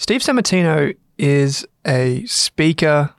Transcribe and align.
Steve 0.00 0.22
Sammartino 0.22 0.96
is 1.18 1.66
a 1.86 2.24
speaker, 2.24 3.14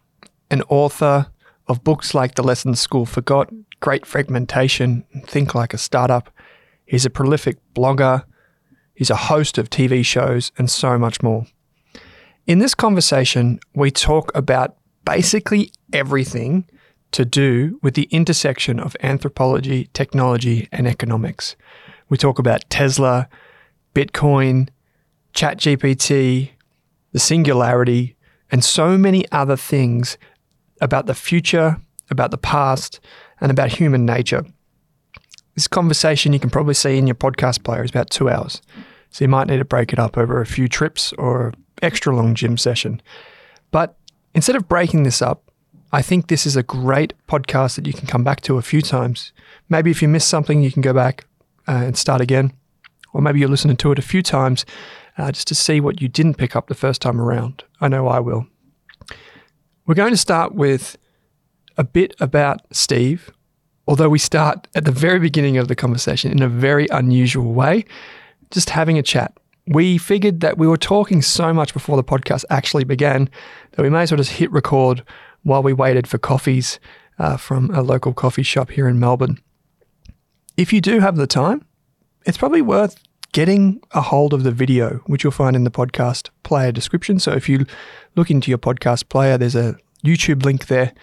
an 0.49 0.63
author 0.63 1.27
of 1.67 1.83
books 1.83 2.15
like 2.15 2.33
The 2.33 2.41
Lessons 2.41 2.79
School 2.79 3.05
Forgot, 3.05 3.53
Great 3.81 4.03
Fragmentation, 4.03 5.05
Think 5.27 5.53
Like 5.53 5.75
a 5.75 5.77
Startup. 5.77 6.27
He's 6.83 7.05
a 7.05 7.11
prolific 7.11 7.59
blogger, 7.75 8.23
he's 8.95 9.11
a 9.11 9.15
host 9.15 9.59
of 9.59 9.69
TV 9.69 10.03
shows, 10.03 10.51
and 10.57 10.71
so 10.71 10.97
much 10.97 11.21
more. 11.21 11.45
In 12.47 12.57
this 12.57 12.73
conversation, 12.73 13.59
we 13.75 13.91
talk 13.91 14.35
about 14.35 14.75
basically 15.05 15.71
everything 15.93 16.65
to 17.11 17.25
do 17.25 17.79
with 17.83 17.93
the 17.93 18.07
intersection 18.09 18.79
of 18.79 18.97
anthropology, 19.03 19.87
technology, 19.93 20.67
and 20.71 20.87
economics. 20.87 21.55
We 22.09 22.17
talk 22.17 22.39
about 22.39 22.67
Tesla, 22.71 23.29
Bitcoin, 23.93 24.69
ChatGPT, 25.35 26.53
the 27.11 27.19
singularity, 27.19 28.15
and 28.51 28.63
so 28.63 28.97
many 28.97 29.29
other 29.31 29.55
things 29.55 30.17
about 30.81 31.05
the 31.05 31.13
future, 31.13 31.79
about 32.09 32.31
the 32.31 32.37
past, 32.37 32.99
and 33.39 33.51
about 33.51 33.71
human 33.71 34.05
nature. 34.05 34.45
This 35.55 35.67
conversation 35.67 36.33
you 36.33 36.39
can 36.39 36.49
probably 36.49 36.73
see 36.73 36.97
in 36.97 37.07
your 37.07 37.15
podcast 37.15 37.63
player 37.63 37.83
is 37.83 37.91
about 37.91 38.09
two 38.09 38.29
hours. 38.29 38.61
So 39.09 39.23
you 39.23 39.29
might 39.29 39.47
need 39.47 39.57
to 39.57 39.65
break 39.65 39.91
it 39.91 39.99
up 39.99 40.17
over 40.17 40.39
a 40.39 40.45
few 40.45 40.67
trips 40.67 41.13
or 41.13 41.53
extra 41.81 42.15
long 42.15 42.35
gym 42.35 42.57
session. 42.57 43.01
But 43.71 43.97
instead 44.33 44.55
of 44.55 44.67
breaking 44.67 45.03
this 45.03 45.21
up, 45.21 45.51
I 45.91 46.01
think 46.01 46.27
this 46.27 46.45
is 46.45 46.55
a 46.55 46.63
great 46.63 47.13
podcast 47.27 47.75
that 47.75 47.85
you 47.85 47.93
can 47.93 48.07
come 48.07 48.23
back 48.23 48.39
to 48.41 48.57
a 48.57 48.61
few 48.61 48.81
times. 48.81 49.33
Maybe 49.67 49.91
if 49.91 50.01
you 50.01 50.07
miss 50.07 50.25
something, 50.25 50.61
you 50.61 50.71
can 50.71 50.81
go 50.81 50.93
back 50.93 51.25
uh, 51.67 51.83
and 51.85 51.97
start 51.97 52.21
again. 52.21 52.53
Or 53.13 53.21
maybe 53.21 53.39
you're 53.41 53.49
listening 53.49 53.75
to 53.77 53.91
it 53.91 53.99
a 53.99 54.03
few 54.03 54.21
times 54.21 54.65
uh, 55.17 55.31
just 55.31 55.47
to 55.47 55.55
see 55.55 55.79
what 55.79 56.01
you 56.01 56.07
didn't 56.07 56.35
pick 56.35 56.55
up 56.55 56.67
the 56.67 56.75
first 56.75 57.01
time 57.01 57.19
around. 57.19 57.63
I 57.79 57.87
know 57.87 58.07
I 58.07 58.19
will. 58.19 58.47
We're 59.85 59.95
going 59.95 60.11
to 60.11 60.17
start 60.17 60.53
with 60.53 60.97
a 61.77 61.83
bit 61.83 62.15
about 62.19 62.61
Steve, 62.71 63.31
although 63.87 64.09
we 64.09 64.19
start 64.19 64.67
at 64.75 64.85
the 64.85 64.91
very 64.91 65.19
beginning 65.19 65.57
of 65.57 65.67
the 65.67 65.75
conversation 65.75 66.31
in 66.31 66.41
a 66.41 66.47
very 66.47 66.87
unusual 66.91 67.53
way, 67.53 67.85
just 68.51 68.69
having 68.69 68.97
a 68.97 69.03
chat. 69.03 69.33
We 69.67 69.97
figured 69.97 70.41
that 70.41 70.57
we 70.57 70.67
were 70.67 70.77
talking 70.77 71.21
so 71.21 71.53
much 71.53 71.73
before 71.73 71.97
the 71.97 72.03
podcast 72.03 72.45
actually 72.49 72.83
began 72.83 73.29
that 73.71 73.83
we 73.83 73.89
may 73.89 74.03
as 74.03 74.11
well 74.11 74.17
just 74.17 74.33
hit 74.33 74.51
record 74.51 75.03
while 75.43 75.63
we 75.63 75.73
waited 75.73 76.07
for 76.07 76.17
coffees 76.17 76.79
uh, 77.19 77.37
from 77.37 77.69
a 77.73 77.81
local 77.81 78.13
coffee 78.13 78.43
shop 78.43 78.71
here 78.71 78.87
in 78.87 78.99
Melbourne. 78.99 79.39
If 80.57 80.73
you 80.73 80.81
do 80.81 80.99
have 80.99 81.15
the 81.15 81.27
time, 81.27 81.65
it's 82.25 82.37
probably 82.37 82.61
worth 82.61 83.01
getting 83.31 83.81
a 83.91 84.01
hold 84.01 84.33
of 84.33 84.43
the 84.43 84.51
video, 84.51 85.01
which 85.05 85.23
you'll 85.23 85.31
find 85.31 85.55
in 85.55 85.63
the 85.63 85.71
podcast 85.71 86.29
player 86.43 86.71
description. 86.71 87.19
So 87.19 87.31
if 87.31 87.47
you 87.47 87.65
look 88.15 88.29
into 88.29 88.51
your 88.51 88.57
podcast 88.57 89.09
player, 89.09 89.37
there's 89.37 89.55
a 89.55 89.77
YouTube 90.03 90.43
link 90.43 90.67
there 90.67 90.93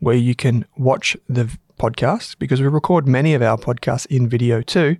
where 0.00 0.16
you 0.16 0.34
can 0.34 0.64
watch 0.76 1.16
the 1.28 1.56
podcast 1.78 2.38
because 2.38 2.60
we 2.60 2.68
record 2.68 3.06
many 3.06 3.34
of 3.34 3.42
our 3.42 3.56
podcasts 3.56 4.06
in 4.06 4.28
video 4.28 4.62
too. 4.62 4.96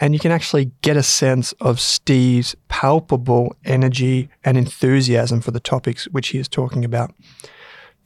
And 0.00 0.12
you 0.12 0.20
can 0.20 0.32
actually 0.32 0.72
get 0.82 0.96
a 0.96 1.02
sense 1.02 1.52
of 1.60 1.80
Steve's 1.80 2.56
palpable 2.68 3.56
energy 3.64 4.28
and 4.44 4.58
enthusiasm 4.58 5.40
for 5.40 5.50
the 5.50 5.60
topics 5.60 6.06
which 6.08 6.28
he 6.28 6.38
is 6.38 6.48
talking 6.48 6.84
about. 6.84 7.14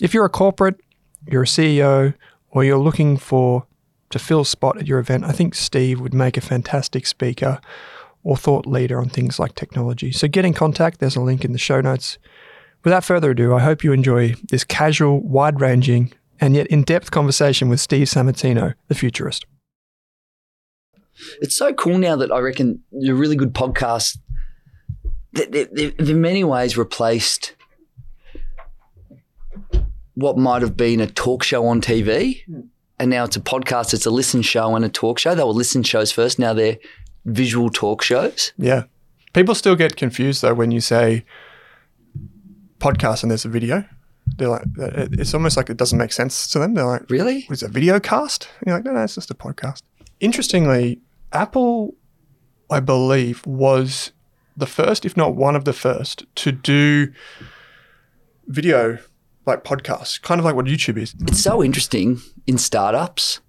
If 0.01 0.13
you're 0.13 0.27
a 0.27 0.31
corporate, 0.31 0.81
you're 1.27 1.43
a 1.43 1.47
CEO, 1.47 2.15
or 2.51 2.63
you're 2.63 2.79
looking 2.79 3.17
for 3.17 3.67
to 4.11 4.19
fill 4.19 4.45
spot 4.45 4.79
at 4.79 4.87
your 4.87 4.99
event, 4.99 5.25
I 5.25 5.33
think 5.33 5.55
Steve 5.55 6.01
would 6.01 6.15
make 6.15 6.37
a 6.37 6.43
fantastic 6.43 7.07
speaker 7.07 7.61
or 8.23 8.37
thought 8.37 8.67
leader 8.67 9.01
on 9.01 9.09
things 9.09 9.39
like 9.39 9.55
technology. 9.55 10.12
So 10.12 10.29
get 10.29 10.45
in 10.45 10.55
contact. 10.55 11.01
There's 11.01 11.17
a 11.17 11.21
link 11.21 11.45
in 11.45 11.53
the 11.53 11.59
show 11.59 11.81
notes. 11.81 12.19
Without 12.84 13.05
further 13.05 13.31
ado, 13.31 13.55
I 13.55 13.61
hope 13.61 13.83
you 13.83 13.93
enjoy 13.93 14.34
this 14.51 14.65
casual, 14.65 15.21
wide 15.21 15.61
ranging, 15.61 16.12
and 16.41 16.55
yet 16.55 16.67
in 16.69 16.83
depth 16.83 17.11
conversation 17.11 17.69
with 17.69 17.81
Steve 17.81 18.06
Sammartino, 18.06 18.75
the 18.89 18.95
futurist. 18.95 19.47
It's 21.41 21.56
so 21.56 21.73
cool 21.73 21.99
now 21.99 22.17
that 22.17 22.31
I 22.31 22.39
reckon 22.39 22.83
the 22.93 23.15
really 23.15 23.34
good 23.34 23.53
podcast, 23.53 24.19
they've 25.33 25.95
in 25.99 26.21
many 26.21 26.45
ways 26.45 26.77
replaced 26.77 27.56
what 30.15 30.37
might 30.37 30.62
have 30.62 30.77
been 30.77 31.00
a 31.00 31.06
talk 31.06 31.43
show 31.43 31.67
on 31.67 31.81
TV. 31.81 32.43
And 33.00 33.11
now 33.11 33.25
it's 33.25 33.37
a 33.37 33.41
podcast, 33.41 33.95
it's 33.95 34.06
a 34.06 34.11
listen 34.11 34.43
show 34.43 34.75
and 34.75 34.85
a 34.85 34.89
talk 34.89 35.21
show. 35.21 35.35
They 35.35 35.45
were 35.45 35.50
listen 35.50 35.85
shows 35.85 36.11
first. 36.11 36.39
Now 36.39 36.53
they're 36.53 36.79
visual 37.28 37.71
talk 37.71 38.03
shows. 38.03 38.53
Yeah. 38.59 38.84
People 39.33 39.55
still 39.55 39.77
get 39.77 39.97
confused 39.97 40.43
though 40.43 40.55
when 40.55 40.71
you 40.71 40.81
say 40.81 41.25
podcast 42.78 43.22
and 43.22 43.31
there's 43.31 43.44
a 43.44 43.49
video. 43.49 43.84
They're 44.37 44.49
like, 44.49 44.65
it's 44.77 45.33
almost 45.33 45.56
like 45.56 45.71
it 45.71 45.77
doesn't 45.77 45.99
make 45.99 46.12
sense 46.12 46.49
to 46.49 46.59
them. 46.59 46.75
They're 46.75 46.84
like, 46.84 47.09
really? 47.09 47.47
It's 47.49 47.62
a 47.62 47.69
video 47.69 47.99
cast? 47.99 48.49
And 48.59 48.69
you're 48.69 48.77
like, 48.77 48.84
no, 48.84 48.93
no, 48.93 49.03
it's 49.03 49.15
just 49.15 49.31
a 49.31 49.34
podcast. 49.34 49.83
Interestingly, 50.21 51.00
Apple, 51.33 51.94
I 52.71 52.81
believe, 52.81 53.47
was 53.47 54.12
the 54.56 54.67
first, 54.67 55.06
if 55.06 55.17
not 55.17 55.34
one 55.34 55.56
of 55.56 55.65
the 55.65 55.72
first, 55.72 56.25
to 56.37 56.53
do 56.53 57.12
video 58.47 58.99
like 59.47 59.65
podcasts, 59.65 60.21
kind 60.21 60.38
of 60.38 60.44
like 60.44 60.55
what 60.55 60.67
YouTube 60.67 60.99
is. 60.99 61.15
It's 61.22 61.43
so 61.43 61.62
interesting 61.62 62.21
in 62.47 62.59
startups. 62.59 63.41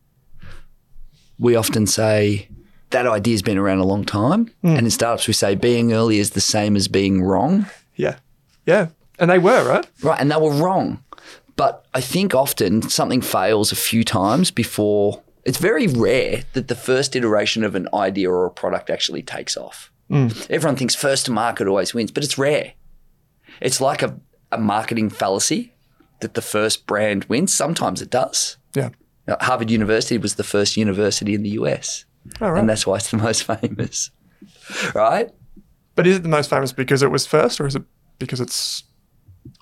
We 1.37 1.55
often 1.55 1.87
say, 1.87 2.49
that 2.91 3.07
idea's 3.07 3.41
been 3.41 3.57
around 3.57 3.79
a 3.79 3.85
long 3.85 4.03
time. 4.03 4.47
Mm. 4.63 4.77
And 4.77 4.79
in 4.79 4.91
startups, 4.91 5.27
we 5.27 5.33
say 5.33 5.55
being 5.55 5.93
early 5.93 6.19
is 6.19 6.31
the 6.31 6.41
same 6.41 6.75
as 6.75 6.87
being 6.87 7.21
wrong. 7.21 7.65
Yeah. 7.95 8.17
Yeah. 8.65 8.87
And 9.19 9.29
they 9.29 9.39
were, 9.39 9.67
right? 9.67 9.87
Right. 10.01 10.19
And 10.19 10.31
they 10.31 10.37
were 10.37 10.51
wrong. 10.51 11.03
But 11.55 11.85
I 11.93 12.01
think 12.01 12.33
often 12.33 12.81
something 12.83 13.21
fails 13.21 13.71
a 13.71 13.75
few 13.75 14.03
times 14.03 14.49
before 14.49 15.21
it's 15.43 15.57
very 15.57 15.87
rare 15.87 16.43
that 16.53 16.67
the 16.67 16.75
first 16.75 17.15
iteration 17.15 17.63
of 17.63 17.75
an 17.75 17.87
idea 17.93 18.29
or 18.29 18.45
a 18.45 18.51
product 18.51 18.89
actually 18.89 19.23
takes 19.23 19.57
off. 19.57 19.91
Mm. 20.09 20.49
Everyone 20.49 20.75
thinks 20.75 20.95
first 20.95 21.25
to 21.25 21.31
market 21.31 21.67
always 21.67 21.93
wins, 21.93 22.11
but 22.11 22.23
it's 22.23 22.37
rare. 22.37 22.73
It's 23.61 23.81
like 23.81 24.01
a, 24.01 24.19
a 24.51 24.57
marketing 24.57 25.09
fallacy 25.09 25.73
that 26.21 26.33
the 26.33 26.41
first 26.41 26.85
brand 26.87 27.25
wins. 27.25 27.53
Sometimes 27.53 28.01
it 28.01 28.09
does. 28.09 28.57
Yeah. 28.73 28.89
Harvard 29.41 29.69
University 29.69 30.17
was 30.17 30.35
the 30.35 30.43
first 30.43 30.77
university 30.77 31.33
in 31.33 31.43
the 31.43 31.49
US. 31.51 32.05
Right. 32.39 32.59
And 32.59 32.69
that's 32.69 32.85
why 32.85 32.97
it's 32.97 33.11
the 33.11 33.17
most 33.17 33.43
famous. 33.61 34.11
right? 34.93 35.29
But 35.95 36.07
is 36.07 36.17
it 36.17 36.23
the 36.23 36.29
most 36.29 36.49
famous 36.49 36.71
because 36.71 37.03
it 37.03 37.11
was 37.11 37.25
first 37.25 37.59
or 37.59 37.67
is 37.67 37.75
it 37.75 37.83
because 38.19 38.39
it's 38.39 38.83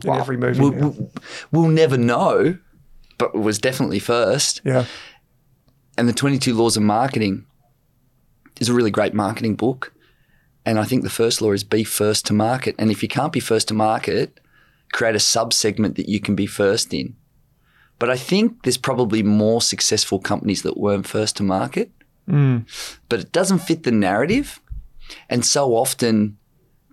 in 0.04 0.12
well, 0.12 0.20
every 0.20 0.38
movie? 0.38 0.60
We'll, 0.60 0.72
we'll, 0.72 1.12
we'll, 1.52 1.68
never 1.70 1.98
know. 1.98 2.58
but 3.18 3.34
it 3.34 3.40
was 3.40 3.58
definitely 3.58 4.00
first. 4.00 4.62
Yeah. 4.64 4.86
And 5.98 6.08
the 6.08 6.14
22 6.14 6.54
Laws 6.54 6.78
of 6.78 6.84
Marketing 6.84 7.46
is 8.60 8.70
a 8.70 8.74
really 8.74 8.92
great 8.92 9.14
marketing 9.14 9.56
book. 9.56 9.94
And 10.66 10.78
I 10.78 10.84
think 10.84 11.04
the 11.04 11.10
first 11.10 11.42
law 11.42 11.54
is 11.54 11.64
be 11.64 11.84
first 11.84 12.26
to 12.28 12.34
market. 12.34 12.76
And 12.78 12.92
if 12.92 13.02
you 13.02 13.08
can't 13.08 13.32
be 13.32 13.40
first 13.40 13.70
to 13.70 13.74
market, 13.74 14.40
create 14.92 15.16
a 15.16 15.20
sub 15.20 15.54
segment 15.54 15.96
that 15.96 16.10
you 16.10 16.20
can 16.20 16.36
be 16.36 16.46
first 16.46 16.94
in. 16.94 17.16
But 18.00 18.10
I 18.10 18.18
think 18.18 18.64
there's 18.64 18.78
probably 18.78 19.24
more 19.24 19.62
successful 19.62 20.20
companies 20.20 20.62
that 20.62 20.78
weren't 20.78 21.08
first 21.08 21.38
to 21.38 21.44
market, 21.44 21.92
Hmm. 22.28 22.58
but 23.10 23.20
it 23.22 23.32
doesn't 23.32 23.60
fit 23.60 23.84
the 23.84 23.92
narrative. 23.92 24.60
And 25.30 25.46
so 25.46 25.76
often, 25.76 26.38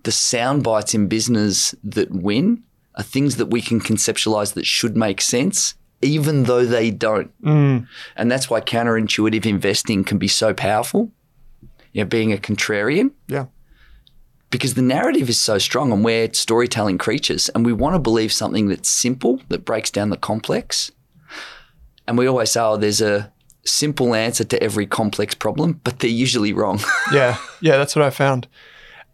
the 0.03 0.11
sound 0.11 0.63
bites 0.63 0.93
in 0.93 1.07
business 1.07 1.75
that 1.83 2.09
win 2.11 2.63
are 2.95 3.03
things 3.03 3.35
that 3.35 3.47
we 3.47 3.61
can 3.61 3.81
conceptualize 3.81 4.53
that 4.53 4.65
should 4.65 4.95
make 4.95 5.19
sense, 5.19 5.73
even 6.01 6.43
though 6.43 6.63
they 6.65 6.89
don't. 6.91 7.31
Hmm. 7.43 7.79
And 8.15 8.31
that's 8.31 8.49
why 8.49 8.61
counterintuitive 8.61 9.45
investing 9.45 10.05
can 10.05 10.17
be 10.17 10.29
so 10.29 10.53
powerful. 10.53 11.11
You 11.91 12.03
know, 12.03 12.07
being 12.09 12.31
a 12.31 12.37
contrarian, 12.37 13.11
Yeah. 13.27 13.47
because 14.51 14.75
the 14.75 14.81
narrative 14.81 15.27
is 15.29 15.39
so 15.39 15.57
strong 15.57 15.91
and 15.91 16.05
we're 16.05 16.31
storytelling 16.33 16.97
creatures 16.97 17.49
and 17.49 17.65
we 17.65 17.73
want 17.73 17.95
to 17.95 17.99
believe 17.99 18.31
something 18.31 18.67
that's 18.69 18.87
simple 18.89 19.41
that 19.49 19.65
breaks 19.65 19.91
down 19.91 20.09
the 20.11 20.17
complex 20.17 20.91
and 22.07 22.17
we 22.17 22.27
always 22.27 22.51
say 22.51 22.61
oh 22.61 22.77
there's 22.77 23.01
a 23.01 23.31
simple 23.65 24.13
answer 24.13 24.43
to 24.43 24.61
every 24.61 24.85
complex 24.85 25.33
problem 25.33 25.79
but 25.83 25.99
they're 25.99 26.09
usually 26.09 26.53
wrong 26.53 26.79
Yeah, 27.11 27.37
yeah, 27.61 27.77
that's 27.77 27.95
what 27.95 28.05
I 28.05 28.09
found. 28.09 28.47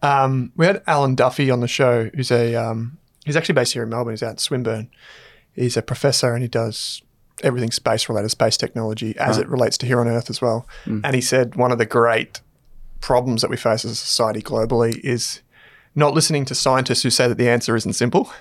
Um, 0.02 0.52
we 0.56 0.66
had 0.66 0.82
Alan 0.88 1.16
Duffy 1.16 1.52
on 1.52 1.60
the 1.60 1.68
show, 1.68 2.10
who's 2.16 2.32
a 2.32 2.56
um, 2.56 2.98
he's 3.26 3.36
actually 3.36 3.54
based 3.54 3.74
here 3.74 3.84
in 3.84 3.90
Melbourne. 3.90 4.14
He's 4.14 4.24
out 4.24 4.32
in 4.32 4.38
Swinburne. 4.38 4.90
He's 5.54 5.78
a 5.78 5.82
professor 5.82 6.34
and 6.34 6.42
he 6.42 6.48
does 6.48 7.02
everything 7.44 7.72
space 7.72 8.08
related, 8.10 8.30
space 8.30 8.58
technology, 8.58 9.16
as 9.18 9.38
it 9.38 9.48
relates 9.50 9.78
to 9.80 9.86
here 9.86 10.00
on 10.00 10.08
Earth 10.08 10.30
as 10.30 10.42
well. 10.42 10.68
And 11.06 11.14
he 11.16 11.22
said 11.22 11.56
one 11.56 11.72
of 11.72 11.78
the 11.78 11.86
great 11.86 12.42
problems 13.00 13.42
that 13.42 13.50
we 13.50 13.58
face 13.58 13.84
as 13.86 13.92
a 13.92 13.96
society 13.96 14.42
globally 14.42 15.00
is 15.04 15.42
not 15.96 16.14
listening 16.14 16.46
to 16.46 16.56
scientists 16.56 17.04
who 17.04 17.10
say 17.10 17.28
that 17.28 17.38
the 17.38 17.50
answer 17.50 17.76
isn't 17.76 17.94
simple, 17.94 18.32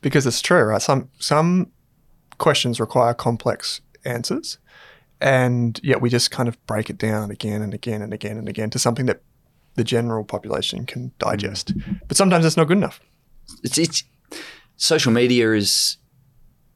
because 0.00 0.26
it's 0.26 0.40
true, 0.40 0.64
right? 0.64 0.82
Some 0.82 1.10
some 1.18 1.70
questions 2.38 2.80
require 2.80 3.12
complex 3.14 3.80
answers 4.04 4.58
and 5.20 5.78
yet 5.82 6.00
we 6.00 6.08
just 6.08 6.30
kind 6.30 6.48
of 6.48 6.64
break 6.66 6.90
it 6.90 6.98
down 6.98 7.30
again 7.30 7.62
and 7.62 7.74
again 7.74 8.02
and 8.02 8.12
again 8.12 8.38
and 8.38 8.48
again 8.48 8.70
to 8.70 8.78
something 8.78 9.06
that 9.06 9.22
the 9.74 9.84
general 9.84 10.24
population 10.24 10.86
can 10.86 11.12
digest. 11.18 11.72
But 12.08 12.16
sometimes 12.16 12.44
it's 12.44 12.56
not 12.56 12.68
good 12.68 12.78
enough. 12.78 13.00
it's, 13.62 13.78
it's 13.78 14.04
social 14.76 15.12
media 15.12 15.52
is 15.52 15.98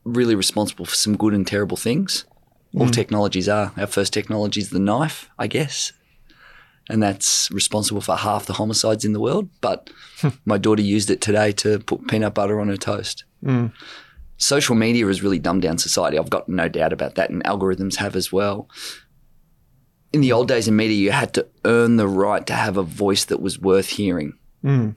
really 0.04 0.34
responsible 0.34 0.84
for 0.84 0.94
some 0.94 1.16
good 1.16 1.34
and 1.34 1.46
terrible 1.46 1.76
things. 1.76 2.24
All 2.78 2.86
mm. 2.86 2.92
technologies 2.92 3.48
are. 3.48 3.72
Our 3.76 3.86
first 3.86 4.12
technology 4.12 4.60
is 4.60 4.70
the 4.70 4.78
knife 4.78 5.30
i 5.38 5.46
guess. 5.46 5.92
And 6.90 7.02
that's 7.02 7.50
responsible 7.50 8.02
for 8.02 8.16
half 8.16 8.44
the 8.44 8.52
homicides 8.54 9.06
in 9.06 9.14
the 9.14 9.20
world. 9.20 9.48
But 9.62 9.88
my 10.44 10.58
daughter 10.58 10.82
used 10.82 11.10
it 11.10 11.20
today 11.20 11.52
to 11.52 11.78
put 11.78 12.06
peanut 12.08 12.34
butter 12.34 12.60
on 12.60 12.68
her 12.68 12.76
toast 12.76 13.24
mm. 13.42 13.72
Social 14.44 14.74
media 14.74 15.06
has 15.06 15.22
really 15.22 15.38
dumbed 15.38 15.62
down 15.62 15.78
society. 15.78 16.18
I've 16.18 16.28
got 16.28 16.48
no 16.48 16.68
doubt 16.68 16.92
about 16.92 17.14
that, 17.14 17.30
and 17.30 17.42
algorithms 17.44 17.96
have 17.96 18.14
as 18.14 18.30
well. 18.30 18.68
In 20.12 20.20
the 20.20 20.32
old 20.32 20.48
days 20.48 20.68
in 20.68 20.76
media, 20.76 20.98
you 20.98 21.12
had 21.12 21.32
to 21.34 21.48
earn 21.64 21.96
the 21.96 22.06
right 22.06 22.46
to 22.46 22.52
have 22.52 22.76
a 22.76 22.82
voice 22.82 23.24
that 23.24 23.40
was 23.40 23.58
worth 23.58 23.88
hearing. 23.88 24.38
Hmm. 24.60 24.90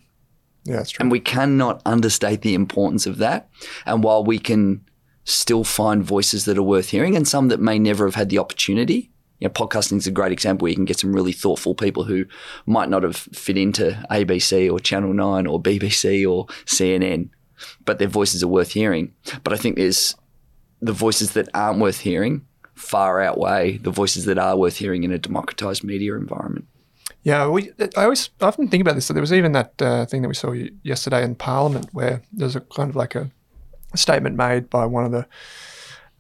Yeah, 0.65 0.75
that's 0.75 0.91
true. 0.91 1.03
And 1.03 1.11
we 1.11 1.21
cannot 1.21 1.81
understate 1.85 2.41
the 2.41 2.55
importance 2.55 3.07
of 3.07 3.19
that. 3.19 3.49
And 3.85 4.03
while 4.03 4.23
we 4.23 4.37
can 4.37 4.85
still 5.23 5.63
find 5.63 6.03
voices 6.03 6.43
that 6.45 6.57
are 6.57 6.63
worth 6.63 6.89
hearing 6.89 7.15
and 7.15 7.25
some 7.25 7.47
that 7.47 7.61
may 7.61 7.79
never 7.79 8.05
have 8.05 8.15
had 8.15 8.29
the 8.29 8.39
opportunity, 8.39 9.11
you 9.39 9.47
know, 9.47 9.53
podcasting 9.53 9.97
is 9.97 10.07
a 10.07 10.11
great 10.11 10.33
example 10.33 10.65
where 10.65 10.71
you 10.71 10.75
can 10.75 10.85
get 10.85 10.99
some 10.99 11.13
really 11.13 11.31
thoughtful 11.31 11.73
people 11.73 12.03
who 12.03 12.25
might 12.65 12.89
not 12.89 13.03
have 13.03 13.15
fit 13.15 13.57
into 13.57 13.91
ABC 14.11 14.69
or 14.71 14.79
Channel 14.79 15.13
9 15.13 15.47
or 15.47 15.61
BBC 15.61 16.29
or 16.29 16.47
CNN, 16.65 17.29
but 17.85 17.99
their 17.99 18.07
voices 18.07 18.43
are 18.43 18.47
worth 18.47 18.71
hearing. 18.71 19.13
But 19.43 19.53
I 19.53 19.57
think 19.57 19.75
there's 19.75 20.15
the 20.81 20.93
voices 20.93 21.31
that 21.31 21.49
aren't 21.53 21.79
worth 21.79 21.99
hearing 21.99 22.45
far 22.75 23.21
outweigh 23.21 23.77
the 23.77 23.89
voices 23.89 24.25
that 24.25 24.37
are 24.37 24.55
worth 24.55 24.77
hearing 24.77 25.03
in 25.03 25.11
a 25.11 25.17
democratized 25.17 25.83
media 25.83 26.15
environment. 26.15 26.65
Yeah, 27.23 27.47
we. 27.47 27.71
I 27.97 28.03
always 28.03 28.29
I 28.39 28.45
often 28.45 28.67
think 28.67 28.81
about 28.81 28.95
this. 28.95 29.07
There 29.07 29.19
was 29.19 29.33
even 29.33 29.51
that 29.53 29.81
uh, 29.81 30.05
thing 30.05 30.21
that 30.21 30.27
we 30.27 30.33
saw 30.33 30.53
yesterday 30.83 31.23
in 31.23 31.35
Parliament 31.35 31.89
where 31.91 32.21
there's 32.31 32.55
a 32.55 32.61
kind 32.61 32.89
of 32.89 32.95
like 32.95 33.15
a, 33.15 33.29
a 33.93 33.97
statement 33.97 34.37
made 34.37 34.69
by 34.69 34.85
one 34.85 35.03
of 35.03 35.11
the 35.11 35.25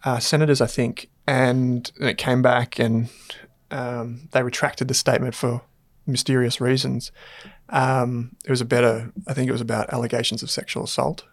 uh, 0.03 0.19
senators, 0.19 0.59
I 0.59 0.67
think, 0.67 1.09
and 1.25 1.89
it 1.99 2.17
came 2.17 2.41
back 2.41 2.79
and 2.79 3.09
um, 3.71 4.27
they 4.31 4.43
retracted 4.43 4.87
the 4.87 4.93
statement 4.93 5.35
for 5.35 5.61
mysterious 6.07 6.61
reasons. 6.61 7.11
Um, 7.69 8.35
it 8.45 8.49
was 8.49 8.61
a 8.61 8.65
better. 8.65 9.11
I 9.27 9.33
think 9.33 9.49
it 9.49 9.51
was 9.51 9.61
about 9.61 9.91
allegations 9.93 10.41
of 10.41 10.49
sexual 10.49 10.83
assault. 10.85 11.25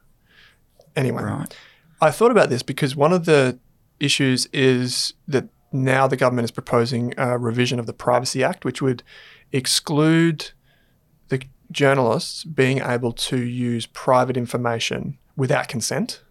Anyway, 0.97 1.23
Right. 1.23 1.57
I 2.01 2.11
thought 2.11 2.31
about 2.31 2.51
this 2.51 2.63
because 2.63 2.95
one 2.95 3.13
of 3.13 3.25
the 3.25 3.59
issues 4.01 4.47
is 4.53 5.15
that 5.29 5.49
now 5.73 6.07
the 6.07 6.17
government 6.17 6.45
is 6.45 6.51
proposing 6.51 7.15
a 7.17 7.39
revision 7.39 7.79
of 7.79 7.87
the 7.87 7.93
Privacy 7.93 8.45
Act, 8.45 8.65
which 8.65 8.83
would 8.83 9.03
exclude 9.53 10.51
the 11.29 11.43
journalists 11.71 12.45
being 12.45 12.81
able 12.81 13.13
to 13.13 13.43
use 13.43 13.87
private 13.87 14.37
information 14.37 15.19
without 15.37 15.69
consent. 15.69 16.23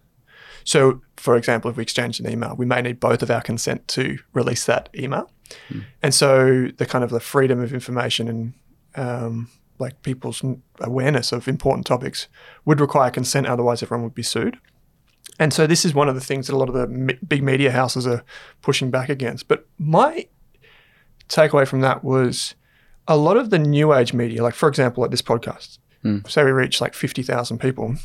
So, 0.64 1.02
for 1.16 1.36
example, 1.36 1.70
if 1.70 1.76
we 1.76 1.82
exchange 1.82 2.20
an 2.20 2.28
email, 2.28 2.54
we 2.56 2.66
may 2.66 2.82
need 2.82 2.98
both 2.98 3.22
of 3.22 3.30
our 3.30 3.42
consent 3.42 3.86
to 3.88 4.18
release 4.32 4.64
that 4.66 4.88
email. 4.94 5.30
And 6.02 6.14
so, 6.14 6.68
the 6.76 6.86
kind 6.86 7.04
of 7.04 7.10
the 7.10 7.20
freedom 7.20 7.60
of 7.60 7.72
information 7.72 8.28
and 8.28 8.54
um, 8.96 9.48
like 9.78 10.02
people's 10.02 10.42
awareness 10.80 11.32
of 11.32 11.48
important 11.48 11.86
topics 11.86 12.28
would 12.64 12.80
require 12.80 13.10
consent, 13.10 13.46
otherwise, 13.46 13.82
everyone 13.82 14.04
would 14.04 14.14
be 14.14 14.22
sued. 14.22 14.58
And 15.38 15.52
so 15.52 15.66
this 15.66 15.84
is 15.84 15.94
one 15.94 16.08
of 16.08 16.14
the 16.14 16.20
things 16.20 16.46
that 16.46 16.54
a 16.54 16.56
lot 16.56 16.68
of 16.68 16.74
the 16.74 16.86
me- 16.86 17.18
big 17.26 17.42
media 17.42 17.72
houses 17.72 18.06
are 18.06 18.22
pushing 18.62 18.90
back 18.90 19.08
against. 19.08 19.48
But 19.48 19.66
my 19.78 20.28
takeaway 21.28 21.66
from 21.66 21.80
that 21.80 22.04
was 22.04 22.54
a 23.08 23.16
lot 23.16 23.36
of 23.36 23.50
the 23.50 23.58
new 23.58 23.92
age 23.92 24.12
media, 24.12 24.42
like 24.42 24.54
for 24.54 24.68
example, 24.68 25.04
at 25.04 25.10
this 25.10 25.22
podcast, 25.22 25.78
say 26.28 26.44
we 26.44 26.52
reach 26.52 26.80
like 26.80 26.94
50,000 26.94 27.58
people, 27.58 27.96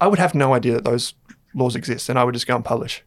I 0.00 0.08
would 0.08 0.18
have 0.18 0.34
no 0.34 0.52
idea 0.54 0.74
that 0.74 0.84
those 0.84 1.14
laws 1.54 1.76
exist 1.76 2.08
and 2.08 2.18
I 2.18 2.24
would 2.24 2.34
just 2.34 2.46
go 2.46 2.56
and 2.56 2.64
publish. 2.64 3.02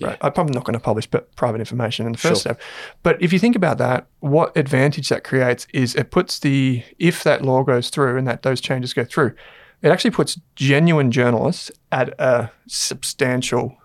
Right. 0.00 0.16
I'm 0.22 0.32
probably 0.32 0.54
not 0.54 0.64
going 0.64 0.78
to 0.78 0.80
publish 0.82 1.06
but 1.06 1.34
private 1.36 1.58
information 1.60 2.06
in 2.06 2.12
the 2.12 2.18
first 2.18 2.42
Sure. 2.42 2.54
step. 2.54 2.60
But 3.02 3.20
if 3.20 3.34
you 3.34 3.38
think 3.38 3.54
about 3.54 3.76
that, 3.78 4.06
what 4.20 4.56
advantage 4.56 5.10
that 5.10 5.24
creates 5.24 5.66
is 5.74 5.94
it 5.94 6.10
puts 6.10 6.38
the, 6.38 6.82
if 6.98 7.22
that 7.24 7.42
law 7.44 7.62
goes 7.64 7.90
through 7.90 8.16
and 8.16 8.26
that 8.26 8.42
those 8.42 8.62
changes 8.62 8.94
go 8.94 9.04
through, 9.04 9.34
it 9.82 9.90
actually 9.90 10.12
puts 10.12 10.40
genuine 10.56 11.10
journalists 11.10 11.70
at 11.92 12.18
a 12.18 12.50
substantial, 12.66 13.76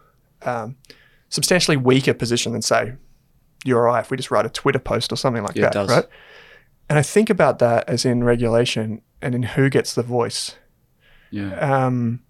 um, 0.44 0.78
substantially 1.30 1.76
weaker 1.76 2.14
position 2.14 2.54
than 2.54 2.62
say 2.62 2.94
you 3.66 3.76
or 3.76 3.90
I 3.90 4.00
if 4.00 4.10
we 4.10 4.16
just 4.16 4.32
write 4.32 4.46
a 4.46 4.50
Twitter 4.50 4.80
post 4.80 5.12
or 5.12 5.18
something 5.18 5.44
like 5.44 5.56
Yeah, 5.56 5.70
that, 5.72 5.90
right? 5.90 6.06
And 6.88 6.98
I 7.00 7.02
think 7.02 7.30
about 7.30 7.60
that 7.60 7.90
as 7.90 8.06
in 8.06 8.24
regulation 8.24 9.02
and 9.22 9.36
in 9.36 9.44
who 9.44 9.70
gets 9.70 9.96
the 9.96 10.04
voice. 10.04 10.56
Yeah. 11.32 11.56
Um, 11.58 12.22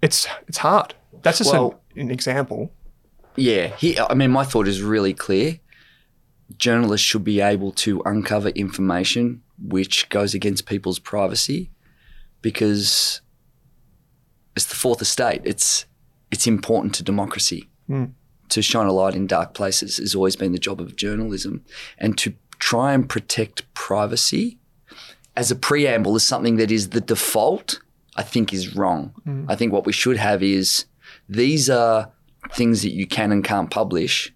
it's 0.00 0.28
it's 0.46 0.58
hard. 0.58 0.94
That's 1.22 1.38
just 1.38 1.52
Well- 1.52 1.80
an, 1.94 2.02
an 2.02 2.10
example. 2.10 2.72
Yeah, 3.36 3.68
he, 3.76 3.98
I 3.98 4.12
mean, 4.14 4.30
my 4.30 4.44
thought 4.44 4.68
is 4.68 4.82
really 4.82 5.14
clear. 5.14 5.58
Journalists 6.58 7.06
should 7.06 7.24
be 7.24 7.40
able 7.40 7.72
to 7.72 8.02
uncover 8.04 8.48
information 8.50 9.42
which 9.58 10.08
goes 10.10 10.34
against 10.34 10.66
people's 10.66 10.98
privacy 10.98 11.70
because 12.42 13.20
it's 14.54 14.66
the 14.66 14.74
fourth 14.74 15.00
estate. 15.00 15.40
It's 15.44 15.86
it's 16.30 16.46
important 16.46 16.94
to 16.96 17.02
democracy. 17.02 17.70
Hmm. 17.86 18.06
To 18.50 18.60
shine 18.60 18.86
a 18.86 18.92
light 18.92 19.14
in 19.14 19.26
dark 19.26 19.54
places 19.54 19.96
has 19.96 20.14
always 20.14 20.36
been 20.36 20.52
the 20.52 20.58
job 20.58 20.80
of 20.80 20.94
journalism, 20.96 21.64
and 21.96 22.18
to 22.18 22.34
try 22.58 22.92
and 22.92 23.08
protect 23.08 23.72
privacy 23.72 24.58
as 25.36 25.50
a 25.50 25.56
preamble 25.56 26.14
is 26.16 26.22
something 26.22 26.56
that 26.56 26.70
is 26.70 26.90
the 26.90 27.00
default. 27.00 27.80
I 28.14 28.22
think 28.22 28.52
is 28.52 28.76
wrong. 28.76 29.14
Hmm. 29.24 29.46
I 29.48 29.54
think 29.56 29.72
what 29.72 29.86
we 29.86 29.92
should 29.94 30.18
have 30.18 30.42
is 30.42 30.84
these 31.32 31.70
are 31.70 32.12
things 32.52 32.82
that 32.82 32.92
you 32.92 33.06
can 33.06 33.32
and 33.32 33.44
can't 33.44 33.70
publish. 33.70 34.32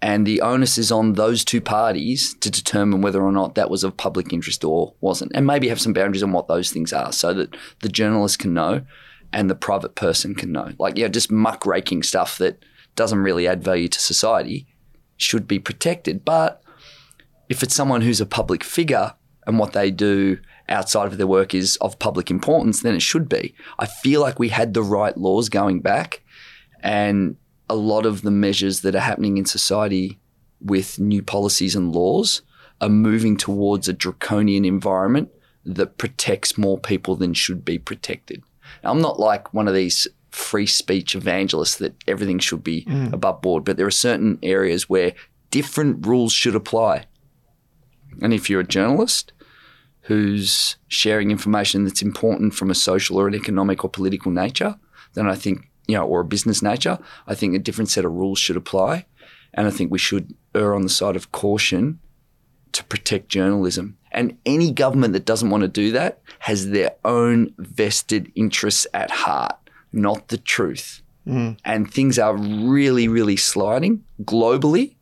And 0.00 0.26
the 0.26 0.40
onus 0.42 0.78
is 0.78 0.92
on 0.92 1.14
those 1.14 1.44
two 1.44 1.60
parties 1.60 2.34
to 2.34 2.50
determine 2.50 3.02
whether 3.02 3.20
or 3.20 3.32
not 3.32 3.56
that 3.56 3.70
was 3.70 3.82
of 3.82 3.96
public 3.96 4.32
interest 4.32 4.64
or 4.64 4.94
wasn't. 5.00 5.32
And 5.34 5.44
maybe 5.46 5.68
have 5.68 5.80
some 5.80 5.92
boundaries 5.92 6.22
on 6.22 6.32
what 6.32 6.46
those 6.46 6.70
things 6.70 6.92
are 6.92 7.12
so 7.12 7.34
that 7.34 7.56
the 7.80 7.88
journalist 7.88 8.38
can 8.38 8.54
know 8.54 8.82
and 9.32 9.50
the 9.50 9.56
private 9.56 9.96
person 9.96 10.34
can 10.34 10.52
know. 10.52 10.72
Like, 10.78 10.96
yeah, 10.96 11.08
just 11.08 11.32
muckraking 11.32 12.04
stuff 12.04 12.38
that 12.38 12.64
doesn't 12.94 13.18
really 13.18 13.48
add 13.48 13.62
value 13.62 13.88
to 13.88 14.00
society 14.00 14.68
should 15.16 15.48
be 15.48 15.58
protected. 15.58 16.24
But 16.24 16.62
if 17.48 17.62
it's 17.62 17.74
someone 17.74 18.02
who's 18.02 18.20
a 18.20 18.26
public 18.26 18.62
figure 18.62 19.14
and 19.46 19.58
what 19.58 19.72
they 19.72 19.90
do 19.90 20.38
outside 20.68 21.06
of 21.06 21.18
their 21.18 21.26
work 21.26 21.54
is 21.54 21.76
of 21.76 21.98
public 21.98 22.30
importance, 22.30 22.82
then 22.82 22.94
it 22.94 23.02
should 23.02 23.28
be. 23.28 23.54
I 23.78 23.86
feel 23.86 24.20
like 24.20 24.38
we 24.38 24.50
had 24.50 24.74
the 24.74 24.82
right 24.82 25.16
laws 25.16 25.48
going 25.48 25.80
back, 25.80 26.22
and 26.80 27.36
a 27.68 27.76
lot 27.76 28.06
of 28.06 28.22
the 28.22 28.30
measures 28.30 28.80
that 28.80 28.94
are 28.94 29.00
happening 29.00 29.36
in 29.36 29.44
society 29.44 30.18
with 30.60 30.98
new 30.98 31.22
policies 31.22 31.76
and 31.76 31.94
laws 31.94 32.42
are 32.80 32.88
moving 32.88 33.36
towards 33.36 33.88
a 33.88 33.92
draconian 33.92 34.64
environment 34.64 35.28
that 35.64 35.98
protects 35.98 36.56
more 36.56 36.78
people 36.78 37.16
than 37.16 37.34
should 37.34 37.64
be 37.64 37.78
protected. 37.78 38.42
Now, 38.82 38.90
I'm 38.90 39.00
not 39.00 39.18
like 39.20 39.52
one 39.52 39.68
of 39.68 39.74
these 39.74 40.06
free 40.30 40.66
speech 40.66 41.14
evangelists 41.14 41.76
that 41.76 41.94
everything 42.06 42.38
should 42.38 42.62
be 42.62 42.84
mm. 42.84 43.12
above 43.12 43.42
board, 43.42 43.64
but 43.64 43.76
there 43.76 43.86
are 43.86 43.90
certain 43.90 44.38
areas 44.42 44.88
where 44.88 45.14
different 45.50 46.06
rules 46.06 46.32
should 46.32 46.54
apply. 46.54 47.04
And 48.20 48.32
if 48.32 48.48
you're 48.48 48.60
a 48.60 48.66
journalist 48.66 49.32
who's 50.02 50.76
sharing 50.88 51.30
information 51.30 51.84
that's 51.84 52.02
important 52.02 52.54
from 52.54 52.70
a 52.70 52.74
social 52.74 53.18
or 53.18 53.28
an 53.28 53.34
economic 53.34 53.84
or 53.84 53.90
political 53.90 54.32
nature, 54.32 54.76
then 55.14 55.28
I 55.28 55.34
think, 55.34 55.70
you 55.88 55.96
know, 55.96 56.06
or 56.06 56.20
a 56.20 56.24
business 56.24 56.62
nature, 56.62 56.98
I 57.26 57.34
think 57.34 57.54
a 57.54 57.58
different 57.58 57.90
set 57.90 58.04
of 58.04 58.12
rules 58.12 58.38
should 58.38 58.56
apply. 58.56 59.06
And 59.54 59.66
I 59.66 59.70
think 59.70 59.90
we 59.90 59.98
should 59.98 60.34
err 60.54 60.74
on 60.74 60.82
the 60.82 60.88
side 60.88 61.16
of 61.16 61.32
caution 61.32 61.98
to 62.72 62.84
protect 62.84 63.28
journalism. 63.28 63.96
And 64.12 64.36
any 64.46 64.70
government 64.70 65.14
that 65.14 65.24
doesn't 65.24 65.50
want 65.50 65.62
to 65.62 65.68
do 65.68 65.90
that 65.92 66.20
has 66.40 66.70
their 66.70 66.92
own 67.04 67.54
vested 67.58 68.30
interests 68.34 68.86
at 68.92 69.10
heart, 69.10 69.56
not 69.92 70.28
the 70.28 70.38
truth. 70.38 71.02
Mm. 71.26 71.58
And 71.64 71.92
things 71.92 72.18
are 72.18 72.36
really, 72.36 73.08
really 73.08 73.36
sliding 73.36 74.04
globally 74.22 74.94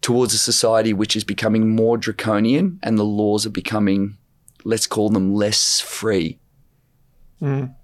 towards 0.00 0.34
a 0.34 0.38
society 0.38 0.92
which 0.92 1.16
is 1.16 1.24
becoming 1.24 1.74
more 1.74 1.96
draconian 1.96 2.78
and 2.82 2.98
the 2.98 3.04
laws 3.04 3.46
are 3.46 3.50
becoming, 3.50 4.16
let's 4.64 4.86
call 4.86 5.10
them 5.10 5.34
less 5.34 5.80
free. 5.80 6.38
Mm. 7.40 7.74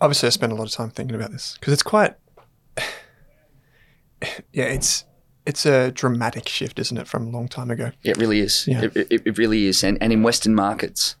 Obviously, 0.00 0.26
I 0.28 0.30
spent 0.30 0.52
a 0.52 0.54
lot 0.54 0.66
of 0.66 0.72
time 0.72 0.90
thinking 0.90 1.16
about 1.16 1.32
this 1.32 1.56
because 1.58 1.72
it's 1.72 1.82
quite. 1.82 2.14
Yeah, 4.52 4.64
it's 4.64 5.04
it's 5.48 5.64
a 5.64 5.90
dramatic 5.92 6.46
shift, 6.46 6.78
isn't 6.78 6.98
it, 6.98 7.08
from 7.08 7.28
a 7.28 7.30
long 7.30 7.48
time 7.48 7.70
ago? 7.70 7.90
It 8.02 8.18
really 8.18 8.40
is. 8.40 8.66
Yeah. 8.68 8.82
It, 8.82 8.96
it, 9.10 9.22
it 9.24 9.38
really 9.38 9.64
is. 9.64 9.82
And, 9.82 9.96
and 10.02 10.12
in 10.12 10.22
Western 10.22 10.54
markets, 10.54 11.16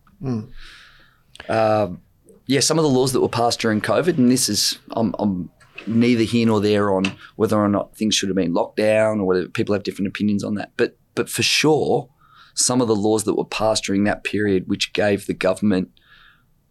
um, 1.48 2.02
yeah, 2.46 2.60
some 2.60 2.78
of 2.78 2.82
the 2.82 2.90
laws 2.90 3.14
that 3.14 3.22
were 3.22 3.28
passed 3.28 3.60
during 3.60 3.80
COVID, 3.80 4.18
and 4.18 4.30
this 4.30 4.50
is, 4.50 4.78
I'm, 4.90 5.14
I'm 5.18 5.50
neither 5.86 6.24
here 6.24 6.46
nor 6.46 6.60
there 6.60 6.92
on 6.92 7.04
whether 7.36 7.56
or 7.56 7.68
not 7.68 7.96
things 7.96 8.14
should 8.14 8.28
have 8.28 8.36
been 8.36 8.52
locked 8.52 8.76
down 8.76 9.20
or 9.20 9.24
whether 9.24 9.48
people 9.48 9.72
have 9.72 9.82
different 9.82 10.08
opinions 10.08 10.44
on 10.44 10.56
that. 10.56 10.72
But, 10.76 10.98
but 11.14 11.30
for 11.30 11.42
sure, 11.42 12.10
some 12.54 12.82
of 12.82 12.88
the 12.88 12.96
laws 12.96 13.24
that 13.24 13.34
were 13.34 13.46
passed 13.46 13.84
during 13.84 14.04
that 14.04 14.24
period, 14.24 14.68
which 14.68 14.92
gave 14.92 15.26
the 15.26 15.32
government 15.32 15.90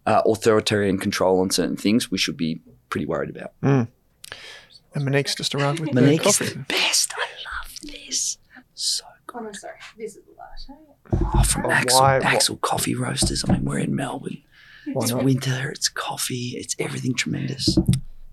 uh, 0.07 0.21
authoritarian 0.25 0.97
control 0.97 1.39
on 1.41 1.49
certain 1.51 1.77
things, 1.77 2.09
we 2.09 2.17
should 2.17 2.37
be 2.37 2.61
pretty 2.89 3.05
worried 3.05 3.29
about. 3.29 3.51
And 3.61 3.87
Monique's 5.05 5.35
just 5.35 5.53
arrived 5.53 5.79
with 5.79 5.91
the 5.91 6.01
Monique 6.01 6.25
is 6.25 6.37
coffee. 6.39 6.53
the 6.53 6.59
best. 6.67 7.13
I 7.15 7.21
love 7.21 7.71
this. 7.83 8.37
So 8.73 9.03
Oh, 9.35 9.39
no, 9.39 9.51
sorry. 9.51 9.75
This 9.97 10.15
is 10.15 10.23
the 10.23 10.31
latte. 10.35 11.29
Oh, 11.37 11.43
from 11.43 11.65
Oh, 11.65 11.69
Axil, 11.69 11.99
why- 11.99 12.19
Axil 12.23 12.59
Coffee 12.61 12.95
Roasters. 12.95 13.43
I 13.47 13.51
mean, 13.53 13.65
we're 13.65 13.77
in 13.77 13.95
Melbourne. 13.95 14.41
Why 14.93 15.03
it's 15.03 15.11
not? 15.11 15.23
winter. 15.23 15.69
It's 15.69 15.89
coffee. 15.89 16.53
It's 16.57 16.75
everything 16.79 17.13
tremendous. 17.13 17.77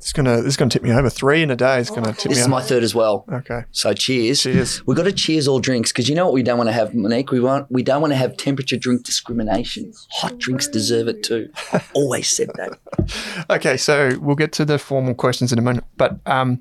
It's 0.04 0.12
gonna 0.12 0.36
this 0.42 0.48
is 0.48 0.56
gonna 0.58 0.68
tip 0.70 0.82
me 0.82 0.92
over. 0.92 1.08
Three 1.08 1.42
in 1.42 1.50
a 1.50 1.56
day 1.56 1.78
is 1.80 1.88
gonna 1.88 2.08
tip 2.12 2.16
This 2.16 2.24
me 2.24 2.28
This 2.28 2.38
is 2.40 2.44
over. 2.44 2.50
my 2.50 2.60
third 2.60 2.82
as 2.82 2.94
well. 2.94 3.24
okay. 3.32 3.64
So 3.70 3.94
cheers. 3.94 4.42
Cheers. 4.42 4.86
We've 4.86 4.94
got 4.98 5.04
to 5.04 5.12
cheers 5.12 5.48
all 5.48 5.60
drinks 5.60 5.92
because 5.92 6.10
you 6.10 6.14
know 6.14 6.26
what 6.26 6.34
we 6.34 6.42
don't 6.42 6.58
want 6.58 6.68
to 6.68 6.74
have, 6.74 6.94
Monique. 6.94 7.30
We 7.30 7.40
want 7.40 7.70
we 7.70 7.82
don't 7.82 8.02
want 8.02 8.12
to 8.12 8.16
have 8.18 8.36
temperature 8.36 8.76
drink 8.76 9.02
discrimination. 9.04 9.94
Hot 10.10 10.36
drinks 10.36 10.68
deserve 10.68 11.08
it 11.08 11.22
too. 11.22 11.48
I've 11.72 11.90
always 11.94 12.28
said 12.28 12.50
that. 12.56 13.46
Okay, 13.48 13.78
so 13.78 14.18
we'll 14.20 14.36
get 14.36 14.52
to 14.52 14.66
the 14.66 14.78
formal 14.78 15.14
questions 15.14 15.54
in 15.54 15.58
a 15.58 15.62
moment. 15.62 15.86
But 15.96 16.18
um, 16.26 16.60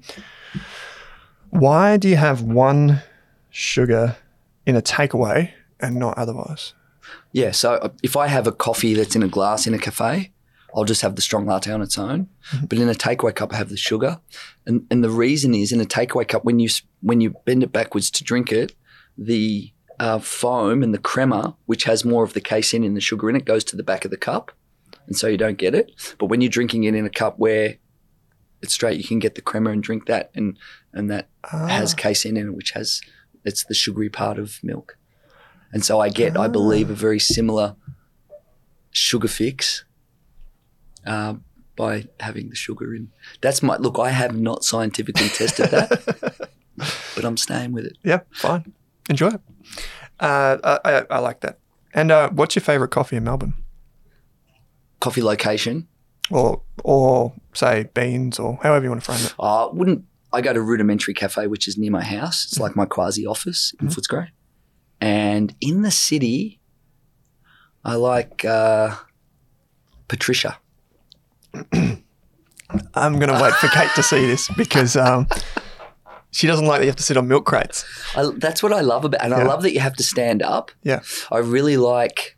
why 1.49 1.97
do 1.97 2.07
you 2.07 2.15
have 2.15 2.43
one 2.43 3.01
sugar 3.49 4.15
in 4.65 4.77
a 4.77 4.81
takeaway 4.81 5.51
and 5.81 5.97
not 5.97 6.17
otherwise? 6.17 6.73
Yeah. 7.33 7.51
So 7.51 7.91
if 8.01 8.15
I 8.15 8.27
have 8.27 8.47
a 8.47 8.53
coffee 8.53 8.93
that's 8.93 9.17
in 9.17 9.21
a 9.23 9.27
glass 9.27 9.67
in 9.67 9.73
a 9.73 9.79
cafe, 9.79 10.31
I'll 10.75 10.85
just 10.85 11.01
have 11.01 11.15
the 11.15 11.21
strong 11.21 11.45
latte 11.45 11.71
on 11.71 11.81
its 11.81 11.97
own. 11.97 12.27
Mm-hmm. 12.51 12.65
But 12.65 12.79
in 12.79 12.89
a 12.89 12.93
takeaway 12.93 13.35
cup, 13.35 13.53
I 13.53 13.57
have 13.57 13.69
the 13.69 13.77
sugar, 13.77 14.19
and 14.65 14.85
and 14.89 15.03
the 15.03 15.09
reason 15.09 15.53
is 15.53 15.71
in 15.71 15.81
a 15.81 15.85
takeaway 15.85 16.27
cup 16.27 16.43
when 16.43 16.59
you 16.59 16.69
when 17.01 17.21
you 17.21 17.35
bend 17.45 17.63
it 17.63 17.71
backwards 17.71 18.09
to 18.11 18.23
drink 18.23 18.51
it, 18.51 18.75
the 19.17 19.71
uh, 19.99 20.19
foam 20.19 20.83
and 20.83 20.93
the 20.93 20.99
crema, 20.99 21.55
which 21.65 21.83
has 21.83 22.03
more 22.03 22.23
of 22.23 22.33
the 22.33 22.41
casein 22.41 22.83
in 22.83 22.95
the 22.95 23.01
sugar 23.01 23.29
in 23.29 23.35
it, 23.35 23.45
goes 23.45 23.63
to 23.65 23.75
the 23.75 23.83
back 23.83 24.05
of 24.05 24.11
the 24.11 24.17
cup, 24.17 24.51
and 25.07 25.15
so 25.15 25.27
you 25.27 25.37
don't 25.37 25.57
get 25.57 25.75
it. 25.75 25.91
But 26.17 26.27
when 26.27 26.41
you're 26.41 26.49
drinking 26.49 26.85
it 26.85 26.95
in 26.95 27.05
a 27.05 27.09
cup 27.09 27.37
where 27.37 27.77
it's 28.61 28.73
straight, 28.73 28.97
you 28.97 29.07
can 29.07 29.19
get 29.19 29.35
the 29.35 29.41
crema 29.41 29.69
and 29.69 29.83
drink 29.83 30.07
that, 30.07 30.31
and 30.33 30.57
and 30.91 31.09
that 31.11 31.29
ah. 31.51 31.67
has 31.67 31.93
casein 31.93 32.37
in 32.37 32.47
it, 32.47 32.55
which 32.55 32.71
has 32.71 33.01
it's 33.45 33.63
the 33.65 33.73
sugary 33.75 34.09
part 34.09 34.39
of 34.39 34.59
milk, 34.63 34.97
and 35.71 35.85
so 35.85 35.99
I 35.99 36.09
get, 36.09 36.35
I 36.35 36.45
ah. 36.45 36.47
believe, 36.47 36.89
a 36.89 36.95
very 36.95 37.19
similar 37.19 37.75
sugar 38.91 39.27
fix 39.27 39.85
uh, 41.05 41.35
by 41.75 42.07
having 42.19 42.49
the 42.49 42.55
sugar 42.55 42.93
in. 42.93 43.11
That's 43.41 43.63
my 43.63 43.77
look. 43.77 43.99
I 43.99 44.09
have 44.09 44.37
not 44.37 44.63
scientifically 44.63 45.29
tested 45.29 45.71
that, 45.71 46.49
but 47.15 47.25
I'm 47.25 47.37
staying 47.37 47.71
with 47.73 47.85
it. 47.85 47.97
Yeah, 48.03 48.21
fine. 48.31 48.73
Enjoy 49.09 49.29
it. 49.29 49.41
Uh, 50.19 50.57
I, 50.63 50.79
I, 50.85 51.05
I 51.09 51.19
like 51.19 51.41
that. 51.41 51.59
And 51.93 52.11
uh, 52.11 52.29
what's 52.31 52.55
your 52.55 52.61
favourite 52.63 52.91
coffee 52.91 53.15
in 53.15 53.23
Melbourne? 53.23 53.53
Coffee 54.99 55.21
location. 55.21 55.87
Or, 56.31 56.61
or 56.83 57.33
say 57.53 57.89
beans, 57.93 58.39
or 58.39 58.57
however 58.63 58.85
you 58.85 58.89
want 58.89 59.03
to 59.03 59.05
frame 59.05 59.25
it. 59.25 59.33
Uh, 59.37 59.69
wouldn't 59.71 60.05
I 60.31 60.41
go 60.41 60.53
to 60.53 60.61
Rudimentary 60.61 61.13
Cafe, 61.13 61.47
which 61.47 61.67
is 61.67 61.77
near 61.77 61.91
my 61.91 62.03
house? 62.03 62.45
It's 62.45 62.59
like 62.59 62.75
my 62.75 62.85
quasi 62.85 63.25
office 63.25 63.73
in 63.79 63.89
Footscray. 63.89 64.29
And 65.01 65.53
in 65.59 65.81
the 65.81 65.91
city, 65.91 66.61
I 67.83 67.95
like 67.95 68.45
uh, 68.45 68.95
Patricia. 70.07 70.57
I'm 72.95 73.19
going 73.19 73.29
to 73.29 73.39
wait 73.41 73.53
for 73.55 73.67
Kate 73.67 73.91
to 73.95 74.03
see 74.03 74.25
this 74.25 74.49
because 74.57 74.95
um, 74.95 75.27
she 76.31 76.47
doesn't 76.47 76.65
like 76.65 76.79
that 76.79 76.85
you 76.85 76.89
have 76.89 76.95
to 76.97 77.03
sit 77.03 77.17
on 77.17 77.27
milk 77.27 77.45
crates. 77.45 77.85
I, 78.15 78.31
that's 78.37 78.63
what 78.63 78.73
I 78.73 78.81
love 78.81 79.05
about, 79.05 79.23
and 79.23 79.33
I 79.33 79.43
love 79.43 79.61
that 79.63 79.73
you 79.73 79.79
have 79.79 79.95
to 79.97 80.03
stand 80.03 80.41
up. 80.41 80.71
Yeah. 80.81 81.01
I 81.31 81.37
really 81.37 81.77
like 81.77 82.37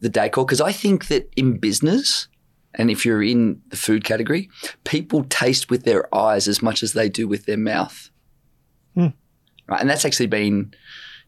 the 0.00 0.08
decor 0.08 0.44
because 0.44 0.60
I 0.60 0.72
think 0.72 1.08
that 1.08 1.30
in 1.36 1.58
business, 1.58 2.28
and 2.74 2.90
if 2.90 3.04
you're 3.04 3.22
in 3.22 3.60
the 3.68 3.76
food 3.76 4.04
category, 4.04 4.48
people 4.84 5.24
taste 5.24 5.70
with 5.70 5.84
their 5.84 6.12
eyes 6.14 6.48
as 6.48 6.62
much 6.62 6.82
as 6.82 6.94
they 6.94 7.08
do 7.08 7.28
with 7.28 7.44
their 7.44 7.58
mouth. 7.58 8.10
Hmm. 8.94 9.08
Right, 9.68 9.80
and 9.80 9.90
that's 9.90 10.04
actually 10.04 10.26
been, 10.26 10.74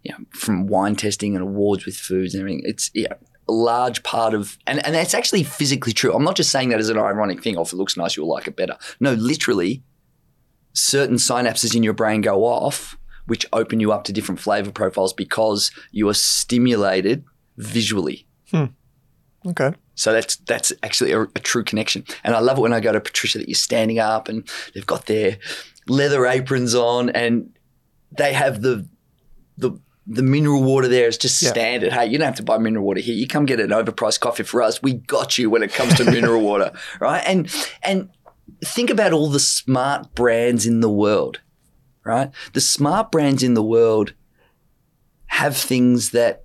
you 0.03 0.13
know, 0.13 0.25
from 0.31 0.67
wine 0.67 0.97
testing 0.97 1.35
and 1.35 1.43
awards 1.43 1.85
with 1.85 1.97
foods 1.97 2.35
and 2.35 2.41
everything. 2.41 2.63
It's 2.65 2.91
yeah, 2.95 3.15
large 3.53 4.03
part 4.03 4.35
of, 4.35 4.59
and 4.67 4.85
and 4.85 4.95
that's 4.95 5.15
actually 5.15 5.43
physically 5.43 5.93
true. 5.93 6.15
I'm 6.15 6.25
not 6.25 6.37
just 6.37 6.51
saying 6.51 6.71
that 6.71 6.81
as 6.81 6.89
an 6.89 6.99
ironic 6.99 7.43
thing. 7.43 7.57
Oh, 7.57 7.63
if 7.63 7.73
it 7.73 7.77
looks 7.77 7.97
nice, 7.97 8.17
you'll 8.17 8.29
like 8.29 8.47
it 8.47 8.57
better. 8.57 8.77
No, 9.01 9.15
literally, 9.15 9.83
certain 10.73 11.17
synapses 11.17 11.75
in 11.75 11.83
your 11.83 11.93
brain 11.93 12.21
go 12.21 12.45
off, 12.45 12.97
which 13.27 13.47
open 13.53 13.81
you 13.81 13.93
up 13.93 14.05
to 14.05 14.13
different 14.13 14.41
flavor 14.41 14.71
profiles 14.71 15.13
because 15.13 15.71
you 15.93 16.09
are 16.09 16.15
stimulated 16.15 17.25
visually. 17.57 18.27
Hmm. 18.51 18.67
Okay. 19.47 19.73
So 19.95 20.13
that's 20.13 20.37
that's 20.37 20.73
actually 20.83 21.13
a, 21.13 21.23
a 21.23 21.41
true 21.41 21.65
connection. 21.65 22.05
And 22.25 22.35
I 22.35 22.41
love 22.41 22.59
it 22.59 22.63
when 22.63 22.73
I 22.73 22.81
go 22.81 22.93
to 22.93 23.01
Patricia 23.01 23.39
that 23.39 23.49
you're 23.49 23.55
standing 23.55 23.99
up 23.99 24.29
and 24.29 24.49
they've 24.75 24.87
got 24.87 25.07
their 25.07 25.39
leather 25.89 26.27
aprons 26.27 26.75
on 26.75 27.11
and 27.11 27.57
they 28.17 28.33
have 28.33 28.63
the 28.63 28.87
the 29.57 29.79
the 30.07 30.23
mineral 30.23 30.63
water 30.63 30.87
there 30.89 31.09
is 31.09 31.19
just 31.19 31.43
Yeah. 31.43 31.51
standard. 31.51 31.93
Hey, 31.93 32.07
you 32.07 32.17
don't 32.19 32.27
have 32.27 32.37
to 32.37 32.43
buy 32.43 32.59
mineral 32.59 32.85
water 32.87 33.01
here. 33.01 33.15
You 33.15 33.27
come 33.27 33.45
get 33.47 33.59
an 33.61 33.71
overpriced 33.71 34.21
coffee 34.21 34.45
for 34.45 34.63
us. 34.63 34.81
We 34.83 34.93
got 34.95 35.37
you 35.39 35.51
when 35.51 35.63
it 35.63 35.73
comes 35.73 35.95
to 35.97 36.05
mineral 36.05 36.43
water, 36.51 36.73
right? 37.01 37.23
And 37.27 37.51
and 37.83 38.09
think 38.65 38.91
about 38.91 39.13
all 39.13 39.29
the 39.29 39.41
smart 39.41 40.15
brands 40.15 40.65
in 40.67 40.81
the 40.81 40.89
world, 40.91 41.41
right? 42.05 42.31
The 42.53 42.61
smart 42.61 43.11
brands 43.11 43.43
in 43.43 43.55
the 43.55 43.63
world 43.65 44.15
have 45.27 45.57
things 45.57 46.11
that 46.11 46.45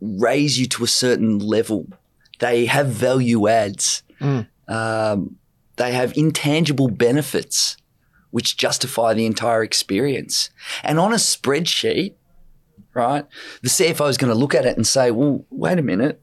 raise 0.00 0.58
you 0.58 0.66
to 0.66 0.84
a 0.84 0.88
certain 0.88 1.38
level. 1.38 1.86
They 2.40 2.66
have 2.66 2.88
value 2.88 3.48
adds. 3.48 4.02
Mm. 4.20 4.46
Um, 4.68 5.36
they 5.76 5.92
have 5.92 6.16
intangible 6.16 6.88
benefits 6.88 7.76
which 8.34 8.56
justify 8.56 9.14
the 9.14 9.26
entire 9.26 9.62
experience. 9.62 10.50
And 10.82 10.98
on 10.98 11.12
a 11.12 11.18
spreadsheet, 11.18 12.14
right, 12.92 13.24
the 13.62 13.68
CFO 13.68 14.08
is 14.08 14.16
going 14.16 14.32
to 14.32 14.36
look 14.36 14.56
at 14.56 14.66
it 14.66 14.76
and 14.76 14.84
say, 14.84 15.12
well, 15.12 15.44
wait 15.50 15.78
a 15.78 15.82
minute. 15.82 16.20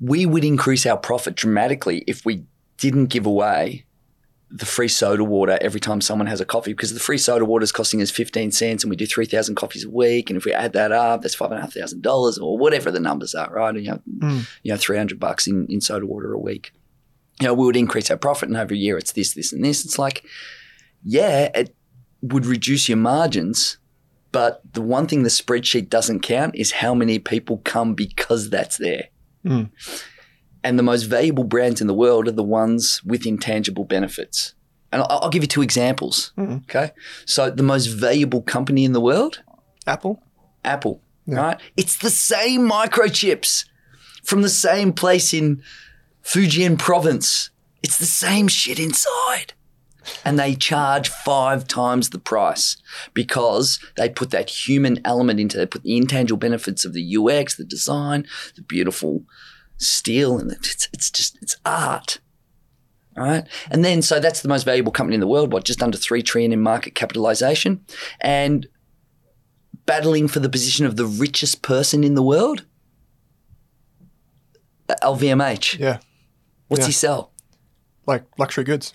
We 0.00 0.26
would 0.26 0.44
increase 0.44 0.84
our 0.84 0.98
profit 0.98 1.34
dramatically 1.34 2.04
if 2.06 2.26
we 2.26 2.44
didn't 2.76 3.06
give 3.06 3.24
away 3.24 3.86
the 4.50 4.66
free 4.66 4.86
soda 4.88 5.24
water 5.24 5.56
every 5.62 5.80
time 5.80 6.02
someone 6.02 6.26
has 6.26 6.42
a 6.42 6.44
coffee 6.44 6.74
because 6.74 6.92
the 6.92 7.00
free 7.00 7.16
soda 7.16 7.46
water 7.46 7.64
is 7.64 7.72
costing 7.72 8.02
us 8.02 8.10
15 8.10 8.50
cents 8.52 8.84
and 8.84 8.90
we 8.90 8.96
do 8.96 9.06
3,000 9.06 9.54
coffees 9.54 9.84
a 9.84 9.90
week. 9.90 10.28
And 10.28 10.36
if 10.36 10.44
we 10.44 10.52
add 10.52 10.74
that 10.74 10.92
up, 10.92 11.22
that's 11.22 11.34
$5,500 11.34 12.38
or 12.42 12.58
whatever 12.58 12.90
the 12.90 13.00
numbers 13.00 13.34
are, 13.34 13.50
right? 13.50 13.74
And 13.74 13.82
you, 13.82 13.90
have, 13.92 14.02
Mm. 14.18 14.46
you 14.62 14.72
know, 14.72 14.76
300 14.76 15.18
bucks 15.18 15.46
in, 15.46 15.66
in 15.70 15.80
soda 15.80 16.04
water 16.04 16.34
a 16.34 16.38
week. 16.38 16.74
You 17.40 17.46
know, 17.46 17.54
we 17.54 17.66
would 17.66 17.76
increase 17.76 18.10
our 18.10 18.16
profit 18.16 18.48
and 18.48 18.56
over 18.56 18.74
a 18.74 18.76
year 18.76 18.96
it's 18.98 19.12
this, 19.12 19.34
this, 19.34 19.52
and 19.52 19.64
this. 19.64 19.84
It's 19.84 19.98
like, 19.98 20.24
yeah, 21.02 21.50
it 21.54 21.74
would 22.22 22.46
reduce 22.46 22.88
your 22.88 22.98
margins. 22.98 23.78
But 24.32 24.62
the 24.72 24.82
one 24.82 25.06
thing 25.06 25.22
the 25.22 25.28
spreadsheet 25.28 25.88
doesn't 25.88 26.20
count 26.20 26.56
is 26.56 26.72
how 26.72 26.92
many 26.94 27.18
people 27.20 27.58
come 27.58 27.94
because 27.94 28.50
that's 28.50 28.78
there. 28.78 29.08
Mm. 29.44 29.70
And 30.64 30.78
the 30.78 30.82
most 30.82 31.04
valuable 31.04 31.44
brands 31.44 31.80
in 31.80 31.86
the 31.86 31.94
world 31.94 32.26
are 32.26 32.32
the 32.32 32.42
ones 32.42 33.00
with 33.04 33.26
intangible 33.26 33.84
benefits. 33.84 34.54
And 34.90 35.02
I'll, 35.02 35.20
I'll 35.22 35.28
give 35.30 35.42
you 35.42 35.48
two 35.48 35.62
examples. 35.62 36.32
Mm. 36.38 36.62
Okay. 36.64 36.90
So 37.26 37.50
the 37.50 37.62
most 37.62 37.86
valuable 37.86 38.42
company 38.42 38.84
in 38.84 38.92
the 38.92 39.00
world, 39.00 39.42
Apple. 39.86 40.22
Apple, 40.64 41.00
Yeah. 41.26 41.36
right? 41.36 41.60
It's 41.76 41.98
the 41.98 42.10
same 42.10 42.68
microchips 42.68 43.66
from 44.24 44.42
the 44.42 44.48
same 44.48 44.92
place 44.92 45.34
in 45.34 45.62
Fujian 46.24 46.78
province. 46.78 47.50
It's 47.82 47.98
the 47.98 48.06
same 48.06 48.48
shit 48.48 48.78
inside. 48.78 49.52
And 50.24 50.38
they 50.38 50.54
charge 50.54 51.08
five 51.08 51.66
times 51.66 52.10
the 52.10 52.18
price 52.18 52.76
because 53.14 53.78
they 53.96 54.08
put 54.08 54.30
that 54.30 54.50
human 54.50 55.00
element 55.04 55.40
into 55.40 55.56
they 55.56 55.66
put 55.66 55.82
the 55.82 55.96
intangible 55.96 56.38
benefits 56.38 56.84
of 56.84 56.92
the 56.92 57.16
UX, 57.16 57.56
the 57.56 57.64
design, 57.64 58.26
the 58.56 58.62
beautiful 58.62 59.24
steel, 59.78 60.38
and 60.38 60.52
it's, 60.52 60.88
it's 60.92 61.10
just, 61.10 61.38
it's 61.40 61.56
art. 61.64 62.18
All 63.16 63.24
right. 63.24 63.46
And 63.70 63.84
then, 63.84 64.02
so 64.02 64.18
that's 64.18 64.42
the 64.42 64.48
most 64.48 64.64
valuable 64.64 64.92
company 64.92 65.14
in 65.14 65.20
the 65.20 65.26
world, 65.26 65.52
what, 65.52 65.64
just 65.64 65.82
under 65.82 65.96
3 65.96 66.22
trillion 66.22 66.52
in 66.52 66.60
market 66.60 66.94
capitalization. 66.94 67.84
And 68.20 68.66
battling 69.86 70.28
for 70.28 70.40
the 70.40 70.48
position 70.48 70.84
of 70.86 70.96
the 70.96 71.06
richest 71.06 71.62
person 71.62 72.02
in 72.02 72.14
the 72.14 72.22
world? 72.22 72.64
Uh, 74.88 74.94
LVMH. 75.02 75.78
Yeah. 75.78 75.98
What's 76.68 76.82
Yeah. 76.82 76.86
he 76.86 76.92
sell? 76.92 77.32
Like 78.06 78.24
luxury 78.38 78.64
goods. 78.64 78.92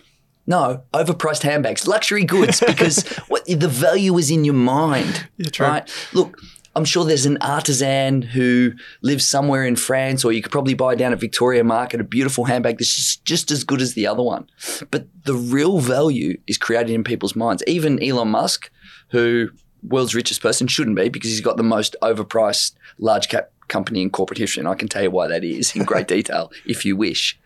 No, 0.48 0.84
overpriced 0.94 1.44
handbags, 1.44 1.88
luxury 1.88 2.24
goods, 2.24 2.60
because 2.68 3.08
what 3.28 3.46
the 3.46 3.68
value 3.68 4.18
is 4.18 4.32
in 4.32 4.44
your 4.46 4.56
mind. 4.56 5.28
Yeah, 5.38 5.50
true. 5.50 5.68
Right? 5.68 6.08
Look, 6.14 6.40
I'm 6.76 6.86
sure 6.86 7.06
there's 7.06 7.26
an 7.28 7.38
artisan 7.42 8.22
who 8.24 8.72
lives 9.02 9.26
somewhere 9.28 9.66
in 9.66 9.76
France, 9.76 10.24
or 10.26 10.32
you 10.32 10.42
could 10.42 10.52
probably 10.52 10.74
buy 10.74 10.96
down 10.96 11.12
at 11.14 11.20
Victoria 11.20 11.64
Market 11.64 12.00
a 12.00 12.04
beautiful 12.04 12.46
handbag 12.46 12.78
that's 12.80 12.96
just, 12.96 13.26
just 13.26 13.52
as 13.52 13.64
good 13.64 13.82
as 13.82 13.94
the 13.94 14.08
other 14.08 14.24
one. 14.24 14.48
But 14.90 15.08
the 15.26 15.36
real 15.36 15.80
value 15.80 16.40
is 16.48 16.58
created 16.58 16.92
in 16.94 17.04
people's 17.04 17.36
minds. 17.36 17.64
Even 17.68 18.02
Elon 18.02 18.30
Musk, 18.30 18.72
who 19.10 19.50
world's 19.84 20.16
richest 20.16 20.42
person 20.42 20.68
shouldn't 20.68 20.96
be 20.96 21.10
because 21.10 21.30
he's 21.32 21.42
got 21.42 21.58
the 21.58 21.64
most 21.64 21.96
overpriced 22.02 22.74
large 22.98 23.30
cap 23.30 23.52
company 23.70 24.02
in 24.02 24.10
corporate 24.10 24.40
history, 24.40 24.62
and 24.62 24.68
I 24.68 24.76
can 24.76 24.88
tell 24.88 25.04
you 25.04 25.12
why 25.12 25.28
that 25.28 25.44
is 25.44 25.76
in 25.76 25.86
great 25.86 26.08
detail 26.18 26.52
if 26.66 26.86
you 26.86 26.96
wish. 26.96 27.40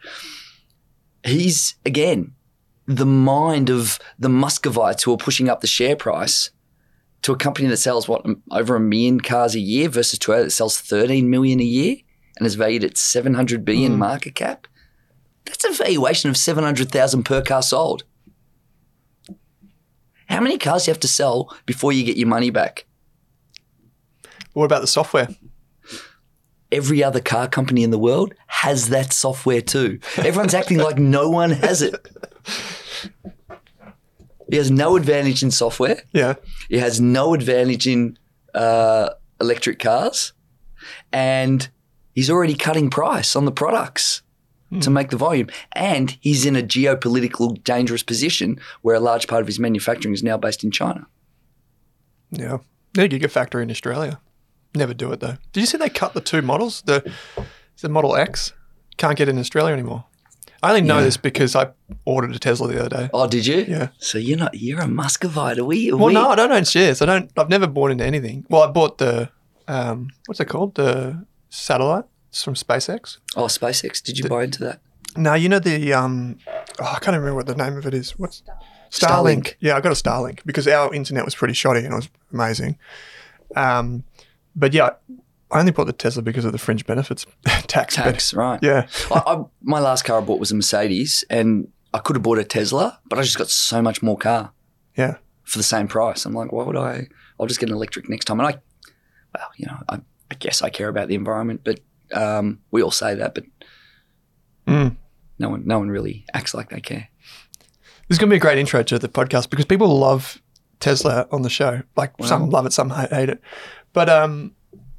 He's 1.23 1.75
again 1.85 2.33
the 2.85 3.05
mind 3.05 3.69
of 3.69 3.99
the 4.19 4.29
Muscovites 4.29 5.03
who 5.03 5.13
are 5.13 5.17
pushing 5.17 5.49
up 5.49 5.61
the 5.61 5.67
share 5.67 5.95
price 5.95 6.49
to 7.21 7.31
a 7.31 7.37
company 7.37 7.67
that 7.69 7.77
sells 7.77 8.07
what 8.07 8.25
over 8.51 8.75
a 8.75 8.79
million 8.79 9.19
cars 9.19 9.55
a 9.55 9.59
year 9.59 9.87
versus 9.87 10.19
Toyota 10.19 10.45
that 10.45 10.51
sells 10.51 10.79
13 10.79 11.29
million 11.29 11.59
a 11.59 11.63
year 11.63 11.95
and 12.37 12.45
is 12.45 12.55
valued 12.55 12.83
at 12.83 12.97
700 12.97 13.63
billion 13.63 13.93
mm. 13.93 13.99
market 13.99 14.35
cap. 14.35 14.67
That's 15.45 15.63
a 15.63 15.71
valuation 15.71 16.29
of 16.29 16.37
700,000 16.37 17.23
per 17.23 17.41
car 17.41 17.61
sold. 17.61 18.03
How 20.27 20.41
many 20.41 20.57
cars 20.57 20.85
do 20.85 20.89
you 20.89 20.93
have 20.93 21.01
to 21.01 21.07
sell 21.07 21.55
before 21.65 21.93
you 21.93 22.03
get 22.03 22.17
your 22.17 22.27
money 22.27 22.49
back? 22.49 22.85
What 24.53 24.65
about 24.65 24.81
the 24.81 24.87
software? 24.87 25.27
Every 26.73 27.03
other 27.03 27.21
car 27.21 27.47
company 27.47 27.83
in 27.83 27.91
the 27.91 27.99
world 27.99 28.33
has 28.47 28.89
that 28.89 29.13
software 29.13 29.61
too. 29.61 29.99
Everyone's 30.17 30.55
acting 30.55 30.79
like 30.79 30.97
no 30.97 31.29
one 31.29 31.51
has 31.51 31.83
it. 31.83 31.93
He 34.49 34.57
has 34.57 34.71
no 34.71 34.95
advantage 34.95 35.43
in 35.43 35.51
software. 35.51 36.01
Yeah. 36.13 36.33
It 36.69 36.79
has 36.79 36.99
no 36.99 37.33
advantage 37.33 37.87
in 37.87 38.17
uh, 38.55 39.09
electric 39.39 39.77
cars, 39.79 40.33
and 41.11 41.69
he's 42.13 42.29
already 42.29 42.55
cutting 42.55 42.89
price 42.89 43.35
on 43.35 43.45
the 43.45 43.51
products 43.51 44.23
to 44.81 44.89
make 44.89 45.11
the 45.11 45.17
volume. 45.17 45.49
And 45.73 46.17
he's 46.21 46.47
in 46.47 46.55
a 46.55 46.63
geopolitical 46.63 47.63
dangerous 47.63 48.01
position 48.01 48.59
where 48.81 48.95
a 48.95 48.99
large 48.99 49.27
part 49.27 49.41
of 49.41 49.47
his 49.47 49.59
manufacturing 49.59 50.15
is 50.15 50.23
now 50.23 50.37
based 50.37 50.63
in 50.63 50.71
China. 50.71 51.05
Yeah. 52.31 52.57
A 52.97 53.07
gigafactory 53.07 53.61
in 53.61 53.69
Australia. 53.69 54.19
Never 54.75 54.93
do 54.93 55.11
it 55.11 55.19
though. 55.19 55.37
Did 55.51 55.59
you 55.61 55.65
see 55.67 55.77
they 55.77 55.89
cut 55.89 56.13
the 56.13 56.21
two 56.21 56.41
models? 56.41 56.81
The 56.85 57.11
the 57.81 57.89
Model 57.89 58.15
X 58.15 58.53
can't 58.97 59.17
get 59.17 59.27
in 59.29 59.37
Australia 59.37 59.73
anymore. 59.73 60.05
I 60.61 60.69
only 60.69 60.81
know 60.81 60.99
Yeah. 60.99 61.03
this 61.05 61.17
because 61.17 61.55
I 61.55 61.71
ordered 62.05 62.33
a 62.35 62.39
Tesla 62.39 62.69
the 62.69 62.79
other 62.79 62.89
day. 62.89 63.09
Oh, 63.13 63.27
did 63.27 63.45
you? 63.45 63.65
Yeah. 63.67 63.89
So 63.97 64.17
you're 64.17 64.37
not 64.37 64.53
you're 64.59 64.79
a 64.79 64.87
Muscovite, 64.87 65.57
are 65.59 65.65
we? 65.65 65.91
Are 65.91 65.97
Well, 65.97 66.07
we? 66.07 66.13
no, 66.13 66.29
I 66.29 66.35
don't 66.35 66.51
own 66.51 66.63
shares. 66.63 67.01
I 67.01 67.05
don't. 67.05 67.29
I've 67.37 67.49
never 67.49 67.67
bought 67.67 67.91
into 67.91 68.05
anything. 68.05 68.45
Well, 68.49 68.63
I 68.63 68.67
bought 68.67 68.97
the 68.97 69.29
um, 69.67 70.09
what's 70.25 70.39
it 70.39 70.45
called? 70.45 70.75
The 70.75 71.25
satellite. 71.49 72.05
It's 72.29 72.43
from 72.43 72.55
SpaceX. 72.55 73.17
Oh, 73.35 73.43
SpaceX. 73.45 74.01
Did 74.01 74.17
you 74.17 74.27
buy 74.27 74.43
into 74.45 74.63
that? 74.63 74.79
No, 75.15 75.35
you 75.35 75.47
know 75.49 75.59
the 75.59 75.93
um, 75.93 76.37
oh, 76.79 76.85
I 76.95 76.99
can't 76.99 77.15
remember 77.15 77.35
what 77.35 77.45
the 77.45 77.55
name 77.55 77.77
of 77.77 77.85
it 77.85 77.93
is. 77.93 78.17
What's 78.17 78.41
Starlink? 78.89 79.43
Starlink. 79.43 79.53
Yeah, 79.59 79.75
I 79.75 79.81
got 79.81 79.91
a 79.91 79.95
Starlink 80.01 80.39
because 80.45 80.67
our 80.67 80.91
internet 80.93 81.25
was 81.25 81.35
pretty 81.35 81.53
shoddy 81.53 81.79
and 81.83 81.93
it 81.93 81.95
was 81.95 82.09
amazing. 82.31 82.77
Um, 83.55 84.03
but 84.55 84.73
yeah, 84.73 84.91
I 85.51 85.59
only 85.59 85.71
bought 85.71 85.85
the 85.85 85.93
Tesla 85.93 86.21
because 86.23 86.45
of 86.45 86.51
the 86.51 86.57
fringe 86.57 86.85
benefits 86.85 87.25
tax. 87.45 87.95
Tax, 87.95 88.33
right? 88.33 88.59
yeah, 88.63 88.87
I, 89.11 89.21
I, 89.25 89.43
my 89.61 89.79
last 89.79 90.03
car 90.03 90.19
I 90.19 90.21
bought 90.21 90.39
was 90.39 90.51
a 90.51 90.55
Mercedes, 90.55 91.23
and 91.29 91.67
I 91.93 91.99
could 91.99 92.15
have 92.15 92.23
bought 92.23 92.39
a 92.39 92.43
Tesla, 92.43 92.99
but 93.07 93.19
I 93.19 93.21
just 93.21 93.37
got 93.37 93.49
so 93.49 93.81
much 93.81 94.01
more 94.01 94.17
car 94.17 94.51
yeah. 94.97 95.17
for 95.43 95.59
the 95.59 95.63
same 95.63 95.87
price. 95.87 96.25
I'm 96.25 96.33
like, 96.33 96.51
why 96.51 96.63
would 96.63 96.75
I? 96.77 97.07
I'll 97.39 97.45
just 97.47 97.59
get 97.59 97.69
an 97.69 97.75
electric 97.75 98.09
next 98.09 98.25
time. 98.25 98.39
And 98.39 98.47
I, 98.49 98.51
well, 99.35 99.49
you 99.57 99.67
know, 99.67 99.77
I, 99.89 99.99
I 100.31 100.35
guess 100.35 100.61
I 100.61 100.69
care 100.69 100.87
about 100.87 101.07
the 101.07 101.15
environment, 101.15 101.61
but 101.63 101.79
um, 102.13 102.59
we 102.71 102.81
all 102.81 102.91
say 102.91 103.15
that, 103.15 103.33
but 103.35 103.45
Mm. 104.67 104.95
no 105.39 105.49
one, 105.49 105.67
no 105.67 105.79
one 105.79 105.89
really 105.89 106.25
acts 106.33 106.53
like 106.53 106.69
they 106.69 106.79
care. 106.79 107.09
This 108.07 108.15
is 108.15 108.17
going 108.17 108.29
to 108.29 108.33
be 108.33 108.37
a 108.37 108.39
great 108.39 108.57
intro 108.57 108.81
to 108.83 108.97
the 108.97 109.09
podcast 109.09 109.49
because 109.49 109.65
people 109.65 109.99
love 109.99 110.41
Tesla 110.79 111.27
on 111.31 111.41
the 111.41 111.49
show. 111.49 111.81
Like 111.95 112.13
some 112.23 112.49
love 112.49 112.65
it, 112.65 112.73
some 112.73 112.89
hate 112.89 113.29
it. 113.29 113.41
But 113.93 114.09
um, 114.09 114.55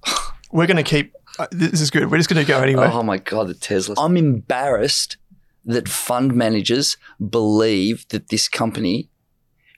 we're 0.53 0.67
going 0.67 0.77
to 0.77 0.83
keep. 0.83 1.13
Uh, 1.39 1.47
this 1.51 1.81
is 1.81 1.91
good. 1.91 2.11
We're 2.11 2.19
just 2.19 2.31
going 2.31 2.45
to 2.45 2.49
go 2.49 2.61
anyway. 2.61 2.89
Oh 2.91 3.03
my 3.03 3.19
god, 3.19 3.49
the 3.49 3.55
Tesla! 3.55 3.97
I'm 3.99 4.17
embarrassed 4.17 5.17
that 5.65 5.89
fund 5.89 6.35
managers 6.35 6.97
believe 7.31 8.07
that 8.09 8.29
this 8.29 8.49
company 8.49 9.09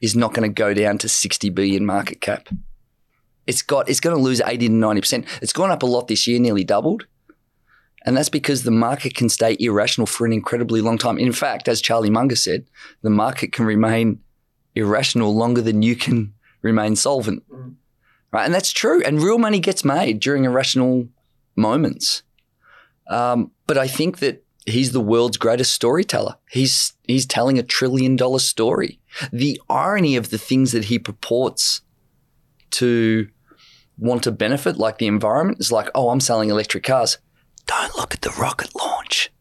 is 0.01 0.15
not 0.15 0.35
going 0.35 0.49
to 0.49 0.53
go 0.53 0.75
down 0.75 0.99
to 0.99 1.09
60 1.09 1.49
billion 1.51 1.87
market 1.87 2.21
cap. 2.21 2.49
It's 3.47 3.63
got 3.63 3.89
it's 3.89 4.01
going 4.01 4.15
to 4.15 4.23
lose 4.23 4.43
80 4.45 4.69
to 4.69 4.75
90 4.75 5.01
percent. 5.01 5.27
It's 5.41 5.53
gone 5.53 5.71
up 5.71 5.83
a 5.83 5.87
lot 5.87 6.09
this 6.09 6.27
year, 6.27 6.39
nearly 6.39 6.65
doubled. 6.65 7.07
And 8.05 8.17
that's 8.17 8.29
because 8.29 8.63
the 8.63 8.71
market 8.71 9.17
can 9.17 9.29
stay 9.29 9.57
irrational 9.59 10.07
for 10.07 10.27
an 10.27 10.33
incredibly 10.33 10.81
long 10.81 10.97
time. 10.97 11.19
In 11.19 11.33
fact, 11.33 11.67
as 11.67 11.81
Charlie 11.81 12.11
Munger 12.11 12.37
said, 12.37 12.65
the 13.03 13.11
market 13.11 13.53
can 13.53 13.67
remain 13.67 14.21
irrational 14.77 15.35
longer 15.35 15.61
than 15.61 15.83
you 15.83 15.97
can 15.97 16.33
remain 16.63 16.95
solvent. 16.95 17.43
Right? 18.33 18.45
And 18.45 18.55
that's 18.55 18.73
true. 18.73 19.03
And 19.03 19.23
real 19.23 19.39
money 19.39 19.61
gets 19.61 19.85
made 19.85 20.21
during 20.21 20.45
irrational 20.45 21.09
moments. 21.55 22.23
Um, 23.09 23.53
but 23.67 23.79
I 23.79 23.87
think 23.87 24.19
that 24.19 24.45
he's 24.67 24.93
the 24.93 25.01
world's 25.01 25.37
greatest 25.37 25.73
storyteller. 25.73 26.37
He's 26.51 26.93
he's 27.05 27.25
telling 27.25 27.59
a 27.59 27.63
trillion 27.63 28.17
dollar 28.17 28.41
story. 28.41 29.01
The 29.33 29.61
irony 29.71 30.17
of 30.17 30.31
the 30.31 30.39
things 30.39 30.73
that 30.73 30.87
he 30.87 30.99
purports 30.99 31.81
to 32.73 33.29
want 33.99 34.25
to 34.25 34.33
benefit, 34.33 34.77
like 34.77 34.99
the 34.99 35.07
environment, 35.07 35.61
is 35.61 35.73
like, 35.73 35.89
oh, 35.95 36.11
I'm 36.11 36.21
selling 36.21 36.51
electric 36.51 36.85
cars. 36.85 37.19
Don't 37.67 37.97
look 37.97 38.15
at 38.15 38.21
the 38.21 38.31
rocket 38.39 38.75
launch. 38.75 39.33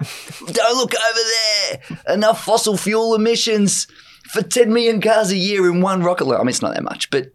Don't 0.00 0.76
look 0.76 0.94
over 0.94 1.20
there. 1.28 2.14
Enough 2.14 2.44
fossil 2.44 2.76
fuel 2.76 3.14
emissions 3.14 3.86
for 4.30 4.42
10 4.42 4.72
million 4.72 5.00
cars 5.00 5.30
a 5.30 5.36
year 5.36 5.70
in 5.70 5.80
one 5.80 6.02
rocket 6.02 6.24
launch. 6.26 6.40
I 6.40 6.42
mean, 6.42 6.48
it's 6.48 6.62
not 6.62 6.74
that 6.74 6.82
much, 6.82 7.10
but 7.10 7.32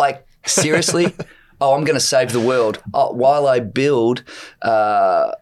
like, 0.00 0.26
seriously? 0.46 1.14
oh, 1.60 1.74
I'm 1.74 1.84
going 1.84 1.94
to 1.94 2.00
save 2.00 2.32
the 2.32 2.40
world. 2.40 2.82
Oh, 2.92 3.12
while 3.12 3.46
I 3.46 3.60
build 3.60 4.24
uh, 4.62 5.32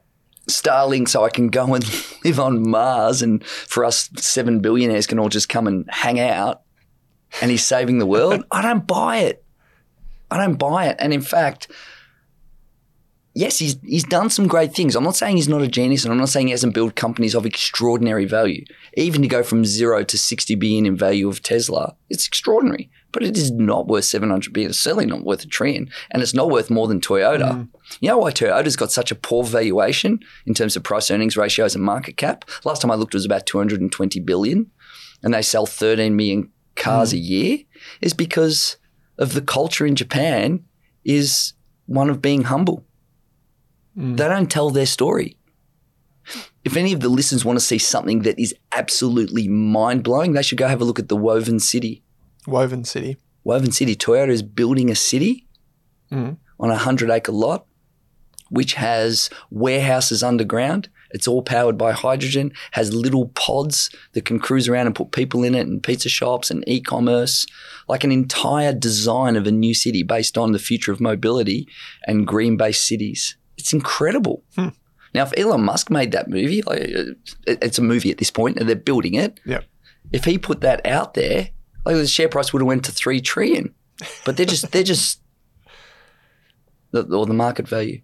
Starlink 0.49 1.09
so 1.09 1.25
I 1.25 1.31
can 1.31 1.49
go 1.49 1.75
and 1.75 1.85
live 2.25 2.41
on 2.41 2.69
Mars 2.69 3.23
and 3.23 3.45
for 3.45 3.85
us 3.85 4.11
seven 4.17 4.61
billionaires 4.61 5.07
can 5.07 5.19
all 5.19 5.29
just 5.29 5.49
come 5.49 5.67
and 5.67 5.89
hang 5.91 6.19
out 6.19 6.63
and 7.41 7.51
he's 7.51 7.65
saving 7.65 7.99
the 7.99 8.07
world. 8.07 8.45
I 8.51 8.63
don't 8.63 8.87
buy 8.87 9.19
it. 9.19 9.45
I 10.31 10.37
don't 10.39 10.57
buy 10.57 10.87
it. 10.87 10.97
And 10.99 11.13
in 11.13 11.21
fact, 11.21 11.71
yes, 13.35 13.59
he's 13.59 13.77
he's 13.83 14.05
done 14.05 14.31
some 14.31 14.47
great 14.47 14.75
things. 14.75 14.95
I'm 14.97 15.05
not 15.05 15.17
saying 15.17 15.37
he's 15.37 15.49
not 15.49 15.63
a 15.63 15.69
genius, 15.69 16.05
and 16.05 16.13
I'm 16.13 16.19
not 16.19 16.29
saying 16.29 16.49
he 16.49 16.51
hasn't 16.51 16.75
built 16.75 16.97
companies 16.97 17.35
of 17.35 17.47
extraordinary 17.47 18.27
value. 18.27 18.65
Even 18.95 19.23
to 19.23 19.29
go 19.29 19.43
from 19.43 19.65
zero 19.65 20.05
to 20.05 20.19
60 20.19 20.55
billion 20.57 20.87
in 20.87 20.97
value 20.97 21.29
of 21.29 21.43
Tesla, 21.43 21.95
it's 22.11 22.27
extraordinary. 22.27 22.91
But 23.13 23.23
it 23.23 23.37
is 23.37 23.51
not 23.51 23.87
worth 23.87 24.05
700 24.05 24.53
billion. 24.53 24.71
It's 24.71 24.81
certainly 24.81 25.07
not 25.07 25.25
worth 25.25 25.43
a 25.43 25.47
trillion. 25.47 25.91
And 26.11 26.23
it's 26.23 26.35
not 26.35 26.51
worth 26.51 26.71
more 26.71 26.87
than 26.87 27.01
Toyota. 27.01 27.53
Mm. 27.53 27.69
You 28.01 28.11
know 28.11 28.19
why 28.19 28.33
Toyota's 28.33 28.77
got 28.77 28.93
such 28.93 29.11
a 29.11 29.15
poor 29.15 29.45
valuation 29.45 30.21
in 30.47 30.55
terms 30.55 30.77
of 30.77 30.83
price 30.83 31.11
earnings 31.11 31.37
ratios 31.37 31.75
and 31.75 31.83
market 31.83 32.17
cap? 32.17 32.45
Last 32.65 32.83
time 32.83 32.91
I 32.91 32.97
looked, 32.97 33.15
it 33.15 33.17
was 33.17 33.25
about 33.25 33.47
220 33.47 34.21
billion, 34.21 34.71
and 35.23 35.33
they 35.33 35.43
sell 35.43 35.67
13 35.67 36.15
million 36.17 36.51
cars 36.77 37.11
mm. 37.11 37.15
a 37.15 37.19
year, 37.19 37.59
is 38.01 38.13
because 38.13 38.77
of 39.19 39.33
the 39.33 39.43
culture 39.43 39.87
in 39.87 39.97
Japan 39.97 40.65
is 41.05 41.55
one 41.87 42.11
of 42.11 42.21
being 42.21 42.43
humble. 42.45 42.85
Mm. 43.97 44.17
They 44.19 44.29
don't 44.29 44.51
tell 44.51 44.71
their 44.71 44.87
story. 44.87 45.37
If 46.63 46.77
any 46.77 46.93
of 46.93 47.01
the 47.01 47.09
listeners 47.09 47.45
want 47.45 47.59
to 47.59 47.65
see 47.65 47.79
something 47.79 48.21
that 48.23 48.39
is 48.39 48.55
absolutely 48.73 49.49
mind 49.49 50.05
blowing, 50.05 50.33
they 50.33 50.43
should 50.43 50.59
go 50.59 50.69
have 50.69 50.83
a 50.83 50.85
look 50.85 50.99
at 50.99 51.09
the 51.09 51.17
Woven 51.17 51.59
City. 51.59 52.03
Woven 52.47 52.85
City. 52.85 53.17
Woven 53.45 53.73
City, 53.73 53.97
Toyota 53.97 54.31
is 54.31 54.43
building 54.43 54.91
a 54.91 54.95
city 54.95 55.47
Mhm. 56.13 56.37
on 56.61 56.71
a 56.71 56.77
100 56.77 57.11
acre 57.11 57.33
lot, 57.33 57.67
which 58.51 58.75
has 58.75 59.31
warehouses 59.51 60.23
underground. 60.23 60.89
It's 61.11 61.27
all 61.27 61.43
powered 61.43 61.79
by 61.79 61.93
hydrogen, 61.93 62.53
has 62.73 62.93
little 62.93 63.29
pods 63.29 63.89
that 64.13 64.27
can 64.27 64.39
cruise 64.39 64.69
around 64.69 64.87
and 64.87 64.95
put 64.95 65.11
people 65.13 65.43
in 65.43 65.55
it, 65.55 65.67
and 65.67 65.83
pizza 65.83 66.09
shops 66.11 66.51
and 66.51 66.63
e 66.67 66.81
commerce, 66.81 67.47
like 67.89 68.05
an 68.05 68.13
entire 68.13 68.75
design 68.75 69.35
of 69.37 69.47
a 69.47 69.51
new 69.51 69.73
city 69.75 70.03
based 70.03 70.37
on 70.37 70.53
the 70.53 70.59
future 70.59 70.93
of 70.93 71.01
mobility 71.01 71.67
and 72.07 72.27
green 72.27 72.57
based 72.59 72.87
cities. 72.87 73.37
It's 73.57 73.73
incredible. 73.73 74.45
Now, 75.15 75.25
if 75.25 75.33
Elon 75.39 75.63
Musk 75.65 75.89
made 75.91 76.13
that 76.13 76.29
movie, 76.29 76.61
like, 76.63 76.91
it's 77.47 77.79
a 77.79 77.83
movie 77.83 78.11
at 78.11 78.19
this 78.19 78.31
point, 78.31 78.59
and 78.59 78.69
they're 78.69 78.77
building 78.77 79.15
it. 79.15 79.41
Yep. 79.47 79.65
If 80.13 80.25
he 80.27 80.37
put 80.37 80.61
that 80.61 80.85
out 80.87 81.15
there, 81.15 81.49
like 81.89 82.03
the 82.03 82.07
share 82.07 82.29
price 82.29 82.53
would 82.53 82.61
have 82.61 82.67
went 82.67 82.85
to 82.85 82.93
three 82.93 83.21
trillion. 83.21 83.75
But 84.25 84.37
they're 84.37 84.47
just 84.47 84.71
they're 84.71 84.83
just 84.83 85.21
the, 86.91 87.03
or 87.05 87.27
the 87.27 87.35
market 87.35 87.67
value. 87.67 88.03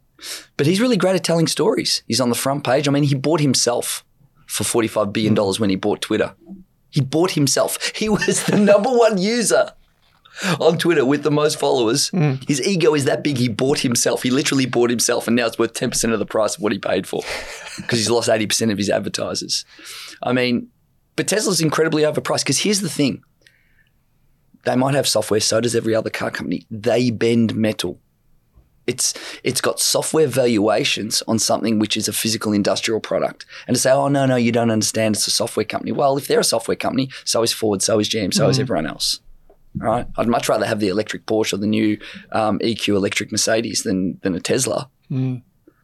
But 0.57 0.67
he's 0.67 0.81
really 0.81 0.97
great 0.97 1.17
at 1.17 1.25
telling 1.25 1.47
stories. 1.47 2.03
He's 2.07 2.21
on 2.21 2.29
the 2.29 2.35
front 2.35 2.65
page. 2.65 2.89
I 2.89 2.91
mean, 2.91 3.05
he 3.05 3.15
bought 3.15 3.41
himself 3.41 4.05
for 4.47 4.65
forty 4.65 4.89
five 4.89 5.13
billion 5.13 5.35
dollars 5.35 5.61
when 5.61 5.71
he 5.71 5.77
bought 5.77 6.01
Twitter. 6.01 6.35
He 6.91 7.01
bought 7.01 7.33
himself. 7.33 7.79
He 7.97 8.09
was 8.09 8.45
the 8.45 8.59
number 8.59 8.91
one 8.91 9.19
user 9.19 9.73
on 10.61 10.79
Twitter 10.79 11.05
with 11.05 11.23
the 11.23 11.31
most 11.31 11.59
followers. 11.59 12.09
Hmm. 12.09 12.35
His 12.47 12.61
ego 12.67 12.95
is 12.95 13.05
that 13.05 13.23
big. 13.23 13.37
He 13.39 13.49
bought 13.49 13.81
himself. 13.81 14.23
He 14.23 14.31
literally 14.31 14.67
bought 14.67 14.91
himself, 14.91 15.27
and 15.27 15.37
now 15.37 15.47
it's 15.47 15.59
worth 15.59 15.75
ten 15.75 15.91
percent 15.91 16.13
of 16.13 16.19
the 16.19 16.27
price 16.27 16.57
of 16.57 16.63
what 16.63 16.73
he 16.73 16.79
paid 16.79 17.07
for 17.07 17.23
because 17.77 17.99
he's 17.99 18.11
lost 18.11 18.29
eighty 18.29 18.47
percent 18.47 18.73
of 18.73 18.79
his 18.79 18.91
advertisers. 18.91 19.65
I 20.23 20.33
mean, 20.33 20.69
but 21.17 21.29
Tesla's 21.29 21.61
incredibly 21.61 22.03
overpriced 22.03 22.41
because 22.41 22.59
here's 22.59 22.81
the 22.81 22.89
thing: 22.89 23.23
they 24.65 24.77
might 24.77 24.95
have 24.95 25.07
software. 25.09 25.41
So 25.41 25.61
does 25.61 25.77
every 25.77 25.95
other 25.95 26.11
car 26.11 26.31
company. 26.31 26.67
They 26.71 27.11
bend 27.11 27.55
metal. 27.55 28.01
It's 28.87 29.15
it's 29.43 29.63
got 29.63 29.81
software 29.81 30.27
valuations 30.27 31.23
on 31.27 31.39
something 31.39 31.79
which 31.79 31.97
is 31.97 32.07
a 32.07 32.13
physical 32.13 32.53
industrial 32.53 33.01
product, 33.01 33.47
and 33.67 33.75
to 33.75 33.81
say, 33.81 33.91
oh 33.91 34.09
no 34.09 34.27
no, 34.27 34.37
you 34.37 34.53
don't 34.53 34.71
understand. 34.71 35.17
It's 35.17 35.27
a 35.27 35.31
software 35.31 35.65
company. 35.65 35.93
Well, 35.93 36.19
if 36.19 36.29
they're 36.29 36.41
a 36.41 36.45
software 36.45 36.77
company, 36.77 37.09
so 37.25 37.43
is 37.43 37.53
Ford, 37.53 37.81
so 37.81 37.99
is 37.99 38.11
GM, 38.11 38.35
so 38.35 38.49
is 38.49 38.59
everyone 38.59 38.87
else. 38.87 39.21
All 39.81 39.89
right, 39.89 40.07
I'd 40.17 40.29
much 40.29 40.49
rather 40.51 40.67
have 40.67 40.81
the 40.81 40.89
electric 40.89 41.25
Porsche 41.25 41.55
or 41.55 41.57
the 41.57 41.67
new 41.67 41.99
um, 42.33 42.59
EQ 42.59 42.89
electric 42.95 43.33
Mercedes 43.33 43.85
than 43.85 44.19
than 44.23 44.35
a 44.35 44.41
Tesla. 44.41 44.91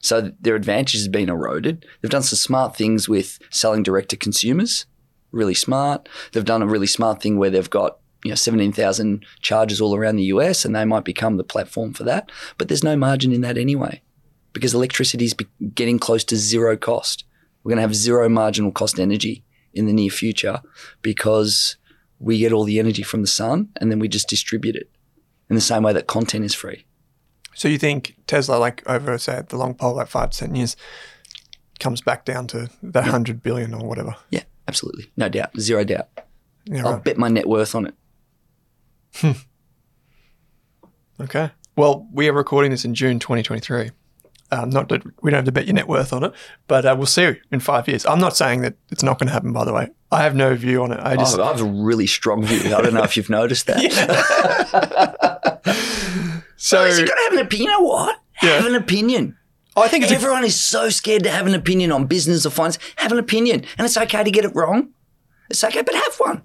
So 0.02 0.32
their 0.40 0.54
advantage 0.54 0.92
has 0.92 1.08
been 1.08 1.28
eroded. 1.30 1.86
They've 2.00 2.10
done 2.10 2.22
some 2.22 2.36
smart 2.36 2.76
things 2.76 3.08
with 3.08 3.38
selling 3.50 3.82
direct 3.82 4.10
to 4.10 4.16
consumers, 4.16 4.86
really 5.32 5.54
smart. 5.54 6.08
They've 6.32 6.44
done 6.44 6.62
a 6.62 6.66
really 6.66 6.86
smart 6.86 7.22
thing 7.22 7.38
where 7.38 7.50
they've 7.50 7.68
got 7.68 7.98
you 8.24 8.30
know 8.30 8.34
17,000 8.34 9.24
chargers 9.40 9.80
all 9.80 9.94
around 9.94 10.16
the 10.16 10.24
US 10.24 10.64
and 10.64 10.74
they 10.74 10.84
might 10.84 11.04
become 11.04 11.36
the 11.36 11.44
platform 11.44 11.92
for 11.92 12.04
that. 12.04 12.30
But 12.58 12.68
there's 12.68 12.84
no 12.84 12.96
margin 12.96 13.32
in 13.32 13.40
that 13.42 13.58
anyway 13.58 14.02
because 14.52 14.74
electricity 14.74 15.24
is 15.24 15.34
getting 15.74 15.98
close 15.98 16.24
to 16.24 16.36
zero 16.36 16.76
cost. 16.76 17.24
We're 17.62 17.70
going 17.70 17.78
to 17.78 17.82
have 17.82 17.94
zero 17.94 18.28
marginal 18.28 18.72
cost 18.72 18.98
energy 18.98 19.44
in 19.72 19.86
the 19.86 19.92
near 19.92 20.10
future 20.10 20.60
because 21.02 21.76
we 22.18 22.38
get 22.38 22.52
all 22.52 22.64
the 22.64 22.78
energy 22.78 23.02
from 23.02 23.22
the 23.22 23.26
sun 23.26 23.68
and 23.80 23.90
then 23.90 23.98
we 23.98 24.08
just 24.08 24.28
distribute 24.28 24.76
it 24.76 24.90
in 25.48 25.54
the 25.54 25.60
same 25.60 25.82
way 25.82 25.92
that 25.92 26.06
content 26.06 26.44
is 26.44 26.54
free. 26.54 26.84
So 27.54 27.68
you 27.68 27.78
think 27.78 28.16
Tesla, 28.26 28.56
like 28.56 28.82
over 28.88 29.18
say 29.18 29.42
the 29.48 29.56
long 29.56 29.74
pole, 29.74 29.96
like 29.96 30.08
five 30.08 30.30
to 30.30 30.38
ten 30.38 30.54
years, 30.54 30.76
comes 31.78 32.00
back 32.00 32.24
down 32.24 32.46
to 32.48 32.70
that 32.82 33.04
hundred 33.04 33.42
billion 33.42 33.74
or 33.74 33.86
whatever? 33.86 34.14
Yeah, 34.30 34.44
absolutely. 34.68 35.10
No 35.16 35.28
doubt. 35.28 35.58
Zero 35.58 35.84
doubt. 35.84 36.08
Yeah, 36.66 36.86
I'll 36.86 36.98
bet 36.98 37.18
my 37.18 37.28
net 37.28 37.46
worth 37.46 37.74
on 37.74 37.86
it. 37.86 37.94
Okay. 41.20 41.50
Well, 41.76 42.08
we 42.12 42.28
are 42.28 42.32
recording 42.32 42.70
this 42.70 42.84
in 42.84 42.94
June 42.94 43.18
2023. 43.18 43.90
Um, 44.52 44.70
not 44.70 44.88
that 44.88 45.02
we 45.22 45.30
don't 45.30 45.38
have 45.38 45.44
to 45.44 45.52
bet 45.52 45.66
your 45.66 45.74
net 45.74 45.86
worth 45.86 46.12
on 46.12 46.24
it, 46.24 46.32
but 46.66 46.84
uh, 46.84 46.94
we'll 46.96 47.06
see 47.06 47.34
in 47.52 47.60
five 47.60 47.86
years. 47.86 48.04
I'm 48.04 48.18
not 48.18 48.36
saying 48.36 48.62
that 48.62 48.74
it's 48.90 49.04
not 49.04 49.18
going 49.18 49.28
to 49.28 49.32
happen. 49.32 49.52
By 49.52 49.64
the 49.64 49.72
way, 49.72 49.90
I 50.10 50.22
have 50.22 50.34
no 50.34 50.56
view 50.56 50.82
on 50.82 50.90
it. 50.92 50.98
I 51.00 51.14
just 51.16 51.38
I 51.38 51.46
have 51.46 51.60
a 51.60 51.64
really 51.64 52.08
strong 52.08 52.42
view. 52.42 52.74
I 52.74 52.80
don't 52.80 52.94
know 52.94 53.04
if 53.04 53.16
you've 53.16 53.30
noticed 53.30 53.66
that. 53.66 53.78
so 56.56 56.84
you've 56.84 57.06
got 57.06 57.14
to 57.14 57.22
have 57.24 57.32
an 57.34 57.46
opinion. 57.46 57.70
You 57.70 57.78
know 57.78 57.84
what? 57.84 58.20
Yeah. 58.42 58.56
Have 58.56 58.66
an 58.66 58.74
opinion. 58.74 59.36
I 59.76 59.86
think 59.86 60.02
it's 60.02 60.12
a, 60.12 60.16
Everyone 60.16 60.44
is 60.44 60.58
so 60.58 60.90
scared 60.90 61.22
to 61.24 61.30
have 61.30 61.46
an 61.46 61.54
opinion 61.54 61.92
on 61.92 62.06
business 62.06 62.44
or 62.44 62.50
finance. 62.50 62.78
Have 62.96 63.12
an 63.12 63.18
opinion. 63.18 63.64
And 63.78 63.84
it's 63.84 63.96
okay 63.96 64.24
to 64.24 64.30
get 64.30 64.44
it 64.44 64.54
wrong. 64.54 64.92
It's 65.48 65.62
okay, 65.62 65.82
but 65.82 65.94
have 65.94 66.16
one. 66.16 66.42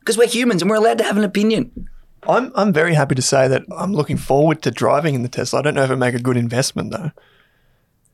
Because 0.00 0.18
we're 0.18 0.28
humans 0.28 0.60
and 0.60 0.70
we're 0.70 0.76
allowed 0.76 0.98
to 0.98 1.04
have 1.04 1.16
an 1.16 1.24
opinion. 1.24 1.88
I'm 2.28 2.52
I'm 2.54 2.72
very 2.72 2.94
happy 2.94 3.14
to 3.14 3.22
say 3.22 3.48
that 3.48 3.62
I'm 3.76 3.92
looking 3.92 4.16
forward 4.16 4.62
to 4.62 4.70
driving 4.70 5.14
in 5.14 5.22
the 5.22 5.28
Tesla. 5.28 5.58
I 5.60 5.62
don't 5.62 5.74
know 5.74 5.84
if 5.84 5.90
it 5.90 5.96
make 5.96 6.14
a 6.14 6.18
good 6.20 6.36
investment 6.36 6.92
though. 6.92 7.10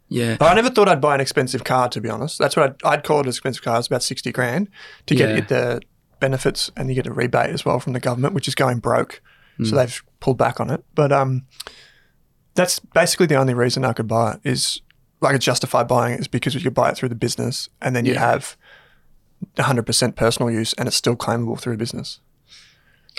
Yeah. 0.08 0.36
But 0.38 0.52
I 0.52 0.54
never 0.54 0.68
thought 0.70 0.88
I'd 0.88 1.00
buy 1.00 1.14
an 1.14 1.20
expensive 1.20 1.64
car. 1.64 1.88
To 1.88 2.00
be 2.00 2.08
honest, 2.10 2.38
that's 2.38 2.56
what 2.56 2.70
I'd, 2.84 2.84
I'd 2.84 3.04
call 3.04 3.18
it. 3.20 3.26
An 3.26 3.28
expensive 3.28 3.62
car. 3.62 3.78
It's 3.78 3.86
about 3.86 4.02
sixty 4.02 4.30
grand 4.32 4.68
to 5.06 5.14
get 5.14 5.30
Yeah. 5.30 5.40
the 5.46 5.80
benefits 6.20 6.70
and 6.76 6.88
you 6.88 6.94
get 6.94 7.06
a 7.06 7.12
rebate 7.12 7.50
as 7.50 7.64
well 7.64 7.80
from 7.80 7.92
the 7.94 8.00
government, 8.00 8.34
which 8.34 8.46
is 8.48 8.54
going 8.54 8.78
broke. 8.78 9.20
Hmm. 9.56 9.64
So 9.64 9.76
they've 9.76 10.02
pulled 10.20 10.38
back 10.38 10.60
on 10.60 10.70
it. 10.70 10.84
But 10.94 11.12
um, 11.12 11.46
that's 12.54 12.78
basically 12.78 13.26
the 13.26 13.36
only 13.36 13.54
reason 13.54 13.84
I 13.84 13.92
could 13.92 14.06
buy 14.08 14.34
it. 14.34 14.40
Is 14.44 14.80
like 15.20 15.34
it's 15.34 15.44
justified 15.44 15.88
buying 15.88 16.14
it 16.14 16.20
is 16.20 16.28
because 16.28 16.54
you 16.54 16.60
could 16.60 16.74
buy 16.74 16.90
it 16.90 16.96
through 16.96 17.08
the 17.08 17.14
business 17.14 17.68
and 17.80 17.94
then 17.96 18.04
you 18.04 18.12
Yeah. 18.14 18.20
have 18.32 18.56
100% 19.56 20.16
personal 20.16 20.50
use 20.50 20.72
and 20.74 20.86
it's 20.88 20.96
still 20.96 21.16
claimable 21.16 21.58
through 21.58 21.72
the 21.74 21.78
business. 21.78 22.20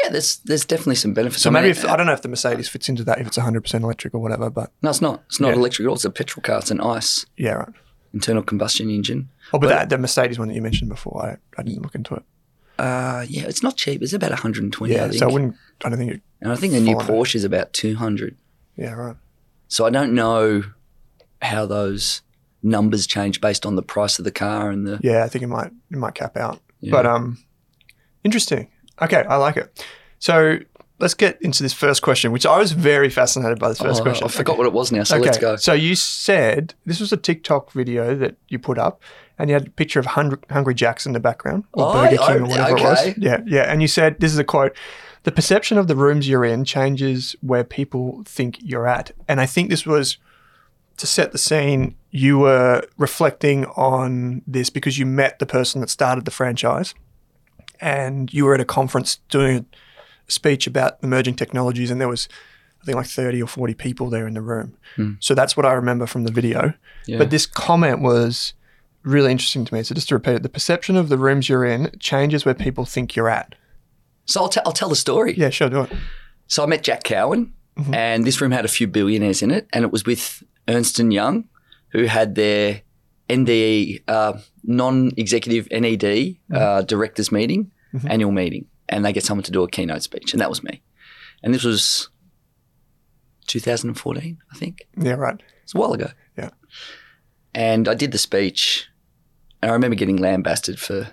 Yeah, 0.02 0.10
there's 0.10 0.38
there's 0.38 0.66
definitely 0.66 0.96
some 0.96 1.14
benefits. 1.14 1.44
So 1.44 1.50
I 1.50 1.54
maybe 1.54 1.70
if 1.70 1.86
I 1.86 1.96
don't 1.96 2.06
know 2.08 2.14
if 2.14 2.22
the 2.24 2.30
Mercedes 2.30 2.68
fits 2.70 2.90
into 2.90 3.04
that 3.04 3.20
if 3.20 3.28
it's 3.28 3.38
100% 3.38 3.84
electric 3.84 4.14
or 4.16 4.20
whatever, 4.20 4.50
but 4.50 4.72
No, 4.82 4.90
it's 4.90 5.02
not. 5.02 5.24
It's 5.28 5.40
not 5.40 5.50
Yeah. 5.50 5.56
electric 5.56 5.86
at 5.86 5.90
all. 5.90 5.96
It's 5.96 6.06
a 6.06 6.10
petrol 6.10 6.42
car. 6.42 6.60
It's 6.60 6.72
an 6.72 6.82
ICE, 6.82 7.26
yeah, 7.38 7.52
right. 7.54 7.70
internal 8.14 8.42
combustion 8.44 8.90
engine. 8.90 9.30
Oh, 9.54 9.60
but 9.60 9.68
that, 9.68 9.90
the 9.90 9.98
Mercedes 10.00 10.40
one 10.40 10.48
that 10.48 10.56
you 10.56 10.62
mentioned 10.62 10.90
before, 10.90 11.22
I, 11.24 11.38
I 11.60 11.64
didn't 11.64 11.84
look 11.84 11.94
into 11.96 12.16
it. 12.16 12.24
Uh, 12.80 13.24
yeah, 13.30 13.44
it's 13.44 13.62
not 13.62 13.78
cheap. 13.78 14.02
It's 14.02 14.14
about 14.14 14.32
120, 14.32 14.94
I 14.94 14.98
Yeah, 14.98 15.08
think. 15.10 15.20
so 15.20 15.30
I 15.30 15.32
wouldn't. 15.32 15.56
I 15.86 15.90
don't 15.90 16.00
think 16.00 16.12
it. 16.14 16.22
and 16.42 16.52
I 16.52 16.56
think 16.56 16.74
the 16.74 16.80
new 16.80 16.96
Porsche 16.96 17.36
is 17.36 17.44
about 17.44 17.72
200. 17.74 18.36
Yeah, 18.76 18.94
right. 18.94 19.16
So 19.68 19.86
I 19.86 19.92
don't 19.92 20.14
know 20.14 20.64
how 21.44 21.68
those 21.68 22.24
numbers 22.64 23.06
change 23.06 23.42
based 23.42 23.64
on 23.66 23.76
the 23.76 23.84
price 23.84 24.18
of 24.18 24.26
the 24.26 24.32
car 24.32 24.72
and 24.72 24.88
the. 24.88 25.00
Yeah, 25.04 25.24
I 25.24 25.28
think 25.30 25.44
it 25.44 25.48
might 25.48 25.68
it 25.92 25.98
might 25.98 26.16
cap 26.16 26.36
out. 26.36 26.60
Yeah. 26.80 26.92
But 26.92 27.06
um, 27.06 27.38
interesting. 28.24 28.68
Okay, 29.02 29.24
I 29.28 29.36
like 29.38 29.58
it. 29.58 29.86
So 30.20 30.60
let's 31.00 31.14
get 31.14 31.42
into 31.42 31.64
this 31.64 31.74
first 31.74 32.02
question, 32.02 32.32
which 32.32 32.46
I 32.46 32.58
was 32.58 32.72
very 32.72 33.10
fascinated 33.10 33.60
by. 33.60 33.70
This 33.70 33.80
first 33.80 34.02
Oh, 34.02 34.04
question. 34.04 34.26
I 34.26 34.30
forgot 34.30 34.58
what 34.58 34.68
it 34.68 34.74
was 34.74 34.92
now, 34.92 35.04
so 35.04 35.18
okay, 35.18 35.26
let's 35.26 35.38
go. 35.38 35.56
so 35.58 35.74
you 35.74 35.96
said 35.96 36.74
this 36.86 37.00
was 37.00 37.12
a 37.12 37.18
TikTok 37.18 37.72
video 37.72 38.16
that 38.16 38.36
you 38.50 38.60
put 38.60 38.78
up, 38.78 39.02
and 39.38 39.50
you 39.50 39.56
had 39.56 39.68
a 39.68 39.72
picture 39.72 40.00
of 40.00 40.06
Hungry, 40.06 40.38
Hungry 40.50 40.76
Jacks 40.76 41.06
in 41.06 41.14
the 41.14 41.20
background, 41.20 41.64
or 41.74 41.88
Oh, 41.88 41.94
Burger 41.94 42.18
King, 42.18 42.42
or 42.44 42.48
whatever 42.48 42.78
it 42.78 42.84
was. 42.84 43.18
Yeah, 43.18 43.40
yeah. 43.46 43.64
And 43.64 43.82
you 43.82 43.88
said 43.88 44.20
this 44.20 44.32
is 44.32 44.38
a 44.38 44.44
quote: 44.44 44.76
"The 45.24 45.32
perception 45.32 45.78
of 45.78 45.88
the 45.88 45.96
rooms 45.96 46.30
you're 46.30 46.46
in 46.46 46.64
changes 46.64 47.36
where 47.42 47.64
people 47.64 48.24
think 48.26 48.58
you're 48.62 48.88
at." 48.88 49.12
And 49.28 49.42
I 49.42 49.46
think 49.48 49.70
this 49.70 49.86
was 49.86 50.18
to 50.98 51.08
set 51.08 51.32
the 51.32 51.40
scene. 51.40 51.96
You 52.12 52.38
were 52.40 52.84
reflecting 52.98 53.66
on 53.66 54.44
this 54.46 54.70
because 54.70 55.00
you 55.00 55.06
met 55.08 55.40
the 55.40 55.48
person 55.48 55.82
that 55.82 55.90
started 55.90 56.26
the 56.26 56.32
franchise, 56.32 56.94
and 57.84 58.34
you 58.34 58.46
were 58.46 58.54
at 58.56 58.62
a 58.62 58.66
conference 58.66 59.18
doing 59.30 59.66
a 60.28 60.32
speech 60.32 60.66
about 60.68 60.98
emerging 61.04 61.36
technologies, 61.36 61.92
and 61.92 62.00
there 62.02 62.08
was. 62.10 62.28
I 62.82 62.86
think 62.86 62.98
like 62.98 63.08
30 63.08 63.42
or 63.42 63.48
40 63.48 63.76
people 63.76 64.10
there 64.10 64.28
in 64.28 64.34
the 64.34 64.42
room. 64.42 64.76
So 65.22 65.34
that's 65.34 65.56
what 65.56 65.66
I 65.66 65.72
remember 65.72 66.06
from 66.06 66.26
the 66.26 66.34
video. 66.34 66.74
Yeah. 67.08 67.18
But 67.18 67.30
this 67.30 67.46
comment 67.46 68.02
was 68.02 68.54
really 69.04 69.32
interesting 69.32 69.64
to 69.64 69.74
me. 69.74 69.84
So 69.84 69.96
just 69.96 70.10
to 70.10 70.16
repeat 70.16 70.36
it, 70.36 70.44
the 70.44 70.50
perception 70.50 70.98
of 70.98 71.08
the 71.08 71.18
rooms 71.18 71.48
you're 71.48 71.64
in 71.64 71.92
changes 72.02 72.44
where 72.44 72.54
people 72.54 72.84
think 72.84 73.16
you're 73.16 73.30
at. 73.30 73.56
So 74.26 74.42
I'll, 74.42 74.50
t- 74.50 74.60
I'll 74.66 74.74
tell 74.74 74.90
the 74.90 74.98
story. 74.98 75.34
Yeah, 75.38 75.50
sure, 75.50 75.70
do 75.70 75.84
it. 75.84 75.94
So 76.48 76.62
I 76.62 76.66
met 76.66 76.84
Jack 76.84 77.04
Cowin, 77.04 77.52
Mm-hmm. 77.78 77.94
and 77.94 78.26
this 78.28 78.42
room 78.42 78.52
had 78.52 78.66
a 78.66 78.68
few 78.68 78.86
billionaires 78.88 79.42
in 79.42 79.50
it, 79.50 79.66
and 79.72 79.86
it 79.86 79.92
was 79.94 80.04
with 80.06 80.44
Ernst 80.68 81.00
and 81.00 81.14
Young, 81.14 81.48
who 81.94 82.04
had 82.04 82.36
their 82.36 82.82
NDE 83.36 84.04
uh, 84.08 84.34
non-executive 84.64 85.68
NED 85.72 86.00
Mm-hmm. 86.02 86.56
uh, 86.56 86.82
directors 86.84 87.32
meeting, 87.32 87.72
annual 88.08 88.32
meeting, 88.32 88.66
and 88.90 89.04
they 89.06 89.14
get 89.14 89.24
someone 89.24 89.44
to 89.44 89.52
do 89.52 89.64
a 89.64 89.68
keynote 89.70 90.04
speech, 90.04 90.34
and 90.34 90.42
that 90.42 90.50
was 90.50 90.64
me. 90.64 90.82
And 91.42 91.54
this 91.54 91.64
was 91.64 92.10
2014, 93.48 94.38
I 94.52 94.58
think. 94.58 94.88
Yeah, 94.98 95.14
right. 95.14 95.42
It's 95.64 95.76
a 95.76 95.78
while 95.78 95.94
ago. 95.94 96.10
Yeah. 96.38 96.50
And 97.54 97.88
I 97.88 97.94
did 97.94 98.12
the 98.12 98.18
speech, 98.18 98.88
and 99.62 99.70
I 99.72 99.74
remember 99.74 99.96
getting 99.96 100.18
lambasted 100.18 100.80
for, 100.80 101.08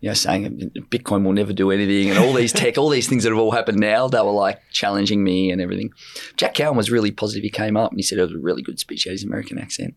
you 0.00 0.08
know, 0.08 0.14
saying 0.14 0.70
Bitcoin 0.90 1.24
will 1.24 1.32
never 1.32 1.52
do 1.52 1.70
anything, 1.70 2.10
and 2.10 2.18
all 2.18 2.32
these 2.32 2.52
tech, 2.60 2.78
all 2.78 2.88
these 2.88 3.08
things 3.08 3.22
that 3.24 3.30
have 3.30 3.38
all 3.38 3.50
happened 3.52 3.78
now. 3.78 4.08
They 4.08 4.20
were 4.20 4.30
like 4.30 4.60
challenging 4.72 5.22
me 5.22 5.50
and 5.50 5.60
everything. 5.60 5.90
Jack 6.36 6.54
Cowin 6.54 6.76
was 6.76 6.90
really 6.90 7.10
positive. 7.10 7.42
He 7.42 7.50
came 7.50 7.76
up 7.76 7.90
and 7.92 7.98
he 7.98 8.02
said 8.02 8.18
it 8.18 8.22
was 8.22 8.32
a 8.32 8.38
really 8.38 8.62
good 8.62 8.78
speech. 8.78 9.02
He 9.04 9.10
had 9.10 9.14
his 9.14 9.24
American 9.24 9.58
accent, 9.58 9.94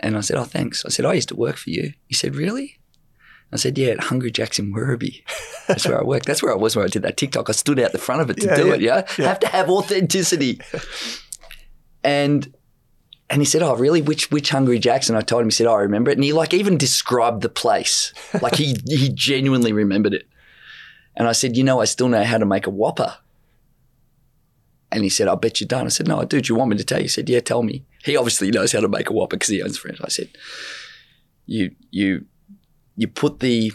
and 0.00 0.16
I 0.16 0.20
said, 0.20 0.36
"Oh, 0.36 0.44
thanks." 0.44 0.84
I 0.84 0.88
said, 0.90 1.04
"I 1.04 1.14
used 1.14 1.28
to 1.28 1.36
work 1.36 1.56
for 1.56 1.70
you." 1.70 1.92
He 2.06 2.14
said, 2.14 2.34
"Really?" 2.36 2.78
I 3.52 3.56
said, 3.56 3.78
"Yeah, 3.78 3.88
at 3.88 4.00
Hungry 4.04 4.30
Jack's 4.30 4.58
in 4.58 4.72
Werribee. 4.74 5.22
That's 5.66 5.86
where 5.86 5.98
I 5.98 6.02
worked. 6.04 6.26
That's 6.26 6.42
where 6.42 6.52
I 6.52 6.56
was 6.56 6.76
when 6.76 6.84
I 6.84 6.88
did 6.88 7.02
that 7.02 7.16
TikTok. 7.16 7.48
I 7.48 7.52
stood 7.52 7.78
out 7.80 7.92
the 7.92 7.98
front 7.98 8.20
of 8.22 8.30
it 8.30 8.36
to 8.38 8.46
Yeah, 8.46 8.56
do 8.56 8.66
yeah, 8.68 8.74
it. 8.74 8.80
Yeah? 8.80 9.06
yeah. 9.18 9.28
have 9.28 9.40
to 9.40 9.48
have 9.48 9.68
authenticity." 9.70 10.60
and 12.04 12.52
and 13.30 13.42
he 13.42 13.44
said, 13.46 13.62
"Oh, 13.62 13.74
really? 13.76 14.00
Which 14.02 14.30
which 14.30 14.50
Hungry 14.50 14.78
Jacks?" 14.78 15.08
And 15.08 15.18
I 15.18 15.20
told 15.22 15.42
him. 15.42 15.48
He 15.48 15.52
said, 15.52 15.66
oh, 15.66 15.74
"I 15.74 15.80
remember 15.82 16.10
it." 16.10 16.16
And 16.16 16.24
he 16.24 16.32
like 16.32 16.54
even 16.54 16.78
described 16.78 17.42
the 17.42 17.48
place, 17.48 18.12
like 18.42 18.54
he 18.56 18.76
he 18.86 19.10
genuinely 19.12 19.72
remembered 19.72 20.14
it. 20.14 20.26
And 21.16 21.26
I 21.28 21.32
said, 21.32 21.56
"You 21.56 21.64
know, 21.64 21.80
I 21.80 21.84
still 21.84 22.08
know 22.08 22.22
how 22.24 22.38
to 22.38 22.46
make 22.46 22.66
a 22.66 22.70
Whopper." 22.70 23.16
And 24.90 25.02
he 25.04 25.10
said, 25.10 25.28
"I 25.28 25.34
bet 25.34 25.60
you 25.60 25.66
don't." 25.66 25.86
I 25.86 25.88
said, 25.88 26.08
"No, 26.08 26.20
I 26.20 26.24
do. 26.24 26.40
Do 26.40 26.52
you 26.52 26.58
want 26.58 26.70
me 26.70 26.76
to 26.78 26.84
tell 26.84 26.98
you?" 26.98 27.04
He 27.04 27.08
said, 27.08 27.28
"Yeah, 27.28 27.40
tell 27.40 27.62
me." 27.62 27.84
He 28.04 28.16
obviously 28.16 28.50
knows 28.50 28.72
how 28.72 28.80
to 28.80 28.88
make 28.88 29.10
a 29.10 29.12
Whopper 29.12 29.36
because 29.36 29.48
he 29.48 29.62
owns 29.62 29.76
a 29.76 29.80
franchise. 29.80 30.04
I 30.04 30.08
said, 30.08 30.28
"You 31.46 31.74
you 31.90 32.26
you 32.96 33.08
put 33.08 33.40
the 33.40 33.72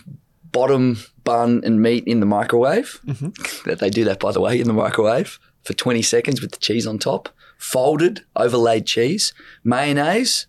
bottom 0.52 0.98
bun 1.24 1.62
and 1.66 1.82
meat 1.82 2.06
in 2.06 2.22
the 2.22 2.26
microwave. 2.26 3.00
Mm-hmm. 3.06 3.30
That 3.70 3.80
they 3.80 3.90
do 3.90 4.04
that, 4.06 4.20
by 4.20 4.32
the 4.32 4.42
way, 4.42 4.60
in 4.60 4.68
the 4.68 4.74
microwave 4.74 5.40
for 5.64 5.74
20 5.74 6.02
seconds 6.02 6.42
with 6.42 6.52
the 6.52 6.58
cheese 6.58 6.86
on 6.86 7.00
top. 7.00 7.30
Folded, 7.58 8.26
overlaid 8.36 8.86
cheese, 8.86 9.34
mayonnaise. 9.64 10.48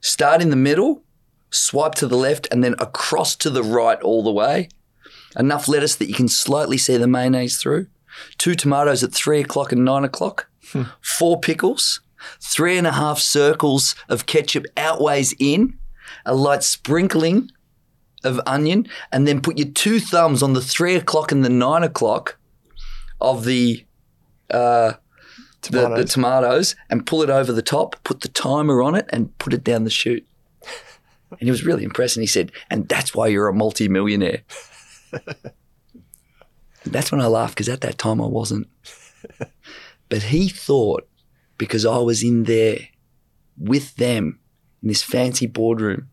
Start 0.00 0.40
in 0.40 0.48
the 0.50 0.56
middle, 0.56 1.02
swipe 1.50 1.94
to 1.96 2.06
the 2.06 2.16
left, 2.16 2.48
and 2.50 2.64
then 2.64 2.74
across 2.78 3.36
to 3.36 3.50
the 3.50 3.62
right 3.62 4.00
all 4.00 4.22
the 4.22 4.32
way. 4.32 4.68
Enough 5.38 5.68
lettuce 5.68 5.96
that 5.96 6.08
you 6.08 6.14
can 6.14 6.28
slightly 6.28 6.78
see 6.78 6.96
the 6.96 7.06
mayonnaise 7.06 7.58
through. 7.58 7.88
Two 8.38 8.54
tomatoes 8.54 9.04
at 9.04 9.12
three 9.12 9.40
o'clock 9.40 9.72
and 9.72 9.84
nine 9.84 10.04
o'clock. 10.04 10.48
Hmm. 10.72 10.84
Four 11.02 11.38
pickles. 11.40 12.00
Three 12.40 12.78
and 12.78 12.86
a 12.86 12.92
half 12.92 13.18
circles 13.18 13.94
of 14.08 14.26
ketchup 14.26 14.64
outways 14.76 15.34
in. 15.38 15.78
A 16.24 16.34
light 16.34 16.62
sprinkling 16.62 17.50
of 18.24 18.40
onion, 18.46 18.88
and 19.12 19.26
then 19.26 19.40
put 19.40 19.58
your 19.58 19.68
two 19.68 20.00
thumbs 20.00 20.42
on 20.42 20.52
the 20.52 20.60
three 20.60 20.94
o'clock 20.94 21.30
and 21.30 21.44
the 21.44 21.50
nine 21.50 21.82
o'clock 21.82 22.38
of 23.20 23.44
the 23.44 23.84
uh, 24.50 24.94
the, 25.62 25.70
the 25.70 25.82
Tomatoes. 25.82 26.12
tomatoes, 26.12 26.76
and 26.90 27.06
pull 27.06 27.22
it 27.22 27.30
over 27.30 27.52
the 27.52 27.62
top. 27.62 27.96
Put 28.04 28.20
the 28.20 28.28
timer 28.28 28.82
on 28.82 28.94
it, 28.94 29.06
and 29.12 29.36
put 29.38 29.52
it 29.52 29.64
down 29.64 29.84
the 29.84 29.90
chute. 29.90 30.26
And 31.28 31.40
he 31.40 31.50
was 31.50 31.64
really 31.66 31.82
impressed, 31.82 32.16
and 32.16 32.22
he 32.22 32.28
said, 32.28 32.52
"And 32.70 32.88
that's 32.88 33.12
why 33.12 33.26
you're 33.26 33.48
a 33.48 33.52
multi-millionaire." 33.52 34.42
That's 36.84 37.10
when 37.10 37.20
I 37.20 37.26
laughed 37.26 37.56
because 37.56 37.68
at 37.68 37.80
that 37.80 37.98
time 37.98 38.20
I 38.20 38.26
wasn't. 38.26 38.68
But 40.08 40.22
he 40.22 40.48
thought 40.48 41.08
because 41.58 41.86
I 41.86 41.98
was 41.98 42.22
in 42.22 42.44
there 42.44 42.78
with 43.58 43.96
them 43.96 44.38
in 44.82 44.88
this 44.88 45.02
fancy 45.02 45.46
boardroom, 45.46 46.08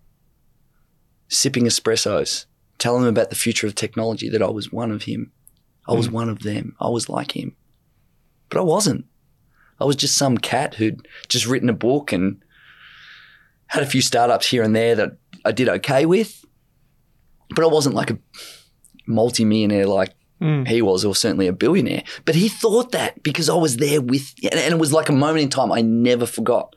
sipping 1.27 1.65
espressos, 1.65 2.45
telling 2.77 3.03
them 3.03 3.09
about 3.09 3.29
the 3.29 3.35
future 3.35 3.67
of 3.67 3.75
technology, 3.75 4.29
that 4.29 4.41
I 4.41 4.49
was 4.49 4.71
one 4.71 4.91
of 4.91 5.03
him. 5.03 5.31
I 5.87 5.93
was 5.93 6.07
hmm. 6.07 6.13
one 6.13 6.29
of 6.29 6.39
them. 6.39 6.75
I 6.79 6.89
was 6.89 7.09
like 7.09 7.35
him. 7.35 7.55
But 8.49 8.59
I 8.59 8.63
wasn't. 8.63 9.05
I 9.79 9.85
was 9.85 9.95
just 9.95 10.17
some 10.17 10.37
cat 10.37 10.75
who'd 10.75 11.07
just 11.27 11.45
written 11.45 11.69
a 11.69 11.73
book 11.73 12.13
and 12.13 12.43
had 13.67 13.83
a 13.83 13.87
few 13.87 14.01
startups 14.01 14.47
here 14.47 14.63
and 14.63 14.75
there 14.75 14.95
that 14.95 15.17
I 15.43 15.51
did 15.51 15.67
okay 15.67 16.05
with. 16.05 16.45
But 17.49 17.63
I 17.63 17.67
wasn't 17.67 17.95
like 17.95 18.11
a 18.11 18.19
multi-millionaire 19.07 19.87
like 19.87 20.13
Mm. 20.41 20.67
he 20.67 20.81
was, 20.81 21.05
or 21.05 21.15
certainly 21.15 21.47
a 21.47 21.53
billionaire. 21.53 22.03
But 22.25 22.35
he 22.35 22.49
thought 22.49 22.91
that 22.91 23.23
because 23.23 23.49
I 23.49 23.55
was 23.55 23.77
there 23.77 24.01
with, 24.01 24.33
and 24.43 24.59
and 24.59 24.73
it 24.73 24.79
was 24.79 24.91
like 24.91 25.09
a 25.09 25.13
moment 25.13 25.43
in 25.43 25.49
time 25.49 25.71
I 25.71 25.81
never 25.81 26.25
forgot. 26.25 26.75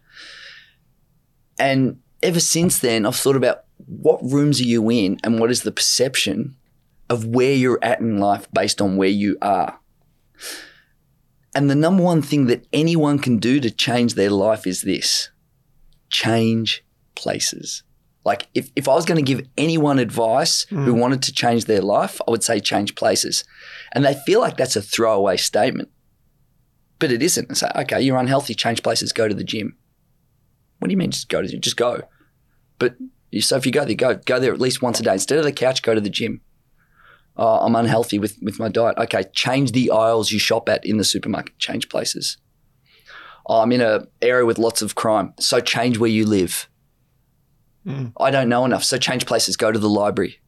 And 1.59 2.01
ever 2.23 2.40
since 2.40 2.79
then, 2.79 3.07
I've 3.07 3.16
thought 3.16 3.37
about 3.37 3.64
what 3.87 4.21
rooms 4.23 4.61
are 4.61 4.64
you 4.64 4.90
in 4.90 5.19
and 5.25 5.40
what 5.40 5.51
is 5.51 5.62
the 5.62 5.73
perception 5.73 6.57
of 7.09 7.27
where 7.27 7.53
you're 7.53 7.79
at 7.83 8.01
in 8.01 8.19
life 8.19 8.49
based 8.53 8.81
on 8.81 8.97
where 8.97 9.09
you 9.09 9.37
are. 9.40 9.79
And 11.55 11.71
the 11.71 11.75
number 11.75 12.03
one 12.03 12.21
thing 12.21 12.47
that 12.47 12.66
anyone 12.73 13.19
can 13.19 13.38
do 13.38 13.61
to 13.61 13.71
change 13.71 14.14
their 14.14 14.31
life 14.31 14.66
is 14.66 14.83
this 14.83 15.31
change 16.11 16.85
places. 17.14 17.83
Like, 18.27 18.49
if, 18.55 18.73
if 18.75 18.89
I 18.89 18.95
was 18.95 19.05
going 19.05 19.25
to 19.25 19.33
give 19.35 19.47
anyone 19.57 20.01
advice 20.01 20.65
who 20.65 20.93
mm. 20.93 20.99
wanted 20.99 21.23
to 21.23 21.33
change 21.33 21.67
their 21.67 21.81
life, 21.81 22.21
I 22.27 22.33
would 22.33 22.43
say 22.43 22.59
change 22.59 22.97
places. 22.97 23.45
And 23.93 24.05
they 24.05 24.15
feel 24.27 24.41
like 24.41 24.57
that's 24.57 24.75
a 24.75 24.83
throwaway 24.83 25.37
statement. 25.37 25.91
But 26.99 27.12
it 27.12 27.23
isn't. 27.23 27.49
It's 27.53 27.62
like, 27.62 27.77
okay, 27.77 28.01
you're 28.01 28.19
unhealthy, 28.19 28.55
change 28.55 28.83
places, 28.83 29.12
go 29.12 29.29
to 29.29 29.35
the 29.35 29.45
gym. 29.45 29.77
What 30.81 30.89
do 30.89 30.91
you 30.91 30.97
mean 30.97 31.12
just 31.12 31.29
go 31.29 31.41
to 31.41 31.47
the 31.47 31.53
gym? 31.53 31.61
Just 31.61 31.77
go. 31.77 32.03
But 32.81 32.97
you- 33.31 33.43
so 33.43 33.55
if 33.59 33.65
you 33.65 33.71
go 33.71 33.85
there, 33.85 33.95
go 33.95 34.17
go 34.17 34.41
there 34.41 34.53
at 34.53 34.61
least 34.61 34.83
once 34.83 34.99
a 34.99 35.05
day. 35.05 35.12
Instead 35.12 35.39
of 35.39 35.45
the 35.45 35.53
couch, 35.53 35.83
go 35.83 35.95
to 35.95 36.01
the 36.01 36.11
gym. 36.11 36.41
Oh, 37.37 37.59
I'm 37.65 37.77
unhealthy 37.77 38.19
with, 38.19 38.39
with 38.43 38.59
my 38.59 38.69
diet. 38.69 38.99
Okay, 38.99 39.23
change 39.35 39.71
the 39.71 39.93
aisles 39.93 40.33
you 40.33 40.41
shop 40.41 40.69
at 40.69 40.85
in 40.85 40.97
the 40.97 41.05
supermarket. 41.05 41.59
Change 41.59 41.89
places. 41.89 42.39
Oh, 43.47 43.61
I'm 43.61 43.71
in 43.71 43.83
an 43.83 44.09
area 44.21 44.45
with 44.45 44.59
lots 44.59 44.83
of 44.83 44.97
crime. 44.97 45.33
So 45.39 45.61
change 45.61 45.99
where 45.99 46.11
you 46.11 46.27
live. 46.27 46.69
Mm. 47.87 48.12
I 48.18 48.31
don't 48.31 48.49
know 48.49 48.64
enough. 48.64 48.85
So 48.85 48.99
change 48.99 49.27
places. 49.27 49.57
Go 49.57 49.70
to 49.70 49.79
the 49.79 49.88
library. 49.88 50.40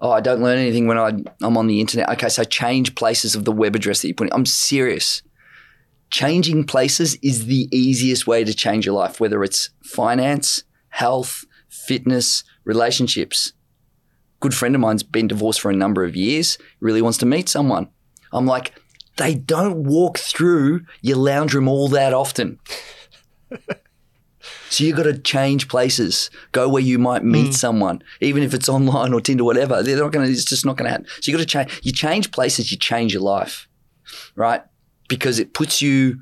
Oh, 0.00 0.10
I 0.10 0.20
don't 0.20 0.42
learn 0.42 0.58
anything 0.58 0.88
when 0.88 0.98
I, 0.98 1.12
I'm 1.40 1.56
on 1.56 1.68
the 1.68 1.80
internet. 1.80 2.10
Okay, 2.10 2.28
so 2.28 2.42
change 2.42 2.94
places 2.96 3.36
of 3.36 3.44
the 3.44 3.52
web 3.52 3.76
address 3.76 4.02
that 4.02 4.08
you 4.08 4.14
put 4.14 4.26
in. 4.26 4.32
I'm 4.32 4.46
serious. 4.46 5.22
Changing 6.10 6.64
places 6.64 7.14
is 7.22 7.46
the 7.46 7.68
easiest 7.70 8.26
way 8.26 8.44
to 8.44 8.52
change 8.52 8.84
your 8.84 8.96
life, 8.96 9.20
whether 9.20 9.42
it's 9.44 9.70
finance, 9.82 10.64
health, 10.88 11.44
fitness, 11.68 12.42
relationships. 12.64 13.52
Good 14.40 14.54
friend 14.54 14.74
of 14.74 14.80
mine's 14.80 15.04
been 15.04 15.28
divorced 15.28 15.60
for 15.60 15.70
a 15.70 15.76
number 15.76 16.04
of 16.04 16.16
years, 16.16 16.58
really 16.80 17.00
wants 17.00 17.18
to 17.18 17.26
meet 17.26 17.48
someone. 17.48 17.88
I'm 18.32 18.44
like, 18.44 18.74
they 19.18 19.34
don't 19.34 19.84
walk 19.84 20.18
through 20.18 20.80
your 21.00 21.16
lounge 21.16 21.54
room 21.54 21.68
all 21.68 21.88
that 21.88 22.12
often. 22.12 22.58
So 24.72 24.84
you've 24.84 24.96
got 24.96 25.02
to 25.02 25.18
change 25.18 25.68
places. 25.68 26.30
Go 26.52 26.66
where 26.66 26.82
you 26.82 26.98
might 26.98 27.22
meet 27.22 27.50
mm. 27.50 27.54
someone, 27.54 28.02
even 28.22 28.42
if 28.42 28.54
it's 28.54 28.70
online 28.70 29.12
or 29.12 29.20
Tinder, 29.20 29.44
whatever. 29.44 29.82
They're 29.82 29.98
not 29.98 30.12
going 30.12 30.26
to. 30.26 30.32
It's 30.32 30.46
just 30.46 30.64
not 30.64 30.78
going 30.78 30.86
to 30.86 30.92
happen. 30.92 31.06
So 31.20 31.30
you 31.30 31.36
got 31.36 31.42
to 31.42 31.46
change. 31.46 31.80
You 31.82 31.92
change 31.92 32.30
places, 32.30 32.72
you 32.72 32.78
change 32.78 33.12
your 33.12 33.22
life, 33.22 33.68
right? 34.34 34.62
Because 35.08 35.38
it 35.38 35.52
puts 35.52 35.82
you 35.82 36.20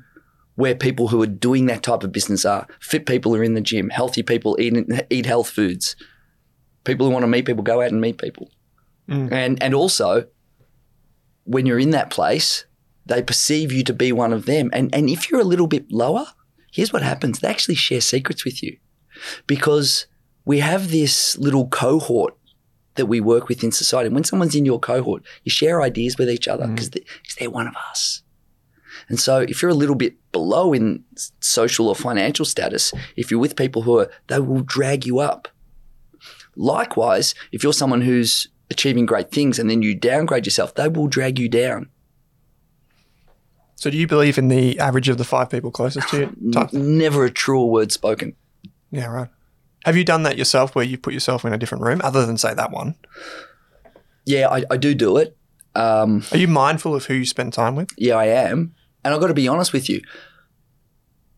where 0.55 0.75
people 0.75 1.07
who 1.07 1.21
are 1.21 1.27
doing 1.27 1.67
that 1.67 1.81
type 1.81 2.03
of 2.03 2.11
business 2.11 2.43
are. 2.43 2.67
Fit 2.81 3.05
people 3.05 3.33
are 3.37 3.43
in 3.43 3.53
the 3.53 3.61
gym. 3.61 3.89
Healthy 3.89 4.23
people 4.23 4.57
eat 4.59 4.75
eat 5.09 5.25
health 5.25 5.49
foods. 5.49 5.95
People 6.83 7.05
who 7.05 7.13
want 7.13 7.23
to 7.23 7.27
meet 7.27 7.45
people 7.45 7.63
go 7.63 7.81
out 7.81 7.91
and 7.91 8.01
meet 8.01 8.17
people. 8.17 8.51
Mm. 9.07 9.31
And 9.31 9.63
and 9.63 9.73
also, 9.73 10.27
when 11.45 11.65
you're 11.65 11.79
in 11.79 11.91
that 11.91 12.09
place, 12.09 12.65
they 13.05 13.23
perceive 13.23 13.71
you 13.71 13.85
to 13.85 13.93
be 13.93 14.11
one 14.11 14.33
of 14.33 14.45
them. 14.45 14.69
And 14.73 14.93
and 14.93 15.09
if 15.09 15.31
you're 15.31 15.39
a 15.39 15.45
little 15.45 15.67
bit 15.67 15.89
lower, 15.89 16.25
here's 16.71 16.93
what 16.93 17.03
happens. 17.03 17.39
They 17.39 17.49
actually 17.49 17.75
share 17.75 18.01
secrets 18.01 18.45
with 18.45 18.63
you. 18.63 18.77
Because 19.45 20.07
we 20.45 20.59
have 20.59 20.89
this 20.89 21.37
little 21.37 21.67
cohort 21.67 22.35
that 22.95 23.05
we 23.05 23.19
work 23.19 23.47
with 23.47 23.63
in 23.63 23.71
society. 23.71 24.09
When 24.09 24.23
someone's 24.23 24.55
in 24.55 24.65
your 24.65 24.79
cohort, 24.79 25.23
you 25.43 25.51
share 25.51 25.81
ideas 25.81 26.17
with 26.17 26.29
each 26.29 26.47
other 26.47 26.65
mm. 26.65 26.75
because 26.75 26.89
they, 26.89 27.01
'cause 27.01 27.35
they're 27.39 27.49
one 27.49 27.67
of 27.67 27.75
us. 27.89 28.23
And 29.07 29.19
so 29.19 29.39
if 29.39 29.61
you're 29.61 29.71
a 29.71 29.75
little 29.75 29.95
bit 29.95 30.15
below 30.31 30.73
in 30.73 31.03
social 31.39 31.87
or 31.87 31.95
financial 31.95 32.45
status, 32.45 32.93
if 33.15 33.29
you're 33.29 33.39
with 33.39 33.55
people 33.55 33.83
who 33.83 33.99
are, 33.99 34.11
they 34.27 34.39
will 34.39 34.61
drag 34.61 35.05
you 35.05 35.19
up. 35.19 35.47
Likewise, 36.55 37.33
if 37.51 37.63
you're 37.63 37.73
someone 37.73 38.01
who's 38.01 38.47
achieving 38.69 39.05
great 39.05 39.31
things 39.31 39.59
and 39.59 39.69
then 39.69 39.81
you 39.81 39.95
downgrade 39.95 40.45
yourself, 40.45 40.75
they 40.75 40.87
will 40.87 41.07
drag 41.07 41.39
you 41.39 41.49
down. 41.49 41.89
So, 43.81 43.89
do 43.89 43.97
you 43.97 44.05
believe 44.05 44.37
in 44.37 44.47
the 44.47 44.77
average 44.77 45.09
of 45.09 45.17
the 45.17 45.23
five 45.23 45.49
people 45.49 45.71
closest 45.71 46.07
to 46.09 46.19
you? 46.19 46.51
Type? 46.51 46.71
Never 46.71 47.25
a 47.25 47.31
truer 47.31 47.65
word 47.65 47.91
spoken. 47.91 48.35
Yeah, 48.91 49.07
right. 49.07 49.27
Have 49.85 49.97
you 49.97 50.03
done 50.03 50.21
that 50.21 50.37
yourself 50.37 50.75
where 50.75 50.85
you 50.85 50.99
put 50.99 51.15
yourself 51.15 51.45
in 51.45 51.51
a 51.51 51.57
different 51.57 51.83
room 51.83 51.99
other 52.03 52.23
than, 52.23 52.37
say, 52.37 52.53
that 52.53 52.69
one? 52.69 52.93
Yeah, 54.23 54.49
I, 54.49 54.65
I 54.69 54.77
do 54.77 54.93
do 54.93 55.17
it. 55.17 55.35
Um, 55.73 56.23
Are 56.31 56.37
you 56.37 56.47
mindful 56.47 56.93
of 56.93 57.05
who 57.05 57.15
you 57.15 57.25
spend 57.25 57.53
time 57.53 57.75
with? 57.75 57.89
yeah, 57.97 58.17
I 58.17 58.25
am. 58.25 58.75
And 59.03 59.15
I've 59.15 59.19
got 59.19 59.27
to 59.29 59.33
be 59.33 59.47
honest 59.47 59.73
with 59.73 59.89
you. 59.89 60.01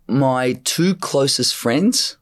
My 0.09 0.59
two 0.65 0.95
closest 0.95 1.55
friends 1.55 2.17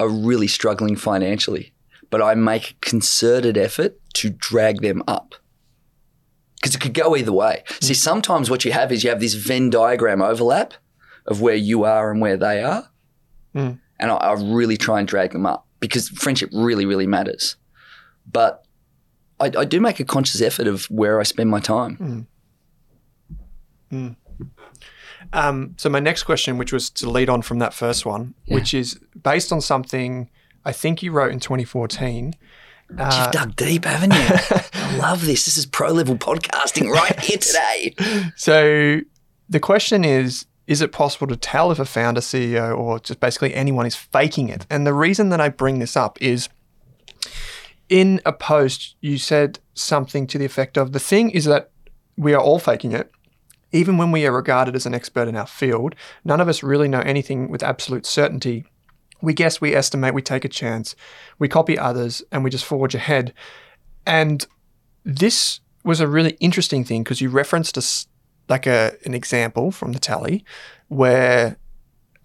are 0.00 0.08
really 0.08 0.48
struggling 0.48 0.96
financially, 0.96 1.74
but 2.08 2.22
I 2.22 2.34
make 2.34 2.70
a 2.70 2.74
concerted 2.80 3.58
effort 3.58 4.00
to 4.14 4.30
drag 4.30 4.80
them 4.80 5.02
up. 5.06 5.34
Because 6.60 6.74
it 6.74 6.80
could 6.80 6.94
go 6.94 7.16
either 7.16 7.32
way. 7.32 7.62
See, 7.80 7.94
sometimes 7.94 8.50
what 8.50 8.64
you 8.64 8.72
have 8.72 8.90
is 8.92 9.04
you 9.04 9.10
have 9.10 9.20
this 9.20 9.34
Venn 9.34 9.70
diagram 9.70 10.20
overlap 10.20 10.74
of 11.26 11.40
where 11.40 11.54
you 11.54 11.84
are 11.84 12.10
and 12.10 12.20
where 12.20 12.36
they 12.36 12.62
are. 12.62 12.88
Mm. 13.54 13.78
And 14.00 14.10
I, 14.10 14.14
I 14.14 14.32
really 14.34 14.76
try 14.76 14.98
and 14.98 15.06
drag 15.06 15.32
them 15.32 15.46
up 15.46 15.66
because 15.80 16.08
friendship 16.08 16.50
really, 16.52 16.84
really 16.84 17.06
matters. 17.06 17.56
But 18.30 18.64
I, 19.40 19.50
I 19.58 19.64
do 19.64 19.80
make 19.80 20.00
a 20.00 20.04
conscious 20.04 20.40
effort 20.40 20.66
of 20.66 20.84
where 20.86 21.20
I 21.20 21.22
spend 21.22 21.50
my 21.50 21.60
time. 21.60 22.26
Um, 25.32 25.74
so 25.76 25.88
my 25.88 26.00
next 26.00 26.24
question, 26.24 26.58
which 26.58 26.72
was 26.72 26.90
to 26.90 27.10
lead 27.10 27.28
on 27.28 27.42
from 27.42 27.58
that 27.58 27.74
first 27.74 28.06
one, 28.06 28.34
which 28.46 28.72
is 28.72 28.98
based 29.22 29.52
on 29.52 29.60
something 29.60 30.30
I 30.64 30.72
think 30.72 31.02
you 31.02 31.12
wrote 31.12 31.32
in 31.32 31.40
2014. 31.40 32.34
Uh, 32.96 33.22
You've 33.24 33.32
dug 33.32 33.56
deep, 33.56 33.84
haven't 33.84 34.12
you? 34.14 34.58
I 34.72 34.96
love 34.96 35.26
this. 35.26 35.44
This 35.44 35.56
is 35.58 35.66
pro 35.66 35.92
level 35.92 36.16
podcasting 36.16 36.90
right 36.90 37.18
here 37.20 37.38
today. 37.38 37.94
So 38.36 39.00
the 39.48 39.60
question 39.60 40.04
is 40.04 40.46
Is 40.66 40.80
it 40.80 40.92
possible 40.92 41.26
to 41.26 41.36
tell 41.36 41.70
if 41.70 41.78
a 41.78 41.84
founder, 41.84 42.20
CEO, 42.20 42.76
or 42.76 42.98
just 42.98 43.20
basically 43.20 43.54
anyone 43.54 43.86
is 43.86 43.96
faking 43.96 44.48
it? 44.48 44.66
And 44.70 44.86
the 44.86 44.94
reason 44.94 45.28
that 45.30 45.40
I 45.40 45.48
bring 45.48 45.78
this 45.78 45.96
up 45.96 46.18
is 46.20 46.48
in 47.88 48.20
a 48.24 48.32
post, 48.32 48.96
you 49.00 49.18
said 49.18 49.58
something 49.74 50.26
to 50.26 50.38
the 50.38 50.44
effect 50.44 50.76
of 50.76 50.92
the 50.92 51.00
thing 51.00 51.30
is 51.30 51.44
that 51.46 51.70
we 52.16 52.34
are 52.34 52.40
all 52.40 52.58
faking 52.58 52.92
it. 52.92 53.10
Even 53.70 53.98
when 53.98 54.12
we 54.12 54.26
are 54.26 54.32
regarded 54.32 54.74
as 54.74 54.86
an 54.86 54.94
expert 54.94 55.28
in 55.28 55.36
our 55.36 55.46
field, 55.46 55.94
none 56.24 56.40
of 56.40 56.48
us 56.48 56.62
really 56.62 56.88
know 56.88 57.00
anything 57.00 57.50
with 57.50 57.62
absolute 57.62 58.06
certainty. 58.06 58.64
We 59.20 59.34
guess, 59.34 59.60
we 59.60 59.74
estimate, 59.74 60.14
we 60.14 60.22
take 60.22 60.44
a 60.44 60.48
chance, 60.48 60.94
we 61.38 61.48
copy 61.48 61.78
others, 61.78 62.22
and 62.30 62.44
we 62.44 62.50
just 62.50 62.64
forge 62.64 62.94
ahead. 62.94 63.32
And 64.06 64.46
this 65.04 65.60
was 65.84 66.00
a 66.00 66.06
really 66.06 66.36
interesting 66.40 66.84
thing 66.84 67.02
because 67.02 67.20
you 67.20 67.30
referenced 67.30 67.76
a 67.76 67.82
like 68.48 68.66
a 68.66 68.94
an 69.04 69.14
example 69.14 69.70
from 69.70 69.92
the 69.92 69.98
tally 69.98 70.44
where 70.88 71.56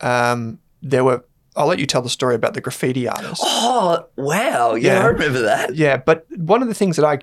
um, 0.01 0.59
there 0.81 1.03
were. 1.03 1.25
I'll 1.55 1.67
let 1.67 1.77
you 1.77 1.85
tell 1.85 2.01
the 2.01 2.09
story 2.09 2.33
about 2.33 2.55
the 2.55 2.61
graffiti 2.61 3.07
artist. 3.07 3.39
Oh, 3.43 4.07
wow. 4.17 4.73
Yeah, 4.73 4.93
Yeah. 4.93 5.03
I 5.03 5.05
remember 5.05 5.41
that. 5.41 5.75
Yeah, 5.75 5.97
but 5.97 6.25
one 6.37 6.63
of 6.63 6.67
the 6.67 6.73
things 6.73 6.95
that 6.95 7.05
I 7.05 7.19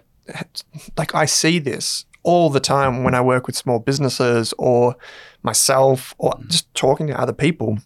like, 0.97 1.15
I 1.17 1.25
see 1.25 1.59
this 1.59 2.05
all 2.23 2.49
the 2.49 2.61
time 2.61 3.03
when 3.03 3.15
I 3.15 3.21
work 3.23 3.47
with 3.47 3.57
small 3.57 3.81
businesses 3.81 4.55
or 4.57 4.95
myself 5.43 6.15
or 6.19 6.35
just 6.47 6.73
talking 6.75 7.09
to 7.09 7.21
other 7.21 7.33
people, 7.33 7.79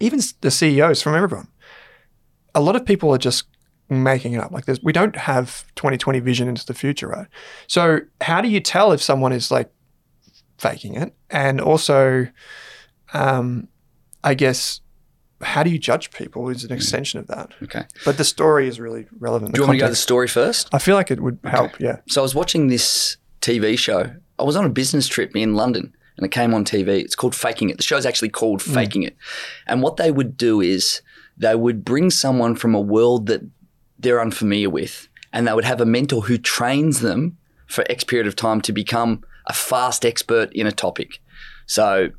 even 0.00 0.20
the 0.40 0.50
CEOs 0.50 1.02
from 1.02 1.14
everyone. 1.14 1.48
A 2.54 2.60
lot 2.60 2.76
of 2.76 2.84
people 2.84 3.10
are 3.10 3.18
just 3.18 3.44
making 3.88 4.32
it 4.32 4.40
up. 4.40 4.50
Like 4.50 4.64
this, 4.64 4.80
we 4.82 4.92
don't 4.92 5.16
have 5.16 5.64
2020 5.76 6.20
vision 6.20 6.48
into 6.48 6.64
the 6.66 6.74
future, 6.74 7.08
right? 7.08 7.26
So 7.66 8.00
how 8.20 8.40
do 8.40 8.48
you 8.48 8.60
tell 8.60 8.92
if 8.92 9.02
someone 9.02 9.32
is 9.32 9.50
like 9.50 9.70
faking 10.58 10.94
it? 10.94 11.14
And 11.30 11.60
also, 11.60 12.28
um, 13.12 13.68
I 14.24 14.34
guess, 14.34 14.80
how 15.42 15.62
do 15.62 15.70
you 15.70 15.78
judge 15.78 16.10
people 16.10 16.48
is 16.48 16.64
an 16.64 16.72
extension 16.72 17.20
of 17.20 17.26
that. 17.26 17.52
Okay. 17.62 17.84
But 18.04 18.16
the 18.16 18.24
story 18.24 18.68
is 18.68 18.80
really 18.80 19.06
relevant. 19.18 19.54
Do 19.54 19.60
you 19.60 19.66
want 19.66 19.72
me 19.72 19.78
to 19.78 19.82
go 19.82 19.86
to 19.86 19.92
the 19.92 19.96
story 19.96 20.28
first? 20.28 20.68
I 20.72 20.78
feel 20.78 20.96
like 20.96 21.10
it 21.10 21.20
would 21.20 21.38
help. 21.44 21.78
Yeah. 21.78 21.98
So 22.08 22.22
I 22.22 22.24
was 22.24 22.34
watching 22.34 22.68
this 22.68 23.18
TV 23.42 23.78
show. 23.78 24.14
I 24.38 24.42
was 24.42 24.56
on 24.56 24.64
a 24.64 24.70
business 24.70 25.06
trip 25.06 25.36
in 25.36 25.54
London 25.54 25.94
and 26.16 26.24
it 26.24 26.32
came 26.32 26.54
on 26.54 26.64
TV. 26.64 27.00
It's 27.00 27.16
called 27.16 27.34
Faking 27.34 27.70
It. 27.70 27.76
The 27.76 27.82
show's 27.82 28.06
actually 28.06 28.30
called 28.30 28.62
Faking 28.62 29.02
It. 29.02 29.16
And 29.66 29.82
what 29.82 29.96
they 29.96 30.10
would 30.10 30.36
do 30.36 30.60
is 30.60 31.02
they 31.36 31.54
would 31.54 31.84
bring 31.84 32.10
someone 32.10 32.54
from 32.54 32.74
a 32.74 32.80
world 32.80 33.26
that 33.26 33.42
they're 33.98 34.20
unfamiliar 34.20 34.70
with 34.70 35.08
and 35.32 35.46
they 35.46 35.52
would 35.52 35.64
have 35.64 35.80
a 35.80 35.86
mentor 35.86 36.22
who 36.22 36.38
trains 36.38 37.00
them 37.00 37.36
for 37.66 37.84
X 37.90 38.04
period 38.04 38.26
of 38.26 38.36
time 38.36 38.60
to 38.62 38.72
become 38.72 39.22
a 39.46 39.52
fast 39.52 40.04
expert 40.04 40.52
in 40.52 40.66
a 40.66 40.72
topic. 40.72 41.20
So 41.66 42.10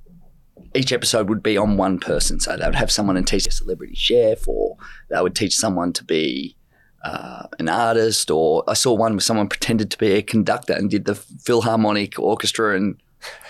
each 0.75 0.91
episode 0.91 1.29
would 1.29 1.41
be 1.41 1.57
on 1.57 1.77
one 1.77 1.99
person. 1.99 2.39
So 2.39 2.55
they 2.55 2.65
would 2.65 2.75
have 2.75 2.91
someone 2.91 3.17
and 3.17 3.27
teach 3.27 3.47
a 3.47 3.51
celebrity 3.51 3.95
chef, 3.95 4.47
or 4.47 4.77
they 5.09 5.21
would 5.21 5.35
teach 5.35 5.55
someone 5.55 5.93
to 5.93 6.03
be 6.03 6.55
uh, 7.03 7.47
an 7.59 7.69
artist. 7.69 8.29
Or 8.29 8.63
I 8.67 8.73
saw 8.73 8.93
one 8.93 9.13
where 9.13 9.19
someone 9.19 9.49
pretended 9.49 9.89
to 9.91 9.97
be 9.97 10.13
a 10.13 10.21
conductor 10.21 10.73
and 10.73 10.89
did 10.89 11.05
the 11.05 11.15
Philharmonic 11.15 12.19
Orchestra 12.19 12.75
and 12.75 13.01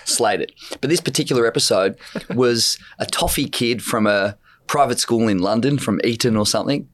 slayed 0.06 0.42
it. 0.42 0.54
But 0.82 0.90
this 0.90 1.02
particular 1.02 1.46
episode 1.46 1.98
was 2.34 2.78
a 3.00 3.06
toffee 3.06 3.50
kid 3.50 3.84
from 3.84 4.08
a 4.08 4.38
private 4.68 5.00
school 5.00 5.28
in 5.28 5.40
London, 5.40 5.78
from 5.78 6.02
Eton 6.04 6.38
or 6.38 6.46
something, 6.46 6.88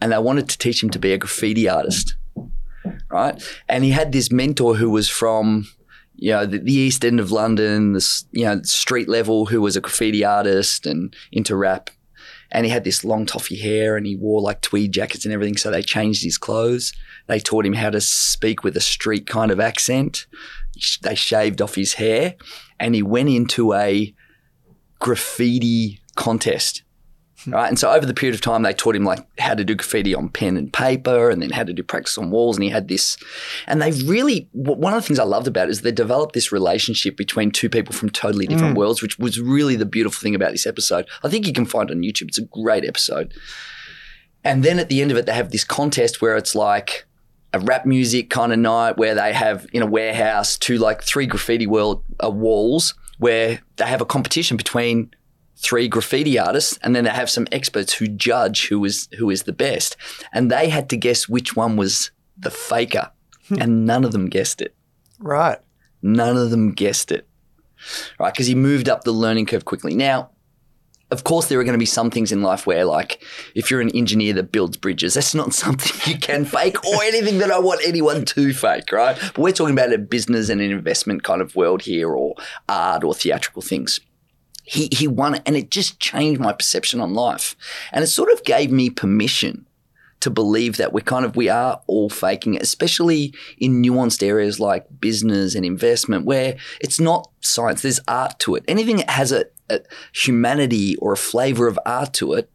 and 0.00 0.12
they 0.12 0.18
wanted 0.18 0.48
to 0.48 0.58
teach 0.58 0.82
him 0.82 0.90
to 0.90 0.98
be 0.98 1.12
a 1.12 1.18
graffiti 1.18 1.68
artist. 1.68 2.16
Right, 3.10 3.42
and 3.68 3.84
he 3.84 3.90
had 3.90 4.12
this 4.12 4.30
mentor 4.30 4.76
who 4.76 4.90
was 4.90 5.08
from 5.08 5.66
you 6.20 6.32
know, 6.32 6.44
the, 6.44 6.58
the 6.58 6.72
east 6.72 7.04
end 7.04 7.18
of 7.18 7.32
London, 7.32 7.94
this, 7.94 8.26
you 8.30 8.44
know, 8.44 8.60
street 8.62 9.08
level, 9.08 9.46
who 9.46 9.62
was 9.62 9.74
a 9.74 9.80
graffiti 9.80 10.22
artist 10.22 10.86
and 10.86 11.16
into 11.32 11.56
rap. 11.56 11.88
And 12.52 12.66
he 12.66 12.70
had 12.70 12.84
this 12.84 13.04
long 13.04 13.26
toffee 13.26 13.56
hair 13.56 13.96
and 13.96 14.04
he 14.04 14.16
wore 14.16 14.42
like 14.42 14.60
tweed 14.60 14.92
jackets 14.92 15.24
and 15.24 15.32
everything. 15.32 15.56
So 15.56 15.70
they 15.70 15.82
changed 15.82 16.22
his 16.22 16.36
clothes. 16.36 16.92
They 17.26 17.40
taught 17.40 17.64
him 17.64 17.72
how 17.72 17.90
to 17.90 18.00
speak 18.00 18.62
with 18.62 18.76
a 18.76 18.80
street 18.80 19.26
kind 19.26 19.50
of 19.50 19.60
accent. 19.60 20.26
They 21.02 21.14
shaved 21.14 21.62
off 21.62 21.74
his 21.74 21.94
hair 21.94 22.34
and 22.78 22.94
he 22.94 23.02
went 23.02 23.28
into 23.28 23.74
a 23.74 24.14
graffiti 24.98 26.00
contest. 26.16 26.82
Hmm. 27.44 27.52
Right. 27.52 27.68
And 27.68 27.78
so 27.78 27.90
over 27.90 28.04
the 28.04 28.14
period 28.14 28.34
of 28.34 28.42
time, 28.42 28.62
they 28.62 28.74
taught 28.74 28.94
him 28.94 29.04
like 29.04 29.26
how 29.38 29.54
to 29.54 29.64
do 29.64 29.74
graffiti 29.74 30.14
on 30.14 30.28
pen 30.28 30.56
and 30.56 30.72
paper 30.72 31.30
and 31.30 31.40
then 31.40 31.50
how 31.50 31.64
to 31.64 31.72
do 31.72 31.82
practice 31.82 32.18
on 32.18 32.30
walls. 32.30 32.56
And 32.56 32.64
he 32.64 32.70
had 32.70 32.88
this, 32.88 33.16
and 33.66 33.80
they 33.80 33.92
really, 33.92 34.48
one 34.52 34.92
of 34.92 35.02
the 35.02 35.06
things 35.06 35.18
I 35.18 35.24
loved 35.24 35.46
about 35.46 35.68
it 35.68 35.70
is 35.70 35.80
they 35.80 35.92
developed 35.92 36.34
this 36.34 36.52
relationship 36.52 37.16
between 37.16 37.50
two 37.50 37.70
people 37.70 37.94
from 37.94 38.10
totally 38.10 38.46
different 38.46 38.74
hmm. 38.74 38.78
worlds, 38.78 39.02
which 39.02 39.18
was 39.18 39.40
really 39.40 39.76
the 39.76 39.86
beautiful 39.86 40.20
thing 40.20 40.34
about 40.34 40.52
this 40.52 40.66
episode. 40.66 41.08
I 41.22 41.28
think 41.28 41.46
you 41.46 41.52
can 41.52 41.66
find 41.66 41.90
it 41.90 41.94
on 41.94 42.02
YouTube. 42.02 42.28
It's 42.28 42.38
a 42.38 42.44
great 42.44 42.84
episode. 42.84 43.32
And 44.44 44.62
then 44.62 44.78
at 44.78 44.88
the 44.88 45.02
end 45.02 45.10
of 45.10 45.16
it, 45.16 45.26
they 45.26 45.34
have 45.34 45.50
this 45.50 45.64
contest 45.64 46.22
where 46.22 46.36
it's 46.36 46.54
like 46.54 47.06
a 47.52 47.60
rap 47.60 47.84
music 47.84 48.30
kind 48.30 48.52
of 48.52 48.58
night 48.58 48.96
where 48.96 49.14
they 49.14 49.32
have 49.32 49.66
in 49.72 49.82
a 49.82 49.86
warehouse 49.86 50.56
two, 50.56 50.78
like 50.78 51.02
three 51.02 51.26
graffiti 51.26 51.66
world 51.66 52.02
uh, 52.22 52.30
walls 52.30 52.94
where 53.18 53.60
they 53.76 53.86
have 53.86 54.00
a 54.00 54.06
competition 54.06 54.56
between 54.56 55.10
three 55.56 55.88
graffiti 55.88 56.38
artists 56.38 56.78
and 56.82 56.96
then 56.96 57.04
they 57.04 57.10
have 57.10 57.28
some 57.28 57.46
experts 57.52 57.92
who 57.92 58.06
judge 58.08 58.68
who 58.68 58.82
is 58.84 59.08
who 59.18 59.30
is 59.30 59.42
the 59.42 59.52
best. 59.52 59.96
And 60.32 60.50
they 60.50 60.68
had 60.68 60.88
to 60.90 60.96
guess 60.96 61.28
which 61.28 61.54
one 61.56 61.76
was 61.76 62.10
the 62.38 62.50
faker. 62.50 63.10
And 63.60 63.84
none 63.84 64.04
of 64.04 64.12
them 64.12 64.28
guessed 64.28 64.60
it. 64.62 64.74
Right. 65.18 65.58
none 66.02 66.36
of 66.36 66.50
them 66.50 66.72
guessed 66.72 67.10
it. 67.10 67.26
Right 68.18 68.32
because 68.32 68.46
he 68.46 68.54
moved 68.54 68.88
up 68.88 69.04
the 69.04 69.12
learning 69.12 69.46
curve 69.46 69.64
quickly. 69.64 69.94
Now 69.94 70.30
of 71.10 71.24
course 71.24 71.48
there 71.48 71.58
are 71.58 71.64
going 71.64 71.72
to 71.72 71.78
be 71.78 71.86
some 71.86 72.10
things 72.10 72.32
in 72.32 72.42
life 72.42 72.66
where 72.66 72.84
like 72.84 73.22
if 73.54 73.70
you're 73.70 73.80
an 73.80 73.90
engineer 73.96 74.32
that 74.32 74.52
builds 74.52 74.76
bridges 74.76 75.14
that's 75.14 75.34
not 75.34 75.52
something 75.64 76.12
you 76.12 76.18
can 76.18 76.44
fake 76.44 76.82
or 76.86 77.02
anything 77.02 77.38
that 77.38 77.50
i 77.50 77.58
want 77.58 77.80
anyone 77.86 78.24
to 78.24 78.52
fake 78.52 78.90
right? 78.92 79.18
But 79.20 79.38
we're 79.38 79.52
talking 79.52 79.74
about 79.74 79.92
a 79.92 79.98
business 79.98 80.48
and 80.48 80.60
an 80.60 80.70
investment 80.70 81.22
kind 81.22 81.40
of 81.42 81.56
world 81.56 81.82
here 81.82 82.10
or 82.10 82.34
art 82.68 83.04
or 83.04 83.14
theatrical 83.14 83.62
things. 83.62 84.00
He 84.64 84.88
he 84.92 85.08
won 85.08 85.36
and 85.46 85.56
it 85.56 85.70
just 85.70 86.00
changed 86.00 86.40
my 86.40 86.52
perception 86.52 87.00
on 87.00 87.14
life. 87.14 87.56
And 87.92 88.04
it 88.04 88.08
sort 88.08 88.30
of 88.30 88.44
gave 88.44 88.70
me 88.70 88.90
permission 88.90 89.66
to 90.20 90.30
believe 90.30 90.76
that 90.76 90.92
we're 90.92 91.00
kind 91.00 91.24
of 91.24 91.34
we 91.34 91.48
are 91.48 91.80
all 91.86 92.10
faking 92.10 92.52
it 92.52 92.62
especially 92.62 93.32
in 93.56 93.82
nuanced 93.82 94.22
areas 94.22 94.60
like 94.60 95.00
business 95.00 95.54
and 95.54 95.64
investment 95.64 96.26
where 96.26 96.58
it's 96.78 97.00
not 97.00 97.30
science 97.40 97.82
there's 97.82 98.00
art 98.06 98.38
to 98.40 98.54
it. 98.54 98.64
Anything 98.68 98.98
that 98.98 99.10
has 99.10 99.32
a, 99.32 99.40
a 99.40 99.44
humanity 100.12 100.96
or 100.96 101.12
a 101.12 101.16
flavor 101.16 101.66
of 101.66 101.78
art 101.86 102.12
to 102.14 102.32
it 102.34 102.50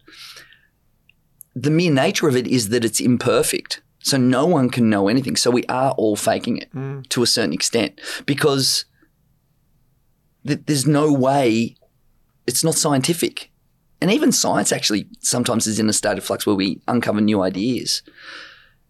the 1.56 1.71
mere 1.71 1.91
nature 1.91 2.28
of 2.28 2.36
it 2.36 2.47
is 2.47 2.69
that 2.69 2.84
it's 2.86 2.99
imperfect 2.99 3.82
so 3.99 4.17
no 4.17 4.45
one 4.45 4.69
can 4.69 4.89
know 4.89 5.08
anything 5.08 5.36
so 5.36 5.49
we 5.49 5.63
are 5.65 5.91
all 5.91 6.15
faking 6.15 6.58
it 6.58 6.69
Mm. 6.73 7.08
to 7.10 7.23
a 7.23 7.28
certain 7.28 7.54
extent 7.54 7.99
because 8.25 8.86
th- 10.47 10.60
there's 10.65 10.86
no 10.88 11.12
way 11.12 11.75
it's 12.47 12.63
not 12.63 12.75
scientific. 12.75 13.49
And 14.01 14.12
even 14.12 14.32
science 14.32 14.72
actually 14.72 15.07
sometimes 15.20 15.66
is 15.66 15.80
in 15.80 15.89
a 15.89 15.93
state 15.93 16.18
of 16.20 16.24
flux 16.24 16.45
where 16.45 16.55
we 16.55 16.80
uncover 16.88 17.22
new 17.22 17.41
ideas. 17.41 18.03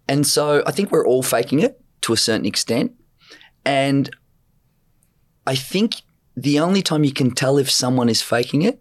And 0.09 0.28
so 0.28 0.61
I 0.67 0.71
think 0.71 0.91
we're 0.91 1.07
all 1.07 1.23
faking 1.23 1.61
it 1.61 1.80
to 2.01 2.11
a 2.11 2.17
certain 2.17 2.45
extent. 2.45 2.91
And 3.63 4.09
I 5.47 5.55
think 5.55 6.01
the 6.36 6.59
only 6.59 6.81
time 6.81 7.03
you 7.03 7.13
can 7.13 7.31
tell 7.31 7.57
if 7.57 7.71
someone 7.71 8.09
is 8.09 8.21
faking 8.21 8.61
it 8.61 8.79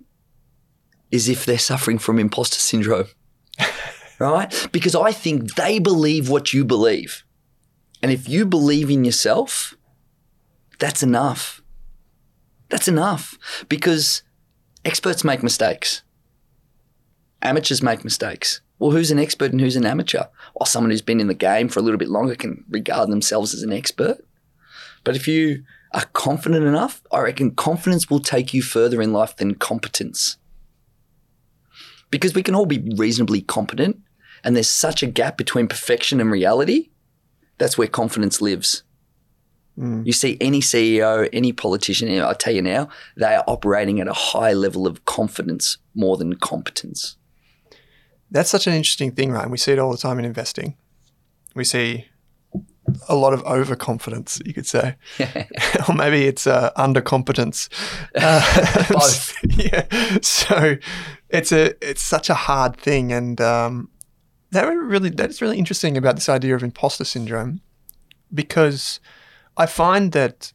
is 1.10 1.28
if 1.28 1.44
they're 1.44 1.58
suffering 1.58 1.98
from 1.98 2.18
imposter 2.18 2.58
syndrome. 2.58 3.06
right? 4.18 4.68
Because 4.72 4.94
I 4.94 5.12
think 5.12 5.54
they 5.54 5.78
believe 5.78 6.28
what 6.28 6.52
you 6.52 6.64
believe. 6.64 7.24
And 8.02 8.10
if 8.10 8.28
you 8.28 8.44
believe 8.44 8.90
in 8.90 9.04
yourself, 9.04 9.76
that's 10.78 11.02
enough. 11.02 11.62
That's 12.68 12.88
enough. 12.88 13.38
Because 13.68 14.22
experts 14.84 15.24
make 15.24 15.42
mistakes. 15.42 16.02
Amateurs 17.42 17.82
make 17.82 18.04
mistakes. 18.04 18.60
Well, 18.78 18.90
who's 18.90 19.10
an 19.10 19.18
expert 19.18 19.52
and 19.52 19.60
who's 19.60 19.76
an 19.76 19.86
amateur? 19.86 20.24
Well, 20.54 20.66
someone 20.66 20.90
who's 20.90 21.02
been 21.02 21.20
in 21.20 21.28
the 21.28 21.34
game 21.34 21.68
for 21.68 21.78
a 21.78 21.82
little 21.82 21.98
bit 21.98 22.08
longer 22.08 22.34
can 22.34 22.64
regard 22.68 23.10
themselves 23.10 23.54
as 23.54 23.62
an 23.62 23.72
expert. 23.72 24.24
But 25.04 25.14
if 25.14 25.28
you 25.28 25.64
are 25.94 26.06
confident 26.12 26.64
enough, 26.66 27.02
I 27.12 27.20
reckon 27.20 27.52
confidence 27.52 28.10
will 28.10 28.20
take 28.20 28.52
you 28.52 28.62
further 28.62 29.00
in 29.00 29.12
life 29.12 29.36
than 29.36 29.54
competence. 29.54 30.36
Because 32.10 32.34
we 32.34 32.42
can 32.42 32.54
all 32.54 32.66
be 32.66 32.92
reasonably 32.96 33.40
competent, 33.40 34.00
and 34.42 34.54
there's 34.54 34.68
such 34.68 35.02
a 35.02 35.06
gap 35.06 35.38
between 35.38 35.68
perfection 35.68 36.20
and 36.20 36.30
reality. 36.30 36.90
That's 37.58 37.78
where 37.78 37.88
confidence 37.88 38.40
lives. 38.40 38.82
Mm. 39.78 40.04
You 40.04 40.12
see 40.12 40.36
any 40.40 40.60
CEO, 40.60 41.28
any 41.32 41.52
politician, 41.52 42.20
I 42.20 42.32
tell 42.34 42.54
you 42.54 42.62
now, 42.62 42.88
they 43.16 43.34
are 43.34 43.44
operating 43.46 44.00
at 44.00 44.08
a 44.08 44.12
high 44.12 44.52
level 44.52 44.86
of 44.86 45.04
confidence 45.04 45.78
more 45.94 46.16
than 46.16 46.34
competence. 46.34 47.16
That's 48.30 48.50
such 48.50 48.66
an 48.66 48.74
interesting 48.74 49.12
thing, 49.12 49.30
right? 49.30 49.42
And 49.42 49.52
we 49.52 49.58
see 49.58 49.72
it 49.72 49.78
all 49.78 49.92
the 49.92 49.98
time 49.98 50.18
in 50.18 50.24
investing. 50.24 50.76
We 51.54 51.64
see 51.64 52.06
a 53.08 53.14
lot 53.14 53.32
of 53.32 53.42
overconfidence, 53.44 54.40
you 54.44 54.54
could 54.54 54.66
say, 54.66 54.96
or 55.88 55.94
maybe 55.94 56.26
it's 56.26 56.46
uh, 56.46 56.70
undercompetence. 56.76 57.68
Uh, 58.14 58.86
Both. 58.92 59.34
yeah. 59.58 59.86
So 60.22 60.76
it's 61.28 61.52
a 61.52 61.74
it's 61.86 62.02
such 62.02 62.30
a 62.30 62.34
hard 62.34 62.76
thing, 62.76 63.12
and 63.12 63.40
um, 63.40 63.90
that 64.50 64.64
really 64.64 65.10
that's 65.10 65.42
really 65.42 65.58
interesting 65.58 65.96
about 65.96 66.16
this 66.16 66.28
idea 66.28 66.54
of 66.54 66.62
imposter 66.62 67.04
syndrome, 67.04 67.60
because 68.32 69.00
I 69.56 69.66
find 69.66 70.12
that 70.12 70.52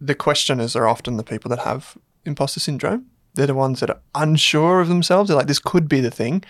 the 0.00 0.14
questioners 0.14 0.76
are 0.76 0.86
often 0.86 1.16
the 1.16 1.24
people 1.24 1.48
that 1.48 1.60
have 1.60 1.96
imposter 2.24 2.60
syndrome. 2.60 3.06
They're 3.34 3.46
the 3.46 3.54
ones 3.54 3.80
that 3.80 3.90
are 3.90 4.00
unsure 4.14 4.80
of 4.80 4.88
themselves. 4.88 5.28
They're 5.28 5.36
like, 5.36 5.46
this 5.46 5.58
could 5.58 5.88
be 5.88 6.00
the 6.00 6.10
thing. 6.10 6.42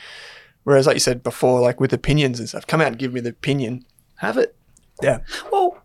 Whereas, 0.63 0.87
like 0.87 0.95
you 0.95 1.01
said 1.01 1.23
before, 1.23 1.61
like 1.61 1.81
with 1.81 1.93
opinions 1.93 2.41
and 2.41 2.49
stuff, 2.49 2.67
come 2.67 2.81
out 2.81 2.89
and 2.89 2.99
give 2.99 3.13
me 3.13 3.21
the 3.21 3.31
opinion. 3.31 3.85
Have 4.17 4.37
it. 4.37 4.57
Yeah. 5.03 5.19
Well, 5.53 5.79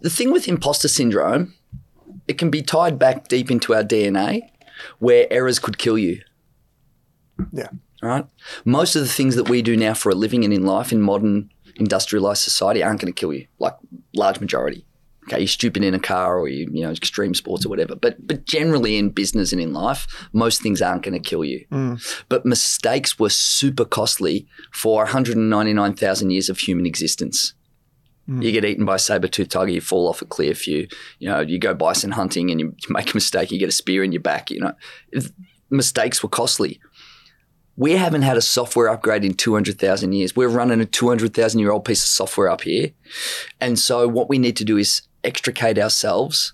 the 0.00 0.10
thing 0.10 0.32
with 0.32 0.48
imposter 0.48 0.88
syndrome, 0.88 1.54
it 2.26 2.38
can 2.38 2.50
be 2.50 2.62
tied 2.62 2.98
back 2.98 3.28
deep 3.28 3.50
into 3.50 3.74
our 3.74 3.82
DNA 3.82 4.42
where 4.98 5.26
errors 5.30 5.58
could 5.58 5.78
kill 5.78 5.98
you. 5.98 6.20
Yeah. 7.52 7.68
Right? 8.02 8.26
Most 8.64 8.96
of 8.96 9.02
the 9.02 9.08
things 9.08 9.36
that 9.36 9.48
we 9.48 9.62
do 9.62 9.76
now 9.76 9.94
for 9.94 10.10
a 10.10 10.14
living 10.14 10.44
and 10.44 10.52
in 10.52 10.66
life 10.66 10.92
in 10.92 11.00
modern 11.00 11.50
industrialized 11.76 12.42
society 12.42 12.82
aren't 12.82 13.00
going 13.00 13.12
to 13.12 13.18
kill 13.18 13.32
you, 13.32 13.46
like 13.58 13.74
large 14.12 14.40
majority. 14.40 14.84
Okay, 15.28 15.38
you're 15.38 15.48
stupid 15.48 15.84
in 15.84 15.94
a 15.94 16.00
car 16.00 16.36
or 16.36 16.48
you, 16.48 16.68
you 16.72 16.82
know, 16.82 16.90
extreme 16.90 17.32
sports 17.32 17.64
or 17.64 17.68
whatever. 17.68 17.94
But 17.94 18.26
but 18.26 18.44
generally 18.44 18.98
in 18.98 19.10
business 19.10 19.52
and 19.52 19.60
in 19.60 19.72
life, 19.72 20.08
most 20.32 20.60
things 20.60 20.82
aren't 20.82 21.04
going 21.04 21.14
to 21.14 21.20
kill 21.20 21.44
you. 21.44 21.64
Hmm. 21.70 21.94
But 22.28 22.44
mistakes 22.44 23.20
were 23.20 23.30
super 23.30 23.84
costly 23.84 24.48
for 24.72 24.96
199,000 25.04 26.30
years 26.30 26.48
of 26.48 26.58
human 26.58 26.86
existence. 26.86 27.54
You 28.28 28.52
get 28.52 28.64
eaten 28.64 28.84
by 28.84 28.96
a 28.96 28.98
saber-toothed 29.00 29.50
tiger, 29.50 29.72
you 29.72 29.80
fall 29.80 30.08
off 30.08 30.22
a 30.22 30.24
cliff, 30.24 30.68
you 30.68 30.86
you 31.18 31.28
know, 31.28 31.40
you 31.40 31.58
go 31.58 31.74
bison 31.74 32.12
hunting 32.12 32.50
and 32.50 32.60
you, 32.60 32.66
you 32.66 32.88
make 32.94 33.12
a 33.12 33.16
mistake, 33.16 33.50
you 33.50 33.58
get 33.58 33.68
a 33.68 33.72
spear 33.72 34.04
in 34.04 34.12
your 34.12 34.22
back, 34.22 34.50
you 34.50 34.60
know. 34.60 34.74
Mistakes 35.70 36.22
were 36.22 36.28
costly. 36.28 36.80
We 37.76 37.92
haven't 37.92 38.22
had 38.22 38.36
a 38.36 38.42
software 38.42 38.88
upgrade 38.88 39.24
in 39.24 39.32
200,000 39.34 40.12
years. 40.12 40.36
We're 40.36 40.48
running 40.48 40.80
a 40.80 40.84
200,000 40.84 41.58
year 41.58 41.72
old 41.72 41.84
piece 41.84 42.02
of 42.02 42.08
software 42.08 42.50
up 42.50 42.62
here. 42.62 42.90
And 43.60 43.78
so 43.78 44.06
what 44.06 44.28
we 44.28 44.38
need 44.38 44.56
to 44.58 44.64
do 44.64 44.76
is 44.76 45.02
extricate 45.24 45.78
ourselves 45.78 46.52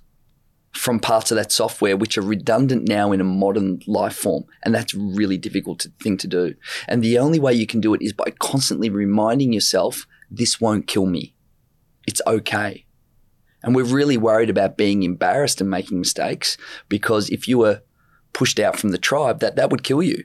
from 0.72 1.00
parts 1.00 1.32
of 1.32 1.36
that 1.36 1.50
software 1.50 1.96
which 1.96 2.16
are 2.16 2.22
redundant 2.22 2.86
now 2.86 3.10
in 3.10 3.20
a 3.20 3.24
modern 3.24 3.80
life 3.86 4.14
form. 4.14 4.44
And 4.62 4.74
that's 4.74 4.94
really 4.94 5.36
difficult 5.36 5.80
to, 5.80 5.92
thing 6.00 6.16
to 6.18 6.28
do. 6.28 6.54
And 6.86 7.02
the 7.02 7.18
only 7.18 7.40
way 7.40 7.52
you 7.52 7.66
can 7.66 7.80
do 7.80 7.94
it 7.94 8.02
is 8.02 8.12
by 8.12 8.30
constantly 8.38 8.88
reminding 8.88 9.52
yourself, 9.52 10.06
this 10.30 10.60
won't 10.60 10.86
kill 10.86 11.06
me. 11.06 11.34
It's 12.08 12.22
okay. 12.26 12.72
And 13.62 13.74
we're 13.74 13.84
really 14.00 14.16
worried 14.16 14.50
about 14.50 14.76
being 14.84 15.02
embarrassed 15.02 15.60
and 15.60 15.68
making 15.68 15.98
mistakes 15.98 16.56
because 16.88 17.28
if 17.28 17.46
you 17.48 17.58
were 17.58 17.82
pushed 18.32 18.58
out 18.66 18.78
from 18.78 18.90
the 18.90 18.98
tribe, 19.10 19.40
that, 19.40 19.56
that 19.56 19.70
would 19.70 19.82
kill 19.82 20.02
you. 20.02 20.24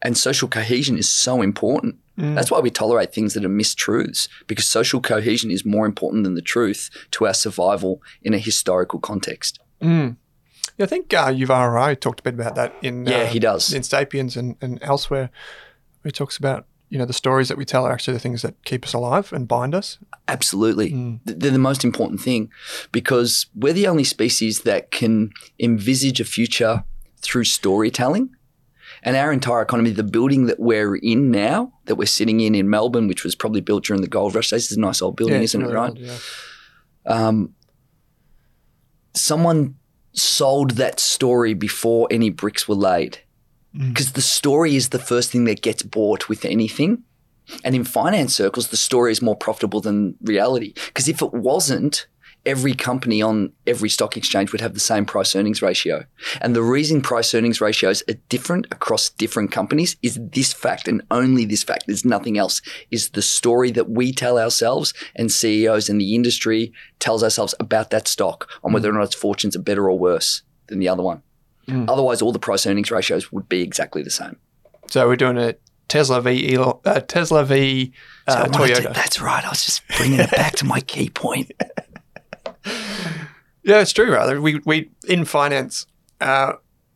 And 0.00 0.16
social 0.16 0.48
cohesion 0.48 0.96
is 0.96 1.08
so 1.24 1.42
important. 1.42 1.96
That's 2.20 2.50
why 2.50 2.58
we 2.58 2.70
tolerate 2.70 3.12
things 3.14 3.34
that 3.34 3.44
are 3.44 3.48
mistruths 3.62 4.28
because 4.48 4.66
social 4.66 5.00
cohesion 5.00 5.50
is 5.52 5.64
more 5.64 5.86
important 5.86 6.24
than 6.24 6.34
the 6.34 6.42
truth 6.54 6.90
to 7.12 7.26
our 7.28 7.34
survival 7.34 8.02
in 8.22 8.34
a 8.34 8.38
historical 8.38 8.98
context. 9.10 9.60
Yeah, 9.80 10.84
I 10.86 10.86
think 10.86 11.14
uh, 11.14 11.28
Yuval 11.28 11.62
Harari 11.62 11.96
talked 11.96 12.20
a 12.20 12.22
bit 12.24 12.34
about 12.34 12.54
that 12.56 12.74
in 12.82 13.06
Yeah, 13.06 13.18
uh, 13.18 13.26
he 13.26 13.38
does. 13.38 13.72
in 13.72 13.82
*Sapiens* 13.84 14.36
and, 14.36 14.56
and 14.60 14.78
elsewhere. 14.82 15.30
Where 16.02 16.10
he 16.10 16.12
talks 16.12 16.36
about 16.36 16.66
you 16.88 16.98
know 16.98 17.04
the 17.04 17.12
stories 17.12 17.48
that 17.48 17.58
we 17.58 17.64
tell 17.64 17.84
are 17.84 17.92
actually 17.92 18.14
the 18.14 18.20
things 18.20 18.42
that 18.42 18.62
keep 18.64 18.84
us 18.84 18.94
alive 18.94 19.32
and 19.32 19.46
bind 19.46 19.74
us. 19.74 19.98
Absolutely. 20.26 20.90
Th- 20.90 21.20
They're 21.38 21.50
the 21.50 21.58
most 21.58 21.84
important 21.84 22.20
thing 22.20 22.50
because 22.92 23.46
we're 23.54 23.72
the 23.72 23.86
only 23.86 24.04
species 24.04 24.62
that 24.62 24.90
can 24.90 25.30
envisage 25.60 26.20
a 26.20 26.24
future 26.24 26.84
through 27.20 27.44
storytelling. 27.44 28.30
And 29.02 29.16
our 29.16 29.32
entire 29.32 29.62
economy, 29.62 29.90
the 29.90 30.02
building 30.02 30.46
that 30.46 30.58
we're 30.58 30.96
in 30.96 31.30
now, 31.30 31.72
that 31.84 31.94
we're 31.94 32.06
sitting 32.06 32.40
in 32.40 32.54
in 32.54 32.68
Melbourne, 32.68 33.06
which 33.06 33.22
was 33.22 33.34
probably 33.34 33.60
built 33.60 33.84
during 33.84 34.02
the 34.02 34.08
gold 34.08 34.34
rush, 34.34 34.50
this 34.50 34.70
is 34.70 34.76
a 34.76 34.80
nice 34.80 35.00
old 35.00 35.16
building, 35.16 35.42
it's 35.42 35.54
isn't 35.54 35.62
it? 35.62 35.72
Right? 35.72 35.90
old, 35.90 35.98
yeah. 35.98 36.16
um, 37.06 37.54
someone 39.14 39.76
sold 40.12 40.72
that 40.72 40.98
story 40.98 41.54
before 41.54 42.08
any 42.10 42.30
bricks 42.30 42.66
were 42.66 42.74
laid. 42.74 43.20
Mm. 43.76 43.88
Because 43.90 44.12
the 44.12 44.22
story 44.22 44.76
is 44.76 44.90
the 44.90 44.98
first 44.98 45.30
thing 45.30 45.44
that 45.44 45.62
gets 45.62 45.82
bought 45.82 46.28
with 46.28 46.44
anything. 46.44 47.04
And 47.64 47.74
in 47.74 47.84
finance 47.84 48.34
circles, 48.34 48.68
the 48.68 48.76
story 48.76 49.12
is 49.12 49.22
more 49.22 49.36
profitable 49.36 49.80
than 49.80 50.16
reality. 50.22 50.74
Because 50.86 51.08
if 51.08 51.22
it 51.22 51.32
wasn't, 51.32 52.06
every 52.46 52.74
company 52.74 53.20
on 53.20 53.52
every 53.66 53.88
stock 53.88 54.16
exchange 54.16 54.52
would 54.52 54.60
have 54.60 54.74
the 54.74 54.80
same 54.80 55.04
price 55.04 55.34
earnings 55.34 55.62
ratio. 55.62 56.04
And 56.40 56.54
the 56.54 56.62
reason 56.62 57.02
price 57.02 57.34
earnings 57.34 57.60
ratios 57.60 58.02
are 58.08 58.14
different 58.28 58.66
across 58.70 59.10
different 59.10 59.52
companies 59.52 59.96
is 60.02 60.18
this 60.32 60.52
fact 60.52 60.88
and 60.88 61.02
only 61.10 61.44
this 61.44 61.62
fact. 61.62 61.84
There's 61.86 62.04
nothing 62.04 62.38
else. 62.38 62.62
Is 62.90 63.10
the 63.10 63.22
story 63.22 63.70
that 63.72 63.90
we 63.90 64.12
tell 64.12 64.38
ourselves 64.38 64.94
and 65.14 65.30
CEOs 65.30 65.88
in 65.88 65.98
the 65.98 66.14
industry 66.14 66.72
tells 66.98 67.22
ourselves 67.22 67.54
about 67.60 67.90
that 67.90 68.08
stock 68.08 68.48
on 68.64 68.72
whether 68.72 68.88
or 68.88 68.92
mm. 68.92 68.96
not 68.96 69.04
its 69.04 69.14
fortunes 69.14 69.56
are 69.56 69.62
better 69.62 69.88
or 69.88 69.98
worse 69.98 70.42
than 70.68 70.78
the 70.78 70.88
other 70.88 71.02
one. 71.02 71.22
Otherwise, 71.68 72.22
all 72.22 72.32
the 72.32 72.38
price 72.38 72.66
earnings 72.66 72.90
ratios 72.90 73.30
would 73.32 73.48
be 73.48 73.62
exactly 73.62 74.02
the 74.02 74.10
same. 74.10 74.36
So 74.88 75.06
we're 75.06 75.16
doing 75.16 75.36
a 75.38 75.54
Tesla 75.88 76.20
v 76.22 76.54
Elon, 76.54 76.78
uh, 76.84 77.00
Tesla 77.00 77.44
v 77.44 77.92
uh, 78.26 78.46
I 78.52 78.58
wanted 78.58 78.74
to- 78.76 78.82
Toyota. 78.82 78.94
that's 78.94 79.20
right. 79.20 79.44
I 79.44 79.48
was 79.48 79.64
just 79.64 79.86
bringing 79.96 80.20
it 80.20 80.30
back 80.30 80.54
to 80.56 80.64
my 80.64 80.80
key 80.80 81.10
point. 81.10 81.50
Yeah, 83.64 83.80
it's 83.82 83.92
true. 83.92 84.10
Rather, 84.12 84.40
we 84.40 84.60
we 84.64 84.90
in 85.06 85.24
finance 85.26 85.86
uh, 86.22 86.54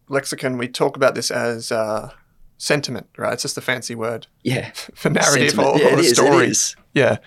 lexicon 0.08 0.56
we 0.56 0.68
talk 0.68 0.96
about 0.96 1.14
this 1.14 1.30
as 1.30 1.70
uh, 1.70 2.10
sentiment. 2.56 3.08
Right, 3.18 3.34
it's 3.34 3.42
just 3.42 3.58
a 3.58 3.60
fancy 3.60 3.94
word 3.94 4.26
Yeah. 4.42 4.70
for 4.94 5.10
narrative 5.10 5.50
Sentiment. 5.50 5.76
or, 5.76 5.78
Yeah, 5.78 5.94
or 5.94 5.98
is, 5.98 6.14
story. 6.14 6.52
Yeah. 6.94 7.18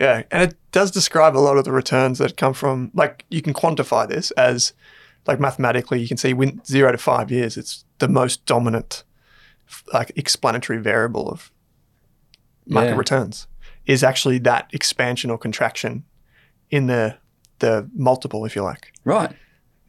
Yeah. 0.00 0.22
And 0.32 0.50
it 0.50 0.58
does 0.72 0.90
describe 0.90 1.36
a 1.36 1.38
lot 1.38 1.56
of 1.56 1.64
the 1.64 1.70
returns 1.70 2.18
that 2.18 2.36
come 2.36 2.52
from, 2.52 2.90
like, 2.94 3.24
you 3.30 3.40
can 3.42 3.54
quantify 3.54 4.08
this 4.08 4.32
as, 4.32 4.72
like, 5.26 5.40
mathematically, 5.40 6.00
you 6.00 6.08
can 6.08 6.16
see 6.16 6.32
when 6.34 6.62
zero 6.64 6.92
to 6.92 6.98
five 6.98 7.30
years, 7.30 7.56
it's 7.56 7.84
the 7.98 8.08
most 8.08 8.44
dominant, 8.46 9.04
like, 9.92 10.12
explanatory 10.16 10.78
variable 10.78 11.28
of 11.30 11.50
market 12.66 12.90
Yeah. 12.90 12.96
returns 12.96 13.46
is 13.86 14.02
actually 14.02 14.38
that 14.38 14.68
expansion 14.72 15.30
or 15.30 15.38
contraction 15.38 16.04
in 16.70 16.86
the, 16.86 17.16
the 17.58 17.88
multiple, 17.94 18.44
if 18.44 18.56
you 18.56 18.62
like. 18.62 18.92
Right. 19.04 19.30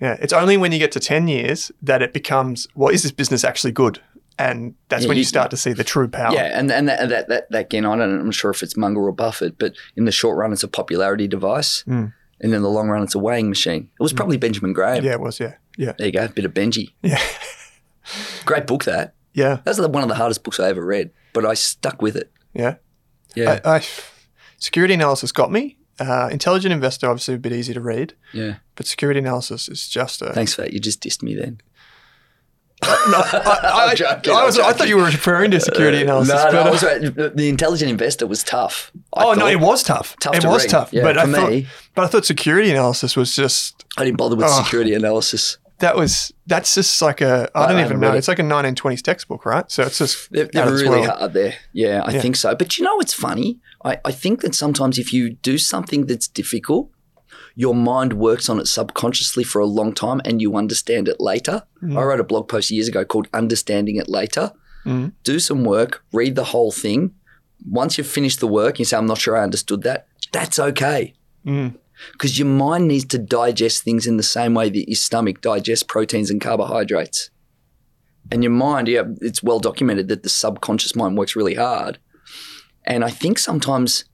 Yeah. 0.01 0.17
It's 0.21 0.33
only 0.33 0.57
when 0.57 0.71
you 0.73 0.79
get 0.79 0.91
to 0.93 0.99
10 0.99 1.27
years 1.27 1.71
that 1.81 2.01
it 2.01 2.13
becomes, 2.13 2.67
well, 2.75 2.89
is 2.89 3.03
this 3.03 3.11
business 3.13 3.43
actually 3.43 3.71
good? 3.71 4.01
And 4.37 4.75
that's 4.89 5.03
Yeah, 5.03 5.07
when 5.09 5.15
you 5.17 5.21
you- 5.21 5.25
start 5.25 5.49
to 5.51 5.57
see 5.57 5.71
the 5.71 5.85
true 5.85 6.09
power. 6.09 6.33
Yeah, 6.33 6.59
and 6.59 6.69
and 6.69 6.89
that, 6.89 7.07
that 7.07 7.29
that 7.29 7.49
that 7.51 7.59
again, 7.61 7.85
I 7.85 7.95
don't, 7.95 8.01
I'm 8.19 8.25
not 8.25 8.33
sure 8.33 8.51
if 8.51 8.61
it's 8.63 8.75
Munger 8.75 8.99
or 8.99 9.13
Buffett, 9.13 9.57
but 9.57 9.73
in 9.95 10.03
the 10.03 10.11
short 10.11 10.37
run, 10.37 10.51
it's 10.51 10.61
a 10.63 10.67
popularity 10.67 11.25
device, 11.25 11.85
Mm. 11.87 12.11
And 12.39 12.53
in 12.53 12.61
the 12.61 12.69
long 12.69 12.89
run, 12.89 13.03
it's 13.03 13.15
a 13.15 13.19
weighing 13.19 13.49
machine. 13.49 13.89
It 13.99 14.03
was 14.03 14.13
probably 14.13 14.37
Benjamin 14.37 14.73
Graham. 14.73 15.03
Yeah, 15.03 15.13
it 15.13 15.19
was. 15.19 15.39
Yeah. 15.39 15.55
Yeah. 15.77 15.93
There 15.97 16.07
you 16.07 16.13
go, 16.13 16.27
bit 16.27 16.45
of 16.45 16.53
Benji. 16.53 16.93
Yeah. 17.01 17.21
Great 18.45 18.67
book 18.67 18.83
that. 18.85 19.13
Yeah. 19.33 19.59
That's 19.63 19.77
the- 19.77 19.89
one 19.89 20.03
of 20.03 20.09
the 20.09 20.15
hardest 20.15 20.43
books 20.43 20.59
I 20.59 20.69
ever 20.69 20.85
read, 20.85 21.11
but 21.33 21.45
I 21.45 21.53
stuck 21.53 22.01
with 22.01 22.15
it. 22.15 22.31
Yeah. 22.53 22.75
Yeah, 23.35 23.59
I, 23.65 23.77
I, 23.77 23.85
security 24.57 24.93
analysis 24.93 25.31
got 25.31 25.51
me. 25.51 25.77
Uh, 25.99 26.29
intelligent 26.31 26.73
investor, 26.73 27.09
obviously 27.09 27.35
a 27.35 27.37
bit 27.37 27.53
easy 27.53 27.73
to 27.73 27.81
read, 27.81 28.13
yeah. 28.33 28.55
but 28.75 28.85
security 28.85 29.19
analysis 29.19 29.69
is 29.69 29.87
just 29.87 30.21
a. 30.21 30.33
Thanks 30.33 30.53
for 30.53 30.61
that. 30.61 30.73
You 30.73 30.79
just 30.79 31.01
dissed 31.01 31.23
me 31.23 31.35
then. 31.35 31.61
I, 32.81 33.87
I, 33.91 33.95
joking, 33.95 34.33
I 34.33 34.43
was, 34.45 34.59
I 34.59 34.73
thought 34.73 34.89
you 34.89 34.97
were 34.97 35.05
referring 35.05 35.51
to 35.51 35.59
security 35.59 36.01
analysis. 36.01 36.33
no, 36.33 36.51
no, 36.51 36.71
but, 36.71 36.83
uh. 36.83 36.99
The 36.99 37.31
the 37.33 37.49
intelligent 37.49 37.89
investor 37.89 38.27
was 38.27 38.43
tough. 38.43 38.91
I 39.15 39.25
oh 39.25 39.33
no, 39.33 39.47
it 39.47 39.59
was 39.59 39.83
tough. 39.83 40.15
Tough 40.19 40.35
it 40.35 40.41
to 40.41 40.49
was 40.49 40.63
read. 40.63 40.69
tough. 40.71 40.93
Yeah, 40.93 41.03
but 41.03 41.17
I 41.17 41.25
for 41.25 41.31
thought, 41.31 41.63
but 41.95 42.03
I 42.03 42.07
thought 42.07 42.25
security 42.25 42.69
analysis 42.71 43.15
was 43.15 43.35
just 43.35 43.85
I 43.97 44.03
didn't 44.05 44.17
bother 44.17 44.35
with 44.35 44.45
Oh. 44.49 44.63
security 44.63 44.93
analysis. 44.93 45.57
that 45.79 45.95
was 45.95 46.31
that's 46.47 46.73
just 46.75 47.01
like 47.01 47.21
a 47.21 47.49
I 47.55 47.63
I 47.65 47.71
don't 47.71 47.83
even 47.85 47.99
know. 47.99 48.13
it. 48.13 48.17
It's 48.17 48.27
like 48.27 48.39
a 48.39 48.43
1920s 48.43 49.01
textbook, 49.01 49.45
right? 49.45 49.69
So 49.71 49.83
it's 49.83 49.97
just 49.97 50.31
They're, 50.31 50.45
they're 50.51 50.71
really 50.71 51.03
hard 51.03 51.33
there. 51.33 51.55
Yeah, 51.73 52.01
I 52.05 52.11
Yeah. 52.11 52.21
think 52.21 52.35
so. 52.35 52.55
But 52.55 52.77
you 52.77 52.83
know 52.85 52.95
what's 52.95 53.13
funny? 53.13 53.59
I, 53.83 53.99
I 54.05 54.11
think 54.11 54.41
that 54.41 54.55
sometimes 54.55 54.97
if 54.99 55.11
you 55.13 55.31
do 55.31 55.57
something 55.57 56.05
that's 56.07 56.27
difficult, 56.27 56.89
your 57.55 57.75
mind 57.75 58.13
works 58.13 58.49
on 58.49 58.59
it 58.59 58.67
subconsciously 58.67 59.43
for 59.43 59.59
a 59.59 59.65
long 59.65 59.93
time 59.93 60.21
and 60.25 60.41
you 60.41 60.55
understand 60.57 61.07
it 61.07 61.19
later. 61.19 61.63
I 61.83 62.01
wrote 62.03 62.19
a 62.19 62.23
blog 62.23 62.47
post 62.49 62.71
years 62.71 62.87
ago 62.87 63.05
called 63.05 63.27
Understanding 63.33 63.95
It 63.97 64.09
Later. 64.09 64.51
Mm. 64.85 65.11
Do 65.23 65.39
some 65.39 65.63
work, 65.63 66.03
read 66.11 66.35
the 66.35 66.45
whole 66.45 66.71
thing. 66.71 67.13
Once 67.69 67.97
you've 67.97 68.07
finished 68.07 68.39
the 68.39 68.47
work, 68.47 68.79
you 68.79 68.85
say, 68.85 68.97
I'm 68.97 69.05
not 69.05 69.17
sure 69.17 69.37
I 69.37 69.43
understood 69.43 69.83
that. 69.83 70.07
That's 70.31 70.59
okay. 70.59 71.13
Mm. 71.45 71.75
Because 72.11 72.37
your 72.37 72.47
mind 72.47 72.87
needs 72.87 73.05
to 73.05 73.17
digest 73.17 73.83
things 73.83 74.05
in 74.05 74.17
the 74.17 74.23
same 74.23 74.53
way 74.53 74.69
that 74.69 74.89
your 74.89 74.95
stomach 74.95 75.41
digests 75.41 75.83
proteins 75.83 76.29
and 76.29 76.41
carbohydrates. 76.41 77.29
And 78.31 78.43
your 78.43 78.51
mind, 78.51 78.87
yeah, 78.87 79.03
it's 79.21 79.43
well 79.43 79.59
documented 79.59 80.07
that 80.09 80.23
the 80.23 80.29
subconscious 80.29 80.95
mind 80.95 81.17
works 81.17 81.35
really 81.35 81.55
hard. 81.55 81.99
And 82.83 83.03
I 83.03 83.09
think 83.09 83.39
sometimes, 83.39 84.05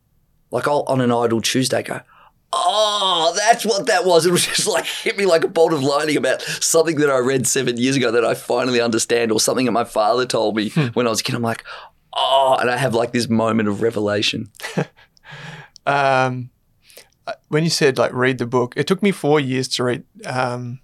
like 0.52 0.68
I'll 0.68 0.84
on 0.88 1.02
an 1.02 1.12
idle 1.12 1.42
Tuesday 1.42 1.82
go, 1.82 2.02
oh, 2.54 3.34
that's 3.36 3.66
what 3.66 3.88
that 3.88 4.06
was. 4.06 4.26
It 4.32 4.32
was 4.32 4.46
just 4.46 4.68
like 4.68 4.86
hit 4.86 5.18
me 5.18 5.26
like 5.26 5.44
a 5.44 5.48
bolt 5.48 5.74
of 5.74 5.84
lightning 5.84 6.18
about 6.18 6.42
something 6.42 6.98
that 6.98 7.10
I 7.10 7.18
read 7.18 7.48
seven 7.48 7.78
years 7.78 7.96
ago 7.96 8.12
that 8.12 8.26
I 8.26 8.34
finally 8.34 8.82
understand, 8.82 9.32
or 9.32 9.39
something 9.39 9.66
that 9.66 9.72
my 9.72 9.84
father 9.84 10.26
told 10.26 10.56
me 10.56 10.70
when 10.94 11.08
I 11.08 11.10
was 11.10 11.22
a 11.22 11.24
kid. 11.24 11.36
I'm 11.36 11.42
like, 11.42 11.64
oh, 12.14 12.57
and 12.59 12.70
I 12.70 12.78
have 12.78 12.93
like 12.93 13.12
this 13.14 13.30
moment 13.30 13.70
of 13.70 13.82
revelation. 13.82 14.51
Um, 15.86 16.51
when 17.47 17.64
you 17.64 17.70
said 17.70 17.97
like 17.97 18.14
read 18.14 18.38
the 18.38 18.45
book, 18.45 18.74
it 18.78 18.86
took 18.88 19.01
me 19.01 19.12
four 19.12 19.39
years 19.39 19.68
to 19.70 19.84
read 19.84 20.03
um, 20.26 20.80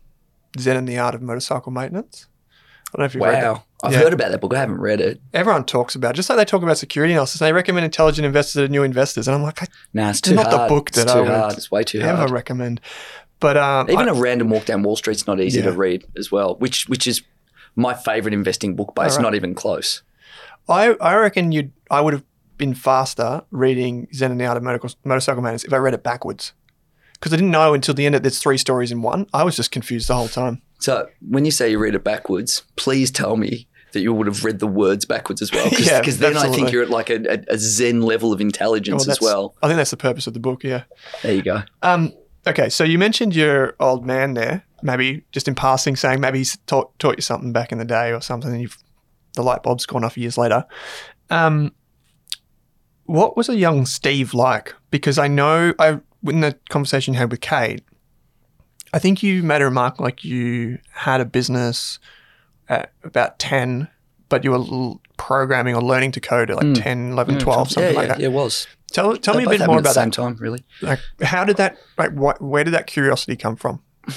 Zen 0.59 0.75
and 0.78 0.88
the 0.88 0.97
Art 0.97 1.13
of 1.15 1.21
Motorcycle 1.21 1.71
Maintenance. 1.71 2.28
I 2.93 2.97
don't 2.97 2.99
know 3.01 3.05
if 3.05 3.13
you've 3.13 3.23
read 3.23 3.36
that. 3.43 3.43
Wow. 3.53 3.63
I've 3.84 3.91
Yeah. 3.93 3.99
heard 3.99 4.13
about 4.13 4.32
that 4.32 4.41
book. 4.41 4.55
I 4.55 4.59
haven't 4.59 4.80
read 4.80 4.99
it. 5.01 5.21
Everyone 5.34 5.65
talks 5.65 5.93
about 5.93 6.11
it, 6.11 6.15
just 6.15 6.30
like 6.30 6.38
they 6.38 6.45
talk 6.45 6.63
about 6.63 6.78
security 6.80 7.13
analysis. 7.13 7.39
They 7.39 7.53
recommend 7.53 7.86
intelligent 7.86 8.25
investors 8.25 8.65
to 8.65 8.71
new 8.71 8.82
investors, 8.84 9.28
and 9.28 9.36
I'm 9.36 9.43
like, 9.43 9.61
I 9.61 9.67
Nah, 9.93 10.09
it's 10.09 10.19
It's 10.19 10.30
too 10.30 10.36
not 10.36 10.49
the 10.49 10.57
hard. 10.57 10.69
book 10.69 10.89
it's 10.89 10.97
that 10.97 11.09
I 11.09 11.13
too 11.13 11.19
would 11.21 11.30
hard. 11.30 11.53
It's 11.53 11.69
way 11.69 11.84
too 11.84 11.99
never 11.99 12.17
hard. 12.17 12.32
recommend. 12.32 12.82
But 13.39 13.55
um, 13.57 13.89
Even 13.91 14.09
I- 14.09 14.13
a 14.13 14.15
random 14.15 14.49
walk 14.49 14.65
down 14.65 14.82
Wall 14.82 14.95
Street's 14.95 15.28
not 15.28 15.39
easy 15.39 15.59
Yeah. 15.59 15.65
to 15.65 15.73
read 15.73 16.05
as 16.17 16.32
well, 16.32 16.55
which 16.55 16.89
which 16.89 17.05
is 17.05 17.21
my 17.75 17.93
favorite 17.93 18.34
investing 18.34 18.75
book, 18.75 18.93
but 18.95 19.05
it's 19.05 19.15
Alright. 19.17 19.32
not 19.34 19.36
even 19.36 19.53
close. 19.53 20.01
I, 20.70 20.93
I 21.01 21.15
reckon 21.15 21.51
you'd 21.51 21.72
I 21.89 22.01
would 22.01 22.13
have 22.13 22.24
been 22.57 22.74
faster 22.74 23.43
reading 23.51 24.07
Zen 24.13 24.32
and 24.32 24.39
the 24.39 24.45
Art 24.45 24.57
of 24.57 24.63
Motor- 24.63 24.89
Motorcycle 25.03 25.41
Maintenance 25.41 25.63
if 25.63 25.74
I 25.74 25.78
read 25.78 25.93
it 25.93 26.03
backwards. 26.03 26.53
Because 27.13 27.34
I 27.34 27.38
didn't 27.38 27.51
know 27.51 27.74
until 27.74 27.93
the 27.95 28.05
end 28.05 28.13
that 28.13 28.22
there's 28.22 28.39
three 28.39 28.57
stories 28.57 28.91
in 28.91 29.01
one. 29.01 29.26
I 29.34 29.43
was 29.43 29.55
just 29.55 29.72
confused 29.72 30.07
the 30.07 30.15
whole 30.15 30.28
time. 30.28 30.61
So 30.80 31.09
when 31.28 31.45
you 31.45 31.51
say 31.51 31.72
you 31.72 31.80
read 31.80 31.95
it 31.95 32.03
backwards, 32.03 32.61
please 32.76 33.09
tell 33.09 33.38
me 33.38 33.68
that 33.93 34.01
you 34.01 34.13
would 34.13 34.28
have 34.28 34.43
read 34.43 34.59
the 34.59 34.68
words 34.68 35.05
backwards 35.05 35.41
as 35.41 35.51
well, 35.51 35.68
because 35.70 35.88
Yeah, 35.88 36.01
then 36.01 36.38
I 36.38 36.49
think 36.49 36.72
you're 36.72 36.84
at 36.84 36.89
like 36.89 37.09
a, 37.09 37.15
a, 37.34 37.53
a 37.53 37.57
Zen 37.57 38.01
level 38.01 38.34
of 38.34 38.41
intelligence 38.41 39.07
as 39.07 39.20
well. 39.20 39.55
I 39.63 39.68
think 39.68 39.78
that's 39.78 39.91
the 39.91 39.97
purpose 39.97 40.28
of 40.28 40.34
the 40.34 40.39
book, 40.39 40.63
yeah. 40.63 40.84
There 41.24 41.34
you 41.34 41.41
go. 41.41 41.63
Um, 41.82 42.13
okay, 42.45 42.70
so 42.70 42.84
you 42.84 42.99
mentioned 42.99 43.36
your 43.36 43.76
old 43.80 44.05
man 44.05 44.36
there, 44.36 44.63
maybe 44.84 45.24
just 45.32 45.47
in 45.47 45.55
passing, 45.55 45.95
saying 45.95 46.20
maybe 46.20 46.38
he's 46.39 46.57
taught, 46.68 46.97
taught 46.99 47.15
you 47.15 47.22
something 47.24 47.51
back 47.53 47.72
in 47.72 47.80
the 47.80 47.86
day 47.86 48.11
or 48.13 48.22
something, 48.22 48.51
and 48.51 48.61
you've, 48.61 48.78
the 49.38 49.44
light 49.44 49.64
bulb's 49.64 49.86
gone 49.86 50.04
off 50.04 50.18
years 50.18 50.38
later. 50.38 50.66
Um, 51.30 51.74
what 53.06 53.38
was 53.38 53.48
a 53.48 53.56
young 53.56 53.86
Steve 53.86 54.34
like? 54.34 54.74
Because 54.92 55.18
I 55.18 55.28
know 55.28 55.74
I 55.80 56.00
in 56.26 56.42
the 56.42 56.58
conversation 56.70 57.14
you 57.14 57.20
had 57.20 57.32
with 57.32 57.42
Kate, 57.42 57.82
I 58.94 59.00
think 59.00 59.24
you 59.24 59.44
made 59.44 59.62
a 59.62 59.66
remark 59.66 60.00
like 60.00 60.24
you 60.24 60.80
had 60.92 61.22
a 61.22 61.26
business 61.26 62.00
at 62.70 62.92
about 63.04 63.40
10, 63.40 63.88
but 64.30 64.44
you 64.44 64.52
were 64.52 64.96
programming 65.18 65.76
or 65.76 65.82
learning 65.82 66.12
to 66.14 66.20
code 66.20 66.50
at 66.50 66.58
like 66.58 66.74
10, 66.74 67.12
11, 67.12 67.40
12, 67.40 67.72
something 67.72 67.92
yeah, 67.92 67.98
like 67.98 68.04
yeah, 68.04 68.14
that. 68.14 68.20
yeah, 68.20 68.28
it 68.28 68.32
was. 68.32 68.68
Tell, 68.92 69.16
tell 69.18 69.36
me 69.36 69.44
a 69.44 69.50
bit 69.50 69.66
more 69.66 69.78
at 69.78 69.84
the 69.84 69.90
about 69.90 69.94
same 69.94 70.10
that. 70.10 70.16
time, 70.16 70.36
really. 70.38 70.64
Like, 70.82 71.00
how 71.22 71.44
did 71.44 71.58
that, 71.58 71.78
like, 71.98 72.12
what, 72.12 72.42
where 72.42 72.64
did 72.64 72.74
that 72.74 72.88
curiosity 72.88 73.36
come 73.36 73.56
from? 73.56 73.82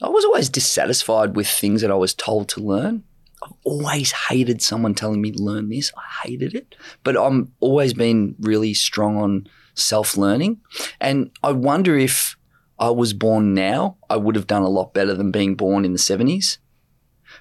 I 0.00 0.08
was 0.08 0.24
always 0.24 0.48
dissatisfied 0.48 1.34
with 1.34 1.48
things 1.48 1.82
that 1.82 1.90
I 1.90 1.96
was 1.96 2.14
told 2.14 2.48
to 2.50 2.60
learn. 2.60 3.02
I've 3.42 3.52
always 3.64 4.12
hated 4.12 4.62
someone 4.62 4.94
telling 4.94 5.20
me 5.20 5.30
to 5.32 5.42
learn 5.42 5.68
this. 5.68 5.92
I 5.96 6.26
hated 6.28 6.54
it. 6.54 6.74
But 7.04 7.16
I'm 7.16 7.52
always 7.60 7.94
been 7.94 8.34
really 8.40 8.74
strong 8.74 9.16
on 9.16 9.48
self 9.74 10.16
learning. 10.16 10.60
And 11.00 11.30
I 11.42 11.52
wonder 11.52 11.96
if 11.96 12.36
I 12.78 12.90
was 12.90 13.12
born 13.12 13.54
now, 13.54 13.96
I 14.08 14.16
would 14.16 14.36
have 14.36 14.46
done 14.46 14.62
a 14.62 14.68
lot 14.68 14.94
better 14.94 15.14
than 15.14 15.30
being 15.30 15.54
born 15.54 15.84
in 15.84 15.92
the 15.92 15.98
70s 15.98 16.58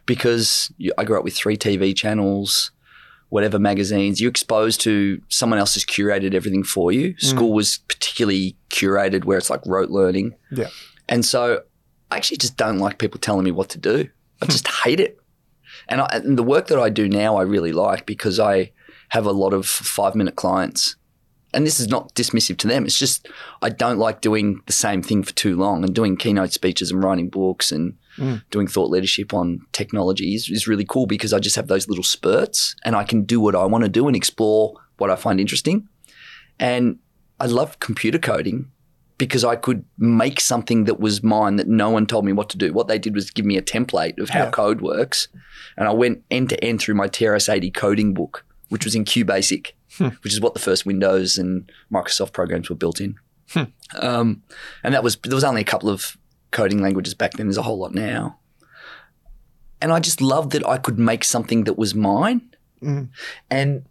because 0.06 0.72
I 0.98 1.04
grew 1.04 1.18
up 1.18 1.24
with 1.24 1.36
three 1.36 1.58
TV 1.58 1.96
channels, 1.96 2.72
whatever 3.30 3.60
magazines. 3.60 4.20
You're 4.20 4.32
exposed 4.32 4.82
to 4.82 5.22
someone 5.30 5.60
else 5.60 5.76
has 5.76 5.86
curated 5.86 6.34
everything 6.34 6.64
for 6.64 6.92
you. 6.92 7.14
Mm. 7.14 7.22
School 7.22 7.54
was 7.54 7.80
particularly 7.88 8.58
curated 8.70 9.26
where 9.26 9.38
it's 9.38 9.50
like 9.50 9.62
rote 9.66 9.90
learning. 9.90 10.36
Yeah. 10.52 10.70
And 11.08 11.24
so 11.26 11.62
I 12.10 12.18
actually 12.18 12.38
just 12.38 12.58
don't 12.58 12.80
like 12.80 12.98
people 12.98 13.20
telling 13.20 13.44
me 13.44 13.52
what 13.52 13.70
to 13.70 13.78
do. 13.78 14.10
I 14.42 14.46
just 14.46 14.68
hate 14.68 15.00
it. 15.00 15.20
And, 15.90 16.02
I, 16.02 16.08
and 16.12 16.38
the 16.38 16.44
work 16.44 16.68
that 16.68 16.80
I 16.80 16.90
do 16.90 17.08
now, 17.08 17.38
I 17.38 17.44
really 17.44 17.72
like 17.72 18.06
because 18.06 18.40
I 18.40 18.72
have 19.10 19.26
a 19.26 19.32
lot 19.32 19.54
of 19.54 19.66
five 19.66 20.16
minute 20.16 20.36
clients. 20.36 20.96
And 21.54 21.66
this 21.66 21.80
is 21.80 21.88
not 21.88 22.14
dismissive 22.14 22.58
to 22.58 22.68
them. 22.68 22.86
It's 22.86 23.00
just 23.00 23.28
I 23.62 23.70
don't 23.70 23.98
like 23.98 24.20
doing 24.22 24.62
the 24.66 24.74
same 24.74 25.02
thing 25.02 25.24
for 25.24 25.34
too 25.34 25.56
long. 25.56 25.84
And 25.84 25.96
doing 25.96 26.18
keynote 26.18 26.52
speeches 26.52 26.92
and 26.92 27.04
writing 27.04 27.30
books 27.30 27.72
and 27.72 27.96
Mm. 28.18 28.42
doing 28.50 28.66
thought 28.66 28.90
leadership 28.90 29.32
on 29.32 29.62
technology 29.74 30.34
is, 30.34 30.50
is 30.50 30.68
really 30.68 30.84
cool 30.84 31.06
because 31.06 31.34
I 31.34 31.40
just 31.40 31.56
have 31.56 31.68
those 31.68 31.88
little 31.88 32.04
spurts 32.04 32.76
and 32.84 32.96
I 32.96 33.04
can 33.04 33.22
do 33.26 33.40
what 33.40 33.54
I 33.54 33.66
want 33.66 33.84
to 33.84 33.90
do 33.92 34.08
and 34.08 34.16
explore 34.16 34.74
what 34.98 35.12
I 35.12 35.16
find 35.16 35.40
interesting. 35.40 35.88
And 36.60 36.98
I 37.40 37.46
love 37.46 37.80
computer 37.80 38.18
coding 38.18 38.72
because 39.18 39.44
I 39.44 39.56
could 39.56 39.84
make 39.98 40.40
something 40.40 40.84
that 40.86 41.00
was 41.00 41.24
mine 41.24 41.56
that 41.56 41.68
no 41.68 41.90
one 41.90 42.06
told 42.06 42.24
me 42.26 42.34
what 42.34 42.50
to 42.50 42.58
do. 42.58 42.72
What 42.74 42.88
they 42.88 43.00
did 43.00 43.16
was 43.16 43.32
give 43.32 43.46
me 43.46 43.58
a 43.58 43.62
template 43.62 44.20
of 44.20 44.30
how 44.30 44.44
Yeah. 44.46 44.52
code 44.52 44.82
works. 44.82 45.28
And 45.76 45.88
I 45.88 45.92
went 45.92 46.24
end 46.30 46.50
to 46.50 46.64
end 46.64 46.80
through 46.82 46.96
my 46.96 47.08
TRS-80 47.08 47.72
coding 47.74 48.14
book, 48.14 48.46
which 48.70 48.86
was 48.86 48.94
in 48.96 49.06
QBasic, 49.06 49.72
Hmm. 49.98 50.10
which 50.24 50.34
is 50.34 50.40
what 50.42 50.54
the 50.54 50.60
first 50.60 50.86
Windows 50.86 51.38
and 51.38 51.72
Microsoft 51.92 52.32
programs 52.34 52.70
were 52.70 52.76
built 52.76 53.02
in. 53.02 53.16
Hmm. 53.52 53.64
Um, 54.00 54.44
and 54.84 54.94
that 54.94 55.04
was 55.04 55.16
there 55.24 55.34
was 55.36 55.44
only 55.44 55.62
a 55.62 55.72
couple 55.72 55.90
of 55.90 56.18
coding 56.52 56.82
languages 56.82 57.14
back 57.16 57.34
then. 57.34 57.48
There's 57.48 57.58
a 57.58 57.64
whole 57.64 57.80
lot 57.80 57.96
now. 57.96 58.38
And 59.82 59.92
I 59.92 60.00
just 60.00 60.22
loved 60.22 60.52
that 60.52 60.66
I 60.68 60.78
could 60.78 61.00
make 61.00 61.24
something 61.24 61.64
that 61.66 61.78
was 61.78 61.94
mine. 61.96 62.42
Mm. 62.82 63.10
And 63.50 63.86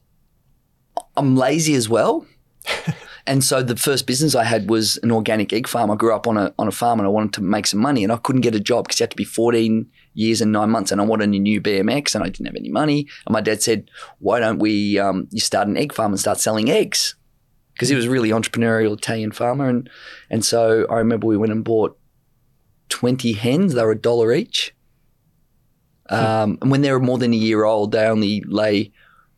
I'm 1.16 1.36
lazy 1.36 1.74
as 1.74 1.88
well. 1.88 2.26
and 3.26 3.42
so 3.42 3.62
the 3.62 3.76
first 3.76 4.06
business 4.06 4.34
I 4.34 4.44
had 4.44 4.70
was 4.70 4.98
an 4.98 5.10
organic 5.10 5.52
egg 5.52 5.66
farm. 5.66 5.90
I 5.90 5.96
grew 5.96 6.14
up 6.14 6.26
on 6.26 6.36
a 6.36 6.54
on 6.58 6.68
a 6.68 6.72
farm 6.72 7.00
and 7.00 7.06
I 7.06 7.10
wanted 7.10 7.32
to 7.34 7.42
make 7.42 7.66
some 7.66 7.80
money 7.80 8.04
and 8.04 8.12
I 8.12 8.16
couldn't 8.18 8.42
get 8.42 8.54
a 8.54 8.60
job 8.60 8.84
because 8.84 9.00
you 9.00 9.04
had 9.04 9.10
to 9.10 9.16
be 9.16 9.24
14 9.24 9.90
years 10.14 10.40
and 10.40 10.52
nine 10.52 10.70
months 10.70 10.92
and 10.92 11.00
I 11.00 11.04
wanted 11.04 11.30
a 11.30 11.38
new 11.38 11.60
BMX 11.60 12.14
and 12.14 12.22
I 12.22 12.28
didn't 12.28 12.46
have 12.46 12.56
any 12.56 12.70
money. 12.70 13.06
And 13.26 13.32
my 13.32 13.40
dad 13.40 13.62
said, 13.62 13.90
why 14.18 14.40
don't 14.40 14.58
we, 14.58 14.98
um, 14.98 15.28
you 15.30 15.40
start 15.40 15.68
an 15.68 15.76
egg 15.76 15.92
farm 15.92 16.12
and 16.12 16.20
start 16.20 16.38
selling 16.38 16.70
eggs? 16.70 17.16
Because 17.74 17.88
he 17.88 17.94
was 17.94 18.06
a 18.06 18.10
really 18.10 18.30
entrepreneurial 18.30 18.96
Italian 18.96 19.32
farmer. 19.32 19.68
And, 19.68 19.90
and 20.30 20.44
so 20.44 20.86
I 20.88 20.94
remember 20.94 21.26
we 21.26 21.36
went 21.36 21.52
and 21.52 21.62
bought 21.62 21.98
20 22.88 23.34
hens. 23.34 23.74
They 23.74 23.82
were 23.84 23.92
a 23.92 23.98
dollar 23.98 24.32
each. 24.32 24.74
Um, 26.08 26.56
and 26.62 26.70
when 26.70 26.82
they're 26.82 27.00
more 27.00 27.18
than 27.18 27.34
a 27.34 27.36
year 27.36 27.64
old, 27.64 27.92
they 27.92 28.06
only 28.06 28.42
lay 28.46 28.92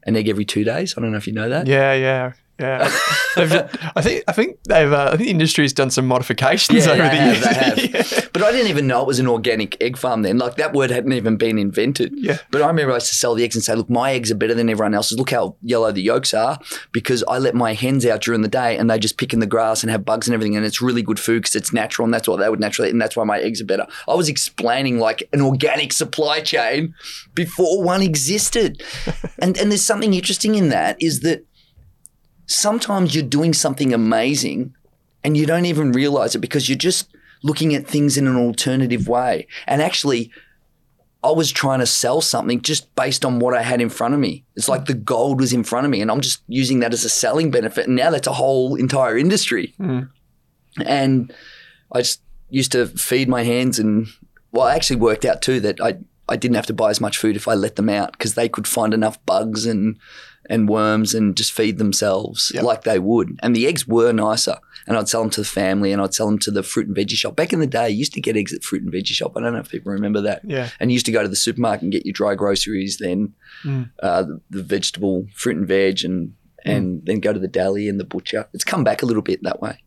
an 0.04 0.14
egg 0.16 0.28
every 0.28 0.44
two 0.44 0.62
days. 0.62 0.96
I 0.96 1.00
don't 1.00 1.10
know 1.10 1.16
if 1.16 1.26
you 1.26 1.32
know 1.32 1.48
that. 1.48 1.66
Yeah, 1.66 1.94
yeah, 1.94 2.32
yeah. 2.58 2.90
I 3.36 4.00
think 4.02 4.24
I 4.26 4.32
think 4.32 4.58
they've 4.64 4.92
uh, 4.92 5.10
I 5.12 5.16
think 5.16 5.20
the 5.26 5.30
industry's 5.30 5.72
done 5.72 5.90
some 5.90 6.06
modifications 6.06 6.86
Yeah, 6.86 6.92
over 6.92 7.02
the 7.02 7.08
have, 7.08 7.78
years. 7.78 8.10
they 8.10 8.18
have. 8.18 8.28
But 8.38 8.42
I 8.42 8.52
didn't 8.52 8.68
even 8.68 8.86
know 8.86 9.00
it 9.00 9.06
was 9.06 9.18
an 9.18 9.26
organic 9.26 9.82
egg 9.82 9.96
farm 9.96 10.22
then. 10.22 10.38
Like 10.38 10.56
that 10.56 10.72
word 10.72 10.90
hadn't 10.90 11.12
even 11.12 11.36
been 11.36 11.58
invented. 11.58 12.12
Yeah. 12.16 12.38
But 12.52 12.62
I 12.62 12.68
remember 12.68 12.92
I 12.92 12.96
used 12.96 13.08
to 13.08 13.16
sell 13.16 13.34
the 13.34 13.42
eggs 13.42 13.56
and 13.56 13.64
say, 13.64 13.74
look, 13.74 13.90
my 13.90 14.12
eggs 14.12 14.30
are 14.30 14.36
better 14.36 14.54
than 14.54 14.68
everyone 14.68 14.94
else's. 14.94 15.18
Look 15.18 15.30
how 15.30 15.56
yellow 15.62 15.90
the 15.90 16.02
yolks 16.02 16.32
are 16.34 16.58
because 16.92 17.24
I 17.26 17.38
let 17.38 17.56
my 17.56 17.74
hens 17.74 18.06
out 18.06 18.20
during 18.22 18.42
the 18.42 18.48
day 18.48 18.76
and 18.76 18.88
they 18.88 18.98
just 19.00 19.18
pick 19.18 19.32
in 19.32 19.40
the 19.40 19.46
grass 19.46 19.82
and 19.82 19.90
have 19.90 20.04
bugs 20.04 20.28
and 20.28 20.34
everything. 20.34 20.56
And 20.56 20.64
it's 20.64 20.80
really 20.80 21.02
good 21.02 21.18
food 21.18 21.42
because 21.42 21.56
it's 21.56 21.72
natural 21.72 22.04
and 22.04 22.14
that's 22.14 22.28
what 22.28 22.36
they 22.36 22.48
would 22.48 22.60
naturally 22.60 22.88
eat. 22.90 22.92
And 22.92 23.00
that's 23.02 23.16
why 23.16 23.24
my 23.24 23.40
eggs 23.40 23.60
are 23.60 23.64
better. 23.66 23.86
I 24.06 24.14
was 24.14 24.28
explaining 24.28 24.98
like 25.00 25.28
an 25.32 25.40
organic 25.40 25.92
supply 25.92 26.40
chain 26.40 26.94
before 27.34 27.82
one 27.82 28.02
existed. 28.02 28.82
and, 29.40 29.58
and 29.58 29.72
there's 29.72 29.84
something 29.84 30.14
interesting 30.14 30.54
in 30.54 30.68
that 30.68 30.96
is 31.02 31.20
that 31.20 31.44
sometimes 32.48 33.14
you're 33.14 33.24
doing 33.24 33.54
something 33.54 33.94
amazing 33.94 34.74
and 35.22 35.36
you 35.36 35.46
don't 35.46 35.66
even 35.66 35.92
realize 35.92 36.34
it 36.34 36.40
because 36.40 36.68
you're 36.68 36.78
just 36.78 37.14
looking 37.42 37.74
at 37.74 37.86
things 37.86 38.16
in 38.16 38.26
an 38.26 38.36
alternative 38.36 39.06
way. 39.06 39.46
And 39.66 39.80
actually, 39.80 40.32
I 41.22 41.30
was 41.30 41.52
trying 41.52 41.80
to 41.80 41.86
sell 41.86 42.20
something 42.20 42.60
just 42.62 42.94
based 42.94 43.24
on 43.24 43.38
what 43.38 43.54
I 43.54 43.62
had 43.62 43.80
in 43.80 43.90
front 43.90 44.14
of 44.14 44.20
me. 44.20 44.44
It's 44.56 44.68
like 44.68 44.86
the 44.86 44.94
gold 44.94 45.40
was 45.40 45.52
in 45.52 45.62
front 45.62 45.84
of 45.84 45.90
me, 45.90 46.00
and 46.00 46.10
I'm 46.10 46.20
just 46.20 46.42
using 46.48 46.80
that 46.80 46.92
as 46.92 47.04
a 47.04 47.08
selling 47.08 47.50
benefit. 47.50 47.86
And 47.86 47.96
now 47.96 48.10
that's 48.10 48.26
a 48.26 48.32
whole 48.32 48.76
entire 48.76 49.18
industry. 49.18 49.74
Mm. 49.78 50.08
And 50.84 51.32
I 51.92 51.98
just 52.00 52.22
used 52.50 52.72
to 52.72 52.86
feed 52.86 53.28
my 53.28 53.42
hands, 53.42 53.78
and 53.78 54.06
well, 54.52 54.66
I 54.66 54.74
actually 54.74 54.96
worked 54.96 55.24
out 55.24 55.42
too 55.42 55.60
that 55.60 55.80
I 55.80 55.98
I 56.28 56.36
didn't 56.36 56.56
have 56.56 56.66
to 56.66 56.74
buy 56.74 56.90
as 56.90 57.00
much 57.00 57.18
food 57.18 57.36
if 57.36 57.48
I 57.48 57.54
let 57.54 57.76
them 57.76 57.88
out 57.88 58.12
because 58.12 58.34
they 58.34 58.48
could 58.48 58.68
find 58.68 58.94
enough 58.94 59.24
bugs 59.26 59.66
and 59.66 59.98
and 60.48 60.68
worms 60.68 61.14
and 61.14 61.36
just 61.36 61.52
feed 61.52 61.76
themselves 61.78 62.50
Yep. 62.54 62.64
like 62.64 62.82
they 62.84 62.98
would. 62.98 63.38
And 63.42 63.54
the 63.54 63.66
eggs 63.66 63.86
were 63.86 64.12
nicer. 64.12 64.56
And 64.86 64.96
I'd 64.96 65.08
sell 65.08 65.20
them 65.20 65.30
to 65.30 65.42
the 65.42 65.46
family 65.46 65.92
and 65.92 66.00
I'd 66.00 66.14
sell 66.14 66.26
them 66.26 66.38
to 66.40 66.50
the 66.50 66.62
fruit 66.62 66.86
and 66.88 66.96
veggie 66.96 67.10
shop. 67.10 67.36
Back 67.36 67.52
in 67.52 67.60
the 67.60 67.66
day, 67.66 67.90
you 67.90 67.98
used 67.98 68.14
to 68.14 68.20
get 68.22 68.36
eggs 68.36 68.54
at 68.54 68.64
fruit 68.64 68.82
and 68.82 68.90
veggie 68.92 69.08
shop. 69.08 69.32
I 69.36 69.40
don't 69.40 69.52
know 69.52 69.58
if 69.58 69.68
people 69.70 69.92
remember 69.92 70.22
that. 70.22 70.40
Yeah. 70.44 70.70
And 70.80 70.90
you 70.90 70.94
used 70.94 71.04
to 71.06 71.12
go 71.12 71.22
to 71.22 71.28
the 71.28 71.36
supermarket 71.36 71.82
and 71.82 71.92
get 71.92 72.06
your 72.06 72.14
dry 72.14 72.34
groceries, 72.34 72.96
then 72.98 73.34
Mm. 73.64 73.90
uh, 74.02 74.22
the, 74.22 74.40
the 74.50 74.62
vegetable, 74.62 75.26
fruit 75.34 75.56
and 75.56 75.68
veg, 75.68 76.04
and 76.04 76.34
and 76.64 77.04
then 77.06 77.20
go 77.20 77.32
to 77.32 77.38
the 77.38 77.48
deli 77.48 77.88
and 77.88 77.98
the 78.00 78.04
butcher. 78.04 78.48
It's 78.54 78.64
come 78.64 78.84
back 78.84 79.02
a 79.02 79.06
little 79.06 79.22
bit 79.22 79.42
that 79.42 79.60
way. 79.60 79.82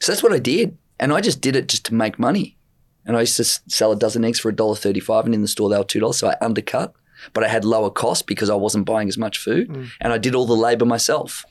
So 0.00 0.12
that's 0.12 0.22
what 0.22 0.32
I 0.32 0.38
did, 0.38 0.76
and 1.00 1.12
I 1.12 1.20
just 1.20 1.40
did 1.40 1.56
it 1.56 1.68
just 1.68 1.84
to 1.86 1.94
make 1.94 2.18
money. 2.18 2.56
And 3.04 3.16
I 3.16 3.20
used 3.20 3.36
to 3.38 3.44
sell 3.44 3.92
a 3.92 3.96
dozen 3.96 4.24
eggs 4.24 4.40
for 4.40 4.50
$1.35 4.52 5.26
and 5.26 5.34
in 5.34 5.42
the 5.42 5.48
store 5.48 5.68
they 5.70 5.78
were 5.78 5.84
two 5.84 6.00
dollars. 6.00 6.18
So 6.18 6.28
I 6.28 6.36
undercut, 6.44 6.94
but 7.32 7.44
I 7.44 7.48
had 7.48 7.64
lower 7.64 7.90
cost 7.90 8.26
because 8.26 8.50
I 8.50 8.54
wasn't 8.54 8.86
buying 8.86 9.08
as 9.08 9.18
much 9.18 9.38
food, 9.38 9.68
Mm. 9.68 9.88
and 10.00 10.12
I 10.12 10.18
did 10.18 10.34
all 10.34 10.46
the 10.46 10.54
labor 10.56 10.84
myself. 10.84 11.44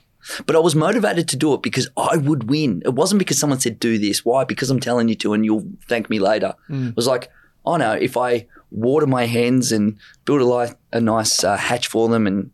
But 0.46 0.56
I 0.56 0.58
was 0.58 0.74
motivated 0.74 1.28
to 1.28 1.36
do 1.36 1.54
it 1.54 1.62
because 1.62 1.88
I 1.96 2.16
would 2.16 2.50
win. 2.50 2.82
It 2.84 2.94
wasn't 2.94 3.20
because 3.20 3.38
someone 3.38 3.60
said 3.60 3.78
do 3.78 3.96
this. 3.96 4.24
Why? 4.24 4.42
Because 4.44 4.70
I'm 4.70 4.80
telling 4.80 5.08
you 5.08 5.14
to, 5.16 5.34
and 5.34 5.44
you'll 5.44 5.66
thank 5.88 6.10
me 6.10 6.18
later. 6.18 6.54
Mm. 6.68 6.88
It 6.90 6.96
was 6.96 7.06
like, 7.06 7.30
oh 7.64 7.76
no, 7.76 7.92
if 7.92 8.16
I 8.16 8.46
water 8.72 9.06
my 9.06 9.26
hens 9.26 9.70
and 9.70 9.96
build 10.24 10.40
a, 10.40 10.44
li- 10.44 10.72
a 10.92 11.00
nice 11.00 11.44
uh, 11.44 11.56
hatch 11.56 11.86
for 11.86 12.08
them, 12.08 12.26
and 12.26 12.50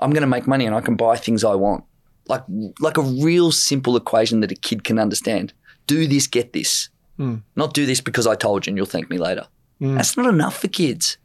I'm 0.00 0.10
going 0.10 0.20
to 0.22 0.26
make 0.26 0.46
money 0.46 0.66
and 0.66 0.74
I 0.74 0.82
can 0.82 0.96
buy 0.96 1.16
things 1.16 1.42
I 1.42 1.54
want. 1.54 1.84
Like 2.28 2.44
like 2.80 2.98
a 2.98 3.02
real 3.02 3.50
simple 3.50 3.96
equation 3.96 4.40
that 4.40 4.52
a 4.52 4.54
kid 4.54 4.84
can 4.84 4.98
understand. 4.98 5.52
Do 5.86 6.06
this, 6.06 6.26
get 6.26 6.52
this. 6.52 6.90
Mm. 7.18 7.42
Not 7.56 7.72
do 7.74 7.86
this 7.86 8.00
because 8.02 8.26
I 8.26 8.34
told 8.34 8.66
you 8.66 8.70
and 8.70 8.76
you'll 8.76 8.86
thank 8.86 9.08
me 9.10 9.16
later. 9.18 9.46
Mm. 9.80 9.96
That's 9.96 10.16
not 10.18 10.26
enough 10.26 10.58
for 10.60 10.68
kids. 10.68 11.16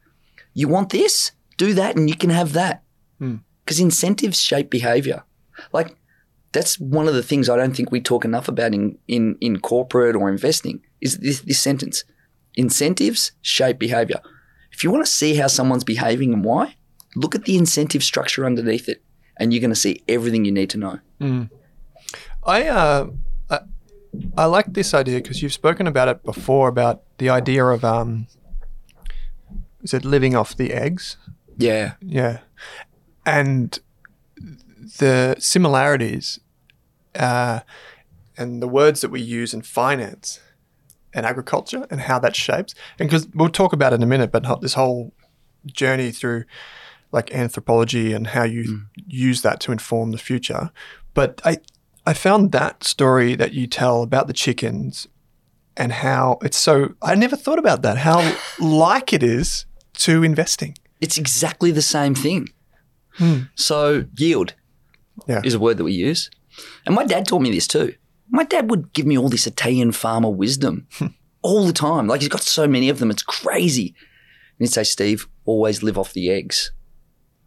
You 0.56 0.68
want 0.68 0.89
this? 0.89 1.34
Do 1.58 1.76
that 1.76 1.95
and 1.95 2.10
you 2.10 2.16
can 2.16 2.32
have 2.32 2.53
that. 2.53 2.84
Mm. 3.22 3.41
Because 3.64 3.80
incentives 3.80 4.41
shape 4.41 4.72
behavior. 4.72 5.24
Like 5.72 5.95
that's 6.51 6.80
one 6.80 7.08
of 7.08 7.14
the 7.14 7.22
things 7.22 7.49
I 7.49 7.58
don't 7.58 7.76
think 7.76 7.91
we 7.91 8.01
talk 8.01 8.26
enough 8.26 8.47
about 8.47 8.74
in, 8.74 8.97
in, 9.08 9.38
in 9.41 9.60
corporate 9.60 10.16
or 10.16 10.30
investing 10.30 10.82
is 11.01 11.20
this, 11.20 11.41
this 11.41 11.60
sentence. 11.60 12.03
Incentives 12.56 13.34
shape 13.41 13.78
behavior. 13.78 14.22
If 14.72 14.84
you 14.84 14.89
want 14.89 15.06
to 15.06 15.12
see 15.12 15.36
how 15.36 15.47
someone's 15.47 15.84
behaving 15.84 16.34
and 16.34 16.43
why, 16.43 16.76
look 17.16 17.36
at 17.36 17.45
the 17.45 17.58
incentive 17.58 18.03
structure 18.03 18.45
underneath 18.45 18.89
it 18.89 19.03
and 19.38 19.53
you're 19.53 19.62
going 19.62 19.70
to 19.70 19.76
see 19.76 20.01
everything 20.08 20.45
you 20.45 20.51
need 20.51 20.70
to 20.72 20.78
know. 20.78 20.99
Mm. 21.22 21.49
I, 22.43 22.68
uh, 22.68 23.08
I 23.49 23.60
I 24.38 24.45
like 24.45 24.74
this 24.74 24.93
idea 24.93 25.18
because 25.18 25.41
you've 25.41 25.53
spoken 25.53 25.88
about 25.88 26.08
it 26.08 26.24
before 26.24 26.68
about 26.68 27.03
the 27.18 27.30
idea 27.30 27.66
of 27.66 27.84
um, 27.84 28.28
is 29.86 29.93
it 29.93 30.03
living 30.03 30.36
off 30.36 30.57
the 30.57 30.73
eggs? 30.73 31.15
Yeah. 31.57 31.93
Yeah, 32.01 32.39
and 33.25 33.79
the 34.99 35.36
similarities 35.39 36.39
uh, 37.15 37.61
and 38.38 38.61
the 38.61 38.67
words 38.67 39.01
that 39.01 39.09
we 39.09 39.21
use 39.21 39.53
in 39.53 39.61
finance 39.61 40.39
and 41.13 41.25
agriculture 41.25 41.88
and 41.89 42.01
how 42.01 42.19
that 42.19 42.36
shapes. 42.36 42.75
And 42.99 43.09
because 43.09 43.27
we'll 43.33 43.49
talk 43.49 43.73
about 43.73 43.93
it 43.93 43.97
in 43.97 44.03
a 44.03 44.07
minute, 44.07 44.31
but 44.31 44.61
this 44.61 44.73
whole 44.73 45.13
journey 45.65 46.11
through 46.11 46.43
like 47.11 47.33
anthropology 47.33 48.11
and 48.11 48.27
how 48.27 48.43
you 48.43 48.81
use 49.07 49.41
that 49.43 49.59
to 49.61 49.71
inform 49.71 50.11
the 50.11 50.17
future. 50.17 50.71
But 51.13 51.41
I, 51.45 51.57
I 52.05 52.13
found 52.13 52.51
that 52.51 52.83
story 52.83 53.36
that 53.36 53.53
you 53.53 53.67
tell 53.67 54.03
about 54.03 54.27
the 54.27 54.33
chickens 54.33 55.07
and 55.77 55.91
how 55.91 56.39
it's 56.41 56.57
so. 56.57 56.95
I 57.01 57.15
never 57.15 57.36
thought 57.36 57.59
about 57.59 57.81
that. 57.83 57.97
How 57.99 58.36
like 58.59 59.13
it 59.13 59.23
is 59.23 59.65
to 60.00 60.24
investing. 60.24 60.78
It's 61.02 61.18
exactly 61.18 61.72
the 61.72 61.82
same 61.82 62.16
thing. 62.16 62.50
Hmm. 63.14 63.43
So 63.56 64.06
yield 64.18 64.54
Yeah. 65.28 65.41
is 65.43 65.54
a 65.54 65.60
word 65.60 65.78
that 65.78 65.84
we 65.84 65.93
use. 65.93 66.30
And 66.86 66.96
my 66.96 67.06
dad 67.06 67.28
taught 67.28 67.41
me 67.41 67.52
this 67.52 67.68
too. 67.68 67.96
My 68.30 68.43
dad 68.43 68.70
would 68.70 68.93
give 68.93 69.06
me 69.06 69.18
all 69.18 69.30
this 69.30 69.46
Italian 69.48 69.91
farmer 69.91 70.30
wisdom 70.30 70.88
all 71.41 71.66
the 71.66 71.74
time. 71.74 72.08
Like 72.08 72.22
he's 72.22 72.30
got 72.30 72.41
so 72.41 72.68
many 72.68 72.89
of 72.89 73.00
them, 73.00 73.12
it's 73.12 73.24
crazy. 73.24 73.88
And 74.58 74.68
he'd 74.68 74.74
say, 74.74 74.84
Steve, 74.84 75.28
always 75.46 75.84
live 75.84 75.98
off 75.98 76.14
the 76.14 76.30
eggs. 76.30 76.72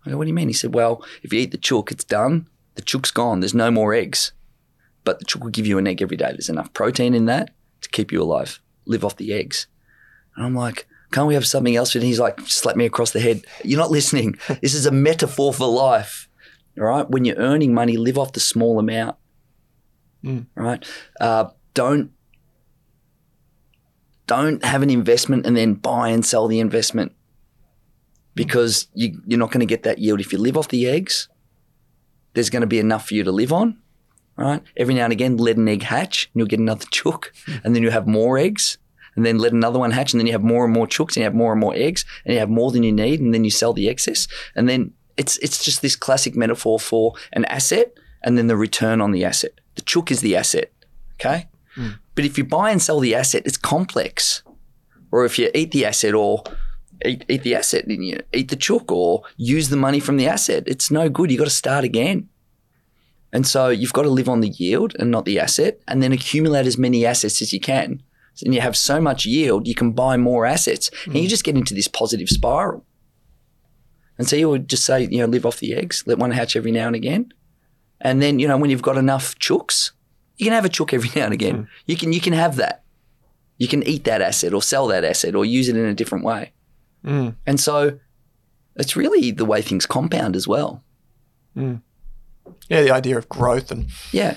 I 0.06 0.10
go, 0.10 0.18
what 0.18 0.24
do 0.24 0.28
you 0.28 0.34
mean? 0.34 0.48
He 0.48 0.54
said, 0.54 0.74
well, 0.74 1.04
if 1.22 1.32
you 1.32 1.40
eat 1.40 1.50
the 1.50 1.58
chook, 1.58 1.90
it's 1.90 2.04
done. 2.04 2.46
The 2.76 2.82
chook's 2.82 3.10
gone. 3.10 3.40
There's 3.40 3.54
no 3.54 3.70
more 3.70 3.92
eggs. 3.94 4.32
But 5.04 5.18
the 5.18 5.24
chook 5.24 5.42
will 5.42 5.50
give 5.50 5.66
you 5.66 5.78
an 5.78 5.86
egg 5.86 6.00
every 6.02 6.16
day. 6.16 6.28
There's 6.28 6.48
enough 6.50 6.72
protein 6.74 7.14
in 7.14 7.24
that 7.26 7.50
to 7.80 7.88
keep 7.88 8.12
you 8.12 8.22
alive. 8.22 8.60
Live 8.86 9.04
off 9.04 9.16
the 9.16 9.32
eggs. 9.32 9.66
And 10.36 10.44
I'm 10.46 10.54
like, 10.54 10.86
can't 11.10 11.26
we 11.26 11.34
have 11.34 11.46
something 11.46 11.74
else? 11.74 11.94
And 11.94 12.04
he's 12.04 12.20
like, 12.20 12.40
slap 12.40 12.76
me 12.76 12.84
across 12.84 13.12
the 13.12 13.20
head. 13.20 13.44
You're 13.64 13.78
not 13.78 13.90
listening. 13.90 14.38
This 14.60 14.74
is 14.74 14.86
a 14.86 14.90
metaphor 14.90 15.54
for 15.54 15.66
life. 15.66 16.28
All 16.78 16.84
right. 16.84 17.08
When 17.08 17.24
you're 17.24 17.36
earning 17.36 17.72
money, 17.72 17.96
live 17.96 18.18
off 18.18 18.32
the 18.32 18.40
small 18.40 18.78
amount. 18.78 19.16
Mm. 20.24 20.46
Right. 20.54 20.84
Uh, 21.20 21.46
don't 21.74 22.10
don't 24.26 24.62
have 24.62 24.82
an 24.82 24.90
investment 24.90 25.46
and 25.46 25.56
then 25.56 25.74
buy 25.74 26.08
and 26.10 26.26
sell 26.26 26.48
the 26.48 26.60
investment 26.60 27.12
because 28.34 28.88
you, 28.92 29.22
you're 29.26 29.38
not 29.38 29.50
going 29.50 29.60
to 29.60 29.66
get 29.66 29.84
that 29.84 29.98
yield. 29.98 30.20
If 30.20 30.32
you 30.32 30.38
live 30.38 30.56
off 30.56 30.68
the 30.68 30.86
eggs, 30.86 31.28
there's 32.34 32.50
going 32.50 32.60
to 32.60 32.66
be 32.66 32.78
enough 32.78 33.08
for 33.08 33.14
you 33.14 33.24
to 33.24 33.32
live 33.32 33.52
on. 33.52 33.78
Right. 34.36 34.62
Every 34.76 34.94
now 34.94 35.04
and 35.04 35.12
again, 35.12 35.38
let 35.38 35.56
an 35.56 35.68
egg 35.68 35.82
hatch 35.82 36.26
and 36.26 36.40
you'll 36.40 36.46
get 36.46 36.60
another 36.60 36.84
chook, 36.90 37.32
and 37.64 37.74
then 37.74 37.82
you 37.82 37.90
have 37.90 38.06
more 38.06 38.36
eggs 38.38 38.76
and 39.18 39.26
then 39.26 39.38
let 39.38 39.52
another 39.52 39.80
one 39.80 39.90
hatch, 39.90 40.12
and 40.12 40.20
then 40.20 40.28
you 40.28 40.32
have 40.32 40.44
more 40.44 40.64
and 40.64 40.72
more 40.72 40.86
chooks, 40.86 41.08
and 41.08 41.16
you 41.16 41.24
have 41.24 41.34
more 41.34 41.50
and 41.50 41.60
more 41.60 41.74
eggs, 41.74 42.04
and 42.24 42.32
you 42.32 42.38
have 42.38 42.48
more 42.48 42.70
than 42.70 42.84
you 42.84 42.92
need, 42.92 43.18
and 43.20 43.34
then 43.34 43.42
you 43.42 43.50
sell 43.50 43.72
the 43.72 43.88
excess, 43.88 44.28
and 44.54 44.68
then 44.68 44.92
it's 45.16 45.38
it's 45.38 45.64
just 45.64 45.82
this 45.82 45.96
classic 45.96 46.36
metaphor 46.36 46.78
for 46.78 47.14
an 47.32 47.44
asset, 47.46 47.92
and 48.22 48.38
then 48.38 48.46
the 48.46 48.56
return 48.56 49.00
on 49.00 49.10
the 49.10 49.24
asset. 49.24 49.60
The 49.74 49.82
chook 49.82 50.12
is 50.12 50.20
the 50.20 50.36
asset, 50.36 50.72
okay. 51.14 51.48
Hmm. 51.74 51.90
But 52.14 52.26
if 52.26 52.38
you 52.38 52.44
buy 52.44 52.70
and 52.70 52.80
sell 52.80 53.00
the 53.00 53.16
asset, 53.16 53.42
it's 53.44 53.56
complex. 53.56 54.44
Or 55.10 55.24
if 55.24 55.36
you 55.36 55.50
eat 55.52 55.72
the 55.72 55.84
asset, 55.84 56.14
or 56.14 56.44
eat, 57.04 57.24
eat 57.28 57.42
the 57.42 57.56
asset 57.56 57.86
and 57.86 58.06
you 58.06 58.20
eat 58.32 58.50
the 58.50 58.56
chook, 58.56 58.92
or 58.92 59.24
use 59.36 59.68
the 59.68 59.76
money 59.76 59.98
from 59.98 60.16
the 60.16 60.28
asset, 60.28 60.62
it's 60.66 60.92
no 60.92 61.08
good. 61.08 61.32
You 61.32 61.38
got 61.38 61.44
to 61.44 61.50
start 61.50 61.82
again. 61.82 62.28
And 63.32 63.44
so 63.46 63.68
you've 63.68 63.92
got 63.92 64.02
to 64.02 64.10
live 64.10 64.28
on 64.28 64.40
the 64.40 64.48
yield 64.48 64.94
and 64.96 65.10
not 65.10 65.24
the 65.24 65.40
asset, 65.40 65.80
and 65.88 66.00
then 66.00 66.12
accumulate 66.12 66.66
as 66.66 66.78
many 66.78 67.04
assets 67.04 67.42
as 67.42 67.52
you 67.52 67.60
can 67.60 68.02
and 68.42 68.54
you 68.54 68.60
have 68.60 68.76
so 68.76 69.00
much 69.00 69.26
yield, 69.26 69.66
you 69.66 69.74
can 69.74 69.92
buy 69.92 70.16
more 70.16 70.46
assets, 70.46 70.90
and 71.06 71.16
you 71.16 71.26
mm. 71.26 71.28
just 71.28 71.44
get 71.44 71.56
into 71.56 71.74
this 71.74 71.88
positive 71.88 72.28
spiral. 72.28 72.84
And 74.16 74.28
so 74.28 74.36
you 74.36 74.48
would 74.48 74.68
just 74.68 74.84
say, 74.84 75.06
you 75.10 75.18
know, 75.18 75.26
live 75.26 75.46
off 75.46 75.60
the 75.60 75.74
eggs, 75.74 76.02
let 76.06 76.18
one 76.18 76.32
hatch 76.32 76.56
every 76.56 76.72
now 76.72 76.86
and 76.86 76.96
again, 76.96 77.32
and 78.00 78.22
then 78.22 78.38
you 78.38 78.48
know 78.48 78.56
when 78.56 78.70
you've 78.70 78.82
got 78.82 78.96
enough 78.96 79.38
chooks, 79.38 79.92
you 80.36 80.46
can 80.46 80.54
have 80.54 80.64
a 80.64 80.68
chook 80.68 80.92
every 80.92 81.10
now 81.16 81.24
and 81.24 81.34
again. 81.34 81.64
Mm. 81.64 81.68
You 81.86 81.96
can 81.96 82.12
you 82.12 82.20
can 82.20 82.32
have 82.32 82.56
that. 82.56 82.84
You 83.58 83.66
can 83.66 83.82
eat 83.82 84.04
that 84.04 84.22
asset 84.22 84.54
or 84.54 84.62
sell 84.62 84.86
that 84.88 85.04
asset 85.04 85.34
or 85.34 85.44
use 85.44 85.68
it 85.68 85.76
in 85.76 85.84
a 85.84 85.94
different 85.94 86.24
way. 86.24 86.52
Mm. 87.04 87.34
And 87.44 87.58
so 87.58 87.98
it's 88.76 88.96
really 88.96 89.32
the 89.32 89.44
way 89.44 89.62
things 89.62 89.84
compound 89.84 90.36
as 90.36 90.46
well. 90.46 90.84
Mm. 91.56 91.82
Yeah, 92.68 92.82
the 92.82 92.92
idea 92.92 93.18
of 93.18 93.28
growth 93.28 93.70
and 93.70 93.88
Yeah. 94.12 94.36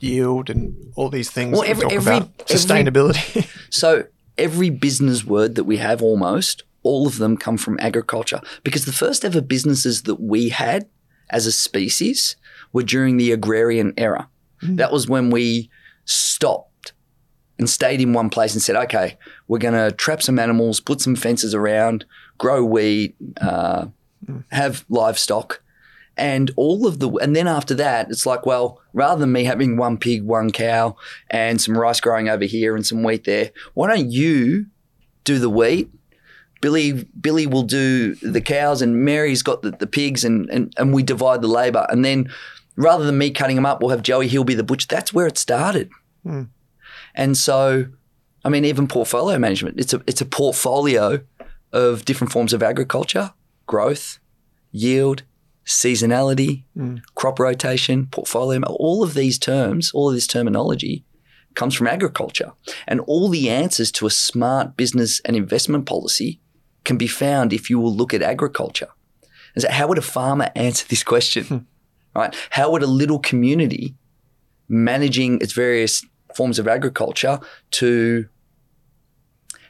Yield 0.00 0.50
and 0.50 0.74
all 0.96 1.08
these 1.10 1.30
things 1.30 1.52
Well, 1.52 1.64
every- 1.68 1.86
we 1.86 1.90
talk 1.90 1.92
every- 1.92 2.16
about. 2.16 2.30
every- 2.40 2.56
Sustainability. 2.56 3.46
So 3.70 4.04
every 4.36 4.68
business 4.70 5.24
word 5.24 5.54
that 5.54 5.64
we 5.64 5.76
have 5.76 6.02
almost, 6.02 6.64
all 6.82 7.06
of 7.06 7.18
them 7.18 7.36
come 7.36 7.56
from 7.56 7.78
agriculture 7.80 8.40
because 8.64 8.84
the 8.84 8.92
first 8.92 9.24
ever 9.24 9.40
businesses 9.40 10.02
that 10.02 10.20
we 10.20 10.48
had 10.48 10.88
as 11.30 11.46
a 11.46 11.52
species 11.52 12.34
were 12.72 12.82
during 12.82 13.16
the 13.16 13.30
agrarian 13.30 13.92
era. 13.96 14.28
That 14.62 14.90
was 14.92 15.06
when 15.08 15.30
we 15.30 15.70
stopped 16.04 16.92
and 17.58 17.68
stayed 17.70 18.00
in 18.00 18.12
one 18.12 18.28
place 18.30 18.52
and 18.54 18.60
said, 18.62 18.76
okay, 18.76 19.16
we're 19.46 19.58
going 19.58 19.74
to 19.74 19.94
trap 19.96 20.20
some 20.22 20.38
animals, 20.38 20.80
put 20.80 21.00
some 21.00 21.14
fences 21.16 21.54
around, 21.54 22.04
grow 22.38 22.64
wheat, 22.64 23.14
uh, 23.40 23.86
have 24.50 24.84
livestock. 24.88 25.62
And 26.20 26.50
all 26.56 26.86
of 26.86 26.98
the, 26.98 27.08
and 27.12 27.34
then 27.34 27.48
after 27.48 27.74
that, 27.76 28.10
it's 28.10 28.26
like, 28.26 28.44
well, 28.44 28.82
rather 28.92 29.20
than 29.20 29.32
me 29.32 29.44
having 29.44 29.78
one 29.78 29.96
pig, 29.96 30.22
one 30.22 30.50
cow, 30.50 30.94
and 31.30 31.58
some 31.58 31.78
rice 31.78 31.98
growing 31.98 32.28
over 32.28 32.44
here 32.44 32.76
and 32.76 32.86
some 32.86 33.02
wheat 33.02 33.24
there, 33.24 33.52
why 33.72 33.88
don't 33.88 34.10
you 34.10 34.66
do 35.24 35.38
the 35.38 35.48
wheat? 35.48 35.88
Billy, 36.60 37.08
Billy 37.18 37.46
will 37.46 37.62
do 37.62 38.16
the 38.16 38.42
cows, 38.42 38.82
and 38.82 39.02
Mary's 39.02 39.42
got 39.42 39.62
the, 39.62 39.70
the 39.70 39.86
pigs, 39.86 40.22
and, 40.22 40.50
and 40.50 40.74
and 40.76 40.92
we 40.92 41.02
divide 41.02 41.40
the 41.40 41.48
labor. 41.48 41.86
And 41.88 42.04
then, 42.04 42.30
rather 42.76 43.06
than 43.06 43.16
me 43.16 43.30
cutting 43.30 43.56
them 43.56 43.64
up, 43.64 43.80
we'll 43.80 43.88
have 43.88 44.02
Joey. 44.02 44.28
He'll 44.28 44.44
be 44.44 44.54
the 44.54 44.62
butcher. 44.62 44.88
That's 44.90 45.14
where 45.14 45.26
it 45.26 45.38
started. 45.38 45.88
Hmm. 46.22 46.42
And 47.14 47.34
so, 47.34 47.86
I 48.44 48.50
mean, 48.50 48.66
even 48.66 48.88
portfolio 48.88 49.38
management. 49.38 49.80
It's 49.80 49.94
a 49.94 50.02
it's 50.06 50.20
a 50.20 50.26
portfolio 50.26 51.22
of 51.72 52.04
different 52.04 52.30
forms 52.30 52.52
of 52.52 52.62
agriculture, 52.62 53.32
growth, 53.66 54.18
yield, 54.70 55.22
seasonality, 55.66 56.64
mm. 56.76 57.00
crop 57.14 57.38
rotation, 57.38 58.06
portfolio, 58.06 58.60
all 58.62 59.02
of 59.02 59.14
these 59.14 59.38
terms, 59.38 59.90
all 59.92 60.08
of 60.08 60.14
this 60.14 60.26
terminology 60.26 61.04
comes 61.54 61.74
from 61.74 61.86
agriculture. 61.86 62.52
And 62.86 63.00
all 63.00 63.28
the 63.28 63.50
answers 63.50 63.90
to 63.92 64.06
a 64.06 64.10
smart 64.10 64.76
business 64.76 65.20
and 65.20 65.36
investment 65.36 65.86
policy 65.86 66.40
can 66.84 66.96
be 66.96 67.06
found 67.06 67.52
if 67.52 67.68
you 67.68 67.78
will 67.78 67.94
look 67.94 68.14
at 68.14 68.22
agriculture. 68.22 68.88
And 69.54 69.62
so 69.62 69.70
how 69.70 69.88
would 69.88 69.98
a 69.98 70.02
farmer 70.02 70.50
answer 70.54 70.86
this 70.88 71.02
question? 71.02 71.44
Hmm. 71.44 71.58
right? 72.14 72.36
How 72.50 72.70
would 72.70 72.82
a 72.82 72.88
little 72.88 73.18
community 73.18 73.94
managing 74.68 75.40
its 75.40 75.52
various 75.52 76.04
forms 76.34 76.58
of 76.58 76.68
agriculture 76.68 77.40
to 77.72 78.28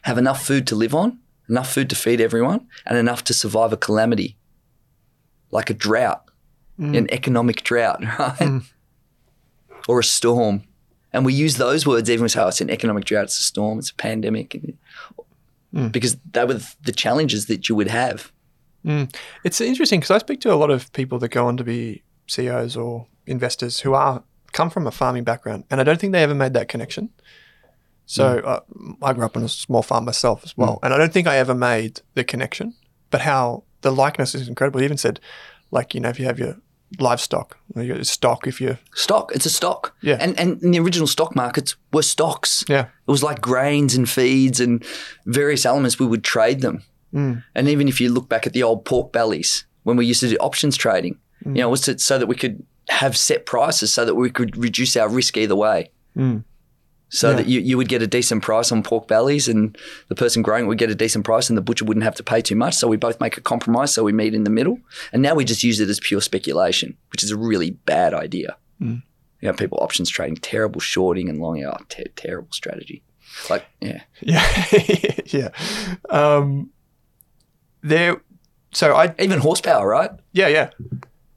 have 0.03 0.17
enough 0.17 0.45
food 0.45 0.65
to 0.67 0.75
live 0.75 0.95
on, 0.95 1.19
enough 1.49 1.71
food 1.71 1.89
to 1.89 1.95
feed 1.95 2.21
everyone, 2.21 2.67
and 2.85 2.97
enough 2.97 3.23
to 3.25 3.33
survive 3.33 3.73
a 3.73 3.77
calamity 3.77 4.37
like 5.51 5.69
a 5.69 5.73
drought, 5.73 6.23
mm. 6.79 6.97
an 6.97 7.11
economic 7.11 7.63
drought, 7.63 8.01
right? 8.19 8.37
Mm. 8.37 8.63
Or 9.87 9.99
a 9.99 10.03
storm. 10.03 10.63
And 11.13 11.25
we 11.25 11.33
use 11.33 11.57
those 11.57 11.85
words 11.85 12.09
even 12.09 12.25
as 12.25 12.33
how 12.33 12.47
it's 12.47 12.61
an 12.61 12.69
economic 12.69 13.05
drought, 13.05 13.25
it's 13.25 13.39
a 13.39 13.43
storm, 13.43 13.79
it's 13.79 13.89
a 13.89 13.95
pandemic. 13.95 14.55
and- 14.55 14.77
mm. 15.73 15.91
Because 15.91 16.17
they 16.31 16.45
were 16.45 16.59
the 16.83 16.91
challenges 16.91 17.47
that 17.47 17.67
you 17.67 17.75
would 17.75 17.89
have. 17.89 18.31
It's 19.43 19.61
interesting 19.61 19.99
because 19.99 20.11
I 20.11 20.17
speak 20.17 20.41
to 20.41 20.53
a 20.53 20.55
lot 20.55 20.71
of 20.71 20.91
people 20.93 21.19
that 21.19 21.29
go 21.29 21.47
on 21.47 21.57
to 21.57 21.63
be 21.63 22.03
CEOs 22.27 22.75
or 22.75 23.07
investors 23.27 23.81
who 23.81 23.93
are 23.93 24.23
come 24.51 24.69
from 24.69 24.87
a 24.87 24.91
farming 24.91 25.23
background, 25.23 25.63
and 25.69 25.79
I 25.79 25.83
don't 25.83 25.99
think 25.99 26.13
they 26.13 26.23
ever 26.23 26.35
made 26.35 26.53
that 26.53 26.67
connection. 26.67 27.09
So 28.05 28.39
uh, 28.39 28.59
I 29.01 29.13
grew 29.13 29.25
up 29.25 29.37
on 29.37 29.43
a 29.43 29.49
small 29.49 29.83
farm 29.83 30.05
myself 30.05 30.43
as 30.43 30.57
well, 30.57 30.79
and 30.83 30.93
I 30.93 30.97
don't 30.97 31.13
think 31.13 31.27
I 31.27 31.37
ever 31.37 31.55
made 31.55 32.01
the 32.15 32.23
connection. 32.23 32.73
But 33.09 33.21
how 33.21 33.63
the 33.81 33.91
likeness 33.91 34.35
is 34.35 34.47
incredible. 34.47 34.79
He 34.79 34.85
even 34.85 34.97
said, 34.97 35.19
like 35.71 35.93
you 35.93 35.99
know, 35.99 36.09
if 36.09 36.19
you 36.19 36.25
have 36.25 36.39
your 36.39 36.57
livestock, 36.99 37.57
your 37.75 38.03
stock, 38.03 38.47
if 38.47 38.59
you 38.59 38.77
Stock, 38.95 39.31
it's 39.33 39.45
a 39.45 39.49
stock. 39.49 39.95
Yeah. 40.01 40.17
And 40.19 40.37
and 40.39 40.61
in 40.61 40.71
the 40.71 40.79
original 40.79 41.07
stock 41.07 41.35
markets 41.35 41.75
were 41.93 42.03
stocks. 42.03 42.63
yeah 42.67 42.85
It 43.07 43.11
was 43.11 43.23
like 43.23 43.41
grains 43.41 43.95
and 43.95 44.09
feeds 44.09 44.59
and 44.59 44.83
various 45.25 45.65
elements. 45.65 45.99
We 45.99 46.07
would 46.07 46.23
trade 46.23 46.61
them. 46.61 46.83
Mm. 47.13 47.43
And 47.55 47.67
even 47.67 47.87
if 47.87 47.99
you 47.99 48.09
look 48.09 48.29
back 48.29 48.47
at 48.47 48.53
the 48.53 48.63
old 48.63 48.85
pork 48.85 49.11
bellies, 49.11 49.65
when 49.83 49.97
we 49.97 50.05
used 50.05 50.21
to 50.21 50.29
do 50.29 50.37
options 50.37 50.77
trading, 50.77 51.17
mm. 51.45 51.55
you 51.55 51.61
know, 51.61 51.69
was 51.69 51.81
to, 51.81 51.97
so 51.99 52.17
that 52.17 52.27
we 52.27 52.35
could 52.35 52.65
have 52.89 53.17
set 53.17 53.45
prices 53.45 53.93
so 53.93 54.05
that 54.05 54.15
we 54.15 54.29
could 54.29 54.57
reduce 54.57 54.95
our 54.97 55.09
risk 55.09 55.37
either 55.37 55.55
way. 55.55 55.89
Mm. 56.15 56.43
So 57.13 57.29
Yeah. 57.31 57.35
that 57.37 57.47
you, 57.47 57.59
you 57.59 57.75
would 57.77 57.89
get 57.89 58.01
a 58.01 58.07
decent 58.07 58.41
price 58.41 58.71
on 58.71 58.83
pork 58.83 59.07
bellies 59.07 59.47
and 59.49 59.77
the 60.07 60.15
person 60.15 60.41
growing 60.41 60.63
it 60.63 60.67
would 60.67 60.77
get 60.77 60.89
a 60.89 60.95
decent 60.95 61.25
price 61.25 61.49
and 61.49 61.57
the 61.57 61.61
butcher 61.61 61.83
wouldn't 61.85 62.05
have 62.05 62.15
to 62.15 62.23
pay 62.23 62.41
too 62.41 62.55
much. 62.55 62.73
So 62.75 62.87
we 62.87 62.95
both 62.97 63.19
make 63.19 63.35
a 63.37 63.41
compromise. 63.41 63.93
So 63.93 64.03
we 64.03 64.13
meet 64.13 64.33
in 64.33 64.45
the 64.45 64.49
middle. 64.49 64.79
And 65.11 65.21
now 65.21 65.35
we 65.35 65.43
just 65.43 65.61
use 65.61 65.79
it 65.81 65.89
as 65.89 65.99
pure 65.99 66.21
speculation, 66.21 66.95
which 67.11 67.21
is 67.23 67.29
a 67.29 67.35
really 67.37 67.71
bad 67.71 68.13
idea. 68.13 68.55
You 68.79 69.01
know, 69.41 69.53
people 69.53 69.77
options 69.81 70.09
trading, 70.09 70.37
terrible 70.37 70.79
shorting 70.79 71.27
and 71.29 71.39
long, 71.39 71.61
oh, 71.65 71.75
ter- 71.89 72.03
terrible 72.15 72.51
strategy. 72.51 73.03
Like, 73.49 73.65
yeah. 73.81 74.01
yeah 74.21 75.15
yeah. 75.25 75.49
Um, 76.09 76.69
there. 77.81 78.21
So 78.73 78.93
I 78.95 79.13
Even 79.19 79.39
horsepower, 79.39 79.85
right? 79.87 80.11
yeah 80.31 80.47
yeah 80.47 80.69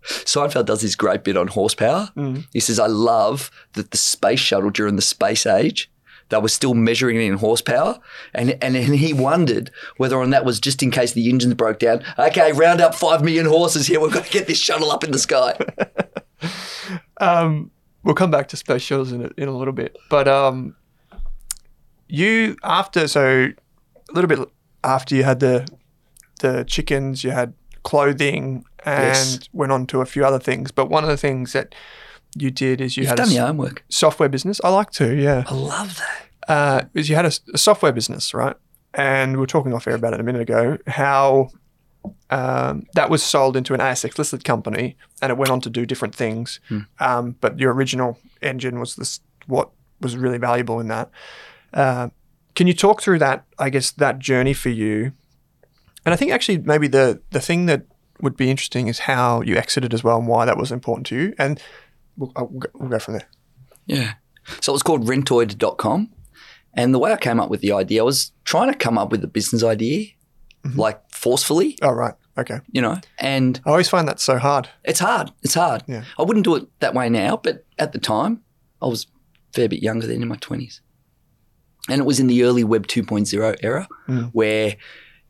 Seinfeld 0.04 0.66
does 0.66 0.82
this 0.82 0.94
great 0.94 1.24
bit 1.24 1.36
on 1.36 1.48
horsepower. 1.48 2.10
He 2.52 2.60
says, 2.60 2.78
I 2.78 2.86
love 2.86 3.50
that 3.72 3.90
the 3.90 3.96
space 3.96 4.40
shuttle 4.40 4.70
during 4.70 4.96
the 4.96 5.02
space 5.02 5.46
age, 5.46 5.90
they 6.30 6.38
were 6.38 6.48
still 6.48 6.74
measuring 6.74 7.16
it 7.16 7.20
in 7.20 7.34
horsepower. 7.38 7.98
And, 8.32 8.50
and, 8.62 8.76
and 8.76 8.94
he 8.96 9.12
wondered 9.12 9.70
whether 9.96 10.20
on 10.20 10.30
that 10.30 10.44
was 10.44 10.60
just 10.60 10.82
in 10.82 10.90
case 10.90 11.12
the 11.12 11.28
engines 11.28 11.54
broke 11.54 11.78
down. 11.78 12.02
Okay, 12.18 12.52
round 12.52 12.80
up 12.80 12.94
5 12.94 13.22
million 13.22 13.46
horses 13.46 13.86
here. 13.86 14.00
We've 14.00 14.12
got 14.12 14.24
to 14.26 14.30
get 14.30 14.46
this 14.46 14.58
shuttle 14.58 14.90
up 14.90 15.04
in 15.04 15.10
the 15.10 15.18
sky. 15.18 15.56
Um, 17.20 17.70
we'll 18.02 18.14
come 18.14 18.30
back 18.30 18.48
to 18.48 18.56
space 18.56 18.82
shuttles 18.82 19.12
in 19.12 19.24
a, 19.24 19.30
in 19.36 19.48
a 19.48 19.56
little 19.56 19.72
bit, 19.72 19.96
but 20.10 20.28
um, 20.28 20.76
you 22.08 22.56
after 22.62 23.08
so 23.08 23.48
a 24.08 24.12
little 24.12 24.28
bit 24.28 24.40
after 24.82 25.14
you 25.14 25.24
had 25.24 25.40
the 25.40 25.66
the 26.40 26.64
chickens, 26.64 27.24
you 27.24 27.30
had 27.30 27.54
clothing, 27.84 28.64
and 28.84 29.04
Yes. 29.16 29.48
went 29.52 29.72
on 29.72 29.86
to 29.88 30.00
a 30.00 30.06
few 30.06 30.24
other 30.24 30.38
things. 30.38 30.70
But 30.70 30.88
one 30.90 31.02
of 31.04 31.08
the 31.10 31.16
things 31.16 31.52
that 31.52 31.74
you 32.36 32.50
did 32.50 32.80
is 32.80 32.96
you 32.96 33.02
You've 33.02 33.10
had 33.10 33.16
done 33.18 33.28
a 33.28 33.32
your 33.32 33.46
homework. 33.46 33.84
software 33.88 34.28
business. 34.28 34.60
I 34.64 34.68
like 34.70 34.90
to, 34.92 35.14
yeah. 35.14 35.44
I 35.46 35.54
love 35.54 35.98
that. 35.98 36.50
Uh, 36.52 36.80
is 36.94 37.08
you 37.08 37.14
had 37.16 37.24
a 37.24 37.58
software 37.58 37.92
business, 37.92 38.34
right? 38.34 38.56
And 38.92 39.32
we 39.32 39.38
were 39.38 39.46
talking 39.46 39.72
off 39.72 39.86
air 39.88 39.94
about 39.94 40.14
it 40.14 40.20
a 40.20 40.22
minute 40.22 40.42
ago. 40.42 40.78
How 40.86 41.48
um, 42.30 42.86
that 42.94 43.08
was 43.10 43.22
sold 43.22 43.56
into 43.56 43.72
an 43.74 43.80
ASX 43.80 44.18
listed 44.18 44.44
company, 44.44 44.96
and 45.22 45.30
it 45.30 45.38
went 45.38 45.50
on 45.50 45.60
to 45.62 45.70
do 45.70 45.86
different 45.86 46.14
things. 46.14 46.60
Um, 47.00 47.36
but 47.40 47.58
your 47.58 47.72
original 47.72 48.18
engine 48.42 48.78
was 48.78 48.96
this 48.96 49.20
what 49.46 49.70
was 50.00 50.16
really 50.16 50.38
valuable 50.38 50.80
in 50.80 50.88
that. 50.88 51.10
Uh, 51.72 52.08
can 52.54 52.66
you 52.66 52.74
talk 52.74 53.00
through 53.02 53.18
that? 53.20 53.44
I 53.58 53.70
guess 53.70 53.90
that 53.92 54.18
journey 54.18 54.52
for 54.52 54.68
you. 54.68 55.12
And 56.04 56.12
I 56.12 56.16
think 56.16 56.30
actually 56.30 56.58
maybe 56.58 56.86
the 56.88 57.20
the 57.30 57.40
thing 57.40 57.66
that 57.66 57.86
would 58.24 58.36
be 58.36 58.50
interesting 58.50 58.88
is 58.88 58.98
how 59.00 59.40
you 59.42 59.54
exited 59.56 59.94
as 59.94 60.02
well 60.02 60.18
and 60.18 60.26
why 60.26 60.44
that 60.44 60.56
was 60.58 60.72
important 60.72 61.06
to 61.08 61.16
you. 61.16 61.34
And 61.38 61.62
we'll, 62.16 62.32
I'll 62.34 62.46
go- 62.48 62.70
we'll 62.74 62.88
go 62.88 62.98
from 62.98 63.14
there. 63.14 63.28
Yeah. 63.86 64.14
So 64.60 64.72
it 64.72 64.74
was 64.74 64.82
called 64.82 65.06
rentoid.com. 65.06 66.10
And 66.76 66.92
the 66.92 66.98
way 66.98 67.12
I 67.12 67.16
came 67.16 67.38
up 67.38 67.50
with 67.50 67.60
the 67.60 67.70
idea, 67.72 68.00
I 68.00 68.04
was 68.04 68.32
trying 68.44 68.72
to 68.72 68.76
come 68.76 68.98
up 68.98 69.10
with 69.12 69.22
a 69.22 69.28
business 69.28 69.62
idea, 69.62 70.08
like 70.74 71.00
forcefully, 71.12 71.78
Oh 71.82 71.92
right, 71.92 72.14
okay. 72.36 72.58
you 72.72 72.82
know, 72.82 72.96
and 73.18 73.60
I 73.64 73.70
always 73.70 73.88
find 73.88 74.08
that 74.08 74.18
so 74.18 74.38
hard. 74.38 74.68
It's 74.82 74.98
hard. 74.98 75.30
It's 75.42 75.54
hard. 75.54 75.84
Yeah. 75.86 76.02
I 76.18 76.22
wouldn't 76.22 76.44
do 76.44 76.56
it 76.56 76.66
that 76.80 76.92
way 76.94 77.08
now, 77.08 77.36
but 77.36 77.64
at 77.78 77.92
the 77.92 78.00
time, 78.00 78.40
I 78.82 78.86
was 78.86 79.04
a 79.04 79.52
fair 79.54 79.68
bit 79.68 79.82
younger 79.84 80.06
than 80.08 80.20
in 80.22 80.26
my 80.28 80.36
20s. 80.38 80.80
And 81.88 82.00
it 82.00 82.04
was 82.04 82.18
in 82.18 82.26
the 82.26 82.42
early 82.42 82.64
Web 82.64 82.86
2.0 82.88 83.56
era 83.62 83.86
Mm. 84.08 84.30
where 84.32 84.74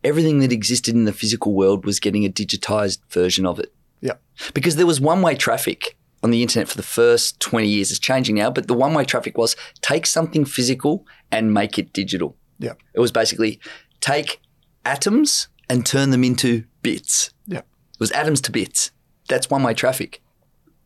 everything 0.05 0.41
that 0.41 0.53
existed 0.53 0.95
in 0.95 1.05
the 1.05 1.13
physical 1.13 1.55
world 1.55 1.85
was 1.85 1.99
getting 1.99 2.25
a 2.25 2.29
digitized 2.29 3.01
version 3.11 3.47
of 3.47 3.59
it. 3.59 3.75
Yeah. 4.01 4.15
Because 4.53 4.77
there 4.77 4.87
was 4.87 5.01
one 5.01 5.23
way 5.23 5.35
traffic 5.35 5.97
on 6.23 6.31
the 6.31 6.43
internet 6.43 6.69
for 6.69 6.77
the 6.77 6.83
first 6.83 7.41
20 7.41 7.67
years. 7.67 7.91
It's 7.91 7.99
changing 7.99 8.37
now, 8.37 8.51
but 8.51 8.69
the 8.69 8.75
one 8.75 8.95
way 8.95 9.05
traffic 9.05 9.37
was 9.37 9.57
take 9.81 10.07
something 10.07 10.45
physical 10.45 11.07
and 11.33 11.53
make 11.53 11.79
it 11.79 11.93
digital. 11.93 12.37
Yeah. 12.59 12.75
It 12.93 13.01
was 13.01 13.13
basically 13.13 13.61
take 14.01 14.41
atoms 14.85 15.49
and 15.69 15.85
turn 15.85 16.11
them 16.11 16.23
into 16.23 16.65
bits. 16.83 17.31
Yeah. 17.47 17.59
It 17.59 18.01
was 18.01 18.13
atoms 18.13 18.41
to 18.43 18.53
bits. 18.53 18.91
That's 19.29 19.49
one 19.49 19.63
way 19.63 19.75
traffic. 19.75 20.23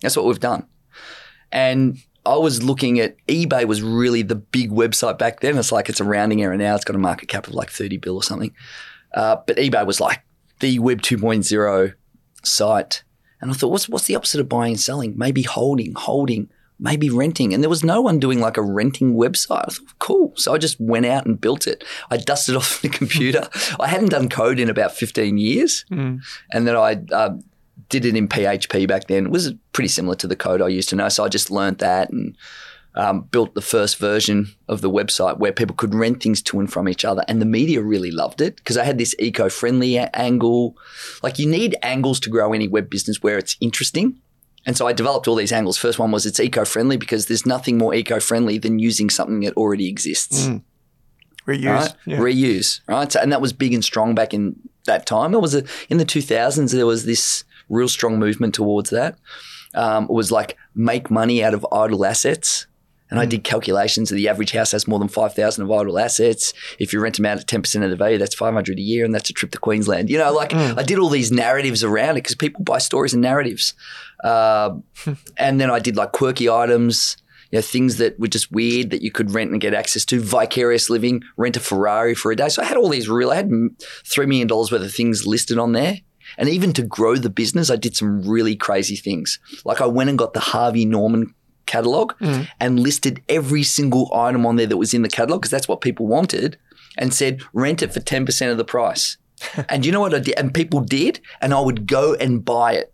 That's 0.01 0.17
what 0.17 0.27
we've 0.27 0.41
done. 0.41 0.67
And 1.51 1.99
I 2.25 2.37
was 2.37 2.63
looking 2.63 3.01
at 3.01 3.17
eBay 3.27 3.67
was 3.67 3.83
really 3.83 4.23
the 4.23 4.35
big 4.35 4.71
website 4.71 5.19
back 5.19 5.41
then. 5.41 5.57
It's 5.57 5.73
like 5.73 5.89
it's 5.89 6.01
a 6.01 6.05
rounding 6.05 6.43
error 6.43 6.57
now. 6.57 6.75
It's 6.75 6.85
got 6.85 6.95
a 6.95 7.01
market 7.01 7.29
cap 7.29 7.47
of 7.47 7.55
like 7.55 7.71
30 7.71 7.97
bill 7.97 8.17
or 8.17 8.23
something. 8.23 8.55
Uh, 9.15 9.37
but 9.47 9.57
eBay 9.57 9.87
was 9.87 10.01
like 10.01 10.23
the 10.61 10.79
Web 10.79 11.03
2.0 11.03 11.95
site. 12.43 13.03
And 13.41 13.51
I 13.51 13.55
thought, 13.55 13.71
what's, 13.71 13.89
what's 13.89 14.07
the 14.07 14.17
opposite 14.17 14.41
of 14.41 14.49
buying 14.49 14.73
and 14.73 14.81
selling? 14.81 15.17
Maybe 15.17 15.43
holding, 15.43 15.95
holding, 15.95 16.51
maybe 16.81 17.09
renting. 17.11 17.55
And 17.55 17.63
there 17.63 17.71
was 17.71 17.85
no 17.85 18.01
one 18.01 18.19
doing 18.19 18.41
like 18.41 18.57
a 18.57 18.63
renting 18.63 19.15
website. 19.15 19.65
I 19.67 19.71
thought, 19.71 19.99
cool. 19.99 20.33
So 20.37 20.55
I 20.55 20.59
just 20.59 20.81
went 20.81 21.07
out 21.07 21.27
and 21.27 21.41
built 21.41 21.67
it. 21.67 21.85
I 22.11 22.17
dusted 22.17 22.57
off 22.57 22.83
the 22.83 22.89
computer. 22.89 23.49
I 23.79 23.87
hadn't 23.87 24.11
done 24.11 24.29
code 24.29 24.59
in 24.59 24.69
about 24.69 24.93
15 24.93 25.39
years. 25.39 25.85
And 26.53 26.67
then 26.67 26.77
I 26.77 27.01
uh, 27.13 27.37
did 27.89 28.05
it 28.05 28.17
in 28.17 28.29
PHP 28.29 28.89
back 28.89 29.07
then. 29.07 29.27
It 29.27 29.33
was 29.33 29.53
pretty 29.73 29.89
similar 29.89 30.17
to 30.17 30.27
the 30.27 30.37
code 30.37 30.61
I 30.61 30.69
used 30.69 30.89
to 30.91 30.97
know. 30.97 31.09
So 31.09 31.25
I 31.25 31.29
just 31.29 31.51
learned 31.51 31.79
that 31.79 32.11
and 32.11 32.37
um, 32.99 33.23
built 33.23 33.55
the 33.55 33.63
first 33.63 33.97
version 33.99 34.49
of 34.69 34.81
the 34.81 34.91
website 34.91 35.39
where 35.39 35.53
people 35.53 35.77
could 35.77 35.95
rent 35.95 36.21
things 36.23 36.43
to 36.43 36.59
and 36.59 36.71
from 36.71 36.89
each 36.89 37.05
other. 37.05 37.23
And 37.29 37.41
the 37.41 37.47
media 37.47 37.81
really 37.81 38.11
loved 38.11 38.41
it 38.41 38.57
because 38.57 38.77
I 38.77 38.85
had 38.85 38.99
this 38.99 39.15
eco 39.21 39.49
friendly 39.49 39.97
a- 39.97 40.11
angle. 40.15 40.77
Like 41.23 41.39
you 41.39 41.49
need 41.49 41.77
angles 41.83 42.19
to 42.21 42.29
grow 42.31 42.53
any 42.53 42.67
web 42.69 42.91
business 42.91 43.23
where 43.23 43.39
it's 43.39 43.57
interesting. 43.61 44.21
And 44.67 44.77
so 44.77 44.87
I 44.89 44.93
developed 44.93 45.29
all 45.29 45.37
these 45.37 45.53
angles. 45.53 45.79
First 45.79 45.99
one 46.01 46.11
was 46.11 46.27
it's 46.27 46.41
eco 46.41 46.65
friendly 46.65 46.97
because 46.97 47.27
there's 47.27 47.47
nothing 47.47 47.79
more 47.79 47.95
eco 47.95 48.19
friendly 48.21 48.59
than 48.59 48.81
using 48.81 49.09
something 49.11 49.41
that 49.41 49.55
already 49.57 49.89
exists 49.89 50.49
Reuse. 51.47 51.73
right? 51.73 51.95
Yeah. 52.05 52.19
Reuse, 52.19 52.81
right? 52.89 53.11
So, 53.11 53.21
and 53.21 53.33
that 53.33 53.41
was 53.41 53.53
big 53.53 53.73
and 53.73 53.85
strong 53.85 54.15
back 54.15 54.35
in 54.35 54.57
that 54.87 55.07
time. 55.07 55.35
It 55.35 55.41
was 55.41 55.55
a, 55.55 55.63
in 55.89 55.99
the 55.99 56.05
2000s. 56.05 56.73
There 56.73 56.85
was 56.85 57.07
this 57.07 57.45
real 57.69 57.89
strong 57.89 58.19
movement 58.19 58.55
towards 58.55 58.91
that. 58.91 59.19
Um, 59.75 60.05
it 60.05 60.11
was 60.11 60.33
like 60.33 60.57
make 60.75 61.11
money 61.11 61.45
out 61.45 61.55
of 61.55 61.65
idle 61.73 62.05
assets. 62.05 62.67
And 63.11 63.19
I 63.19 63.25
did 63.25 63.45
calculations. 63.45 64.11
Of 64.11 64.17
the 64.17 64.29
average 64.29 64.53
house 64.53 64.73
has 64.73 64.87
more 64.87 64.99
than 64.99 65.09
five 65.09 65.35
thousand 65.35 65.65
of 65.65 65.71
idle 65.71 65.99
assets. 65.99 66.53
If 66.79 66.93
you 66.93 67.01
rent 67.01 67.17
them 67.17 67.27
out 67.27 67.39
at 67.39 67.47
ten 67.47 67.63
percent 67.63 67.85
of 67.85 67.91
the 67.91 67.97
value, 67.97 68.19
that's 68.19 68.35
five 68.35 68.55
hundred 68.55 68.79
a 68.79 68.83
year, 68.83 69.05
and 69.05 69.15
that's 69.15 69.31
a 69.31 69.33
trip 69.33 69.51
to 69.53 69.59
Queensland. 69.59 70.11
You 70.11 70.19
know, 70.19 70.33
like 70.33 70.55
I 70.55 70.83
did 70.83 70.99
all 70.99 71.09
these 71.09 71.33
narratives 71.33 71.83
around 71.83 72.11
it 72.11 72.23
because 72.23 72.35
people 72.35 72.65
buy 72.65 72.79
stories 72.79 73.15
and 73.15 73.23
narratives. 73.23 73.75
Uh, 74.23 74.77
and 75.37 75.61
then 75.61 75.71
I 75.71 75.79
did 75.79 75.97
like 75.97 76.13
quirky 76.13 76.51
items, 76.51 77.17
you 77.51 77.59
know, 77.59 77.63
things 77.63 77.97
that 77.97 78.19
were 78.19 78.29
just 78.29 78.51
weird 78.53 78.91
that 78.91 79.03
you 79.03 79.11
could 79.11 79.31
rent 79.31 79.53
and 79.53 79.61
get 79.61 79.75
access 79.75 80.05
to. 80.07 80.21
Vicarious 80.21 80.91
living, 80.91 81.23
rent 81.37 81.57
a 81.57 81.61
Ferrari 81.61 82.15
for 82.15 82.33
a 82.33 82.37
day. 82.37 82.49
So 82.49 82.63
I 82.63 82.67
had 82.67 82.77
all 82.77 82.89
these 82.89 83.09
real. 83.09 83.31
I 83.31 83.37
had 83.37 83.49
mm, 83.49 83.69
three 84.05 84.27
million 84.27 84.49
dollars 84.49 84.71
worth 84.71 84.83
of 84.83 84.93
things 84.93 85.27
listed 85.27 85.59
on 85.59 85.73
there. 85.73 85.99
And 86.37 86.49
even 86.49 86.75
to 86.75 86.83
grow 86.83 87.17
the 87.17 87.31
business, 87.31 87.71
I 87.71 87.77
did 87.77 87.97
some 87.97 88.29
really 88.29 88.55
crazy 88.55 88.97
things. 88.97 89.39
Like 89.65 89.81
I 89.81 89.87
went 89.87 90.11
and 90.11 90.19
got 90.19 90.35
the 90.35 90.41
Harvey 90.41 90.85
Norman 90.85 91.35
catalog 91.69 92.13
mm. 92.19 92.49
and 92.59 92.81
listed 92.81 93.23
every 93.29 93.63
single 93.63 94.13
item 94.13 94.45
on 94.45 94.57
there 94.57 94.67
that 94.67 94.77
was 94.77 94.93
in 94.93 95.03
the 95.03 95.09
catalog 95.09 95.43
because 95.43 95.51
that's 95.51 95.69
what 95.69 95.81
people 95.81 96.07
wanted 96.07 96.59
and 96.97 97.15
said 97.15 97.41
rent 97.53 97.83
it 97.83 97.93
for 97.93 98.01
10% 98.01 98.51
of 98.51 98.57
the 98.57 98.65
price. 98.65 99.17
and 99.69 99.87
you 99.87 99.93
know 99.93 100.01
what 100.01 100.15
I 100.15 100.19
did? 100.19 100.37
And 100.37 100.53
people 100.53 100.81
did, 100.81 101.21
and 101.41 101.55
I 101.55 101.61
would 101.61 101.87
go 101.87 102.15
and 102.15 102.45
buy 102.45 102.73
it 102.73 102.93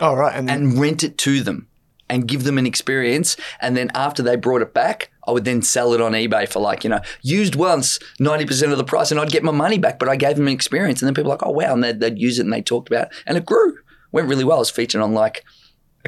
Oh, 0.00 0.14
right. 0.14 0.34
And, 0.34 0.50
and 0.50 0.78
rent 0.78 1.02
it 1.02 1.18
to 1.18 1.40
them 1.40 1.68
and 2.08 2.26
give 2.26 2.44
them 2.44 2.56
an 2.58 2.66
experience. 2.66 3.36
And 3.60 3.76
then 3.76 3.90
after 3.94 4.22
they 4.22 4.36
brought 4.36 4.62
it 4.62 4.72
back, 4.72 5.10
I 5.26 5.32
would 5.32 5.44
then 5.44 5.60
sell 5.60 5.92
it 5.92 6.00
on 6.00 6.12
eBay 6.12 6.48
for 6.48 6.60
like, 6.60 6.84
you 6.84 6.90
know, 6.90 7.00
used 7.20 7.54
once, 7.54 7.98
90% 8.18 8.72
of 8.72 8.78
the 8.78 8.84
price, 8.84 9.10
and 9.10 9.20
I'd 9.20 9.30
get 9.30 9.42
my 9.42 9.52
money 9.52 9.78
back, 9.78 9.98
but 9.98 10.08
I 10.08 10.16
gave 10.16 10.36
them 10.36 10.46
an 10.46 10.54
experience. 10.54 11.02
And 11.02 11.06
then 11.06 11.14
people 11.14 11.30
were 11.30 11.36
like, 11.36 11.46
oh, 11.46 11.50
wow. 11.50 11.74
And 11.74 11.84
they'd, 11.84 12.00
they'd 12.00 12.18
use 12.18 12.38
it 12.38 12.44
and 12.44 12.52
they 12.52 12.62
talked 12.62 12.88
about 12.88 13.08
it. 13.08 13.12
And 13.26 13.36
it 13.36 13.44
grew. 13.44 13.76
Went 14.10 14.28
really 14.28 14.44
well. 14.44 14.56
It 14.56 14.60
was 14.60 14.70
featured 14.70 15.02
on 15.02 15.12
like 15.12 15.44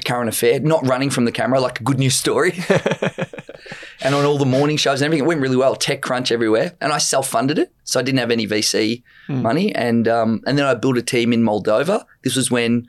a 0.01 0.09
current 0.09 0.29
affair, 0.29 0.61
not 0.61 0.87
running 0.87 1.11
from 1.11 1.25
the 1.25 1.33
camera, 1.33 1.61
like 1.61 1.81
a 1.81 1.85
good 1.85 1.99
news 1.99 2.15
story. 2.15 2.59
and 4.03 4.15
on 4.15 4.25
all 4.25 4.39
the 4.39 4.47
morning 4.47 4.77
shows 4.77 5.01
and 5.01 5.07
everything. 5.07 5.25
It 5.25 5.29
went 5.29 5.41
really 5.41 5.57
well. 5.57 5.77
TechCrunch 5.77 6.33
everywhere. 6.33 6.77
And 6.81 6.93
I 6.93 6.99
self 6.99 7.29
funded 7.29 7.59
it. 7.59 7.73
So 7.85 8.01
I 8.01 8.03
didn't 8.03 8.19
have 8.19 8.31
any 8.31 8.47
VC 8.47 9.03
money. 9.29 9.75
And, 9.75 10.09
um, 10.09 10.43
and 10.47 10.59
then 10.59 10.67
I 10.67 10.75
built 10.75 10.97
a 10.97 11.03
team 11.03 11.33
in 11.33 11.43
Moldova. 11.43 12.05
This 12.23 12.37
was 12.37 12.51
when 12.51 12.89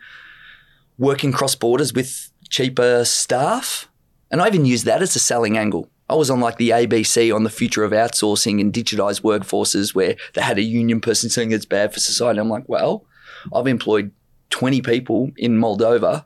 working 0.98 1.32
cross 1.32 1.56
borders 1.56 1.94
with 1.94 2.32
cheaper 2.50 3.06
staff. 3.06 3.90
And 4.30 4.42
I 4.42 4.48
even 4.48 4.66
used 4.66 4.86
that 4.86 5.02
as 5.02 5.16
a 5.16 5.20
selling 5.20 5.58
angle. 5.58 5.90
I 6.10 6.16
was 6.16 6.30
on 6.30 6.42
like 6.42 6.58
the 6.58 6.72
ABC 6.72 7.34
on 7.34 7.44
the 7.44 7.50
future 7.50 7.84
of 7.84 7.92
outsourcing 7.92 8.60
and 8.60 8.74
digitized 8.74 9.22
workforces 9.22 9.96
where 9.96 10.16
they 10.34 10.42
had 10.42 10.58
a 10.58 10.62
union 10.62 11.00
person 11.00 11.30
saying 11.30 11.52
it's 11.52 11.66
bad 11.66 11.94
for 11.94 12.02
society. 12.02 12.40
I'm 12.40 12.50
like, 12.50 12.68
well, 12.68 13.06
I've 13.54 13.68
employed 13.68 14.12
20 14.50 14.82
people 14.82 15.32
in 15.38 15.58
Moldova, 15.58 16.26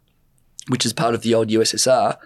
which 0.68 0.86
is 0.86 0.94
part 0.94 1.14
of 1.14 1.22
the 1.22 1.34
old 1.34 1.50
USSR. 1.50 2.18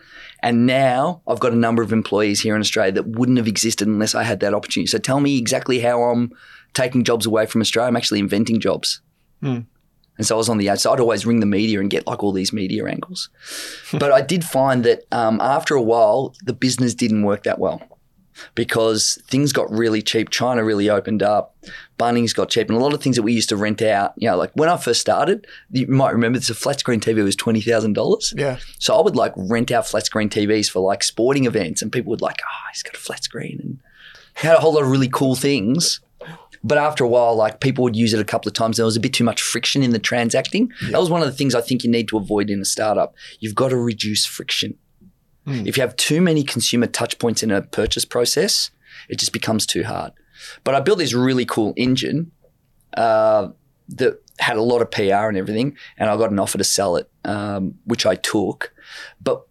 And 0.41 0.65
now 0.65 1.21
I've 1.27 1.39
got 1.39 1.51
a 1.51 1.57
number 1.57 1.81
of 1.81 1.91
employees 1.91 2.41
here 2.41 2.55
in 2.55 2.61
Australia 2.61 2.93
that 2.93 3.07
wouldn't 3.07 3.37
have 3.37 3.47
existed 3.47 3.87
unless 3.87 4.15
I 4.15 4.23
had 4.23 4.39
that 4.39 4.53
opportunity. 4.53 4.87
So 4.87 4.97
tell 4.97 5.19
me 5.19 5.37
exactly 5.37 5.79
how 5.79 6.01
I'm 6.03 6.31
taking 6.73 7.03
jobs 7.03 7.25
away 7.25 7.45
from 7.45 7.61
Australia. 7.61 7.87
I'm 7.87 7.97
actually 7.97 8.19
inventing 8.19 8.59
jobs. 8.59 9.01
And 10.17 10.27
so 10.27 10.35
I 10.35 10.37
was 10.37 10.49
on 10.49 10.57
the 10.57 10.67
ad. 10.67 10.73
outside. 10.73 10.93
I'd 10.93 10.99
always 10.99 11.25
ring 11.25 11.39
the 11.39 11.45
media 11.45 11.79
and 11.79 11.89
get 11.89 12.05
like 12.05 12.23
all 12.23 12.33
these 12.33 12.51
media 12.51 12.85
angles. 12.85 13.29
but 13.93 14.11
I 14.11 14.21
did 14.21 14.43
find 14.43 14.83
that 14.83 15.03
um, 15.11 15.39
after 15.41 15.75
a 15.75 15.81
while, 15.81 16.35
the 16.43 16.53
business 16.53 16.93
didn't 16.93 17.23
work 17.23 17.43
that 17.43 17.59
well 17.59 17.81
because 18.55 19.21
things 19.27 19.53
got 19.53 19.71
really 19.71 20.01
cheap. 20.01 20.29
China 20.29 20.63
really 20.63 20.89
opened 20.89 21.23
up. 21.23 21.55
Bunnings 21.97 22.33
got 22.33 22.49
cheap. 22.49 22.69
And 22.69 22.77
a 22.77 22.81
lot 22.81 22.93
of 22.93 23.01
things 23.01 23.15
that 23.15 23.23
we 23.23 23.33
used 23.33 23.49
to 23.49 23.57
rent 23.57 23.81
out, 23.81 24.13
you 24.17 24.29
know, 24.29 24.37
like 24.37 24.51
when 24.53 24.69
I 24.69 24.77
first 24.77 25.01
started, 25.01 25.47
you 25.71 25.87
might 25.87 26.11
remember 26.11 26.39
this, 26.39 26.49
a 26.49 26.55
flat 26.55 26.79
screen 26.79 26.99
TV 26.99 27.23
was 27.23 27.35
$20,000. 27.35 28.33
yeah. 28.39 28.59
So 28.79 28.97
I 28.97 29.01
would 29.01 29.15
like 29.15 29.33
rent 29.35 29.71
out 29.71 29.87
flat 29.87 30.05
screen 30.05 30.29
TVs 30.29 30.69
for 30.69 30.79
like 30.79 31.03
sporting 31.03 31.45
events, 31.45 31.81
and 31.81 31.91
people 31.91 32.09
would 32.11 32.21
like, 32.21 32.39
oh, 32.41 32.67
he's 32.71 32.83
got 32.83 32.95
a 32.95 32.99
flat 32.99 33.23
screen, 33.23 33.59
and 33.61 33.79
had 34.35 34.55
a 34.55 34.59
whole 34.59 34.73
lot 34.73 34.83
of 34.83 34.89
really 34.89 35.09
cool 35.09 35.35
things. 35.35 35.99
But 36.63 36.77
after 36.77 37.05
a 37.05 37.07
while, 37.07 37.35
like 37.35 37.61
people 37.61 37.83
would 37.85 37.95
use 37.95 38.13
it 38.13 38.19
a 38.19 38.25
couple 38.25 38.49
of 38.49 38.53
times. 38.53 38.77
There 38.77 38.85
was 38.85 38.97
a 38.97 38.99
bit 38.99 39.13
too 39.13 39.23
much 39.23 39.41
friction 39.41 39.81
in 39.81 39.91
the 39.91 39.99
transacting. 39.99 40.71
That 40.91 40.99
was 40.99 41.09
one 41.09 41.21
of 41.21 41.27
the 41.27 41.33
things 41.33 41.55
I 41.55 41.61
think 41.61 41.83
you 41.85 41.89
need 41.89 42.09
to 42.09 42.17
avoid 42.17 42.49
in 42.49 42.59
a 42.59 42.65
startup. 42.65 43.15
You've 43.39 43.55
got 43.55 43.69
to 43.69 43.77
reduce 43.77 44.25
friction. 44.25 44.77
If 45.49 45.77
you 45.77 45.81
have 45.81 45.95
too 45.95 46.21
many 46.21 46.43
consumer 46.43 46.87
touch 46.87 47.19
points 47.19 47.43
in 47.43 47.51
a 47.51 47.61
purchase 47.61 48.05
process, 48.05 48.71
it 49.07 49.19
just 49.19 49.33
becomes 49.33 49.65
too 49.65 49.83
hard. 49.83 50.13
But 50.63 50.75
I 50.75 50.79
built 50.79 50.99
this 50.99 51.13
really 51.13 51.45
cool 51.45 51.73
engine 51.75 52.31
uh, 52.95 53.49
that 53.89 54.21
had 54.39 54.57
a 54.57 54.61
lot 54.61 54.81
of 54.81 54.91
PR 54.91 55.27
and 55.27 55.37
everything, 55.37 55.77
and 55.97 56.09
I 56.09 56.17
got 56.17 56.31
an 56.31 56.39
offer 56.39 56.57
to 56.57 56.63
sell 56.63 56.95
it, 56.95 57.09
um, 57.25 57.75
which 57.85 58.05
I 58.05 58.15
took. 58.15 58.73
But 59.21 59.45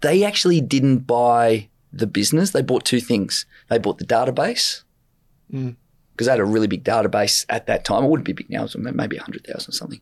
they 0.00 0.24
actually 0.24 0.60
didn't 0.60 1.00
buy 1.00 1.68
the 1.92 2.06
business. 2.06 2.50
They 2.50 2.62
bought 2.62 2.84
two 2.84 3.00
things. 3.00 3.46
They 3.68 3.78
bought 3.78 3.98
the 3.98 4.04
database 4.04 4.82
because 5.50 6.26
they 6.26 6.30
had 6.30 6.40
a 6.40 6.44
really 6.44 6.66
big 6.66 6.84
database 6.84 7.44
at 7.48 7.66
that 7.66 7.84
time. 7.84 8.04
It 8.04 8.08
wouldn't 8.08 8.26
be 8.26 8.32
big 8.32 8.50
now, 8.50 8.62
was 8.62 8.76
maybe 8.76 9.16
100,000 9.16 9.56
or 9.56 9.72
something. 9.72 10.00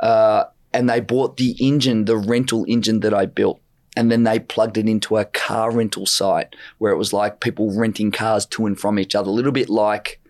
Uh, 0.00 0.44
and 0.72 0.88
they 0.88 1.00
bought 1.00 1.36
the 1.36 1.56
engine, 1.58 2.04
the 2.04 2.16
rental 2.16 2.64
engine 2.68 3.00
that 3.00 3.14
I 3.14 3.26
built. 3.26 3.60
And 3.96 4.10
then 4.12 4.24
they 4.24 4.38
plugged 4.38 4.76
it 4.76 4.88
into 4.88 5.16
a 5.16 5.24
car 5.24 5.70
rental 5.72 6.04
site 6.06 6.54
where 6.78 6.92
it 6.92 6.98
was 6.98 7.12
like 7.14 7.40
people 7.40 7.74
renting 7.74 8.10
cars 8.12 8.44
to 8.46 8.66
and 8.66 8.78
from 8.78 8.98
each 8.98 9.14
other, 9.14 9.30
a 9.30 9.32
little 9.32 9.52
bit 9.52 9.68
like 9.70 10.20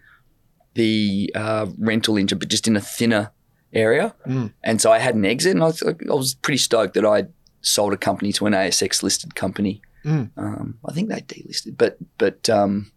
the 0.75 1.33
uh, 1.35 1.67
rental 1.79 2.17
engine, 2.17 2.39
but 2.39 2.49
just 2.49 2.69
in 2.69 2.77
a 2.77 2.81
thinner 2.81 3.31
area. 3.73 4.15
And 4.63 4.81
so 4.81 4.93
I 4.93 4.99
had 4.99 5.15
an 5.15 5.25
exit, 5.25 5.53
and 5.53 5.63
I 5.63 5.67
was, 5.67 5.83
I 5.83 5.95
was 6.15 6.35
pretty 6.35 6.59
stoked 6.59 6.95
that 6.95 7.05
I 7.05 7.25
sold 7.61 7.93
a 7.93 7.97
company 7.97 8.33
to 8.35 8.47
an 8.47 8.53
ASX 8.53 9.03
listed 9.03 9.35
company. 9.35 9.83
Um, 10.05 10.79
I 10.89 10.93
think 10.93 11.09
they 11.09 11.21
delisted, 11.23 11.77
but 11.77 11.97
but 12.19 12.49
um, 12.49 12.93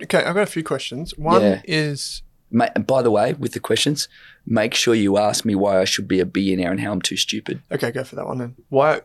Okay, 0.00 0.18
I've 0.18 0.34
got 0.36 0.42
a 0.42 0.46
few 0.46 0.62
questions. 0.62 1.12
One 1.18 1.42
Yeah. 1.42 1.60
is 1.64 2.22
ma- 2.50 2.70
by 2.86 3.02
the 3.02 3.10
way, 3.10 3.32
with 3.34 3.52
the 3.52 3.60
questions, 3.60 4.08
make 4.46 4.74
sure 4.74 4.94
you 4.94 5.18
ask 5.18 5.44
me 5.44 5.54
why 5.54 5.80
I 5.80 5.84
should 5.84 6.08
be 6.08 6.20
a 6.20 6.26
billionaire 6.26 6.70
and 6.70 6.80
how 6.80 6.92
I'm 6.92 7.02
too 7.02 7.16
stupid. 7.16 7.62
okay, 7.70 7.90
go 7.90 8.04
for 8.04 8.16
that 8.16 8.26
one 8.26 8.38
then. 8.38 8.56
Why? 8.68 9.00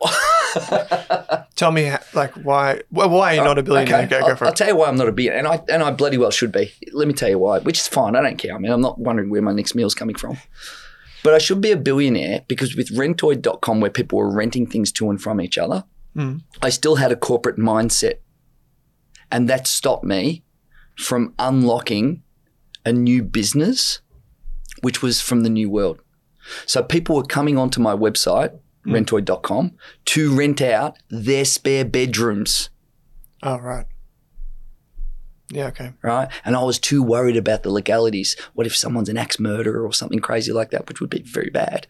tell 1.56 1.72
me, 1.72 1.92
like, 2.14 2.32
why? 2.34 2.82
Why 2.90 3.32
are 3.32 3.34
you 3.34 3.44
not 3.44 3.58
a 3.58 3.62
billionaire? 3.62 4.06
Go, 4.06 4.18
I'll, 4.18 4.28
go 4.28 4.36
for 4.36 4.44
I'll 4.46 4.52
it. 4.52 4.56
tell 4.56 4.68
you 4.68 4.76
why 4.76 4.88
I'm 4.88 4.96
not 4.96 5.08
a 5.08 5.12
billionaire, 5.12 5.38
and 5.38 5.48
I 5.48 5.62
and 5.72 5.82
I 5.82 5.90
bloody 5.90 6.18
well 6.18 6.30
should 6.30 6.52
be. 6.52 6.72
Let 6.92 7.08
me 7.08 7.14
tell 7.14 7.28
you 7.28 7.38
why, 7.38 7.60
which 7.60 7.78
is 7.78 7.88
fine. 7.88 8.16
I 8.16 8.22
don't 8.22 8.36
care. 8.36 8.54
I 8.54 8.58
mean, 8.58 8.72
I'm 8.72 8.80
not 8.80 8.98
wondering 8.98 9.30
where 9.30 9.42
my 9.42 9.52
next 9.52 9.74
meal's 9.74 9.94
coming 9.94 10.16
from. 10.16 10.38
But 11.24 11.32
I 11.32 11.38
should 11.38 11.62
be 11.62 11.72
a 11.72 11.76
billionaire 11.76 12.42
because 12.48 12.76
with 12.76 12.94
rentoid.com, 12.94 13.80
where 13.80 13.90
people 13.90 14.18
were 14.18 14.30
renting 14.30 14.66
things 14.66 14.92
to 14.92 15.08
and 15.08 15.20
from 15.20 15.40
each 15.40 15.56
other, 15.56 15.84
hmm. 16.14 16.36
I 16.60 16.68
still 16.68 16.96
had 16.96 17.10
a 17.12 17.16
corporate 17.16 17.56
mindset. 17.56 18.16
And 19.32 19.48
that 19.48 19.66
stopped 19.66 20.04
me 20.04 20.44
from 20.96 21.32
unlocking 21.38 22.22
a 22.84 22.92
new 22.92 23.22
business, 23.22 24.00
which 24.82 25.02
was 25.02 25.20
from 25.20 25.42
the 25.42 25.50
new 25.50 25.70
world. 25.70 26.00
So 26.66 26.82
people 26.82 27.16
were 27.16 27.22
coming 27.22 27.56
onto 27.56 27.80
my 27.80 27.94
website, 27.94 28.58
mm. 28.86 28.92
rentoid.com, 28.92 29.72
to 30.06 30.34
rent 30.34 30.60
out 30.60 30.96
their 31.08 31.44
spare 31.44 31.84
bedrooms. 31.84 32.70
Oh, 33.42 33.58
right. 33.58 33.86
Yeah, 35.50 35.66
okay. 35.68 35.92
right? 36.02 36.28
And 36.44 36.56
I 36.56 36.62
was 36.64 36.78
too 36.78 37.02
worried 37.02 37.36
about 37.36 37.62
the 37.62 37.70
legalities. 37.70 38.36
What 38.54 38.66
if 38.66 38.76
someone's 38.76 39.08
an 39.08 39.18
axe 39.18 39.38
murderer 39.38 39.84
or 39.84 39.92
something 39.92 40.18
crazy 40.18 40.52
like 40.52 40.70
that, 40.70 40.88
which 40.88 41.00
would 41.00 41.10
be 41.10 41.22
very 41.22 41.50
bad? 41.50 41.86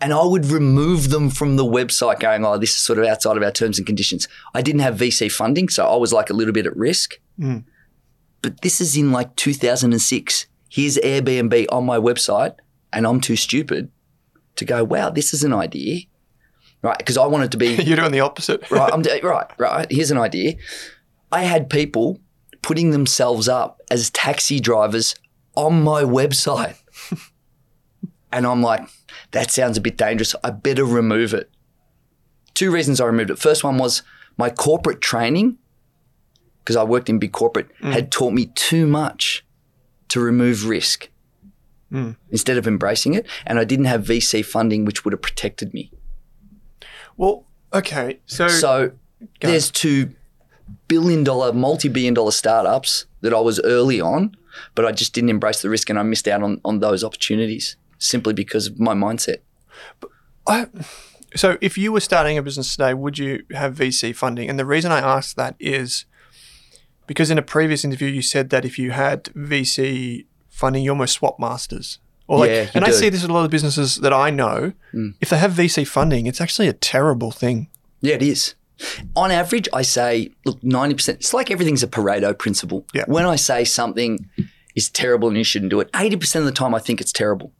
And 0.00 0.12
I 0.12 0.24
would 0.24 0.46
remove 0.46 1.10
them 1.10 1.30
from 1.30 1.56
the 1.56 1.64
website 1.64 2.20
going, 2.20 2.44
oh, 2.44 2.58
this 2.58 2.70
is 2.70 2.76
sort 2.76 2.98
of 2.98 3.04
outside 3.04 3.36
of 3.36 3.42
our 3.42 3.50
terms 3.50 3.78
and 3.78 3.86
conditions. 3.86 4.28
I 4.54 4.62
didn't 4.62 4.80
have 4.80 4.96
VC 4.96 5.30
funding, 5.30 5.68
so 5.68 5.86
I 5.86 5.96
was 5.96 6.12
like 6.12 6.30
a 6.30 6.34
little 6.34 6.52
bit 6.52 6.66
at 6.66 6.76
risk. 6.76 7.18
Mm. 7.38 7.64
But 8.42 8.60
this 8.60 8.80
is 8.80 8.96
in 8.96 9.12
like 9.12 9.34
2006. 9.36 10.46
Here's 10.68 10.98
Airbnb 10.98 11.66
on 11.70 11.86
my 11.86 11.98
website, 11.98 12.56
and 12.92 13.06
I'm 13.06 13.20
too 13.20 13.36
stupid 13.36 13.90
to 14.56 14.64
go, 14.64 14.84
wow, 14.84 15.10
this 15.10 15.32
is 15.32 15.44
an 15.44 15.52
idea. 15.52 16.02
Right? 16.82 16.98
Because 16.98 17.16
I 17.16 17.26
wanted 17.26 17.52
to 17.52 17.56
be 17.56 17.74
You're 17.82 17.96
doing 17.96 18.12
the 18.12 18.20
opposite. 18.20 18.70
right, 18.70 18.92
I'm 18.92 19.02
right, 19.22 19.50
right. 19.58 19.90
Here's 19.90 20.10
an 20.10 20.18
idea. 20.18 20.54
I 21.32 21.42
had 21.42 21.70
people 21.70 22.20
putting 22.62 22.90
themselves 22.90 23.48
up 23.48 23.80
as 23.90 24.10
taxi 24.10 24.60
drivers 24.60 25.14
on 25.54 25.82
my 25.82 26.02
website. 26.02 26.76
and 28.32 28.46
I'm 28.46 28.62
like, 28.62 28.88
that 29.32 29.50
sounds 29.50 29.76
a 29.76 29.80
bit 29.80 29.96
dangerous. 29.96 30.34
I 30.44 30.50
better 30.50 30.84
remove 30.84 31.34
it. 31.34 31.50
Two 32.54 32.70
reasons 32.70 33.00
I 33.00 33.06
removed 33.06 33.30
it. 33.30 33.38
First 33.38 33.64
one 33.64 33.78
was 33.78 34.02
my 34.36 34.50
corporate 34.50 35.00
training, 35.00 35.58
because 36.66 36.74
I 36.74 36.82
worked 36.82 37.08
in 37.08 37.20
big 37.20 37.30
corporate, 37.30 37.68
mm. 37.80 37.92
had 37.92 38.10
taught 38.10 38.32
me 38.32 38.46
too 38.56 38.88
much 38.88 39.46
to 40.08 40.18
remove 40.18 40.66
risk 40.66 41.08
mm. 41.92 42.16
instead 42.30 42.58
of 42.58 42.66
embracing 42.66 43.14
it. 43.14 43.24
And 43.46 43.60
I 43.60 43.64
didn't 43.64 43.84
have 43.84 44.02
VC 44.02 44.44
funding, 44.44 44.84
which 44.84 45.04
would 45.04 45.12
have 45.12 45.22
protected 45.22 45.72
me. 45.72 45.92
Well, 47.16 47.46
okay. 47.72 48.18
So, 48.26 48.48
So 48.48 48.92
there's 49.40 49.70
two 49.70 50.10
billion 50.88 51.22
dollar, 51.22 51.52
multi 51.52 51.88
billion 51.88 52.14
dollar 52.14 52.32
startups 52.32 53.06
that 53.20 53.32
I 53.32 53.38
was 53.38 53.60
early 53.60 54.00
on, 54.00 54.36
but 54.74 54.84
I 54.84 54.90
just 54.90 55.14
didn't 55.14 55.30
embrace 55.30 55.62
the 55.62 55.70
risk 55.70 55.88
and 55.88 56.00
I 56.00 56.02
missed 56.02 56.26
out 56.26 56.42
on, 56.42 56.60
on 56.64 56.80
those 56.80 57.04
opportunities 57.04 57.76
simply 57.98 58.34
because 58.34 58.66
of 58.66 58.80
my 58.80 58.94
mindset. 58.94 59.38
I, 60.48 60.66
so 61.36 61.58
if 61.60 61.78
you 61.78 61.92
were 61.92 62.00
starting 62.00 62.36
a 62.36 62.42
business 62.42 62.74
today, 62.74 62.92
would 62.92 63.18
you 63.18 63.44
have 63.52 63.76
VC 63.76 64.16
funding? 64.16 64.50
And 64.50 64.58
the 64.58 64.66
reason 64.66 64.90
I 64.90 64.98
ask 64.98 65.36
that 65.36 65.54
is 65.60 66.06
because 67.06 67.30
in 67.30 67.38
a 67.38 67.42
previous 67.42 67.84
interview 67.84 68.08
you 68.08 68.22
said 68.22 68.50
that 68.50 68.64
if 68.64 68.78
you 68.78 68.90
had 68.92 69.24
VC 69.24 70.26
funding, 70.48 70.84
you 70.84 70.90
almost 70.90 71.14
swap 71.14 71.38
masters. 71.38 71.98
Or 72.28 72.40
like, 72.40 72.50
Yeah, 72.50 72.70
and 72.74 72.84
I 72.84 72.90
see 72.90 73.08
this 73.08 73.22
with 73.22 73.30
a 73.30 73.34
lot 73.34 73.44
of 73.44 73.50
businesses 73.50 73.96
that 73.96 74.12
I 74.12 74.30
know. 74.30 74.72
Mm. 74.92 75.14
If 75.20 75.30
they 75.30 75.38
have 75.38 75.52
VC 75.52 75.86
funding, 75.86 76.26
it's 76.26 76.40
actually 76.40 76.68
a 76.68 76.72
terrible 76.72 77.30
thing. 77.30 77.68
Yeah, 78.00 78.14
it 78.14 78.22
is. 78.22 78.54
On 79.14 79.30
average, 79.30 79.68
I 79.72 79.82
say, 79.82 80.30
look, 80.44 80.60
90%, 80.60 81.08
it's 81.14 81.32
like 81.32 81.50
everything's 81.50 81.82
a 81.82 81.86
Pareto 81.86 82.36
principle. 82.36 82.84
Yeah. 82.92 83.04
When 83.06 83.24
I 83.24 83.36
say 83.36 83.64
something 83.64 84.28
is 84.74 84.90
terrible 84.90 85.28
and 85.28 85.36
you 85.36 85.44
shouldn't 85.44 85.70
do 85.70 85.80
it, 85.80 85.90
80% 85.92 86.36
of 86.40 86.44
the 86.44 86.52
time 86.52 86.74
I 86.74 86.78
think 86.78 87.00
it's 87.00 87.12
terrible. 87.12 87.52